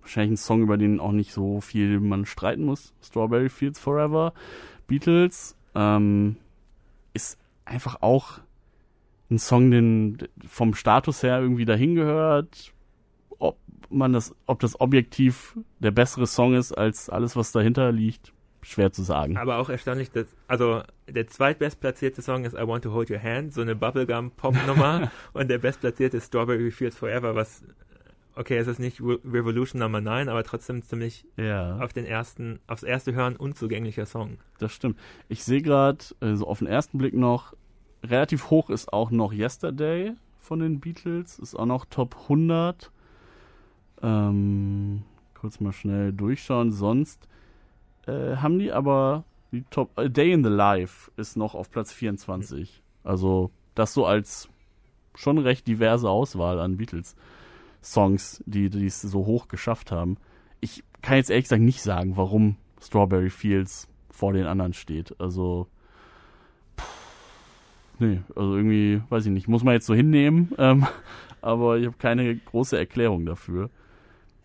Wahrscheinlich 0.02 0.32
ein 0.32 0.36
Song, 0.36 0.60
über 0.60 0.76
den 0.76 1.00
auch 1.00 1.12
nicht 1.12 1.32
so 1.32 1.62
viel 1.62 2.00
man 2.00 2.26
streiten 2.26 2.64
muss. 2.64 2.92
Strawberry 3.02 3.48
Fields 3.48 3.80
Forever. 3.80 4.34
Beatles. 4.86 5.56
Ähm, 5.74 6.36
ist 7.14 7.38
einfach 7.64 8.02
auch 8.02 8.40
ein 9.30 9.38
Song, 9.38 9.70
den 9.70 10.18
vom 10.46 10.74
Status 10.74 11.22
her 11.22 11.40
irgendwie 11.40 11.64
dahin 11.64 11.94
gehört. 11.94 12.74
Ob 13.38 13.56
man 13.88 14.12
das, 14.12 14.36
ob 14.44 14.60
das 14.60 14.78
objektiv 14.78 15.56
der 15.78 15.92
bessere 15.92 16.26
Song 16.26 16.52
ist 16.52 16.72
als 16.72 17.08
alles, 17.08 17.36
was 17.36 17.52
dahinter 17.52 17.90
liegt, 17.90 18.34
schwer 18.66 18.92
zu 18.92 19.02
sagen. 19.02 19.36
Aber 19.36 19.58
auch 19.58 19.68
erstaunlich, 19.68 20.10
dass, 20.10 20.26
also 20.48 20.82
der 21.08 21.28
zweitbestplatzierte 21.28 22.20
Song 22.20 22.44
ist 22.44 22.54
I 22.54 22.66
Want 22.66 22.84
to 22.84 22.92
Hold 22.92 23.10
Your 23.10 23.22
Hand, 23.22 23.54
so 23.54 23.60
eine 23.60 23.76
Bubblegum-Pop-Nummer. 23.76 25.10
und 25.32 25.48
der 25.48 25.58
bestplatzierte 25.58 26.16
ist 26.16 26.26
Strawberry 26.26 26.70
Fields 26.70 26.96
Forever, 26.96 27.34
was, 27.36 27.62
okay, 28.34 28.56
es 28.58 28.66
ist 28.66 28.80
nicht 28.80 29.00
Re 29.00 29.18
Revolution 29.24 29.80
Number 29.80 30.00
9, 30.00 30.28
aber 30.28 30.42
trotzdem 30.42 30.82
ziemlich 30.82 31.24
Ja, 31.36 31.78
auf 31.78 31.92
den 31.92 32.04
ersten, 32.04 32.58
aufs 32.66 32.82
erste 32.82 33.14
Hören 33.14 33.36
unzugänglicher 33.36 34.06
Song. 34.06 34.38
das 34.58 34.72
stimmt. 34.72 34.98
Ich 35.28 35.44
sehe 35.44 35.62
gerade, 35.62 36.04
äh, 36.20 36.34
so 36.34 36.46
auf 36.48 36.58
den 36.58 36.68
ersten 36.68 36.98
Blick 36.98 37.14
noch, 37.14 37.54
relativ 38.02 38.50
hoch 38.50 38.68
ist 38.70 38.92
auch 38.92 39.10
noch 39.10 39.32
Yesterday 39.32 40.12
von 40.40 40.58
den 40.58 40.80
Beatles, 40.80 41.38
ist 41.38 41.54
auch 41.54 41.66
noch 41.66 41.84
Top 41.84 42.16
100. 42.24 42.90
Ähm, 44.02 45.02
kurz 45.34 45.60
mal 45.60 45.72
schnell 45.72 46.12
durchschauen. 46.12 46.72
Sonst 46.72 47.28
äh, 48.06 48.36
haben 48.36 48.58
die 48.58 48.72
aber 48.72 49.24
die 49.52 49.64
Top, 49.70 49.90
A 49.96 50.08
Day 50.08 50.32
in 50.32 50.44
the 50.44 50.50
Life 50.50 51.10
ist 51.16 51.36
noch 51.36 51.54
auf 51.54 51.70
Platz 51.70 51.92
24. 51.92 52.82
Also 53.04 53.50
das 53.74 53.94
so 53.94 54.06
als 54.06 54.48
schon 55.14 55.38
recht 55.38 55.66
diverse 55.66 56.08
Auswahl 56.08 56.60
an 56.60 56.76
Beatles-Songs, 56.76 58.42
die 58.46 58.66
es 58.66 59.00
so 59.00 59.26
hoch 59.26 59.48
geschafft 59.48 59.90
haben. 59.90 60.16
Ich 60.60 60.84
kann 61.02 61.16
jetzt 61.16 61.30
ehrlich 61.30 61.44
gesagt 61.44 61.62
nicht 61.62 61.82
sagen, 61.82 62.16
warum 62.16 62.56
Strawberry 62.80 63.30
Fields 63.30 63.88
vor 64.10 64.32
den 64.32 64.46
anderen 64.46 64.72
steht. 64.72 65.18
Also, 65.20 65.68
nee, 67.98 68.20
also 68.34 68.56
irgendwie, 68.56 69.02
weiß 69.08 69.26
ich 69.26 69.32
nicht, 69.32 69.48
muss 69.48 69.64
man 69.64 69.74
jetzt 69.74 69.86
so 69.86 69.94
hinnehmen, 69.94 70.52
ähm, 70.58 70.86
aber 71.40 71.78
ich 71.78 71.86
habe 71.86 71.96
keine 71.98 72.36
große 72.36 72.76
Erklärung 72.76 73.24
dafür. 73.26 73.70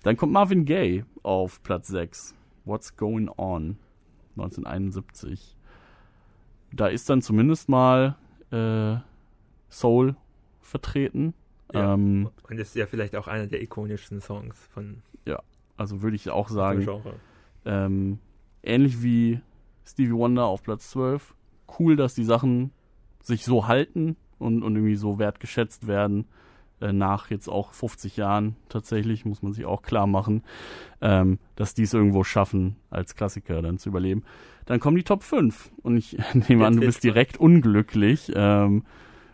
Dann 0.03 0.17
kommt 0.17 0.33
Marvin 0.33 0.65
Gaye 0.65 1.05
auf 1.23 1.61
Platz 1.63 1.87
6. 1.87 2.35
What's 2.71 2.95
Going 2.95 3.29
On? 3.37 3.77
1971. 4.37 5.55
Da 6.73 6.87
ist 6.87 7.09
dann 7.09 7.21
zumindest 7.21 7.69
mal 7.69 8.15
äh, 8.51 8.95
Soul 9.69 10.15
vertreten. 10.61 11.33
Ja. 11.73 11.93
Ähm, 11.93 12.29
Und 12.49 12.57
ist 12.57 12.75
ja 12.75 12.85
vielleicht 12.85 13.15
auch 13.15 13.27
einer 13.27 13.47
der 13.47 13.61
ikonischsten 13.61 14.21
Songs 14.21 14.57
von 14.73 15.03
also 15.81 16.03
würde 16.03 16.15
ich 16.15 16.29
auch 16.29 16.49
sagen, 16.49 16.87
ähm, 17.65 18.19
ähnlich 18.61 19.01
wie 19.01 19.41
Stevie 19.83 20.13
Wonder 20.13 20.45
auf 20.45 20.61
Platz 20.61 20.91
12. 20.91 21.33
Cool, 21.79 21.95
dass 21.95 22.13
die 22.13 22.23
Sachen 22.23 22.71
sich 23.23 23.43
so 23.43 23.67
halten 23.67 24.15
und, 24.37 24.61
und 24.61 24.75
irgendwie 24.75 24.95
so 24.95 25.17
wertgeschätzt 25.17 25.87
werden. 25.87 26.25
Äh, 26.81 26.93
nach 26.93 27.29
jetzt 27.29 27.47
auch 27.47 27.73
50 27.73 28.17
Jahren 28.17 28.55
tatsächlich, 28.69 29.25
muss 29.25 29.41
man 29.41 29.53
sich 29.53 29.65
auch 29.65 29.83
klar 29.83 30.07
machen, 30.07 30.43
ähm, 31.01 31.39
dass 31.55 31.73
die 31.73 31.83
es 31.83 31.93
irgendwo 31.93 32.23
schaffen, 32.23 32.75
als 32.89 33.15
Klassiker 33.15 33.61
dann 33.61 33.77
zu 33.77 33.89
überleben. 33.89 34.23
Dann 34.65 34.79
kommen 34.79 34.97
die 34.97 35.03
Top 35.03 35.23
5 35.23 35.71
und 35.83 35.97
ich 35.97 36.17
nehme 36.47 36.65
an, 36.65 36.75
du 36.75 36.81
bist 36.81 37.03
direkt 37.03 37.37
unglücklich. 37.37 38.31
Ähm, 38.35 38.83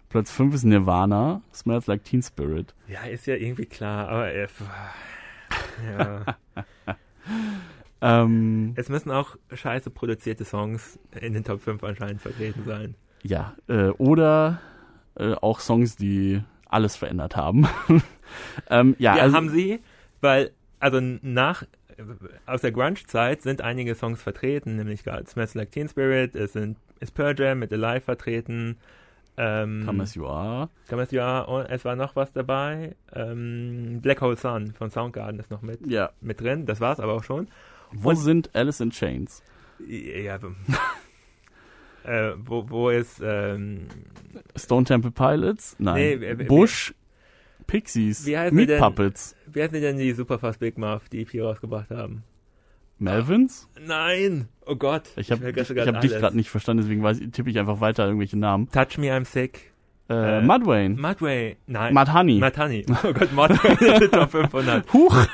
Platz 0.09 0.31
5 0.31 0.55
ist 0.55 0.63
Nirvana, 0.63 1.41
Smells 1.53 1.87
Like 1.87 2.03
Teen 2.03 2.21
Spirit. 2.21 2.73
Ja, 2.87 3.03
ist 3.03 3.25
ja 3.27 3.35
irgendwie 3.35 3.65
klar, 3.65 4.07
aber 4.09 4.33
äh, 4.33 4.47
ja. 5.85 6.37
Ähm, 7.99 8.73
es 8.75 8.89
müssen 8.89 9.11
auch 9.11 9.37
scheiße 9.51 9.89
produzierte 9.89 10.45
Songs 10.45 10.99
in 11.19 11.33
den 11.33 11.43
Top 11.43 11.61
5 11.61 11.83
anscheinend 11.83 12.21
vertreten 12.21 12.63
sein. 12.63 12.95
Ja, 13.23 13.55
äh, 13.67 13.87
oder 13.89 14.61
äh, 15.15 15.33
auch 15.33 15.59
Songs, 15.59 15.95
die 15.95 16.43
alles 16.69 16.95
verändert 16.95 17.35
haben. 17.35 17.67
ähm, 18.69 18.95
ja, 18.99 19.15
Ja, 19.17 19.23
also, 19.23 19.35
haben 19.37 19.49
sie, 19.49 19.79
weil, 20.21 20.51
also 20.79 20.99
nach, 21.01 21.63
aus 22.45 22.61
der 22.61 22.71
Grunge-Zeit 22.71 23.41
sind 23.41 23.61
einige 23.61 23.95
Songs 23.95 24.21
vertreten, 24.21 24.75
nämlich 24.75 25.03
gerade 25.03 25.25
Smells 25.27 25.53
Like 25.55 25.71
Teen 25.71 25.89
Spirit, 25.89 26.35
es 26.35 26.53
sind, 26.53 26.77
ist 26.99 27.13
Pearl 27.13 27.37
Jam 27.37 27.59
mit 27.59 27.71
Alive 27.73 28.01
vertreten, 28.01 28.77
ähm, 29.37 29.83
Come 29.85 30.03
As 30.03 30.15
You 30.15 30.25
Are. 30.27 30.69
Come 30.89 31.01
As 31.03 31.11
You 31.11 31.21
Are, 31.21 31.47
und 31.47 31.65
es 31.71 31.85
war 31.85 31.95
noch 31.95 32.15
was 32.15 32.31
dabei, 32.33 32.95
ähm, 33.13 33.99
Black 34.01 34.21
Hole 34.21 34.35
Sun 34.35 34.73
von 34.73 34.89
Soundgarden 34.91 35.39
ist 35.39 35.51
noch 35.51 35.61
mit, 35.61 35.85
Ja. 35.87 36.11
mit 36.21 36.41
drin, 36.41 36.65
das 36.65 36.81
war's 36.81 36.99
aber 36.99 37.13
auch 37.13 37.23
schon. 37.23 37.47
Wo 37.91 38.09
Und- 38.09 38.15
sind 38.17 38.49
Alice 38.55 38.79
in 38.79 38.89
Chains? 38.91 39.41
Ja, 39.87 40.39
äh, 42.07 42.33
wo, 42.37 42.69
wo 42.69 42.89
ist, 42.89 43.21
ähm, 43.23 43.87
Stone 44.55 44.85
Temple 44.85 45.11
Pilots? 45.11 45.75
Nein. 45.79 46.19
Nee, 46.19 46.33
Bush? 46.45 46.93
Pixies? 47.67 48.25
Wie 48.25 48.35
Meat 48.51 48.69
denn? 48.69 48.79
Puppets? 48.79 49.35
wie 49.45 49.61
heißen 49.61 49.81
denn 49.81 49.97
die 49.97 50.13
Superfast 50.13 50.59
Big 50.59 50.77
Muff, 50.77 51.09
die 51.09 51.21
EP 51.21 51.41
rausgebracht 51.41 51.89
haben? 51.89 52.23
Melvins? 52.97 53.67
Nein! 53.85 54.47
Oh 54.65 54.75
Gott! 54.75 55.03
Ich 55.17 55.31
habe 55.31 55.45
hab 55.45 56.01
dich 56.01 56.11
gerade 56.11 56.35
nicht 56.35 56.49
verstanden, 56.49 56.81
deswegen 56.83 57.03
weiß, 57.03 57.19
tippe 57.31 57.49
ich 57.49 57.59
einfach 57.59 57.79
weiter 57.79 58.05
irgendwelche 58.05 58.37
Namen. 58.37 58.69
Touch 58.71 58.97
Me, 58.97 59.11
I'm 59.11 59.25
Sick. 59.25 59.73
Äh, 60.09 60.39
Äh, 60.39 60.41
Mudwayne. 60.41 60.95
Mudway. 60.95 61.57
Nein. 61.67 61.93
Mud 61.93 62.13
Honey. 62.13 62.39
Matt 62.39 62.57
Honey. 62.57 62.85
Oh 62.89 63.13
Gott, 63.13 63.29
den 64.01 64.11
Top 64.11 64.31
500. 64.31 64.93
Huch! 64.93 65.25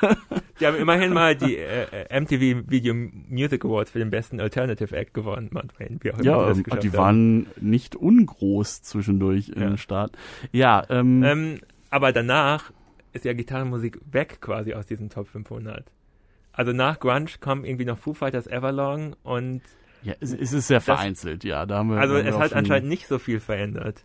Die 0.59 0.65
haben 0.67 0.77
immerhin 0.77 1.13
mal 1.13 1.35
die 1.35 1.57
äh, 1.57 2.19
MTV 2.19 2.69
Video 2.71 2.93
Music 2.93 3.65
Awards 3.65 3.91
für 3.91 3.99
den 3.99 4.09
besten 4.09 4.39
Alternative 4.39 4.95
Act 4.95 5.13
gewonnen, 5.13 5.49
Mudway. 5.51 5.97
Wie 6.01 6.11
auch 6.11 6.17
immer 6.19 6.23
Ja, 6.25 6.53
die 6.53 6.63
das 6.63 6.73
ähm, 6.73 6.79
die 6.81 6.87
haben. 6.89 6.97
waren 6.97 7.47
nicht 7.61 7.95
ungroß 7.95 8.81
zwischendurch 8.83 9.49
Ja. 9.55 9.67
im 9.67 9.77
Start. 9.77 10.17
Ja, 10.51 10.83
ähm, 10.89 11.23
Ähm, 11.23 11.59
aber 11.89 12.11
danach 12.11 12.71
ist 13.13 13.25
ja 13.25 13.33
Gitarrenmusik 13.33 13.99
weg 14.11 14.39
quasi 14.41 14.73
aus 14.73 14.87
diesem 14.87 15.09
Top 15.09 15.27
500. 15.27 15.91
Also 16.51 16.71
nach 16.71 16.99
Grunge 16.99 17.29
kommen 17.39 17.63
irgendwie 17.65 17.85
noch 17.85 17.97
Foo 17.99 18.13
Fighters 18.13 18.47
Everlong 18.47 19.15
und 19.23 19.61
ja 20.03 20.13
es, 20.19 20.33
es 20.33 20.51
ist 20.53 20.67
sehr 20.67 20.77
das- 20.77 20.85
vereinzelt, 20.85 21.43
ja. 21.43 21.65
Da 21.65 21.77
haben 21.77 21.89
wir, 21.91 21.97
also 21.97 22.15
haben 22.17 22.25
es 22.25 22.37
hat 22.37 22.53
anscheinend 22.53 22.89
nicht 22.89 23.07
so 23.07 23.19
viel 23.19 23.39
verändert. 23.39 24.03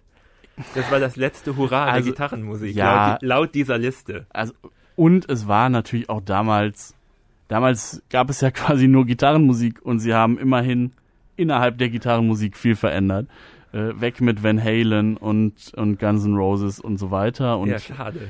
Das 0.74 0.90
war 0.90 1.00
das 1.00 1.16
letzte 1.16 1.56
Hurra 1.56 1.86
Also, 1.86 2.04
der 2.04 2.12
Gitarrenmusik, 2.12 2.74
ja. 2.74 3.12
laut, 3.12 3.22
laut 3.22 3.54
dieser 3.54 3.78
Liste. 3.78 4.26
Also, 4.30 4.52
und 4.96 5.28
es 5.30 5.46
war 5.46 5.68
natürlich 5.68 6.08
auch 6.08 6.20
damals, 6.20 6.94
damals 7.48 8.02
gab 8.10 8.30
es 8.30 8.40
ja 8.40 8.50
quasi 8.52 8.88
nur 8.88 9.06
Gitarrenmusik 9.06 9.80
und 9.82 10.00
sie 10.00 10.14
haben 10.14 10.38
immerhin 10.38 10.92
innerhalb 11.36 11.78
der 11.78 11.88
Gitarrenmusik 11.88 12.56
viel 12.56 12.74
verändert. 12.74 13.28
Äh, 13.72 14.00
weg 14.00 14.20
mit 14.20 14.42
Van 14.42 14.62
Halen 14.62 15.16
und, 15.18 15.72
und 15.76 15.98
Guns 15.98 16.24
N' 16.24 16.36
Roses 16.36 16.80
und 16.80 16.96
so 16.96 17.10
weiter 17.10 17.58
und 17.58 17.68
ja, 17.68 17.76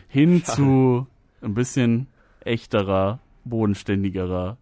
hin 0.08 0.42
schade. 0.42 0.56
zu 0.56 1.06
ein 1.40 1.54
bisschen 1.54 2.08
echterer, 2.40 3.20
bodenständigerer 3.44 4.56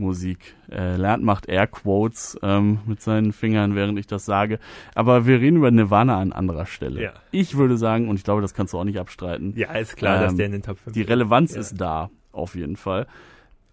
Musik. 0.00 0.54
Äh, 0.70 0.96
lernt 0.96 1.22
macht 1.22 1.48
Airquotes 1.48 2.38
ähm, 2.42 2.80
mit 2.86 3.00
seinen 3.00 3.32
Fingern, 3.32 3.74
während 3.76 3.98
ich 3.98 4.06
das 4.06 4.24
sage. 4.24 4.58
Aber 4.94 5.26
wir 5.26 5.40
reden 5.40 5.58
über 5.58 5.70
Nirvana 5.70 6.18
an 6.18 6.32
anderer 6.32 6.66
Stelle. 6.66 7.02
Ja. 7.02 7.12
Ich 7.30 7.56
würde 7.56 7.76
sagen, 7.76 8.08
und 8.08 8.16
ich 8.16 8.24
glaube, 8.24 8.42
das 8.42 8.54
kannst 8.54 8.72
du 8.72 8.78
auch 8.78 8.84
nicht 8.84 8.98
abstreiten, 8.98 9.52
Ja, 9.56 9.72
ist 9.74 9.96
klar, 9.96 10.20
dass 10.20 10.32
Ähm, 10.32 10.38
der 10.38 10.46
in 10.46 10.52
den 10.52 10.62
Top 10.62 10.78
5 10.78 10.94
die 10.94 11.02
Relevanz 11.02 11.54
Ja. 11.54 11.60
ist 11.60 11.80
da, 11.80 12.10
auf 12.32 12.54
jeden 12.56 12.76
Fall. 12.76 13.06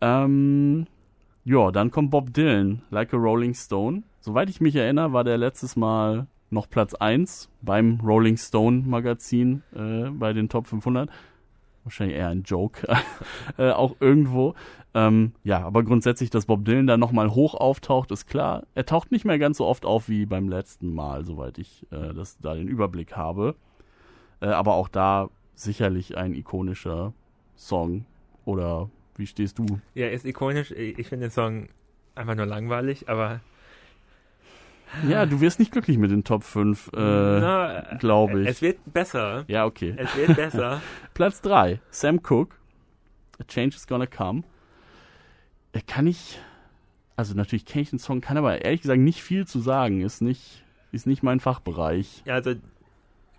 Ähm, 0.01 0.85
ja, 1.43 1.71
dann 1.71 1.91
kommt 1.91 2.11
Bob 2.11 2.33
Dylan, 2.33 2.81
Like 2.89 3.13
a 3.13 3.17
Rolling 3.17 3.53
Stone. 3.53 4.03
Soweit 4.19 4.49
ich 4.49 4.61
mich 4.61 4.75
erinnere, 4.75 5.13
war 5.13 5.23
der 5.23 5.37
letztes 5.37 5.75
Mal 5.75 6.27
noch 6.49 6.69
Platz 6.69 6.93
1 6.93 7.49
beim 7.61 7.99
Rolling 8.03 8.37
Stone 8.37 8.83
Magazin 8.85 9.63
äh, 9.75 10.09
bei 10.09 10.33
den 10.33 10.49
Top 10.49 10.67
500. 10.67 11.09
Wahrscheinlich 11.83 12.17
eher 12.17 12.27
ein 12.27 12.43
Joke, 12.43 12.85
äh, 13.57 13.71
auch 13.71 13.95
irgendwo. 14.01 14.55
Ähm, 14.97 15.33
ja, 15.43 15.59
aber 15.63 15.83
grundsätzlich, 15.83 16.31
dass 16.31 16.47
Bob 16.47 16.65
Dylan 16.65 16.87
da 16.87 16.97
nochmal 16.97 17.29
hoch 17.35 17.53
auftaucht, 17.53 18.09
ist 18.11 18.25
klar. 18.25 18.65
Er 18.73 18.85
taucht 18.85 19.11
nicht 19.11 19.25
mehr 19.25 19.37
ganz 19.37 19.57
so 19.57 19.65
oft 19.65 19.85
auf 19.85 20.09
wie 20.09 20.25
beim 20.25 20.49
letzten 20.49 20.91
Mal, 20.95 21.23
soweit 21.23 21.59
ich 21.59 21.85
äh, 21.91 22.13
das, 22.15 22.39
da 22.39 22.55
den 22.55 22.67
Überblick 22.67 23.15
habe. 23.15 23.55
Äh, 24.39 24.47
aber 24.47 24.73
auch 24.73 24.87
da 24.87 25.29
sicherlich 25.53 26.17
ein 26.17 26.33
ikonischer 26.33 27.13
Song. 27.55 28.05
Oder 28.45 28.89
wie 29.15 29.27
stehst 29.27 29.59
du? 29.59 29.65
Ja, 29.93 30.07
ist 30.07 30.25
ikonisch. 30.25 30.71
Ich 30.71 31.07
finde 31.07 31.27
den 31.27 31.31
Song 31.31 31.69
einfach 32.15 32.35
nur 32.35 32.45
langweilig, 32.47 33.07
aber 33.07 33.41
Ja, 35.07 35.25
du 35.27 35.41
wirst 35.41 35.59
nicht 35.59 35.71
glücklich 35.71 35.97
mit 35.99 36.09
den 36.09 36.23
Top 36.23 36.43
5, 36.43 36.87
äh, 36.93 37.97
glaube 37.99 38.41
ich. 38.41 38.47
es 38.47 38.61
wird 38.63 38.79
besser. 38.91 39.43
ja, 39.47 39.65
okay. 39.65 39.93
Es 39.97 40.15
wird 40.15 40.35
besser. 40.35 40.81
Platz 41.13 41.41
3, 41.41 41.79
Sam 41.91 42.23
Cooke, 42.23 42.55
A 43.39 43.43
Change 43.43 43.75
is 43.75 43.85
Gonna 43.85 44.07
Come. 44.07 44.43
Kann 45.97 46.05
ich, 46.05 46.37
also 47.15 47.33
natürlich 47.33 47.65
kenne 47.65 47.81
ich 47.81 47.89
den 47.89 47.97
Song, 47.97 48.21
kann 48.21 48.37
aber 48.37 48.63
ehrlich 48.63 48.83
gesagt 48.83 48.99
nicht 48.99 49.23
viel 49.23 49.47
zu 49.47 49.59
sagen. 49.59 50.01
Ist 50.01 50.21
nicht, 50.21 50.63
ist 50.91 51.07
nicht 51.07 51.23
mein 51.23 51.39
Fachbereich. 51.39 52.21
ja, 52.23 52.35
also 52.35 52.53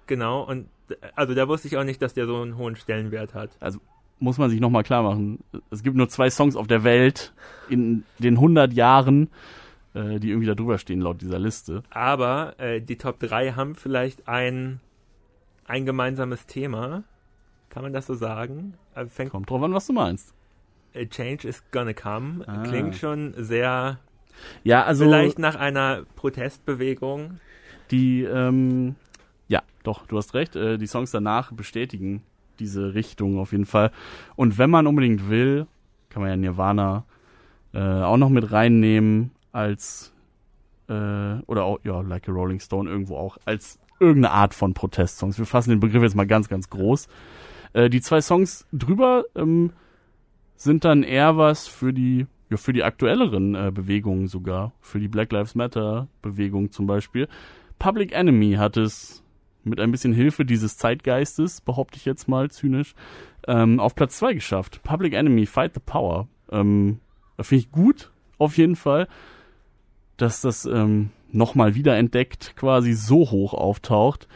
genau. 0.09 0.43
Und 0.43 0.67
also 1.15 1.35
da 1.35 1.47
wusste 1.47 1.69
ich 1.69 1.77
auch 1.77 1.85
nicht, 1.85 2.03
dass 2.03 2.15
der 2.15 2.27
so 2.27 2.43
einen 2.43 2.57
hohen 2.57 2.75
Stellenwert 2.75 3.33
hat. 3.33 3.51
Muss 4.19 4.39
man 4.39 4.51
sich 4.51 4.59
nochmal 4.59 4.83
klar 4.83 5.05
machen. 5.05 5.39
Es 5.71 5.85
gibt 5.85 5.97
nur 5.97 6.09
zwei 6.09 6.31
Songs 6.31 6.57
auf 6.57 6.67
der 6.67 6.83
Welt 6.83 7.33
in 7.69 8.03
den 8.19 8.35
100 8.35 8.73
Jahren, 8.73 9.31
äh, 9.95 10.19
die 10.19 10.31
irgendwie 10.31 10.49
da 10.49 10.57
drüber 10.57 10.79
stehen 10.79 11.01
laut 11.01 11.23
dieser 11.23 11.39
Liste. 11.39 11.85
Aber 11.91 12.59
äh, 12.59 12.81
die 12.81 12.99
Top 12.99 13.21
3 13.21 13.53
haben 13.53 13.77
vielleicht 13.77 14.27
ein, 14.27 14.81
ein 15.65 15.87
gemeinsames 15.87 16.45
Thema. 16.47 17.05
Kann 17.69 17.85
man 17.85 17.93
das 17.93 18.09
so 18.09 18.15
sagen? 18.15 18.75
Also 18.95 19.11
fängt, 19.11 19.31
Kommt 19.31 19.49
drauf 19.49 19.63
an, 19.63 19.73
was 19.73 19.87
du 19.87 19.93
meinst. 19.93 20.35
A 20.95 21.05
Change 21.05 21.47
is 21.47 21.63
gonna 21.71 21.93
come. 21.93 22.45
Ah. 22.47 22.63
Klingt 22.65 22.97
schon 22.97 23.35
sehr, 23.37 23.99
Ja, 24.65 24.85
also 24.85 25.05
vielleicht 25.05 25.39
nach 25.39 25.57
einer 25.57 26.05
Protestbewegung. 26.17 27.41
die, 27.91 28.23
ähm, 28.23 28.95
ja, 29.49 29.63
doch, 29.83 30.07
du 30.07 30.17
hast 30.19 30.35
recht. 30.35 30.57
Äh, 30.57 30.79
die 30.79 30.87
Songs 30.87 31.11
danach 31.11 31.53
bestätigen 31.53 32.23
diese 32.59 32.95
Richtung 32.95 33.39
auf 33.39 33.53
jeden 33.53 33.67
Fall. 33.67 33.91
Und 34.37 34.59
wenn 34.59 34.71
man 34.71 34.87
unbedingt 34.87 35.29
will, 35.31 35.67
kann 36.11 36.23
man 36.23 36.31
ja 36.31 36.37
Nirvana 36.37 37.05
äh, 37.73 37.79
auch 37.79 38.17
noch 38.17 38.31
mit 38.31 38.51
reinnehmen 38.51 39.31
als 39.53 40.13
äh, 40.89 40.93
oder 41.47 41.65
auch 41.65 41.79
ja 41.85 42.01
Like 42.01 42.29
a 42.29 42.33
Rolling 42.33 42.61
Stone 42.61 42.89
irgendwo 42.89 43.17
auch 43.17 43.39
als 43.45 43.79
irgendeine 44.01 44.33
Art 44.33 44.55
von 44.55 44.75
Protestsongs. 44.75 45.39
Wir 45.39 45.47
fassen 45.47 45.71
den 45.71 45.81
Begriff 45.81 46.03
jetzt 46.03 46.17
mal 46.17 46.27
ganz 46.27 46.49
ganz 46.49 46.71
groß. 46.71 47.09
Äh, 47.75 47.91
die 47.91 48.01
zwei 48.01 48.21
Songs 48.21 48.67
drüber 48.73 49.25
ähm, 49.35 49.73
sind 50.59 50.85
dann 50.85 51.03
eher 51.03 51.37
was 51.37 51.67
für 51.67 51.93
die 51.93 52.27
ja, 52.51 52.57
für 52.57 52.73
die 52.73 52.83
aktuelleren 52.83 53.55
äh, 53.55 53.71
Bewegungen 53.73 54.27
sogar, 54.27 54.73
für 54.81 55.01
die 55.01 55.09
Black 55.09 55.33
Lives 55.33 55.55
Matter 55.55 56.09
Bewegung 56.23 56.73
zum 56.73 56.87
Beispiel. 56.87 57.29
Public 57.79 58.13
Enemy 58.13 58.55
hat 58.55 58.77
es 58.77 59.23
mit 59.65 59.81
ein 59.81 59.91
bisschen 59.91 60.13
Hilfe 60.13 60.45
dieses 60.45 60.79
Zeitgeistes, 60.79 61.61
behaupte 61.61 61.99
ich 61.99 62.05
jetzt 62.05 62.27
mal 62.27 62.51
zynisch, 62.51 62.95
ähm, 63.47 63.81
auf 63.81 63.95
Platz 63.95 64.19
2 64.19 64.35
geschafft. 64.35 64.83
Public 64.83 65.13
Enemy, 65.13 65.47
Fight 65.47 65.75
the 65.75 65.81
Power. 65.85 66.29
Ähm, 66.51 67.01
Finde 67.41 67.65
ich 67.65 67.71
gut, 67.71 68.11
auf 68.39 68.57
jeden 68.57 68.77
Fall, 68.77 69.09
dass 70.17 70.41
das 70.41 70.65
ähm, 70.65 71.11
nochmal 71.31 71.75
wiederentdeckt 71.75 72.57
quasi 72.57 72.95
so 72.95 73.31
hoch 73.31 73.55
auftaucht. 73.55 74.27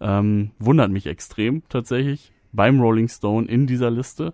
Ähm, 0.00 0.52
wundert 0.58 0.90
mich 0.90 1.06
extrem 1.06 1.62
tatsächlich 1.68 2.32
beim 2.52 2.80
Rolling 2.80 3.08
Stone 3.08 3.48
in 3.48 3.66
dieser 3.66 3.90
Liste. 3.90 4.32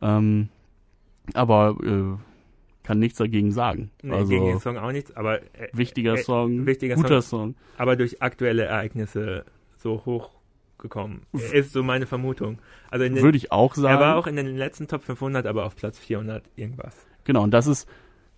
Ähm, 0.00 0.48
aber 1.34 1.76
äh, 1.82 2.18
kann 2.82 2.98
nichts 2.98 3.18
dagegen 3.18 3.52
sagen. 3.52 3.90
Nee, 4.02 4.12
also, 4.12 4.28
gegen 4.28 4.46
den 4.46 4.60
Song 4.60 4.76
auch 4.76 4.92
nichts, 4.92 5.14
aber 5.16 5.42
äh, 5.42 5.68
wichtiger 5.72 6.14
äh, 6.14 6.22
Song, 6.22 6.66
wichtiger 6.66 6.96
guter 6.96 7.22
Song, 7.22 7.54
Song. 7.54 7.54
aber 7.78 7.96
durch 7.96 8.22
aktuelle 8.22 8.64
Ereignisse 8.64 9.44
so 9.76 10.02
hochgekommen. 10.04 11.22
Ist 11.32 11.72
so 11.72 11.82
meine 11.82 12.06
Vermutung. 12.06 12.58
Also 12.90 13.04
den, 13.04 13.16
Würde 13.16 13.38
ich 13.38 13.52
auch 13.52 13.74
sagen. 13.74 13.94
er 13.94 14.00
war 14.00 14.16
auch 14.16 14.26
in 14.26 14.36
den 14.36 14.56
letzten 14.56 14.88
Top 14.88 15.02
500, 15.02 15.46
aber 15.46 15.64
auf 15.64 15.76
Platz 15.76 15.98
400 15.98 16.44
irgendwas. 16.56 16.94
Genau, 17.24 17.42
und 17.42 17.52
das 17.52 17.66
ist, 17.66 17.88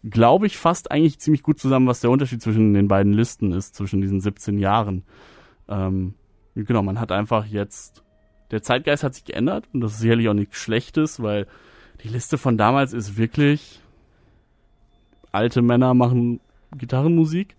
glaube 0.09 0.47
ich, 0.47 0.59
fast 0.59 0.91
eigentlich 0.91 1.19
ziemlich 1.19 1.43
gut 1.43 1.59
zusammen, 1.59 1.87
was 1.87 2.01
der 2.01 2.11
Unterschied 2.11 2.43
zwischen 2.43 2.75
den 2.75 2.89
beiden 2.89 3.13
Listen 3.13 3.53
ist, 3.53 3.75
zwischen 3.75 4.01
diesen 4.01 4.21
17 4.21 4.59
Jahren. 4.59 5.05
Ähm, 5.69 6.15
genau, 6.55 6.83
man 6.83 7.01
hat 7.01 7.13
einfach 7.13 7.47
jetzt, 7.47 8.03
der 8.51 8.63
Zeitgeist 8.63 9.03
hat 9.03 9.15
sich 9.15 9.25
geändert 9.25 9.69
und 9.73 9.81
das 9.81 9.93
ist 9.93 10.01
sicherlich 10.01 10.29
auch 10.29 10.35
nichts 10.35 10.59
Schlechtes, 10.59 11.23
weil 11.23 11.47
die 12.03 12.09
Liste 12.09 12.39
von 12.39 12.59
damals 12.59 12.93
ist 12.93 13.17
wirklich, 13.17 13.81
alte 15.33 15.63
Männer 15.63 15.95
machen 15.95 16.41
Gitarrenmusik. 16.77 17.57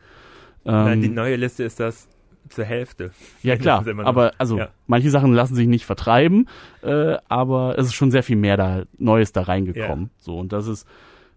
Nein, 0.64 0.94
Ähm, 0.94 1.02
die 1.02 1.10
neue 1.10 1.36
Liste 1.36 1.64
ist 1.64 1.80
das 1.80 2.08
zur 2.50 2.66
Hälfte. 2.66 3.12
ja 3.42 3.58
klar, 3.58 3.84
aber 4.04 4.34
also 4.38 4.58
ja. 4.58 4.70
manche 4.88 5.10
Sachen 5.10 5.34
lassen 5.34 5.56
sich 5.56 5.68
nicht 5.68 5.86
vertreiben, 5.86 6.48
äh, 6.84 7.18
aber 7.28 7.78
es 7.78 7.88
ist 7.88 7.96
schon 7.96 8.12
sehr 8.12 8.24
viel 8.24 8.36
mehr 8.36 8.58
da 8.58 8.84
Neues 8.98 9.32
da 9.32 9.44
reingekommen. 9.44 10.12
So 10.18 10.38
und 10.38 10.54
das 10.54 10.68
ist 10.68 10.88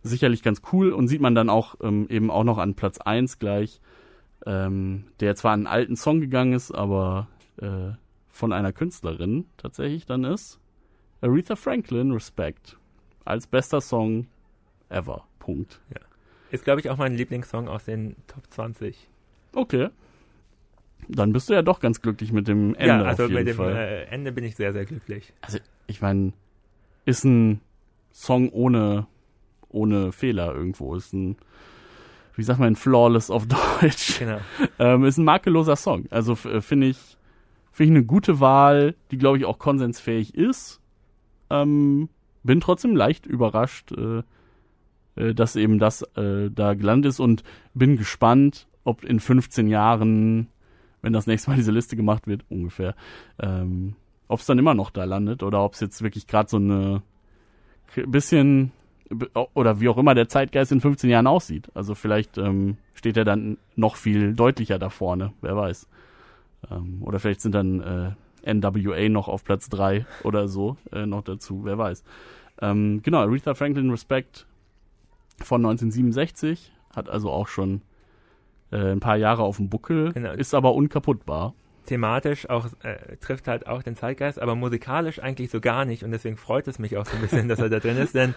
sicherlich 0.03 0.43
ganz 0.43 0.63
cool 0.73 0.93
und 0.93 1.09
sieht 1.09 1.21
man 1.21 1.35
dann 1.35 1.49
auch 1.49 1.77
ähm, 1.83 2.07
eben 2.11 2.31
auch 2.31 2.45
noch 2.45 2.59
an 2.59 2.75
Platz 2.75 2.99
1 2.99 3.39
gleich, 3.39 3.81
ähm, 4.47 5.05
der 5.21 5.35
zwar 5.35 5.53
an 5.53 5.61
einen 5.61 5.67
alten 5.67 5.97
Song 5.97 6.21
gegangen 6.21 6.53
ist, 6.53 6.73
aber 6.73 7.29
äh, 7.61 7.93
von 8.29 8.53
einer 8.53 8.73
Künstlerin 8.73 9.47
tatsächlich 9.57 10.07
dann 10.07 10.25
ist 10.25 10.61
Aretha 11.21 11.57
Franklin 11.57 12.13
Respect 12.13 12.77
als 13.29 13.47
bester 13.47 13.81
Song 13.81 14.27
ever. 14.89 15.25
Punkt. 15.39 15.81
Ist, 16.51 16.65
glaube 16.65 16.81
ich, 16.81 16.91
auch 16.91 16.97
mein 16.97 17.15
Lieblingssong 17.15 17.69
aus 17.69 17.85
den 17.85 18.17
Top 18.27 18.43
20. 18.51 19.09
Okay. 19.55 19.89
Dann 21.09 21.33
bist 21.33 21.49
du 21.49 21.55
ja 21.55 21.63
doch 21.63 21.81
ganz 21.81 22.01
glücklich 22.01 22.33
mit 22.33 22.49
dem 22.49 22.75
Ende 22.75 22.87
ja, 22.87 23.03
also 23.03 23.25
auf 23.25 23.31
jeden 23.31 23.41
mit 23.45 23.49
dem 23.49 23.57
Fall. 23.57 23.77
äh, 23.77 24.05
Ende 24.07 24.33
bin 24.33 24.45
ich 24.45 24.57
sehr, 24.57 24.73
sehr 24.73 24.85
glücklich. 24.85 25.33
also 25.43 25.59
ich 25.87 26.01
meine, 26.01 26.33
ist 27.05 27.25
ein 27.25 27.61
Song 28.13 28.51
ohne, 28.51 29.07
ohne 29.69 30.13
Fehler 30.13 30.55
irgendwo. 30.55 30.95
Ist 30.95 31.13
ein, 31.13 31.37
wie 32.35 32.43
sagt 32.43 32.61
man, 32.61 32.77
flawless 32.77 33.31
auf 33.31 33.47
Deutsch. 33.81 34.19
Genau. 34.19 34.39
Ähm, 34.79 35.05
ist 35.05 35.19
ein 35.19 35.25
makelloser 35.25 35.77
Song. 35.77 36.07
Also 36.11 36.33
äh, 36.49 36.61
finde 36.61 36.89
ich, 36.89 36.99
finde 37.73 37.93
ich 37.93 37.97
eine 37.99 38.05
gute 38.07 38.41
Wahl, 38.41 38.95
die 39.11 39.19
glaube 39.19 39.39
ich 39.39 39.45
auch 39.45 39.59
konsensfähig 39.59 40.35
ist. 40.35 40.81
Ähm, 41.51 42.09
bin 42.49 42.61
trotzdem 42.61 42.97
leicht 42.97 43.27
überrascht, 43.27 43.93
äh, 43.93 44.23
äh, 45.17 45.35
dass 45.35 45.55
eben 45.55 45.79
das 45.79 46.01
äh, 46.17 46.51
da 46.51 46.73
gelandet 46.73 47.11
ist 47.11 47.21
und 47.21 47.45
bin 47.75 47.99
gespannt, 47.99 48.67
ob 48.85 49.05
in 49.05 49.21
15 49.21 49.69
Jahren, 49.69 50.49
wenn 51.03 51.13
das 51.13 51.27
nächste 51.27 51.51
Mal 51.51 51.57
diese 51.57 51.73
Liste 51.73 51.95
gemacht 51.95 52.27
wird, 52.27 52.47
ungefähr, 52.49 52.95
ähm, 53.39 53.97
ob 54.29 54.41
es 54.41 54.47
dann 54.47 54.59
immer 54.59 54.73
noch 54.73 54.89
da 54.89 55.05
landet 55.05 55.43
oder 55.43 55.63
ob 55.63 55.75
es 55.75 55.81
jetzt 55.81 56.01
wirklich 56.01 56.27
gerade 56.27 56.49
so 56.49 56.57
eine 56.57 57.03
bisschen 58.07 58.73
oder 59.55 59.81
wie 59.81 59.91
auch 59.91 59.99
immer 59.99 60.15
der 60.15 60.31
Zeitgeist 60.31 60.73
in 60.73 60.81
15 60.81 61.11
Jahren 61.11 61.27
aussieht. 61.27 61.69
Also 61.75 61.95
vielleicht 61.95 62.39
ähm, 62.39 62.79
steht 62.95 63.19
er 63.19 63.27
dann 63.27 63.59
noch 63.77 63.97
viel 63.97 64.35
deutlicher 64.35 64.79
da 64.79 64.89
vorne, 64.89 65.35
wer 65.43 65.55
weiß. 65.55 65.87
Ähm, 66.71 67.03
oder 67.03 67.21
vielleicht 67.21 67.43
sind 67.43 67.55
dann 67.55 67.81
äh, 67.81 68.11
NWA 68.45 69.09
noch 69.09 69.29
auf 69.29 69.45
Platz 69.45 69.69
3 69.69 70.07
oder 70.25 70.49
so 70.49 70.77
äh, 70.93 71.07
noch 71.07 71.23
dazu, 71.23 71.65
wer 71.65 71.79
weiß. 71.79 72.05
Ähm, 72.61 73.01
genau, 73.03 73.19
Aretha 73.19 73.55
Franklin 73.55 73.91
Respect 73.91 74.47
von 75.43 75.61
1967 75.65 76.73
hat 76.95 77.09
also 77.09 77.31
auch 77.31 77.49
schon 77.49 77.83
äh, 78.73 78.93
ein 78.93 79.01
paar 79.01 79.17
Jahre 79.17 79.43
auf 79.43 79.57
dem 79.59 79.69
Buckel, 79.69 80.13
Genau. 80.13 80.33
ist 80.33 80.55
aber 80.55 80.75
unkaputtbar. 80.75 81.55
Thematisch 81.87 82.51
auch, 82.51 82.67
äh, 82.83 83.17
trifft 83.17 83.49
halt 83.49 83.67
auch 83.67 83.83
den 83.83 83.97
Zeitgeist, 83.97 84.39
aber 84.41 84.55
musikalisch 84.55 85.21
eigentlich 85.23 85.51
so 85.51 85.61
gar 85.61 85.85
nicht 85.85 86.03
und 86.05 86.11
deswegen 86.11 86.37
freut 86.37 86.69
es 86.69 86.79
mich 86.79 86.97
auch 86.99 87.07
so 87.07 87.17
ein 87.17 87.23
bisschen, 87.23 87.49
dass 87.49 87.61
er 87.61 87.71
da 87.71 87.79
drin 87.79 87.97
ist, 87.97 88.15
denn 88.15 88.35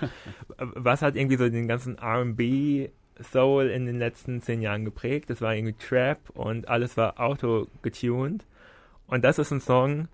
äh, 0.57 0.65
was 0.75 1.01
hat 1.01 1.15
irgendwie 1.15 1.37
so 1.37 1.49
den 1.49 1.67
ganzen 1.67 1.97
R&B 1.97 2.89
Soul 3.21 3.65
in 3.67 3.85
den 3.85 3.99
letzten 3.99 4.41
zehn 4.41 4.61
Jahren 4.61 4.85
geprägt? 4.85 5.29
Das 5.29 5.41
war 5.41 5.53
irgendwie 5.53 5.73
Trap 5.73 6.17
und 6.33 6.69
alles 6.69 6.95
war 6.97 7.19
auto-getuned 7.19 8.45
und 9.11 9.23
das 9.23 9.37
ist 9.37 9.51
ein 9.51 9.61
Song, 9.61 10.07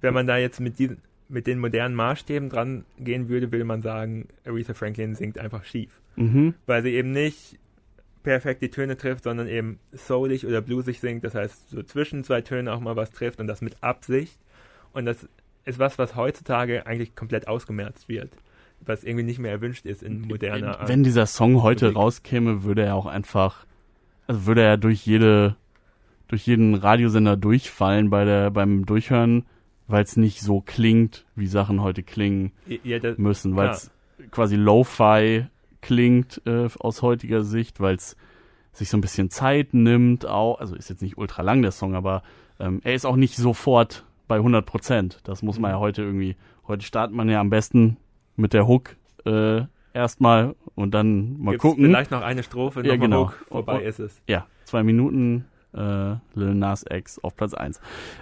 wenn 0.00 0.14
man 0.14 0.26
da 0.26 0.36
jetzt 0.36 0.60
mit 0.60 0.78
diesen 0.78 0.98
mit 1.28 1.46
den 1.46 1.60
modernen 1.60 1.94
Maßstäben 1.94 2.50
dran 2.50 2.84
gehen 2.98 3.30
würde, 3.30 3.50
würde 3.52 3.64
man 3.64 3.80
sagen, 3.80 4.28
Aretha 4.44 4.74
Franklin 4.74 5.14
singt 5.14 5.38
einfach 5.38 5.64
schief 5.64 5.98
Mhm. 6.16 6.52
weil 6.66 6.82
sie 6.82 6.90
eben 6.90 7.12
nicht 7.12 7.58
perfekt 8.22 8.60
die 8.60 8.68
Töne 8.68 8.98
trifft, 8.98 9.24
sondern 9.24 9.48
eben 9.48 9.78
soulig 9.92 10.46
oder 10.46 10.60
bluesig 10.60 11.00
singt. 11.00 11.24
Das 11.24 11.34
heißt, 11.34 11.70
so 11.70 11.82
zwischen 11.82 12.22
zwei 12.22 12.42
Tönen 12.42 12.68
auch 12.68 12.80
mal 12.80 12.94
was 12.94 13.10
trifft 13.12 13.40
und 13.40 13.46
das 13.46 13.62
mit 13.62 13.82
Absicht. 13.82 14.38
Und 14.92 15.06
das 15.06 15.26
ist 15.64 15.78
was, 15.78 15.98
was 15.98 16.14
heutzutage 16.14 16.86
eigentlich 16.86 17.16
komplett 17.16 17.48
ausgemerzt 17.48 18.10
wird. 18.10 18.30
Was 18.84 19.04
irgendwie 19.04 19.24
nicht 19.24 19.38
mehr 19.38 19.52
erwünscht 19.52 19.86
ist 19.86 20.02
in 20.02 20.20
moderner 20.20 20.80
Art. 20.80 20.88
Wenn 20.88 21.02
dieser 21.02 21.24
Song 21.24 21.62
heute 21.62 21.86
Musik. 21.86 21.96
rauskäme, 21.96 22.62
würde 22.62 22.82
er 22.82 22.94
auch 22.94 23.06
einfach, 23.06 23.64
also 24.26 24.44
würde 24.46 24.62
er 24.62 24.76
durch 24.76 25.06
jede, 25.06 25.56
durch 26.32 26.46
jeden 26.46 26.74
Radiosender 26.74 27.36
durchfallen 27.36 28.08
bei 28.08 28.24
der, 28.24 28.50
beim 28.50 28.86
Durchhören, 28.86 29.44
weil 29.86 30.02
es 30.02 30.16
nicht 30.16 30.40
so 30.40 30.62
klingt, 30.62 31.26
wie 31.36 31.46
Sachen 31.46 31.82
heute 31.82 32.02
klingen 32.02 32.52
ja, 32.84 32.98
das, 32.98 33.18
müssen, 33.18 33.54
weil 33.54 33.68
es 33.68 33.90
quasi 34.30 34.56
Lo-Fi 34.56 35.44
klingt 35.82 36.40
äh, 36.46 36.70
aus 36.78 37.02
heutiger 37.02 37.42
Sicht, 37.42 37.80
weil 37.80 37.96
es 37.96 38.16
sich 38.72 38.88
so 38.88 38.96
ein 38.96 39.02
bisschen 39.02 39.28
Zeit 39.28 39.74
nimmt, 39.74 40.24
auch, 40.24 40.58
also 40.58 40.74
ist 40.74 40.88
jetzt 40.88 41.02
nicht 41.02 41.18
ultra 41.18 41.42
lang 41.42 41.60
der 41.60 41.70
Song, 41.70 41.94
aber 41.94 42.22
ähm, 42.58 42.80
er 42.82 42.94
ist 42.94 43.04
auch 43.04 43.16
nicht 43.16 43.36
sofort 43.36 44.06
bei 44.26 44.36
100 44.36 44.64
Prozent. 44.64 45.20
Das 45.24 45.42
muss 45.42 45.58
man 45.58 45.72
ja 45.72 45.80
heute 45.80 46.00
irgendwie, 46.00 46.36
heute 46.66 46.86
startet 46.86 47.14
man 47.14 47.28
ja 47.28 47.40
am 47.40 47.50
besten 47.50 47.98
mit 48.36 48.54
der 48.54 48.66
Hook 48.66 48.96
äh, 49.26 49.64
erstmal 49.92 50.54
und 50.76 50.94
dann 50.94 51.38
mal 51.42 51.50
gibt's 51.50 51.62
gucken. 51.62 51.84
vielleicht 51.84 52.10
noch 52.10 52.22
eine 52.22 52.42
Strophe, 52.42 52.86
Ja, 52.86 52.96
genau. 52.96 53.26
Hook, 53.26 53.44
vorbei 53.48 53.80
Oh, 53.80 53.84
oh. 53.84 53.86
ist 53.86 53.98
es. 53.98 54.22
Ja, 54.26 54.46
zwei 54.64 54.82
Minuten 54.82 55.44
äh, 55.74 56.16
Lil 56.34 56.54
Nas 56.54 56.84
X 56.88 57.18
auf 57.18 57.36
Platz 57.36 57.54
eins. 57.54 57.80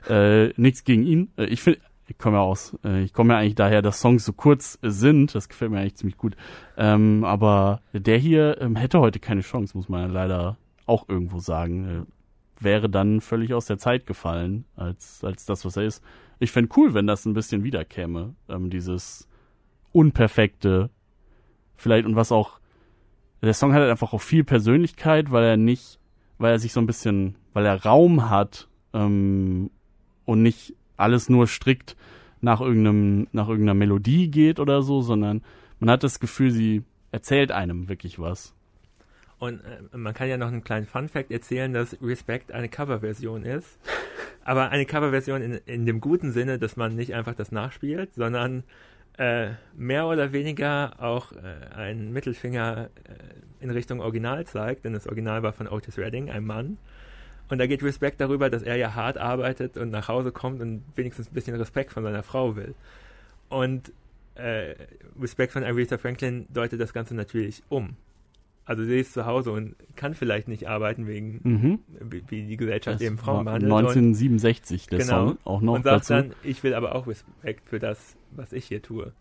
Äh, 0.08 0.48
nichts 0.60 0.84
gegen 0.84 1.04
ihn. 1.04 1.30
Äh, 1.36 1.46
ich 1.46 1.62
finde, 1.62 1.80
ich 2.08 2.18
komme 2.18 2.38
ja 2.38 2.42
aus, 2.42 2.76
äh, 2.84 3.02
ich 3.02 3.12
komme 3.12 3.34
ja 3.34 3.40
eigentlich 3.40 3.54
daher, 3.54 3.82
dass 3.82 4.00
Songs 4.00 4.24
so 4.24 4.32
kurz 4.32 4.78
sind. 4.82 5.34
Das 5.34 5.48
gefällt 5.48 5.70
mir 5.70 5.78
eigentlich 5.78 5.96
ziemlich 5.96 6.16
gut. 6.16 6.36
Ähm, 6.76 7.24
aber 7.24 7.80
der 7.92 8.18
hier 8.18 8.60
ähm, 8.60 8.76
hätte 8.76 9.00
heute 9.00 9.20
keine 9.20 9.42
Chance, 9.42 9.76
muss 9.76 9.88
man 9.88 10.02
ja 10.02 10.06
leider 10.08 10.56
auch 10.86 11.08
irgendwo 11.08 11.38
sagen. 11.38 12.06
Äh, 12.06 12.62
wäre 12.62 12.90
dann 12.90 13.20
völlig 13.20 13.54
aus 13.54 13.66
der 13.66 13.78
Zeit 13.78 14.06
gefallen, 14.06 14.64
als, 14.76 15.24
als 15.24 15.46
das, 15.46 15.64
was 15.64 15.76
er 15.76 15.84
ist. 15.84 16.02
Ich 16.40 16.52
fände 16.52 16.70
cool, 16.76 16.94
wenn 16.94 17.06
das 17.06 17.24
ein 17.24 17.32
bisschen 17.32 17.64
wiederkäme. 17.64 18.34
Ähm, 18.48 18.70
dieses 18.70 19.28
unperfekte, 19.92 20.90
vielleicht 21.76 22.06
und 22.06 22.16
was 22.16 22.32
auch 22.32 22.60
der 23.42 23.54
Song 23.54 23.72
hat 23.72 23.80
halt 23.80 23.90
einfach 23.90 24.12
auch 24.12 24.20
viel 24.20 24.44
Persönlichkeit, 24.44 25.30
weil 25.30 25.44
er 25.44 25.56
nicht, 25.56 25.99
weil 26.40 26.52
er 26.52 26.58
sich 26.58 26.72
so 26.72 26.80
ein 26.80 26.86
bisschen, 26.86 27.36
weil 27.52 27.66
er 27.66 27.84
Raum 27.84 28.30
hat 28.30 28.66
ähm, 28.94 29.70
und 30.24 30.42
nicht 30.42 30.74
alles 30.96 31.28
nur 31.28 31.46
strikt 31.46 31.96
nach 32.40 32.62
irgendeinem, 32.62 33.28
nach 33.32 33.48
irgendeiner 33.48 33.74
Melodie 33.74 34.30
geht 34.30 34.58
oder 34.58 34.82
so, 34.82 35.02
sondern 35.02 35.42
man 35.78 35.90
hat 35.90 36.02
das 36.02 36.18
Gefühl, 36.18 36.50
sie 36.50 36.82
erzählt 37.12 37.52
einem 37.52 37.88
wirklich 37.88 38.18
was. 38.18 38.54
Und 39.38 39.60
äh, 39.60 39.96
man 39.96 40.14
kann 40.14 40.28
ja 40.28 40.38
noch 40.38 40.48
einen 40.48 40.64
kleinen 40.64 40.86
Fun-Fact 40.86 41.30
erzählen, 41.30 41.74
dass 41.74 41.96
Respect 42.02 42.52
eine 42.52 42.70
Coverversion 42.70 43.44
ist. 43.44 43.78
Aber 44.44 44.70
eine 44.70 44.86
Coverversion 44.86 45.42
in, 45.42 45.52
in 45.66 45.84
dem 45.84 46.00
guten 46.00 46.32
Sinne, 46.32 46.58
dass 46.58 46.74
man 46.76 46.96
nicht 46.96 47.14
einfach 47.14 47.34
das 47.34 47.52
nachspielt, 47.52 48.14
sondern 48.14 48.64
äh, 49.18 49.50
mehr 49.76 50.06
oder 50.06 50.32
weniger 50.32 50.94
auch 50.98 51.32
äh, 51.32 51.74
einen 51.74 52.12
Mittelfinger 52.12 52.88
äh, 53.04 53.49
in 53.60 53.70
Richtung 53.70 54.00
Original 54.00 54.46
zeigt, 54.46 54.84
denn 54.84 54.92
das 54.92 55.06
Original 55.06 55.42
war 55.42 55.52
von 55.52 55.68
Otis 55.68 55.98
Redding, 55.98 56.30
einem 56.30 56.46
Mann. 56.46 56.78
Und 57.48 57.58
da 57.58 57.66
geht 57.66 57.82
Respect 57.82 58.20
darüber, 58.20 58.48
dass 58.48 58.62
er 58.62 58.76
ja 58.76 58.94
hart 58.94 59.18
arbeitet 59.18 59.76
und 59.76 59.90
nach 59.90 60.08
Hause 60.08 60.30
kommt 60.32 60.60
und 60.62 60.82
wenigstens 60.94 61.28
ein 61.30 61.34
bisschen 61.34 61.56
Respekt 61.56 61.92
von 61.92 62.02
seiner 62.04 62.22
Frau 62.22 62.54
will. 62.56 62.74
Und 63.48 63.92
äh, 64.36 64.74
Respect 65.20 65.52
von 65.52 65.64
Aretha 65.64 65.98
Franklin 65.98 66.46
deutet 66.52 66.80
das 66.80 66.92
Ganze 66.92 67.14
natürlich 67.14 67.62
um. 67.68 67.96
Also 68.64 68.84
sie 68.84 69.00
ist 69.00 69.14
zu 69.14 69.26
Hause 69.26 69.50
und 69.50 69.74
kann 69.96 70.14
vielleicht 70.14 70.46
nicht 70.46 70.68
arbeiten 70.68 71.08
wegen, 71.08 71.40
Mhm. 71.42 71.78
wie, 72.08 72.22
wie 72.28 72.42
die 72.46 72.56
Gesellschaft 72.56 72.94
Das 73.00 73.00
eben 73.02 73.18
Frauen 73.18 73.44
behandelt. 73.46 73.72
1967 73.72 74.86
der 74.86 75.00
Genau. 75.00 75.28
Song 75.30 75.38
auch 75.44 75.60
noch 75.60 75.72
und 75.74 75.82
sagt 75.82 75.96
dazu. 76.02 76.12
dann, 76.12 76.32
ich 76.44 76.62
will 76.62 76.74
aber 76.74 76.94
auch 76.94 77.08
Respekt 77.08 77.68
für 77.68 77.80
das, 77.80 78.16
was 78.30 78.52
ich 78.52 78.66
hier 78.66 78.80
tue. 78.80 79.12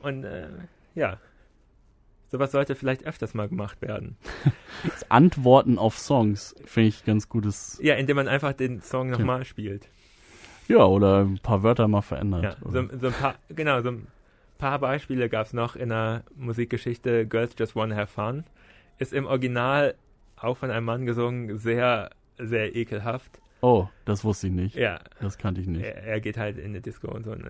Und 0.00 0.22
äh, 0.22 0.46
ja, 0.94 1.18
sowas 2.32 2.50
sollte 2.50 2.74
vielleicht 2.74 3.04
öfters 3.06 3.34
mal 3.34 3.48
gemacht 3.48 3.80
werden. 3.82 4.16
Antworten 5.08 5.78
auf 5.78 5.96
Songs 5.98 6.54
finde 6.64 6.88
ich 6.88 7.04
ganz 7.04 7.28
gutes. 7.28 7.78
Ja, 7.82 7.94
indem 7.94 8.16
man 8.16 8.26
einfach 8.28 8.52
den 8.52 8.80
Song 8.80 9.10
Ja. 9.10 9.18
nochmal 9.18 9.44
spielt. 9.44 9.88
Ja, 10.68 10.84
oder 10.86 11.20
ein 11.20 11.38
paar 11.38 11.62
Wörter 11.62 11.86
mal 11.88 12.02
verändert. 12.02 12.42
Ja, 12.44 12.56
so, 12.64 12.88
so 12.98 13.06
ein 13.08 13.12
paar, 13.12 13.34
genau, 13.48 13.80
so 13.82 13.90
ein 13.90 14.06
paar 14.58 14.78
Beispiele 14.78 15.28
gab 15.28 15.46
es 15.46 15.52
noch 15.52 15.76
in 15.76 15.90
der 15.90 16.24
Musikgeschichte. 16.34 17.26
Girls 17.26 17.54
Just 17.58 17.76
Wanna 17.76 17.94
Have 17.96 18.12
Fun 18.12 18.44
ist 18.98 19.12
im 19.12 19.26
Original 19.26 19.94
auch 20.36 20.56
von 20.56 20.70
einem 20.70 20.86
Mann 20.86 21.06
gesungen, 21.06 21.58
sehr, 21.58 22.10
sehr 22.38 22.74
ekelhaft. 22.74 23.40
Oh, 23.60 23.86
das 24.04 24.24
wusste 24.24 24.48
ich 24.48 24.52
nicht. 24.52 24.74
Ja, 24.76 25.00
Das 25.20 25.38
kannte 25.38 25.60
ich 25.60 25.68
nicht. 25.68 25.84
er, 25.84 26.02
er 26.02 26.20
geht 26.20 26.36
halt 26.36 26.58
in 26.58 26.66
eine 26.66 26.80
Disco 26.80 27.08
und 27.08 27.24
so 27.24 27.30
und 27.32 27.42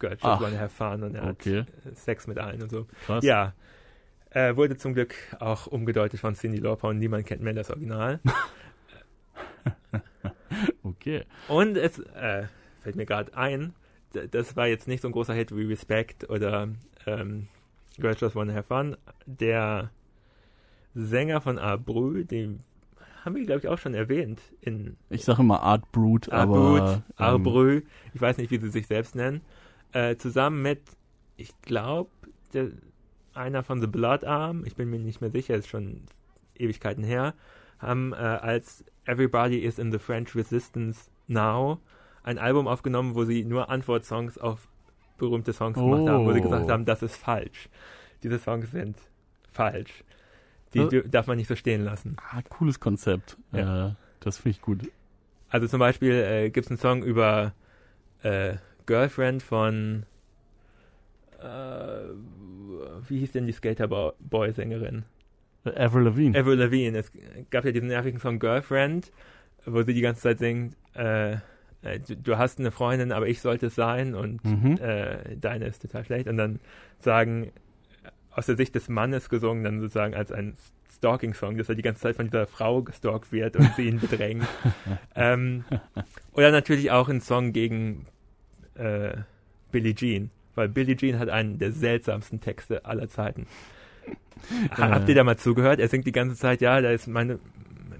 Girls 0.00 0.20
Just 0.22 0.24
Ach, 0.24 0.40
Wanna 0.40 0.58
Have 0.58 0.74
Fun 0.74 1.02
und 1.04 1.14
er 1.14 1.28
Okay, 1.30 1.64
hat 1.84 1.96
Sex 1.98 2.26
mit 2.26 2.38
allen 2.38 2.62
und 2.62 2.70
so. 2.70 2.86
krass. 3.06 3.24
Ja, 3.24 3.52
äh, 4.34 4.56
wurde 4.56 4.76
zum 4.76 4.94
Glück 4.94 5.14
auch 5.40 5.66
umgedeutet 5.66 6.20
von 6.20 6.34
Cindy 6.34 6.58
Lauper 6.58 6.88
und 6.88 6.98
niemand 6.98 7.26
kennt 7.26 7.42
mehr 7.42 7.54
das 7.54 7.70
Original. 7.70 8.20
Okay. 10.82 11.24
Und 11.48 11.76
es 11.76 11.98
äh, 11.98 12.46
fällt 12.80 12.96
mir 12.96 13.06
gerade 13.06 13.34
ein, 13.36 13.74
das 14.30 14.56
war 14.56 14.66
jetzt 14.66 14.88
nicht 14.88 15.00
so 15.00 15.08
ein 15.08 15.12
großer 15.12 15.32
Hit 15.34 15.56
wie 15.56 15.64
Respect 15.64 16.28
oder 16.28 16.68
ähm, 17.06 17.48
Girls 17.98 18.20
Just 18.20 18.36
Wanna 18.36 18.54
Have 18.54 18.64
Fun. 18.68 18.96
Der 19.26 19.90
Sänger 20.94 21.40
von 21.40 21.58
Abreu, 21.58 22.24
den 22.24 22.60
haben 23.24 23.36
wir, 23.36 23.46
glaube 23.46 23.60
ich, 23.60 23.68
auch 23.68 23.78
schon 23.78 23.94
erwähnt 23.94 24.40
in 24.60 24.96
Ich 25.08 25.24
sage 25.24 25.42
immer 25.42 25.62
Art 25.62 25.90
Brute, 25.92 26.32
Abreu, 26.32 26.78
aber. 26.78 26.92
ähm, 26.94 27.02
Abreu, 27.16 27.80
ich 28.12 28.20
weiß 28.20 28.36
nicht, 28.36 28.50
wie 28.50 28.58
sie 28.58 28.70
sich 28.70 28.86
selbst 28.86 29.14
nennen, 29.14 29.40
äh, 29.92 30.16
zusammen 30.16 30.60
mit, 30.60 30.82
ich 31.36 31.58
glaube, 31.62 32.10
einer 33.34 33.62
von 33.62 33.80
The 33.80 33.86
Blood 33.86 34.24
Arm, 34.24 34.64
ich 34.64 34.76
bin 34.76 34.90
mir 34.90 34.98
nicht 34.98 35.20
mehr 35.20 35.30
sicher, 35.30 35.54
ist 35.54 35.68
schon 35.68 36.02
Ewigkeiten 36.56 37.04
her, 37.04 37.34
haben 37.78 38.12
äh, 38.12 38.16
als 38.16 38.84
Everybody 39.04 39.58
is 39.58 39.78
in 39.78 39.90
the 39.92 39.98
French 39.98 40.34
Resistance 40.36 41.10
Now 41.26 41.78
ein 42.22 42.38
Album 42.38 42.68
aufgenommen, 42.68 43.14
wo 43.14 43.24
sie 43.24 43.44
nur 43.44 43.68
Antwortsongs 43.70 44.38
auf 44.38 44.68
berühmte 45.18 45.52
Songs 45.52 45.76
gemacht 45.78 46.08
haben, 46.08 46.24
wo 46.26 46.32
sie 46.32 46.40
Oh. 46.40 46.42
gesagt 46.44 46.70
haben, 46.70 46.84
das 46.84 47.02
ist 47.02 47.16
falsch. 47.16 47.68
Diese 48.22 48.38
Songs 48.38 48.70
sind 48.70 48.96
falsch. 49.50 50.04
Die 50.74 50.80
dür- 50.80 51.08
darf 51.08 51.26
man 51.26 51.36
nicht 51.36 51.48
so 51.48 51.56
stehen 51.56 51.82
lassen. 51.84 52.16
ah, 52.30 52.40
cooles 52.48 52.80
Konzept. 52.80 53.36
Ja. 53.52 53.88
Äh, 53.88 53.94
das 54.20 54.38
finde 54.38 54.56
ich 54.56 54.62
gut. 54.62 54.90
Also 55.48 55.66
zum 55.66 55.80
Beispiel 55.80 56.12
äh, 56.12 56.50
gibt 56.50 56.66
es 56.66 56.70
einen 56.70 56.78
Song 56.78 57.02
über 57.02 57.52
äh, 58.22 58.54
Girlfriend 58.86 59.42
von 59.42 60.06
wie 63.08 63.18
hieß 63.18 63.32
denn 63.32 63.46
die 63.46 63.52
Skaterboy-Sängerin? 63.52 65.04
Avril 65.64 66.04
Lavigne. 66.04 66.38
Avril 66.38 66.58
Lavigne. 66.58 66.98
Es 66.98 67.12
gab 67.50 67.64
ja 67.64 67.72
diesen 67.72 67.88
nervigen 67.88 68.18
Song 68.18 68.38
Girlfriend, 68.38 69.12
wo 69.64 69.82
sie 69.82 69.94
die 69.94 70.00
ganze 70.00 70.22
Zeit 70.22 70.38
singt, 70.38 70.76
äh, 70.94 71.36
äh, 71.82 71.98
du, 72.00 72.16
du 72.16 72.38
hast 72.38 72.58
eine 72.58 72.70
Freundin, 72.70 73.12
aber 73.12 73.28
ich 73.28 73.40
sollte 73.40 73.66
es 73.66 73.74
sein 73.74 74.14
und 74.14 74.44
mhm. 74.44 74.78
äh, 74.78 75.36
deine 75.36 75.66
ist 75.66 75.82
total 75.82 76.04
schlecht. 76.04 76.28
Und 76.28 76.36
dann 76.36 76.60
sagen, 76.98 77.52
aus 78.30 78.46
der 78.46 78.56
Sicht 78.56 78.74
des 78.74 78.88
Mannes 78.88 79.28
gesungen, 79.28 79.64
dann 79.64 79.80
sozusagen 79.80 80.14
als 80.14 80.32
ein 80.32 80.54
Stalking-Song, 80.90 81.58
dass 81.58 81.68
er 81.68 81.74
die 81.74 81.82
ganze 81.82 82.02
Zeit 82.02 82.16
von 82.16 82.26
dieser 82.26 82.46
Frau 82.46 82.82
gestalkt 82.82 83.32
wird 83.32 83.56
und 83.56 83.74
sie 83.74 83.88
ihn 83.88 83.98
bedrängt. 83.98 84.46
ähm, 85.14 85.64
oder 86.32 86.50
natürlich 86.50 86.90
auch 86.90 87.08
ein 87.08 87.20
Song 87.20 87.52
gegen 87.52 88.06
äh, 88.74 89.12
Billie 89.70 89.94
Jean, 89.94 90.30
weil 90.54 90.68
Billie 90.68 90.96
Jean 90.96 91.18
hat 91.18 91.28
einen 91.28 91.58
der 91.58 91.72
seltsamsten 91.72 92.40
Texte 92.40 92.84
aller 92.84 93.08
Zeiten. 93.08 93.46
Ha- 94.76 94.90
Habt 94.90 95.08
ihr 95.08 95.14
da 95.14 95.22
mal 95.22 95.36
zugehört? 95.36 95.78
Er 95.78 95.86
singt 95.88 96.04
die 96.06 96.10
ganze 96.12 96.34
Zeit, 96.36 96.60
ja, 96.62 96.80
da 96.80 96.90
ist 96.90 97.06
meine, 97.06 97.38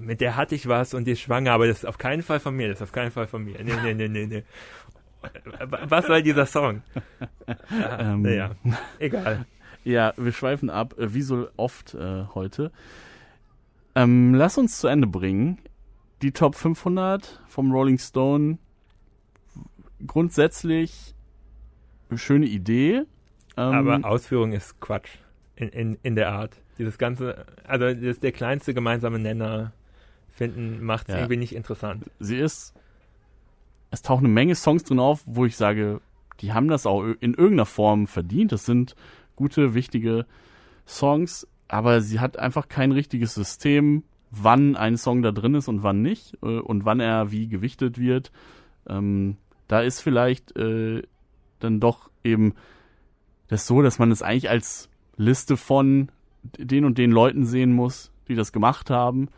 mit 0.00 0.20
der 0.20 0.34
hatte 0.34 0.56
ich 0.56 0.66
was 0.66 0.92
und 0.94 1.04
die 1.06 1.12
ist 1.12 1.20
schwanger, 1.20 1.52
aber 1.52 1.68
das 1.68 1.78
ist 1.78 1.84
auf 1.84 1.98
keinen 1.98 2.22
Fall 2.22 2.40
von 2.40 2.56
mir, 2.56 2.66
das 2.68 2.78
ist 2.78 2.82
auf 2.82 2.90
keinen 2.92 3.12
Fall 3.12 3.28
von 3.28 3.44
mir. 3.44 3.62
Nee, 3.62 3.74
nee, 3.84 3.94
nee, 3.94 4.08
nee, 4.08 4.26
nee. 4.26 4.42
Was 5.88 6.06
soll 6.06 6.22
dieser 6.22 6.46
Song? 6.46 6.82
Ah, 7.46 8.12
Ähm. 8.12 8.22
naja, 8.22 8.50
egal. 8.98 9.46
Ja, 9.84 10.14
wir 10.16 10.32
schweifen 10.32 10.68
ab, 10.70 10.94
äh, 10.98 11.14
wie 11.14 11.22
so 11.22 11.46
oft 11.56 11.94
äh, 11.94 12.24
heute. 12.34 12.72
Ähm, 13.94 14.34
lass 14.34 14.58
uns 14.58 14.78
zu 14.78 14.88
Ende 14.88 15.06
bringen. 15.06 15.58
Die 16.22 16.32
Top 16.32 16.56
500 16.56 17.40
vom 17.46 17.70
Rolling 17.70 17.98
Stone. 17.98 18.58
Grundsätzlich 20.06 21.11
schöne 22.18 22.46
Idee. 22.46 23.02
Ähm, 23.56 23.72
Aber 23.88 24.00
Ausführung 24.04 24.52
ist 24.52 24.80
Quatsch. 24.80 25.10
In, 25.56 25.68
in, 25.68 25.98
in 26.02 26.14
der 26.14 26.32
Art. 26.32 26.56
Dieses 26.78 26.96
ganze, 26.98 27.44
also 27.64 27.92
das 27.92 28.18
der 28.18 28.32
kleinste 28.32 28.72
gemeinsame 28.74 29.18
Nenner 29.18 29.72
finden, 30.30 30.82
macht 30.82 31.08
es 31.08 31.14
Ja. 31.14 31.20
irgendwie 31.20 31.36
nicht 31.36 31.54
interessant. 31.54 32.04
sie 32.18 32.38
ist. 32.38 32.74
Es 33.90 34.00
tauchen 34.00 34.24
eine 34.24 34.32
Menge 34.32 34.54
Songs 34.54 34.84
drin 34.84 34.98
auf, 34.98 35.22
wo 35.26 35.44
ich 35.44 35.56
sage, 35.56 36.00
die 36.40 36.54
haben 36.54 36.68
das 36.68 36.86
auch 36.86 37.02
in 37.20 37.34
irgendeiner 37.34 37.66
Form 37.66 38.06
verdient. 38.06 38.50
Das 38.50 38.64
sind 38.64 38.96
gute, 39.36 39.74
wichtige 39.74 40.24
Songs, 40.86 41.46
aber 41.68 42.00
sie 42.00 42.18
hat 42.18 42.38
einfach 42.38 42.68
kein 42.68 42.92
richtiges 42.92 43.34
System, 43.34 44.02
wann 44.30 44.76
ein 44.76 44.96
Song 44.96 45.20
da 45.20 45.30
drin 45.30 45.54
ist 45.54 45.68
und 45.68 45.82
wann 45.82 46.00
nicht 46.00 46.38
äh, 46.42 46.58
und 46.58 46.86
wann 46.86 47.00
er 47.00 47.30
wie 47.32 47.48
gewichtet 47.48 47.98
wird. 47.98 48.32
Ähm, 48.88 49.36
da 49.68 49.82
ist 49.82 50.00
vielleicht 50.00 50.56
äh, 50.56 51.02
dann 51.64 51.80
doch 51.80 52.10
eben 52.24 52.54
das 53.48 53.66
so, 53.66 53.82
dass 53.82 53.98
man 53.98 54.10
es 54.10 54.22
eigentlich 54.22 54.50
als 54.50 54.88
Liste 55.16 55.56
von 55.56 56.10
den 56.58 56.84
und 56.84 56.98
den 56.98 57.10
Leuten 57.10 57.44
sehen 57.44 57.72
muss, 57.72 58.12
die 58.28 58.34
das 58.34 58.52
gemacht 58.52 58.90
haben 58.90 59.28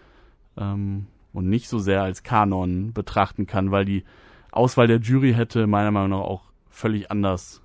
ähm, 0.56 1.06
und 1.32 1.48
nicht 1.48 1.68
so 1.68 1.78
sehr 1.78 2.02
als 2.02 2.22
Kanon 2.22 2.92
betrachten 2.92 3.46
kann, 3.46 3.70
weil 3.70 3.84
die 3.84 4.04
Auswahl 4.52 4.86
der 4.86 5.00
Jury 5.00 5.34
hätte 5.34 5.66
meiner 5.66 5.90
Meinung 5.90 6.10
nach 6.10 6.26
auch 6.26 6.42
völlig 6.68 7.10
anders 7.10 7.62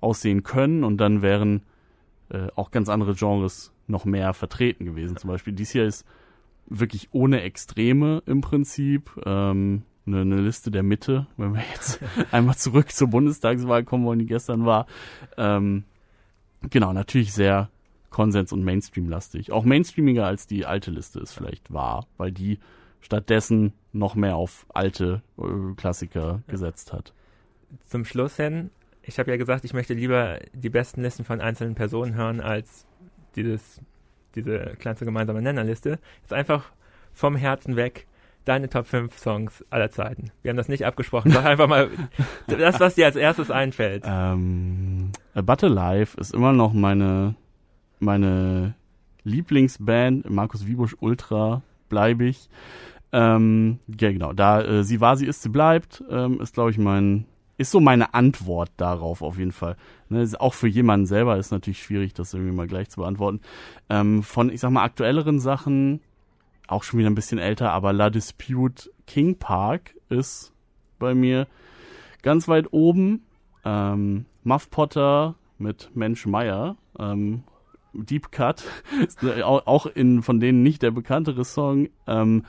aussehen 0.00 0.42
können 0.42 0.84
und 0.84 0.98
dann 0.98 1.22
wären 1.22 1.62
äh, 2.30 2.48
auch 2.56 2.70
ganz 2.70 2.88
andere 2.88 3.14
Genres 3.14 3.72
noch 3.86 4.04
mehr 4.04 4.32
vertreten 4.34 4.84
gewesen. 4.84 5.16
Zum 5.16 5.28
Beispiel 5.28 5.52
dies 5.52 5.70
hier 5.70 5.84
ist 5.84 6.06
wirklich 6.66 7.08
ohne 7.12 7.42
Extreme 7.42 8.22
im 8.26 8.40
Prinzip. 8.40 9.10
Ähm, 9.24 9.82
eine, 10.06 10.20
eine 10.20 10.40
Liste 10.40 10.70
der 10.70 10.82
Mitte, 10.82 11.26
wenn 11.36 11.54
wir 11.54 11.62
jetzt 11.72 12.00
einmal 12.30 12.56
zurück 12.56 12.92
zur 12.92 13.08
Bundestagswahl 13.08 13.84
kommen 13.84 14.04
wollen, 14.04 14.18
die 14.18 14.26
gestern 14.26 14.66
war. 14.66 14.86
Ähm, 15.36 15.84
genau, 16.70 16.92
natürlich 16.92 17.32
sehr 17.32 17.70
Konsens- 18.10 18.52
und 18.52 18.62
Mainstream-lastig. 18.62 19.50
Auch 19.50 19.64
mainstreamiger 19.64 20.26
als 20.26 20.46
die 20.46 20.66
alte 20.66 20.90
Liste 20.90 21.20
ist 21.20 21.32
vielleicht 21.32 21.72
wahr, 21.72 22.06
weil 22.16 22.30
die 22.30 22.58
stattdessen 23.00 23.72
noch 23.92 24.14
mehr 24.14 24.36
auf 24.36 24.66
alte 24.72 25.22
äh, 25.38 25.74
Klassiker 25.76 26.42
gesetzt 26.46 26.92
hat. 26.92 27.12
Zum 27.86 28.04
Schluss 28.04 28.36
hin, 28.36 28.70
ich 29.02 29.18
habe 29.18 29.30
ja 29.30 29.36
gesagt, 29.36 29.64
ich 29.64 29.74
möchte 29.74 29.94
lieber 29.94 30.38
die 30.52 30.70
besten 30.70 31.02
Listen 31.02 31.24
von 31.24 31.40
einzelnen 31.40 31.74
Personen 31.74 32.14
hören, 32.14 32.40
als 32.40 32.86
dieses, 33.36 33.80
diese 34.34 34.76
kleinste 34.78 35.04
gemeinsame 35.04 35.42
Nennerliste. 35.42 35.98
Ist 36.22 36.32
einfach 36.32 36.72
vom 37.12 37.36
Herzen 37.36 37.76
weg 37.76 38.06
deine 38.44 38.68
Top 38.68 38.86
5 38.86 39.16
Songs 39.18 39.64
aller 39.70 39.90
Zeiten. 39.90 40.30
Wir 40.42 40.50
haben 40.50 40.56
das 40.56 40.68
nicht 40.68 40.86
abgesprochen. 40.86 41.32
Sag 41.32 41.44
einfach 41.44 41.68
mal 41.68 41.90
das, 42.46 42.80
was 42.80 42.94
dir 42.94 43.06
als 43.06 43.16
erstes 43.16 43.50
einfällt. 43.50 44.04
Ähm, 44.06 45.12
A 45.34 45.42
But 45.42 45.64
Alive 45.64 46.18
ist 46.18 46.34
immer 46.34 46.52
noch 46.52 46.72
meine, 46.72 47.34
meine 48.00 48.74
Lieblingsband. 49.24 50.28
Markus 50.30 50.66
Wiebusch 50.66 50.96
Ultra 51.00 51.62
bleibe 51.88 52.26
ich. 52.26 52.48
Ähm, 53.12 53.78
ja, 54.00 54.10
genau. 54.12 54.32
Da 54.32 54.62
äh, 54.62 54.84
sie 54.84 55.00
war, 55.00 55.16
sie 55.16 55.26
ist, 55.26 55.42
sie 55.42 55.48
bleibt, 55.48 56.02
ähm, 56.10 56.40
ist, 56.40 56.54
glaube 56.54 56.70
ich, 56.70 56.78
mein, 56.78 57.26
ist 57.56 57.70
so 57.70 57.80
meine 57.80 58.12
Antwort 58.12 58.70
darauf 58.76 59.22
auf 59.22 59.38
jeden 59.38 59.52
Fall. 59.52 59.76
Ne, 60.08 60.28
auch 60.38 60.54
für 60.54 60.66
jemanden 60.66 61.06
selber 61.06 61.38
ist 61.38 61.52
natürlich 61.52 61.82
schwierig, 61.82 62.12
das 62.12 62.34
irgendwie 62.34 62.52
mal 62.52 62.66
gleich 62.66 62.90
zu 62.90 63.00
beantworten. 63.00 63.40
Ähm, 63.88 64.22
von, 64.22 64.50
ich 64.50 64.60
sag 64.60 64.70
mal, 64.70 64.82
aktuelleren 64.82 65.38
Sachen, 65.38 66.00
auch 66.66 66.82
schon 66.82 66.98
wieder 66.98 67.10
ein 67.10 67.14
bisschen 67.14 67.38
älter, 67.38 67.72
aber 67.72 67.92
La 67.92 68.10
Dispute 68.10 68.90
King 69.06 69.36
Park 69.38 69.94
ist 70.08 70.52
bei 70.98 71.14
mir 71.14 71.46
ganz 72.22 72.48
weit 72.48 72.72
oben. 72.72 73.22
Ähm, 73.64 74.26
Muff 74.42 74.70
Potter 74.70 75.34
mit 75.58 75.90
Mensch 75.94 76.26
Meyer, 76.26 76.76
ähm, 76.98 77.44
Deep 77.92 78.30
Cut, 78.32 78.64
ist 79.06 79.24
auch 79.42 79.66
auch 79.66 79.86
in, 79.86 80.22
von 80.22 80.40
denen 80.40 80.62
nicht 80.62 80.82
der 80.82 80.90
bekanntere 80.90 81.44
Song. 81.44 81.88
Ähm, 82.06 82.44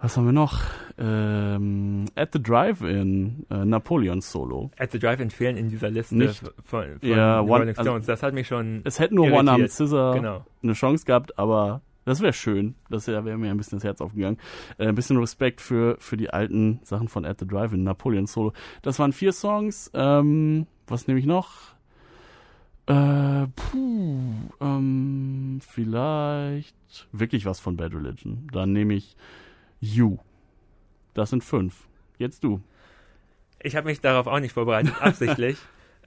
Was 0.00 0.16
haben 0.16 0.24
wir 0.26 0.32
noch? 0.32 0.62
Ähm, 0.98 2.06
At 2.14 2.30
the 2.32 2.42
Drive-In, 2.42 3.46
äh, 3.50 3.64
Napoleon 3.64 4.20
Solo. 4.20 4.70
At 4.78 4.92
the 4.92 4.98
Drive-In 4.98 5.30
fehlen 5.30 5.56
in 5.56 5.68
dieser 5.68 5.90
Liste 5.90 6.16
Nicht. 6.16 6.42
von, 6.64 6.98
von 6.98 7.08
Ja, 7.08 7.40
Rolling 7.40 7.74
Stones. 7.74 8.06
das 8.06 8.22
hat 8.22 8.34
mich 8.34 8.46
schon 8.48 8.80
Es 8.84 8.98
hätte 8.98 9.14
nur 9.14 9.26
Irritiert. 9.26 9.42
One 9.42 9.50
Armed 9.52 9.70
Scissor 9.70 10.14
genau. 10.14 10.44
eine 10.62 10.72
Chance 10.72 11.04
gehabt, 11.04 11.38
aber 11.38 11.82
das 12.04 12.20
wäre 12.20 12.32
schön. 12.32 12.74
Das 12.88 13.06
wäre 13.06 13.24
wär 13.24 13.36
mir 13.36 13.50
ein 13.50 13.56
bisschen 13.56 13.78
das 13.78 13.84
Herz 13.84 14.00
aufgegangen. 14.00 14.38
Äh, 14.78 14.88
ein 14.88 14.94
bisschen 14.94 15.18
Respekt 15.18 15.60
für, 15.60 15.96
für 16.00 16.16
die 16.16 16.30
alten 16.30 16.80
Sachen 16.82 17.08
von 17.08 17.24
At 17.24 17.40
the 17.40 17.46
Drive-In, 17.46 17.84
Napoleon 17.84 18.26
Solo. 18.26 18.52
Das 18.82 18.98
waren 18.98 19.12
vier 19.12 19.32
Songs. 19.32 19.90
Ähm, 19.94 20.66
was 20.86 21.06
nehme 21.06 21.20
ich 21.20 21.26
noch? 21.26 21.74
Äh, 22.86 23.46
puh, 23.54 24.18
ähm, 24.60 25.60
vielleicht 25.60 26.74
wirklich 27.12 27.46
was 27.46 27.60
von 27.60 27.76
Bad 27.76 27.94
Religion. 27.94 28.48
Dann 28.52 28.72
nehme 28.72 28.94
ich 28.94 29.16
You. 29.80 30.18
Das 31.14 31.30
sind 31.30 31.44
fünf. 31.44 31.86
Jetzt 32.18 32.42
du. 32.42 32.60
Ich 33.62 33.76
habe 33.76 33.88
mich 33.88 34.00
darauf 34.00 34.26
auch 34.26 34.40
nicht 34.40 34.52
vorbereitet, 34.52 34.94
absichtlich. 35.00 35.58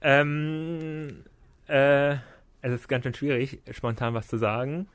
ähm, 0.02 1.24
äh, 1.68 2.15
es 2.61 2.74
ist 2.74 2.88
ganz 2.88 3.03
schön 3.03 3.14
schwierig, 3.14 3.61
spontan 3.72 4.14
was 4.14 4.28
zu 4.28 4.38
sagen. 4.38 4.88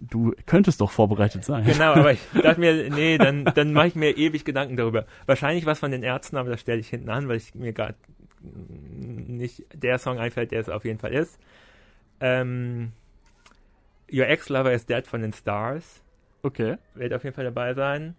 Du 0.00 0.32
könntest 0.46 0.80
doch 0.80 0.90
vorbereitet 0.90 1.44
sein. 1.44 1.64
Genau, 1.64 1.94
aber 1.94 2.12
ich 2.12 2.20
dachte 2.42 2.60
mir, 2.60 2.90
nee, 2.90 3.18
dann, 3.18 3.44
dann 3.54 3.72
mache 3.72 3.88
ich 3.88 3.94
mir 3.94 4.16
ewig 4.16 4.44
Gedanken 4.44 4.76
darüber. 4.76 5.06
Wahrscheinlich 5.26 5.66
was 5.66 5.78
von 5.78 5.90
den 5.90 6.02
Ärzten, 6.02 6.36
aber 6.36 6.50
das 6.50 6.60
stelle 6.60 6.80
ich 6.80 6.88
hinten 6.88 7.10
an, 7.10 7.28
weil 7.28 7.36
ich 7.36 7.54
mir 7.54 7.72
gerade 7.72 7.94
nicht 8.42 9.64
der 9.72 9.98
Song 9.98 10.18
einfällt, 10.18 10.50
der 10.52 10.60
es 10.60 10.68
auf 10.68 10.84
jeden 10.84 10.98
Fall 10.98 11.12
ist. 11.12 11.38
Ähm, 12.20 12.92
Your 14.12 14.26
Ex-Lover 14.28 14.72
is 14.72 14.86
Dead 14.86 15.06
von 15.06 15.22
den 15.22 15.32
Stars 15.32 16.02
Okay. 16.42 16.76
wird 16.94 17.14
auf 17.14 17.24
jeden 17.24 17.34
Fall 17.34 17.44
dabei 17.44 17.72
sein. 17.74 18.16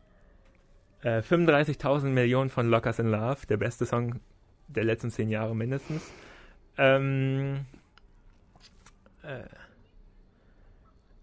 Äh, 1.04 1.20
35.000 1.22 2.06
Millionen 2.08 2.50
von 2.50 2.68
Lockers 2.70 2.98
in 2.98 3.12
Love, 3.12 3.46
der 3.48 3.58
beste 3.58 3.86
Song 3.86 4.20
der 4.68 4.84
letzten 4.84 5.12
zehn 5.12 5.30
Jahre 5.30 5.56
mindestens. 5.56 6.12
Ähm, 6.78 7.66
äh, 9.24 9.42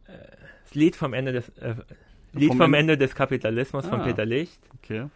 äh, 0.07 0.19
das 0.73 0.81
Lied 0.81 0.97
vom 0.97 1.13
Ende 1.15 1.33
des 1.33 1.49
äh, 1.59 1.75
Lied 2.33 2.49
Vom 2.49 2.59
vom, 2.59 2.75
Ende- 2.75 2.97
des 2.97 3.15
Kapitalismus 3.15 3.87
von 3.87 4.01
Ah. 4.01 4.05
Peter 4.05 4.25
Licht. 4.25 4.59
Okay. 4.83 5.07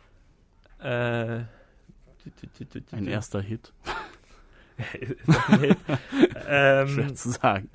Äh, 0.83 1.45
Ein 2.93 3.07
erster 3.07 3.41
Hit. 3.41 3.73
ein 4.77 5.59
Hit? 5.61 5.77
ähm, 6.49 6.89
Schwer 6.89 7.15
zu 7.15 7.31
sagen. 7.31 7.71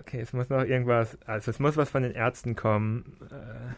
Okay, 0.00 0.20
es 0.20 0.32
muss 0.32 0.48
noch 0.50 0.62
irgendwas, 0.62 1.18
also 1.26 1.50
es 1.50 1.58
muss 1.58 1.76
was 1.76 1.90
von 1.90 2.02
den 2.02 2.12
Ärzten 2.12 2.54
kommen. 2.56 3.16
Äh, 3.30 3.74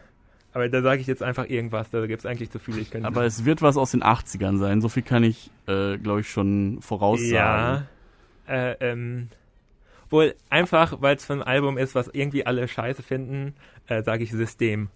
aber 0.53 0.69
da 0.69 0.81
sage 0.81 1.01
ich 1.01 1.07
jetzt 1.07 1.23
einfach 1.23 1.47
irgendwas, 1.49 1.89
da 1.91 2.05
gibt 2.05 2.19
es 2.19 2.25
eigentlich 2.25 2.51
zu 2.51 2.59
viel. 2.59 2.85
Aber 3.03 3.25
es 3.25 3.45
wird 3.45 3.61
was 3.61 3.77
aus 3.77 3.91
den 3.91 4.03
80ern 4.03 4.57
sein. 4.57 4.81
So 4.81 4.89
viel 4.89 5.03
kann 5.03 5.23
ich, 5.23 5.49
äh, 5.67 5.97
glaube 5.97 6.21
ich, 6.21 6.29
schon 6.29 6.81
voraussagen. 6.81 7.31
Ja. 7.31 7.83
Äh, 8.47 8.75
ähm, 8.79 9.29
wohl 10.09 10.35
einfach, 10.49 11.01
weil 11.01 11.15
es 11.15 11.25
von 11.25 11.41
einem 11.41 11.47
Album 11.47 11.77
ist, 11.77 11.95
was 11.95 12.07
irgendwie 12.09 12.45
alle 12.45 12.67
scheiße 12.67 13.03
finden, 13.03 13.55
äh, 13.87 14.03
sage 14.03 14.23
ich 14.23 14.31
System 14.31 14.89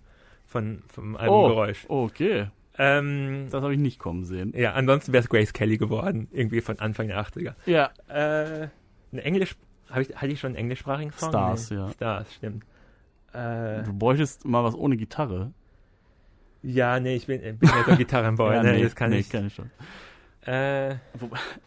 von, 0.45 0.83
vom 0.87 1.15
Album 1.15 1.49
Geräusch. 1.49 1.85
Oh, 1.89 2.03
okay. 2.03 2.47
Ähm, 2.77 3.47
Das 3.51 3.61
habe 3.61 3.73
ich 3.73 3.79
nicht 3.79 3.99
kommen 3.99 4.23
sehen. 4.23 4.53
ja, 4.55 4.73
ansonsten 4.73 5.11
wäre 5.13 5.21
es 5.23 5.29
Grace 5.29 5.53
Kelly 5.53 5.77
geworden, 5.77 6.27
irgendwie 6.31 6.61
von 6.61 6.79
Anfang 6.79 7.07
der 7.07 7.21
80er. 7.21 7.53
Ja. 7.65 7.89
Äh, 8.07 8.69
ein 9.13 9.19
Englisch, 9.19 9.55
ich, 9.99 10.15
hatte 10.15 10.27
ich 10.27 10.39
schon 10.39 10.49
einen 10.49 10.55
englischsprachigen 10.57 11.11
Song? 11.11 11.29
Stars, 11.29 11.69
ja. 11.69 11.89
Stars, 11.89 12.33
stimmt. 12.33 12.63
Äh, 13.33 13.83
Du 13.83 13.93
bräuchtest 13.93 14.45
mal 14.45 14.63
was 14.63 14.75
ohne 14.75 14.95
Gitarre. 14.97 15.51
ja, 16.63 16.99
nee, 16.99 17.15
ich 17.15 17.27
bin, 17.27 17.41
bin 17.41 17.57
ja 17.61 17.83
so 17.85 17.91
ein 17.91 17.97
Gitarrenboy, 17.97 18.55
ja, 18.55 18.63
ne, 18.63 18.81
das 18.81 18.95
kann 18.95 19.09
nee, 19.11 19.19
ich. 19.19 19.29
kann 19.29 19.47
ich 19.47 19.55
schon. 19.55 19.69
Äh, 20.43 20.95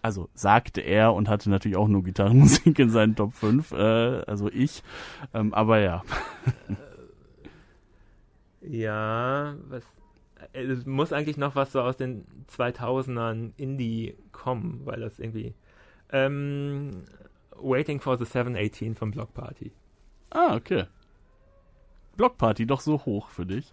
Also 0.02 0.28
sagte 0.34 0.80
er 0.80 1.14
und 1.14 1.28
hatte 1.28 1.48
natürlich 1.48 1.76
auch 1.76 1.86
nur 1.88 2.02
Gitarrenmusik 2.02 2.78
in 2.78 2.90
seinen 2.90 3.14
Top 3.14 3.32
5. 3.34 3.72
Äh, 3.72 3.76
also 4.26 4.48
ich. 4.50 4.82
Ähm, 5.32 5.54
aber 5.54 5.78
ja. 5.78 6.02
Ja, 8.62 9.54
was. 9.68 9.84
äh, 10.52 10.62
Es 10.62 10.86
muss 10.86 11.12
eigentlich 11.12 11.36
noch 11.36 11.54
was 11.54 11.72
so 11.72 11.80
aus 11.82 11.96
den 11.96 12.24
2000ern 12.50 13.52
Indie 13.56 14.14
kommen, 14.32 14.80
weil 14.84 15.00
das 15.00 15.18
irgendwie. 15.18 15.54
Ähm, 16.10 16.90
Waiting 17.56 18.00
for 18.00 18.18
the 18.18 18.24
718 18.24 18.94
vom 18.94 19.10
Block 19.10 19.32
Party. 19.34 19.72
Ah, 20.30 20.56
okay. 20.56 20.84
Blockparty 22.16 22.66
doch 22.66 22.80
so 22.80 23.04
hoch 23.04 23.28
für 23.28 23.46
dich. 23.46 23.72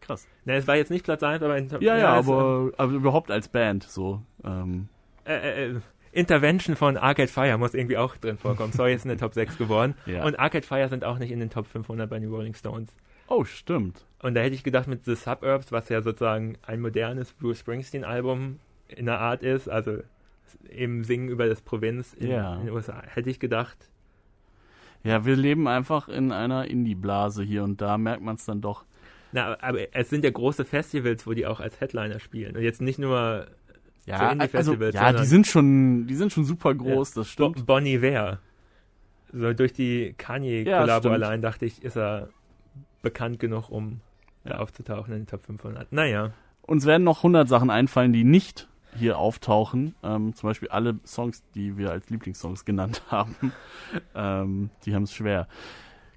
Krass. 0.00 0.26
Ne, 0.44 0.54
es 0.54 0.66
war 0.68 0.76
jetzt 0.76 0.90
nicht 0.90 1.04
Platz 1.04 1.22
1, 1.22 1.42
aber 1.42 1.56
in 1.58 1.68
Top 1.68 1.82
Ja, 1.82 1.96
ja, 1.96 2.18
es, 2.20 2.26
aber, 2.28 2.70
aber 2.76 2.92
überhaupt 2.92 3.30
als 3.30 3.48
Band 3.48 3.82
so. 3.84 4.22
Ähm, 4.46 4.88
Äh, 5.24 5.34
äh, 5.34 5.70
äh, 5.72 5.80
Intervention 6.12 6.76
von 6.76 6.96
Arcade 6.96 7.28
Fire 7.28 7.58
muss 7.58 7.74
irgendwie 7.74 7.96
auch 7.98 8.16
drin 8.16 8.38
vorkommen. 8.38 8.72
Sorry, 8.72 8.94
ist 8.94 9.04
in 9.04 9.08
der 9.10 9.18
Top 9.18 9.34
6 9.34 9.58
geworden. 9.58 9.94
Ja. 10.06 10.24
Und 10.24 10.38
Arcade 10.38 10.66
Fire 10.66 10.88
sind 10.88 11.04
auch 11.04 11.18
nicht 11.18 11.30
in 11.30 11.40
den 11.40 11.50
Top 11.50 11.66
500 11.66 12.08
bei 12.08 12.18
den 12.18 12.30
Rolling 12.30 12.54
Stones. 12.54 12.88
oh, 13.28 13.44
stimmt. 13.44 14.06
Und 14.22 14.34
da 14.34 14.40
hätte 14.40 14.54
ich 14.54 14.62
gedacht, 14.64 14.86
mit 14.88 15.04
The 15.04 15.14
Suburbs, 15.16 15.72
was 15.72 15.88
ja 15.88 16.00
sozusagen 16.00 16.56
ein 16.62 16.80
modernes 16.80 17.32
Bruce 17.32 17.58
Springsteen-Album 17.58 18.60
in 18.88 19.06
der 19.06 19.18
Art 19.20 19.42
ist, 19.42 19.68
also 19.68 19.98
eben 20.70 21.02
Singen 21.04 21.28
über 21.28 21.46
das 21.48 21.60
Provinz 21.60 22.14
in, 22.14 22.30
Ja. 22.30 22.54
in 22.56 22.66
den 22.66 22.74
USA, 22.74 23.02
hätte 23.06 23.28
ich 23.28 23.38
gedacht, 23.40 23.76
Ja, 25.04 25.24
wir 25.26 25.36
leben 25.36 25.68
einfach 25.68 26.08
in 26.08 26.32
einer 26.32 26.66
Indie-Blase 26.70 27.42
hier 27.42 27.62
und 27.64 27.80
da 27.80 27.98
merkt 27.98 28.22
man 28.22 28.36
es 28.36 28.44
dann 28.46 28.60
doch. 28.60 28.84
na, 29.32 29.56
aber 29.60 29.94
es 29.94 30.08
sind 30.08 30.24
ja 30.24 30.30
große 30.30 30.64
Festivals, 30.64 31.26
wo 31.26 31.32
die 31.34 31.46
auch 31.46 31.60
als 31.60 31.78
Headliner 31.80 32.20
spielen. 32.20 32.56
Und 32.56 32.62
jetzt 32.62 32.80
nicht 32.80 32.98
nur 32.98 33.46
Ja, 34.06 34.18
also, 34.18 34.32
Indie-Festivals, 34.32 34.94
ja, 34.94 35.12
die 35.12 35.24
sind 35.24 35.46
schon, 35.46 36.06
die 36.06 36.14
sind 36.14 36.32
schon 36.32 36.44
super 36.44 36.74
groß, 36.74 37.12
das 37.12 37.26
Bo 37.34 37.50
stimmt. 37.50 37.66
Bonnie 37.66 37.94
Iver. 37.94 38.38
So 39.32 39.52
durch 39.52 39.72
die 39.72 40.06
Ja, 40.06 40.12
Kanye-Kollabo 40.16 41.00
stimmt. 41.08 41.14
allein 41.14 41.42
dachte 41.42 41.66
ich, 41.66 41.82
ist 41.82 41.96
er 41.96 42.28
bekannt 43.02 43.38
genug, 43.40 43.68
um 43.68 44.00
da 44.44 44.50
Ja. 44.54 44.58
aufzutauchen 44.60 45.12
in 45.12 45.20
den 45.22 45.26
Top 45.26 45.42
500. 45.44 45.92
Naja, 45.92 46.32
Uns 46.62 46.84
werden 46.86 47.04
noch 47.04 47.18
100 47.18 47.48
Sachen 47.48 47.70
einfallen, 47.70 48.12
die 48.12 48.24
nicht 48.24 48.68
hier 48.96 49.18
auftauchen. 49.18 49.94
Ähm, 50.02 50.34
zum 50.34 50.48
Beispiel 50.48 50.68
alle 50.68 50.98
Songs, 51.04 51.42
die 51.54 51.76
wir 51.76 51.90
als 51.90 52.08
Lieblingssongs 52.10 52.64
genannt 52.64 53.02
haben. 53.10 53.52
ähm, 54.14 54.70
die 54.84 54.94
haben 54.94 55.02
es 55.04 55.12
schwer. 55.12 55.46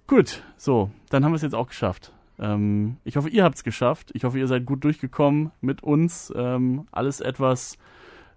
Gut, 0.08 0.42
so, 0.58 0.90
dann 1.10 1.24
haben 1.26 1.32
wir 1.32 1.36
es 1.36 1.42
jetzt 1.44 1.54
auch 1.56 1.68
geschafft. 1.68 2.14
Ähm, 2.40 2.98
ich 3.04 3.18
hoffe, 3.18 3.30
ihr 3.30 3.44
habt 3.44 3.56
es 3.56 3.64
geschafft. 3.64 4.12
Ich 4.14 4.24
hoffe, 4.24 4.40
ihr 4.40 4.48
seid 4.48 4.66
gut 4.66 4.84
durchgekommen 4.84 5.52
mit 5.62 5.84
uns. 5.84 6.34
Ähm, 6.36 6.88
alles 6.92 7.20
etwas 7.20 7.78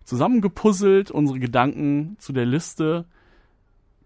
zusammengepuzzelt, 0.05 1.11
unsere 1.11 1.39
Gedanken 1.39 2.17
zu 2.19 2.33
der 2.33 2.47
Liste. 2.47 3.07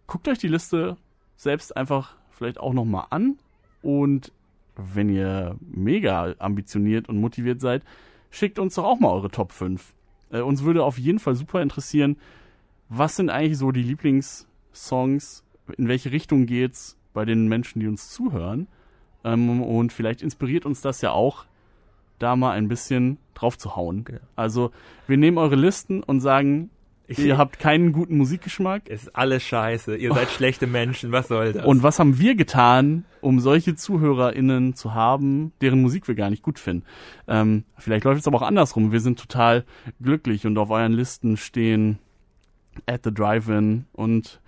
Guckt 0.07 0.29
euch 0.29 0.39
die 0.39 0.49
Liste 0.49 0.97
selbst 1.37 1.77
einfach 1.77 2.17
vielleicht 2.31 2.61
auch 2.61 2.73
nochmal 2.73 3.07
an. 3.11 3.39
Und 3.83 4.33
wenn 4.77 5.09
ihr 5.09 5.57
mega 5.61 6.35
ambitioniert 6.39 7.09
und 7.09 7.21
motiviert 7.21 7.61
seid, 7.61 7.83
schickt 8.31 8.59
uns 8.59 8.75
doch 8.75 8.85
auch 8.85 9.01
mal 9.01 9.11
eure 9.11 9.31
Top 9.31 9.53
5. 9.53 9.95
Äh, 10.31 10.41
uns 10.41 10.63
würde 10.63 10.85
auf 10.85 10.99
jeden 10.99 11.19
Fall 11.19 11.35
super 11.35 11.63
interessieren, 11.63 12.17
was 12.89 13.17
sind 13.17 13.31
eigentlich 13.31 13.59
so 13.59 13.73
die 13.73 13.83
Lieblingssongs, 13.83 15.45
in 15.77 15.89
welche 15.89 16.13
Richtung 16.13 16.47
geht's 16.47 16.97
bei 17.15 17.25
den 17.25 17.49
Menschen, 17.49 17.81
die 17.81 17.89
uns 17.89 18.11
zuhören. 18.11 18.69
Ähm, 19.27 19.63
und 19.63 19.93
vielleicht 19.93 20.23
inspiriert 20.23 20.65
uns 20.65 20.81
das 20.81 21.01
ja 21.01 21.11
auch, 21.11 21.45
da 22.19 22.37
mal 22.37 22.53
ein 22.53 22.69
bisschen 22.69 23.19
drauf 23.35 23.59
zu 23.59 23.77
hauen. 23.77 24.05
Genau. 24.05 24.21
Also, 24.37 24.71
wir 25.07 25.17
nehmen 25.17 25.37
eure 25.37 25.57
Listen 25.57 26.03
und 26.03 26.21
sagen, 26.21 26.71
ich, 27.09 27.19
ihr 27.19 27.37
habt 27.39 27.59
keinen 27.59 27.93
guten 27.93 28.17
Musikgeschmack. 28.17 28.89
ist 28.89 29.15
alles 29.15 29.43
scheiße. 29.45 29.97
Ihr 29.97 30.13
seid 30.13 30.31
schlechte 30.37 30.67
Menschen. 30.67 31.13
Was 31.13 31.29
soll 31.29 31.53
das? 31.53 31.65
Und 31.65 31.83
was 31.83 31.99
haben 31.99 32.19
wir 32.19 32.35
getan, 32.35 33.05
um 33.21 33.39
solche 33.39 33.77
ZuhörerInnen 33.77 34.75
zu 34.75 34.95
haben, 34.95 35.53
deren 35.61 35.83
Musik 35.83 36.09
wir 36.09 36.15
gar 36.15 36.31
nicht 36.31 36.43
gut 36.43 36.59
finden? 36.59 36.85
Ähm, 37.29 37.65
vielleicht 37.79 38.05
läuft 38.05 38.21
es 38.21 38.27
aber 38.27 38.39
auch 38.39 38.47
andersrum. 38.47 38.91
Wir 38.93 39.01
sind 39.01 39.21
total 39.21 39.65
glücklich 40.01 40.47
und 40.47 40.59
auf 40.59 40.71
euren 40.71 40.93
Listen 40.93 41.37
stehen 41.37 41.99
At 42.87 43.03
the 43.05 43.15
Drive-In 43.15 43.87
und 43.93 44.41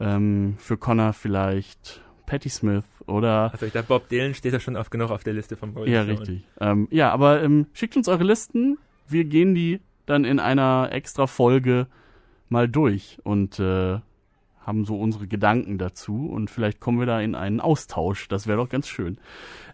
ähm, 0.00 0.54
für 0.58 0.76
Connor 0.76 1.12
vielleicht 1.12 2.02
Patti 2.32 2.48
Smith 2.48 2.84
oder 3.04 3.50
also 3.52 3.66
ich 3.66 3.74
dachte, 3.74 3.88
Bob 3.88 4.08
Dylan 4.08 4.32
steht 4.32 4.54
ja 4.54 4.58
schon 4.58 4.74
oft 4.74 4.90
genug 4.90 5.10
auf 5.10 5.22
der 5.22 5.34
Liste 5.34 5.54
vom 5.54 5.76
Rolling 5.76 5.92
ja, 5.92 6.02
Stone. 6.02 6.18
richtig. 6.18 6.44
Ähm, 6.58 6.88
ja, 6.90 7.10
aber 7.10 7.42
ähm, 7.42 7.66
schickt 7.74 7.94
uns 7.94 8.08
eure 8.08 8.24
Listen. 8.24 8.78
Wir 9.06 9.24
gehen 9.24 9.54
die 9.54 9.80
dann 10.06 10.24
in 10.24 10.40
einer 10.40 10.88
extra 10.92 11.26
Folge 11.26 11.88
mal 12.48 12.70
durch 12.70 13.18
und 13.22 13.58
äh, 13.58 13.98
haben 14.60 14.86
so 14.86 14.98
unsere 14.98 15.26
Gedanken 15.26 15.76
dazu 15.76 16.30
und 16.32 16.48
vielleicht 16.48 16.80
kommen 16.80 17.00
wir 17.00 17.04
da 17.04 17.20
in 17.20 17.34
einen 17.34 17.60
Austausch. 17.60 18.28
Das 18.28 18.46
wäre 18.46 18.56
doch 18.56 18.70
ganz 18.70 18.88
schön. 18.88 19.18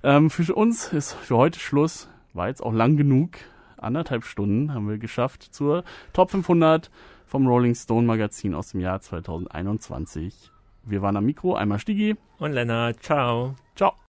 Ähm, 0.03 0.29
für 0.29 0.53
uns 0.53 0.93
ist 0.93 1.13
für 1.13 1.37
heute 1.37 1.61
Schluss. 1.61 2.09
War 2.33 2.49
jetzt 2.49 2.61
auch 2.61 2.73
lang 2.73 2.97
genug. 2.97 3.37
Anderthalb 3.77 4.25
Stunden 4.25 4.75
haben 4.75 4.89
wir 4.89 4.99
geschafft 4.99 5.45
zur 5.45 5.85
Top 6.13 6.33
500 6.33 6.91
vom 7.25 7.47
Rolling 7.47 7.77
Stone 7.77 8.05
Magazin 8.05 8.53
aus 8.53 8.71
dem 8.73 8.81
Jahr 8.81 9.01
2021. 9.01 10.51
Wir 10.89 11.03
waren 11.03 11.17
am 11.17 11.27
Mikro, 11.27 11.55
einmal 11.55 11.79
Stigi. 11.79 12.17
Und 12.39 12.53
Lennart, 12.53 13.03
ciao. 13.03 13.55
Ciao. 13.75 13.99